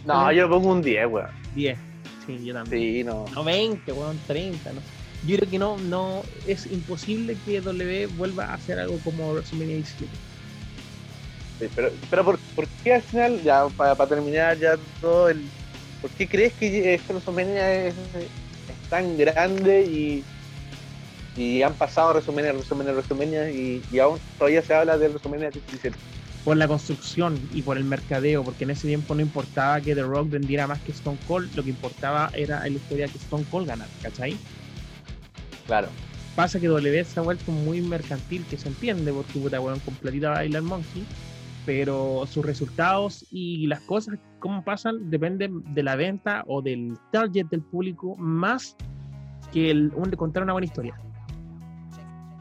No, 0.04 0.32
yo 0.32 0.42
le 0.44 0.48
pongo 0.48 0.72
un 0.72 0.82
10, 0.82 1.06
weón. 1.08 1.28
10. 1.54 1.78
Sí, 2.26 2.44
yo 2.44 2.54
también. 2.54 2.82
Sí, 2.82 3.04
no. 3.04 3.24
No 3.34 3.44
20, 3.44 3.92
weón, 3.92 4.18
30, 4.26 4.72
no 4.72 4.80
sé. 4.80 4.86
Yo 5.26 5.36
creo 5.36 5.50
que 5.50 5.58
no, 5.58 5.76
no, 5.78 6.22
es 6.46 6.66
imposible 6.66 7.36
que 7.44 7.60
W 7.60 8.06
vuelva 8.16 8.44
a 8.44 8.54
hacer 8.54 8.78
algo 8.78 8.98
como 9.02 9.32
WrestleMania 9.32 9.76
17. 9.76 10.12
Sí, 11.58 11.66
pero, 11.74 11.90
pero 12.08 12.24
¿por, 12.24 12.38
por 12.54 12.68
qué 12.84 12.94
al 12.94 13.02
final, 13.02 13.42
ya 13.42 13.66
para, 13.76 13.96
terminar 14.06 14.58
ya 14.58 14.76
todo 15.00 15.28
el... 15.28 15.44
¿Por 16.00 16.10
qué 16.10 16.28
crees 16.28 16.52
que 16.52 16.94
este 16.94 17.12
WrestleMania 17.12 17.86
es, 17.86 17.94
es 18.14 18.88
tan 18.88 19.18
grande 19.18 19.82
y, 19.82 20.24
y 21.36 21.62
han 21.62 21.74
pasado 21.74 22.10
WrestleMania, 22.10 22.52
WrestleMania, 22.52 22.92
WrestleMania 22.92 23.50
y, 23.50 23.82
y 23.90 23.98
aún 23.98 24.20
todavía 24.38 24.62
se 24.62 24.74
habla 24.74 24.96
de 24.96 25.08
WrestleMania 25.08 25.50
17? 25.50 25.96
Por 26.44 26.56
la 26.56 26.68
construcción 26.68 27.36
y 27.52 27.62
por 27.62 27.76
el 27.76 27.84
mercadeo, 27.84 28.44
porque 28.44 28.62
en 28.62 28.70
ese 28.70 28.86
tiempo 28.86 29.16
no 29.16 29.20
importaba 29.20 29.80
que 29.80 29.96
The 29.96 30.02
Rock 30.02 30.30
vendiera 30.30 30.68
más 30.68 30.80
que 30.80 30.92
Stone 30.92 31.18
Cold, 31.26 31.54
lo 31.56 31.64
que 31.64 31.70
importaba 31.70 32.30
era 32.34 32.60
la 32.60 32.68
historia 32.68 33.08
que 33.08 33.18
Stone 33.18 33.44
Cold 33.50 33.66
ganara, 33.66 33.90
¿cachai? 34.00 34.38
Claro. 35.68 35.88
Pasa 36.34 36.58
que 36.58 36.66
W 36.66 37.04
se 37.04 37.20
ha 37.20 37.22
vuelto 37.22 37.52
muy 37.52 37.82
mercantil, 37.82 38.44
que 38.48 38.56
se 38.56 38.68
entiende, 38.68 39.12
porque 39.12 39.38
puta 39.38 39.60
weón, 39.60 39.78
con 39.80 39.94
platita 39.94 40.30
baila 40.30 40.58
el 40.58 40.64
monkey, 40.64 41.04
pero 41.66 42.24
sus 42.26 42.44
resultados 42.44 43.26
y 43.30 43.66
las 43.66 43.80
cosas, 43.82 44.18
cómo 44.38 44.64
pasan, 44.64 45.10
dependen 45.10 45.62
de 45.74 45.82
la 45.82 45.94
venta 45.94 46.42
o 46.46 46.62
del 46.62 46.96
target 47.12 47.46
del 47.48 47.60
público 47.60 48.16
más 48.16 48.76
que 49.52 49.70
el 49.70 49.92
un, 49.94 50.10
contar 50.12 50.42
una 50.42 50.54
buena 50.54 50.66
historia. 50.66 50.98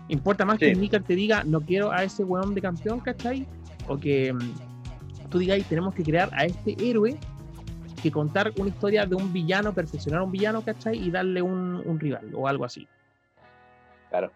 Importa 0.07 0.45
más 0.45 0.57
que 0.57 0.71
el 0.71 0.79
Nicker 0.79 1.03
te 1.03 1.15
diga, 1.15 1.43
no 1.43 1.59
quiero 1.59 1.91
a 1.91 2.03
ese 2.03 2.23
weón 2.23 2.55
de 2.55 2.61
campeón, 2.61 3.01
¿cachai? 3.01 3.45
O 3.89 3.97
que 3.97 4.31
mm, 4.31 5.29
tú 5.29 5.39
digas, 5.39 5.61
tenemos 5.67 5.93
que 5.93 6.03
crear 6.03 6.29
a 6.31 6.45
este 6.45 6.77
héroe 6.79 7.17
que 8.01 8.11
contar 8.11 8.53
una 8.57 8.69
historia 8.69 9.05
de 9.05 9.15
un 9.15 9.33
villano, 9.33 9.73
perfeccionar 9.73 10.21
a 10.21 10.23
un 10.23 10.31
villano, 10.31 10.61
¿cachai? 10.61 10.97
Y 10.97 11.11
darle 11.11 11.41
un, 11.41 11.81
un 11.83 11.99
rival 11.99 12.29
o 12.33 12.47
algo 12.47 12.63
así. 12.63 12.87
Claro. 14.19 14.31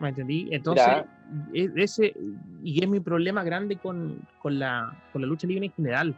¿Me 0.00 0.08
entendí? 0.08 0.48
Entonces, 0.50 1.04
e, 1.52 1.70
ese, 1.76 2.14
y 2.62 2.82
es 2.82 2.88
mi 2.88 3.00
problema 3.00 3.44
grande 3.44 3.76
con, 3.76 4.18
con, 4.40 4.58
la, 4.58 4.92
con 5.12 5.22
la 5.22 5.28
lucha 5.28 5.46
libre 5.46 5.66
en 5.66 5.72
general. 5.72 6.14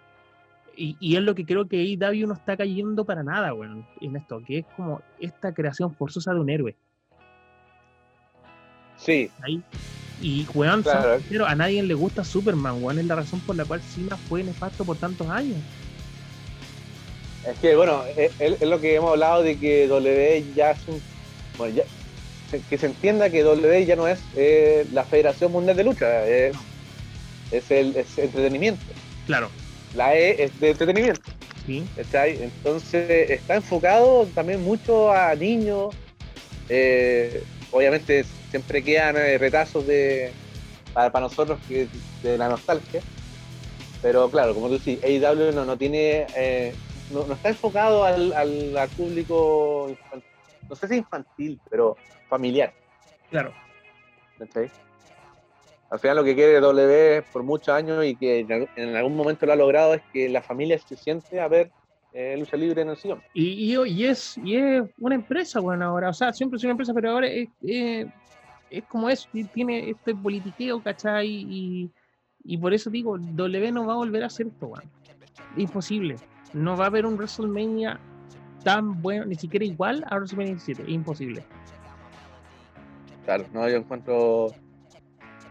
Y, 0.76 0.96
y, 1.00 1.16
es 1.16 1.22
lo 1.22 1.34
que 1.34 1.46
creo 1.46 1.68
que 1.68 1.78
AEW 1.80 2.26
no 2.26 2.34
está 2.34 2.56
cayendo 2.56 3.04
para 3.04 3.22
nada, 3.22 3.52
bueno, 3.52 3.86
en 4.00 4.16
esto, 4.16 4.42
que 4.44 4.58
es 4.58 4.66
como 4.76 5.00
esta 5.18 5.54
creación 5.54 5.94
forzosa 5.94 6.34
de 6.34 6.40
un 6.40 6.50
héroe. 6.50 6.76
Sí. 8.96 9.30
Ahí. 9.42 9.62
Y, 10.20 10.46
weón, 10.54 10.82
pero 11.28 11.46
a 11.46 11.54
nadie 11.54 11.82
le 11.82 11.94
gusta 11.94 12.24
Superman, 12.24 12.82
weón, 12.82 12.98
es 12.98 13.06
la 13.06 13.16
razón 13.16 13.40
por 13.40 13.56
la 13.56 13.64
cual 13.64 13.82
Cima 13.82 14.16
fue 14.16 14.42
nefasto 14.42 14.84
por 14.84 14.96
tantos 14.96 15.28
años. 15.28 15.58
Es 17.46 17.58
que, 17.58 17.76
bueno, 17.76 18.02
es, 18.16 18.60
lo 18.62 18.80
que 18.80 18.96
hemos 18.96 19.10
hablado 19.12 19.42
de 19.42 19.56
que 19.58 19.86
W 19.86 20.44
ya 20.54 20.72
es 20.72 20.88
un. 20.88 21.00
Bueno, 21.58 21.76
ya, 21.76 21.84
que 22.68 22.78
se 22.78 22.86
entienda 22.86 23.30
que 23.30 23.42
W 23.42 23.84
ya 23.84 23.96
no 23.96 24.06
es 24.06 24.20
eh, 24.36 24.86
la 24.92 25.04
Federación 25.04 25.52
Mundial 25.52 25.76
de 25.76 25.84
Lucha, 25.84 26.26
es, 26.26 26.56
es 27.50 27.70
el 27.70 27.96
es 27.96 28.18
entretenimiento. 28.18 28.84
Claro. 29.26 29.50
La 29.94 30.16
E 30.16 30.44
es 30.44 30.60
de 30.60 30.70
entretenimiento. 30.70 31.22
Sí. 31.66 31.84
Entonces 31.96 33.30
está 33.30 33.56
enfocado 33.56 34.26
también 34.34 34.62
mucho 34.62 35.12
a 35.12 35.34
niños. 35.34 35.94
Eh, 36.68 37.42
obviamente 37.72 38.24
siempre 38.50 38.82
quedan 38.82 39.16
eh, 39.16 39.38
retazos 39.38 39.86
de 39.86 40.30
para, 40.92 41.20
nosotros 41.20 41.58
que, 41.66 41.88
de 42.22 42.38
la 42.38 42.48
nostalgia. 42.48 43.00
Pero 44.02 44.30
claro, 44.30 44.54
como 44.54 44.68
tú 44.68 44.78
dices, 44.78 45.02
AEW 45.02 45.52
no, 45.52 45.64
no 45.64 45.76
tiene 45.76 46.26
no, 47.10 47.32
está 47.32 47.48
enfocado 47.48 48.04
al, 48.04 48.32
al, 48.32 48.88
público 48.96 49.96
no 50.68 50.76
sé 50.76 50.88
si 50.88 50.96
infantil, 50.96 51.60
pero 51.70 51.96
familiar. 52.28 52.72
Claro. 53.30 53.52
Al 55.90 55.98
final 55.98 56.16
lo 56.16 56.24
que 56.24 56.34
quiere 56.34 56.60
W 56.60 57.22
por 57.32 57.42
muchos 57.42 57.68
años 57.68 58.04
y 58.04 58.16
que 58.16 58.40
en 58.76 58.96
algún 58.96 59.16
momento 59.16 59.46
lo 59.46 59.52
ha 59.52 59.56
logrado 59.56 59.94
es 59.94 60.02
que 60.12 60.28
la 60.28 60.42
familia 60.42 60.78
se 60.78 60.96
siente 60.96 61.40
a 61.40 61.48
ver 61.48 61.70
eh, 62.12 62.36
lucha 62.38 62.56
libre 62.56 62.82
en 62.82 62.88
el 62.88 62.96
sillón. 62.96 63.22
Y, 63.34 63.74
y, 63.74 64.04
es, 64.06 64.38
y 64.38 64.56
es 64.56 64.84
una 64.98 65.14
empresa, 65.14 65.60
bueno, 65.60 65.84
ahora, 65.84 66.08
o 66.08 66.14
sea, 66.14 66.32
siempre 66.32 66.56
es 66.56 66.64
una 66.64 66.72
empresa, 66.72 66.94
pero 66.94 67.10
ahora 67.10 67.28
es, 67.28 67.48
es 67.62 68.84
como 68.88 69.08
eso, 69.08 69.28
tiene 69.52 69.90
este 69.90 70.14
politiqueo, 70.14 70.82
¿cachai? 70.82 71.28
Y, 71.28 71.90
y 72.42 72.56
por 72.58 72.72
eso 72.72 72.90
digo, 72.90 73.18
W 73.18 73.72
no 73.72 73.86
va 73.86 73.92
a 73.92 73.96
volver 73.96 74.22
a 74.22 74.26
hacer 74.26 74.46
esto, 74.46 74.68
bueno. 74.68 74.90
Imposible. 75.56 76.16
No 76.52 76.76
va 76.76 76.84
a 76.84 76.86
haber 76.88 77.04
un 77.06 77.16
WrestleMania 77.16 78.00
tan 78.64 79.02
bueno, 79.02 79.26
ni 79.26 79.34
siquiera 79.34 79.64
igual 79.64 80.04
a 80.08 80.16
WrestleMania 80.16 80.54
17. 80.54 80.90
Imposible. 80.90 81.44
Claro, 83.26 83.44
no, 83.52 83.68
yo 83.68 83.78
encuentro 83.78 84.52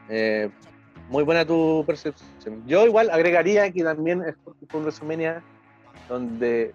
eh, 0.08 0.50
muy 1.10 1.24
buena 1.24 1.46
tu 1.46 1.84
percepción. 1.86 2.66
Yo 2.66 2.86
igual 2.86 3.10
agregaría 3.10 3.70
que 3.70 3.84
también 3.84 4.24
es 4.24 4.36
un 4.74 4.82
WrestleMania 4.82 5.44
donde 6.08 6.74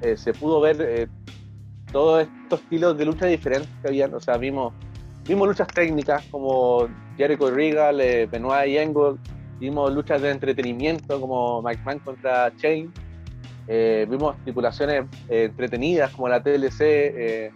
eh, 0.00 0.16
se 0.16 0.32
pudo 0.32 0.60
ver 0.60 0.76
eh, 0.80 1.08
todos 1.90 2.28
estos 2.42 2.60
estilos 2.60 2.96
de 2.96 3.06
lucha 3.06 3.26
diferentes 3.26 3.68
que 3.82 3.88
habían. 3.88 4.14
O 4.14 4.20
sea, 4.20 4.36
vimos, 4.36 4.72
vimos 5.26 5.48
luchas 5.48 5.66
técnicas 5.66 6.24
como 6.30 6.88
Jericho 7.16 7.48
y 7.48 7.50
Regal, 7.50 7.96
Benoit 8.30 8.68
y 8.68 8.78
Angle. 8.78 9.16
Vimos 9.58 9.92
luchas 9.92 10.22
de 10.22 10.30
entretenimiento 10.30 11.20
como 11.20 11.60
Mann 11.60 11.98
contra 12.04 12.54
Chain. 12.56 12.92
vimos 13.66 14.36
estipulaciones 14.36 15.06
entretenidas 15.28 16.12
como 16.12 16.28
la 16.28 16.40
TLC 16.40 17.50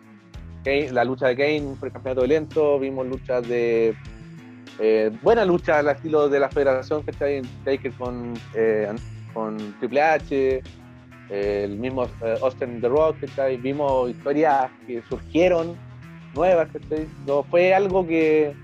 la 0.65 1.05
lucha 1.05 1.29
de 1.29 1.37
Kane 1.37 1.75
por 1.79 1.89
el 1.89 1.93
campeonato 1.93 2.23
de 2.23 2.29
lento, 2.29 2.79
vimos 2.79 3.07
luchas 3.07 3.47
de 3.49 3.95
eh, 4.79 5.11
buena 5.23 5.45
lucha 5.45 5.79
al 5.79 5.89
estilo 5.89 6.29
de 6.29 6.41
la 6.41 6.49
federación 6.49 7.03
que 7.03 7.11
está 7.11 7.29
en 7.29 7.45
Taker 7.65 7.93
con, 7.93 8.35
eh, 8.55 8.89
con 9.35 9.57
Triple 9.79 10.01
H, 10.01 10.63
el 11.31 11.77
mismo 11.79 12.05
eh, 12.05 12.39
Austin 12.43 12.81
The 12.81 12.89
Rock, 12.89 13.17
vimos 13.61 14.11
historias 14.11 14.71
que 14.87 15.03
surgieron 15.09 15.77
nuevas, 16.35 16.69
no 17.27 17.43
fue 17.45 17.75
algo 17.75 18.07
que 18.07 18.55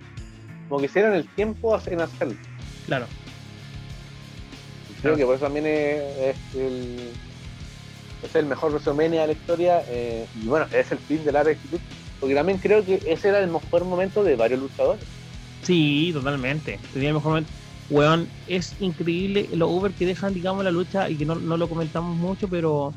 como 0.68 0.80
que 0.80 0.86
hicieron 0.86 1.14
el 1.14 1.26
tiempo 1.28 1.78
en 1.86 2.00
hacerlo. 2.00 2.34
Claro. 2.86 3.06
Creo 5.02 5.16
que 5.16 5.24
por 5.24 5.36
eso 5.36 5.44
también 5.44 5.66
es, 5.66 6.36
el 6.54 7.10
es 8.22 8.34
el 8.34 8.46
mejor 8.46 8.72
WrestleMania 8.72 9.22
de 9.22 9.26
la 9.28 9.32
historia 9.32 9.82
eh, 9.88 10.26
y 10.42 10.46
bueno, 10.46 10.66
es 10.72 10.90
el 10.92 10.98
fin 10.98 11.24
de 11.24 11.32
la 11.32 11.42
rectitud, 11.42 11.78
porque 12.20 12.34
también 12.34 12.58
creo 12.58 12.84
que 12.84 13.00
ese 13.06 13.28
era 13.28 13.40
el 13.40 13.50
mejor 13.50 13.84
momento 13.84 14.24
de 14.24 14.36
varios 14.36 14.60
luchadores. 14.60 15.02
Sí, 15.62 16.10
totalmente. 16.12 16.78
Tenía 16.92 17.08
el 17.08 17.14
mejor 17.14 17.30
momento. 17.30 17.50
Weón, 17.90 18.28
es 18.48 18.74
increíble 18.80 19.48
lo 19.54 19.68
Uber 19.68 19.92
que 19.92 20.04
dejan, 20.04 20.34
digamos, 20.34 20.62
la 20.62 20.70
lucha 20.70 21.08
y 21.08 21.16
que 21.16 21.24
no, 21.24 21.34
lo 21.34 21.68
comentamos 21.68 22.16
mucho, 22.16 22.48
pero 22.48 22.92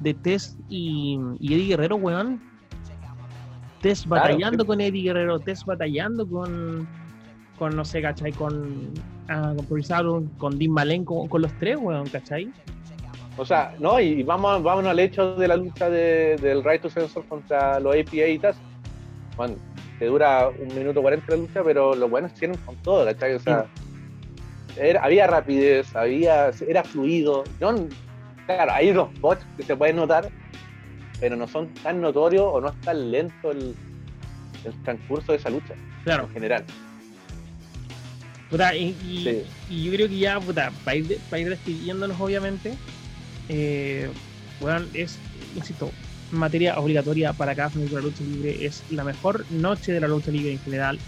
de 0.00 0.14
Tess 0.14 0.56
y, 0.68 1.18
Eddie 1.40 1.68
Guerrero, 1.68 1.96
weón. 1.96 2.40
Tess 3.82 4.06
batallando 4.06 4.66
con 4.66 4.80
Eddie 4.80 5.02
Guerrero, 5.02 5.40
Tess 5.40 5.64
batallando 5.64 6.26
con, 6.26 6.86
con 7.58 7.76
no 7.76 7.84
sé, 7.84 8.00
¿cachai? 8.02 8.32
Con, 8.32 8.92
ah, 9.28 9.54
con 9.68 10.28
con 10.38 10.58
Dean 10.58 11.04
con, 11.04 11.28
con 11.28 11.42
los 11.42 11.52
tres, 11.58 11.78
weón, 11.80 12.08
¿cachai? 12.08 12.50
O 13.40 13.46
sea, 13.46 13.74
no, 13.78 13.98
y 13.98 14.22
vamos, 14.22 14.62
vamos 14.62 14.84
al 14.84 14.98
hecho 14.98 15.34
de 15.34 15.48
la 15.48 15.56
lucha 15.56 15.88
del 15.88 16.62
Right 16.62 16.82
to 16.82 16.90
Sensor 16.90 17.24
contra 17.24 17.80
los 17.80 17.96
APA 17.96 18.26
y 18.26 18.38
TAS. 18.38 18.54
Bueno, 19.34 19.56
que 19.98 20.04
dura 20.04 20.50
un 20.50 20.68
minuto 20.76 21.00
40 21.00 21.24
la 21.26 21.36
lucha, 21.38 21.62
pero 21.64 21.94
los 21.94 22.10
buenos 22.10 22.34
tienen 22.34 22.58
con 22.66 22.76
todo, 22.82 23.02
¿cachai? 23.06 23.32
O 23.32 23.40
sea, 23.40 23.64
había 25.00 25.26
rapidez, 25.26 25.96
había, 25.96 26.50
era 26.68 26.84
fluido. 26.84 27.44
claro, 27.58 28.72
hay 28.72 28.90
unos 28.90 29.18
bots 29.20 29.42
que 29.56 29.62
se 29.62 29.74
pueden 29.74 29.96
notar, 29.96 30.28
pero 31.18 31.34
no 31.34 31.48
son 31.48 31.72
tan 31.82 32.02
notorios 32.02 32.44
o 32.46 32.60
no 32.60 32.68
es 32.68 32.80
tan 32.82 33.10
lento 33.10 33.52
el, 33.52 33.74
transcurso 34.84 35.32
de 35.32 35.38
esa 35.38 35.48
lucha. 35.48 35.72
Claro. 36.04 36.24
En 36.24 36.30
general. 36.30 36.64
y, 38.76 39.24
yo 39.82 39.92
creo 39.92 40.08
que 40.10 40.18
ya, 40.18 40.38
puta, 40.38 40.70
para 40.84 40.98
ir, 40.98 41.18
para 41.30 41.40
ir 41.40 41.48
despidiéndonos, 41.48 42.20
obviamente, 42.20 42.74
eh, 43.52 44.08
bueno, 44.60 44.86
es, 44.94 45.18
insisto, 45.56 45.90
materia 46.30 46.78
obligatoria 46.78 47.32
para 47.32 47.54
cada 47.56 47.70
fanático 47.70 47.96
de 47.96 48.02
la 48.02 48.08
lucha 48.08 48.22
libre. 48.22 48.64
Es 48.64 48.84
la 48.90 49.02
mejor 49.02 49.44
noche 49.50 49.92
de 49.92 50.00
la 50.00 50.06
lucha 50.06 50.30
libre 50.30 50.52
en 50.52 50.60
general. 50.60 50.98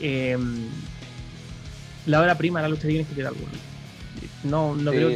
Em, 0.00 0.68
la 2.06 2.20
hora 2.20 2.38
prima 2.38 2.60
de 2.60 2.62
la 2.62 2.68
lucha 2.70 2.86
libre 2.86 3.02
en 3.02 3.08
general. 3.08 3.34
No, 4.44 4.74
no 4.74 4.90
creo 4.90 5.10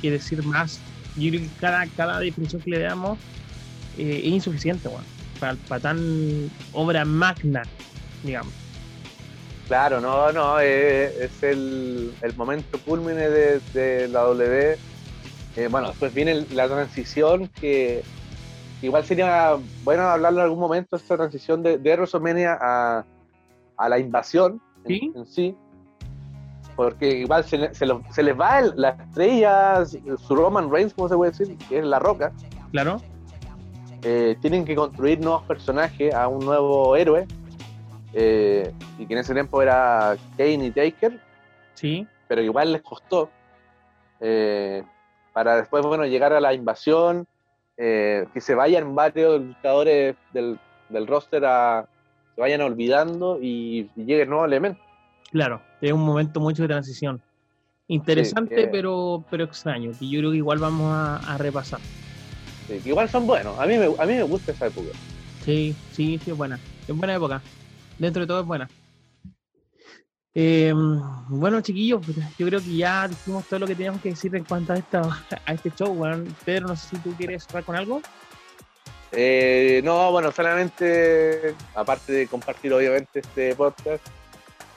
que, 0.00 0.10
decir 0.10 0.42
más. 0.44 0.80
Yo 1.16 1.28
creo 1.28 1.42
que 1.42 1.48
cada, 1.60 1.86
cada 1.88 2.18
definición 2.20 2.62
que 2.62 2.70
le 2.70 2.78
damos 2.78 3.18
eh, 3.98 4.22
es 4.24 4.30
insuficiente, 4.30 4.88
bueno, 4.88 5.04
para, 5.40 5.80
tan 5.80 6.50
obra 6.72 7.04
magna, 7.04 7.64
digamos. 8.22 8.52
Claro, 9.66 10.00
no, 10.00 10.32
no, 10.32 10.58
eh, 10.60 11.12
es 11.20 11.42
el, 11.42 12.14
el 12.22 12.34
momento 12.36 12.78
culmine 12.86 13.28
de, 13.28 13.60
de 13.74 14.08
la 14.08 14.20
W 14.20 14.78
eh, 15.56 15.68
bueno, 15.70 15.88
después 15.88 16.14
viene 16.14 16.46
la 16.52 16.68
transición 16.68 17.48
que 17.48 18.02
igual 18.82 19.04
sería 19.04 19.56
bueno 19.82 20.02
hablarlo 20.04 20.40
en 20.40 20.44
algún 20.44 20.60
momento, 20.60 20.96
esta 20.96 21.16
transición 21.16 21.62
de, 21.62 21.78
de 21.78 21.92
WrestleMania 21.94 22.58
a, 22.60 23.04
a, 23.76 23.88
la 23.88 23.98
invasión 23.98 24.60
En, 24.84 25.26
sí. 25.26 25.56
Porque 26.76 27.08
igual 27.08 27.42
se, 27.42 27.58
les 27.58 28.38
va 28.38 28.60
la 28.60 28.90
estrella, 28.90 29.84
su 29.84 30.36
Roman 30.36 30.70
Reigns, 30.70 30.94
como 30.94 31.08
se 31.08 31.16
puede 31.16 31.32
decir, 31.32 31.56
que 31.68 31.80
es 31.80 31.84
la 31.84 31.98
roca. 31.98 32.32
Claro. 32.70 33.02
Eh, 34.04 34.36
tienen 34.40 34.64
que 34.64 34.76
construir 34.76 35.18
nuevos 35.18 35.42
personajes, 35.42 36.14
a 36.14 36.28
un 36.28 36.44
nuevo 36.44 36.94
héroe. 36.94 37.26
Eh, 38.12 38.72
y 38.96 39.06
que 39.06 39.12
en 39.12 39.18
ese 39.18 39.34
tiempo 39.34 39.60
era 39.60 40.16
Kane 40.36 40.66
y 40.66 40.70
Taker. 40.70 41.20
Sí. 41.74 42.06
Pero 42.28 42.42
igual 42.42 42.72
les 42.72 42.82
costó 42.82 43.28
para 45.38 45.54
después, 45.54 45.86
bueno, 45.86 46.04
llegar 46.04 46.32
a 46.32 46.40
la 46.40 46.52
invasión, 46.52 47.24
eh, 47.76 48.26
que 48.34 48.40
se 48.40 48.56
vayan 48.56 48.96
varios 48.96 49.40
luchadores 49.40 50.16
del, 50.32 50.58
del 50.88 51.06
roster 51.06 51.44
a, 51.44 51.86
se 52.34 52.40
vayan 52.40 52.60
olvidando 52.60 53.38
y, 53.40 53.88
llegue 53.94 54.22
el 54.22 54.30
nuevo 54.30 54.44
elemento. 54.44 54.80
Claro, 55.30 55.62
es 55.80 55.92
un 55.92 56.04
momento 56.04 56.40
mucho 56.40 56.62
de 56.62 56.68
transición. 56.70 57.22
Interesante, 57.86 58.66
pero, 58.66 59.24
pero 59.30 59.44
extraño, 59.44 59.92
que 59.96 60.10
yo 60.10 60.18
creo 60.18 60.32
que 60.32 60.38
igual 60.38 60.58
vamos 60.58 60.90
a, 60.92 61.38
repasar. 61.38 61.78
Sí, 62.66 62.80
que 62.80 62.88
igual 62.88 63.08
son 63.08 63.24
buenos, 63.28 63.56
a 63.60 63.66
mí, 63.66 63.78
me, 63.78 63.84
a 63.84 64.06
mí 64.06 64.14
me 64.14 64.24
gusta 64.24 64.50
esa 64.50 64.66
época. 64.66 64.88
Sí, 65.44 65.72
sí, 65.92 66.18
sí, 66.18 66.32
es 66.32 66.36
buena, 66.36 66.58
es 66.88 66.96
buena 66.96 67.14
época. 67.14 67.40
Dentro 67.96 68.22
de 68.22 68.26
todo 68.26 68.40
es 68.40 68.46
buena. 68.46 68.68
Eh, 70.40 70.72
bueno, 71.30 71.60
chiquillos, 71.62 72.00
pues, 72.06 72.16
yo 72.38 72.46
creo 72.46 72.60
que 72.60 72.76
ya 72.76 73.08
dijimos 73.08 73.44
todo 73.46 73.58
lo 73.58 73.66
que 73.66 73.74
teníamos 73.74 74.00
que 74.00 74.10
decir 74.10 74.36
en 74.36 74.44
cuanto 74.44 74.72
a, 74.72 74.76
esta, 74.76 75.02
a 75.44 75.52
este 75.52 75.72
show. 75.76 75.92
Bueno, 75.92 76.32
Pedro, 76.44 76.68
no 76.68 76.76
sé 76.76 76.90
si 76.90 76.98
tú 76.98 77.12
quieres 77.16 77.42
cerrar 77.42 77.64
con 77.64 77.74
algo. 77.74 78.00
Eh, 79.10 79.80
no, 79.82 80.12
bueno, 80.12 80.30
solamente, 80.30 81.56
aparte 81.74 82.12
de 82.12 82.28
compartir 82.28 82.72
obviamente 82.72 83.18
este 83.18 83.56
podcast, 83.56 84.06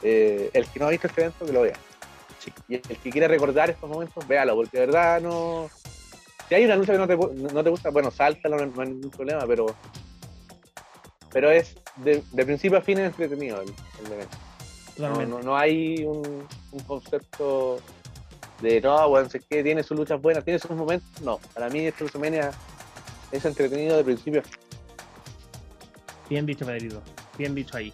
eh, 0.02 0.50
el 0.52 0.66
que 0.66 0.80
no 0.80 0.88
ha 0.88 0.90
visto 0.90 1.06
este 1.06 1.22
evento, 1.22 1.46
que 1.46 1.54
lo 1.54 1.62
vea. 1.62 1.78
Y 2.68 2.74
el 2.74 2.82
que 2.82 3.12
quiera 3.12 3.28
recordar 3.28 3.70
estos 3.70 3.88
momentos, 3.88 4.28
véalo, 4.28 4.56
porque 4.56 4.80
de 4.80 4.88
verdad 4.88 5.22
no. 5.22 5.70
Si 6.50 6.56
hay 6.56 6.66
una 6.66 6.76
lucha 6.76 6.94
que 6.94 6.98
no 6.98 7.08
te, 7.08 7.16
no 7.54 7.64
te 7.64 7.70
gusta, 7.70 7.92
bueno, 7.92 8.10
sáltalo, 8.10 8.66
no, 8.66 8.82
hay 8.82 8.90
ningún 8.90 9.12
problema, 9.12 9.46
pero. 9.46 9.68
Pero 11.32 11.52
es 11.52 11.76
de, 11.98 12.24
principio 12.46 12.80
a 12.80 12.82
fin 12.82 12.98
entretenido 12.98 13.62
el, 13.62 14.12
evento. 14.12 14.38
No, 14.98 15.26
no, 15.26 15.58
hay 15.58 16.04
un, 16.06 16.46
concepto 16.86 17.80
de 18.62 18.80
no, 18.82 19.10
bueno, 19.10 19.30
sé 19.30 19.40
que 19.40 19.64
tiene 19.64 19.84
sus 19.84 19.98
luchas 19.98 20.22
buenas, 20.22 20.44
tiene 20.44 20.60
sus 20.60 20.72
momentos. 20.72 21.22
No, 21.22 21.40
para 21.54 21.70
mí 21.70 21.80
este 21.80 22.04
WrestleMania 22.04 22.52
es 23.32 23.46
entretenido 23.46 23.98
de 23.98 24.04
principio 24.04 24.42
a. 24.42 24.44
Bien 26.30 26.46
dicho, 26.46 26.66
Pedrito. 26.66 27.02
Bien 27.38 27.56
dicho 27.56 27.76
ahí. 27.78 27.94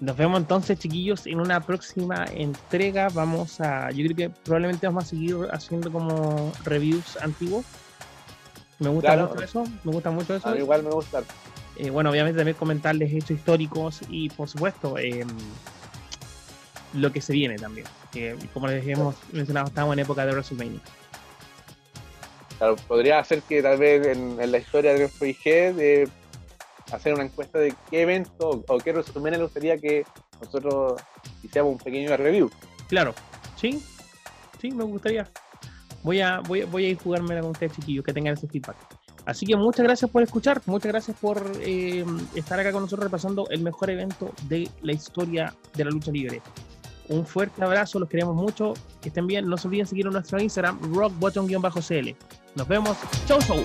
Nos 0.00 0.16
vemos 0.16 0.38
entonces, 0.38 0.78
chiquillos, 0.78 1.26
en 1.26 1.40
una 1.40 1.60
próxima 1.60 2.24
entrega. 2.32 3.08
Vamos 3.10 3.60
a. 3.60 3.90
Yo 3.90 4.04
creo 4.06 4.16
que 4.16 4.30
probablemente 4.30 4.86
vamos 4.86 5.04
a 5.04 5.06
seguir 5.08 5.36
haciendo 5.52 5.92
como 5.92 6.52
reviews 6.64 7.18
antiguos. 7.18 7.66
Me 8.78 8.88
gusta 8.88 9.16
mucho 9.16 9.42
eso. 9.42 9.64
Me 9.84 9.92
gusta 9.92 10.10
mucho 10.10 10.34
eso. 10.34 10.56
igual 10.56 10.82
me 10.82 10.90
gusta. 10.90 11.22
Eh, 11.76 11.90
bueno, 11.90 12.10
obviamente 12.10 12.38
también 12.38 12.56
comentarles 12.56 13.12
hechos 13.12 13.32
históricos 13.32 14.00
y, 14.08 14.28
por 14.30 14.48
supuesto, 14.48 14.98
em, 14.98 15.28
lo 16.94 17.12
que 17.12 17.20
se 17.20 17.32
viene 17.32 17.56
también. 17.56 17.86
como 18.52 18.68
les 18.68 18.86
hemos 18.86 19.14
mencionado, 19.32 19.68
estamos 19.68 19.92
en 19.94 20.00
época 20.00 20.26
de 20.26 20.32
WrestleMania. 20.32 20.80
Claro, 22.58 22.76
podría 22.76 23.22
ser 23.24 23.42
que 23.42 23.62
tal 23.62 23.78
vez 23.78 24.06
en, 24.06 24.36
la 24.50 24.58
historia 24.58 24.92
de 24.92 25.08
FIG 25.08 25.74
de 25.74 26.08
hacer 26.92 27.14
una 27.14 27.24
encuesta 27.24 27.58
de 27.58 27.74
qué 27.90 28.02
evento 28.02 28.64
o 28.66 28.78
qué 28.78 28.92
resumen 28.92 29.32
le 29.32 29.42
gustaría 29.42 29.78
que 29.78 30.04
nosotros 30.40 31.00
hiciéramos 31.42 31.74
un 31.74 31.78
pequeño 31.78 32.14
review. 32.16 32.50
Claro, 32.88 33.14
sí, 33.56 33.82
sí, 34.60 34.70
me 34.72 34.84
gustaría. 34.84 35.26
Voy 36.02 36.20
a, 36.20 36.40
voy, 36.40 36.64
voy 36.64 36.86
a 36.86 36.88
ir 36.88 36.98
jugármela 36.98 37.40
con 37.40 37.50
ustedes, 37.50 37.72
chiquillos, 37.76 38.04
que 38.04 38.12
tengan 38.12 38.34
ese 38.34 38.48
feedback. 38.48 38.76
Así 39.26 39.46
que 39.46 39.56
muchas 39.56 39.84
gracias 39.84 40.10
por 40.10 40.22
escuchar, 40.22 40.60
muchas 40.66 40.90
gracias 40.90 41.16
por 41.18 41.52
eh, 41.60 42.04
estar 42.34 42.58
acá 42.58 42.72
con 42.72 42.82
nosotros 42.82 43.04
repasando 43.04 43.48
el 43.50 43.62
mejor 43.62 43.90
evento 43.90 44.32
de 44.48 44.68
la 44.82 44.92
historia 44.92 45.54
de 45.74 45.84
la 45.84 45.90
lucha 45.90 46.10
libre. 46.10 46.42
Un 47.10 47.26
fuerte 47.26 47.62
abrazo, 47.64 47.98
los 47.98 48.08
queremos 48.08 48.36
mucho, 48.36 48.74
que 49.02 49.08
estén 49.08 49.26
bien. 49.26 49.48
No 49.48 49.56
se 49.56 49.66
olviden 49.66 49.86
seguir 49.86 50.06
en 50.06 50.12
nuestro 50.12 50.40
Instagram, 50.40 50.78
rockbottom-cl. 50.94 52.16
Nos 52.54 52.68
vemos. 52.68 52.96
Chau, 53.26 53.40
chau. 53.40 53.64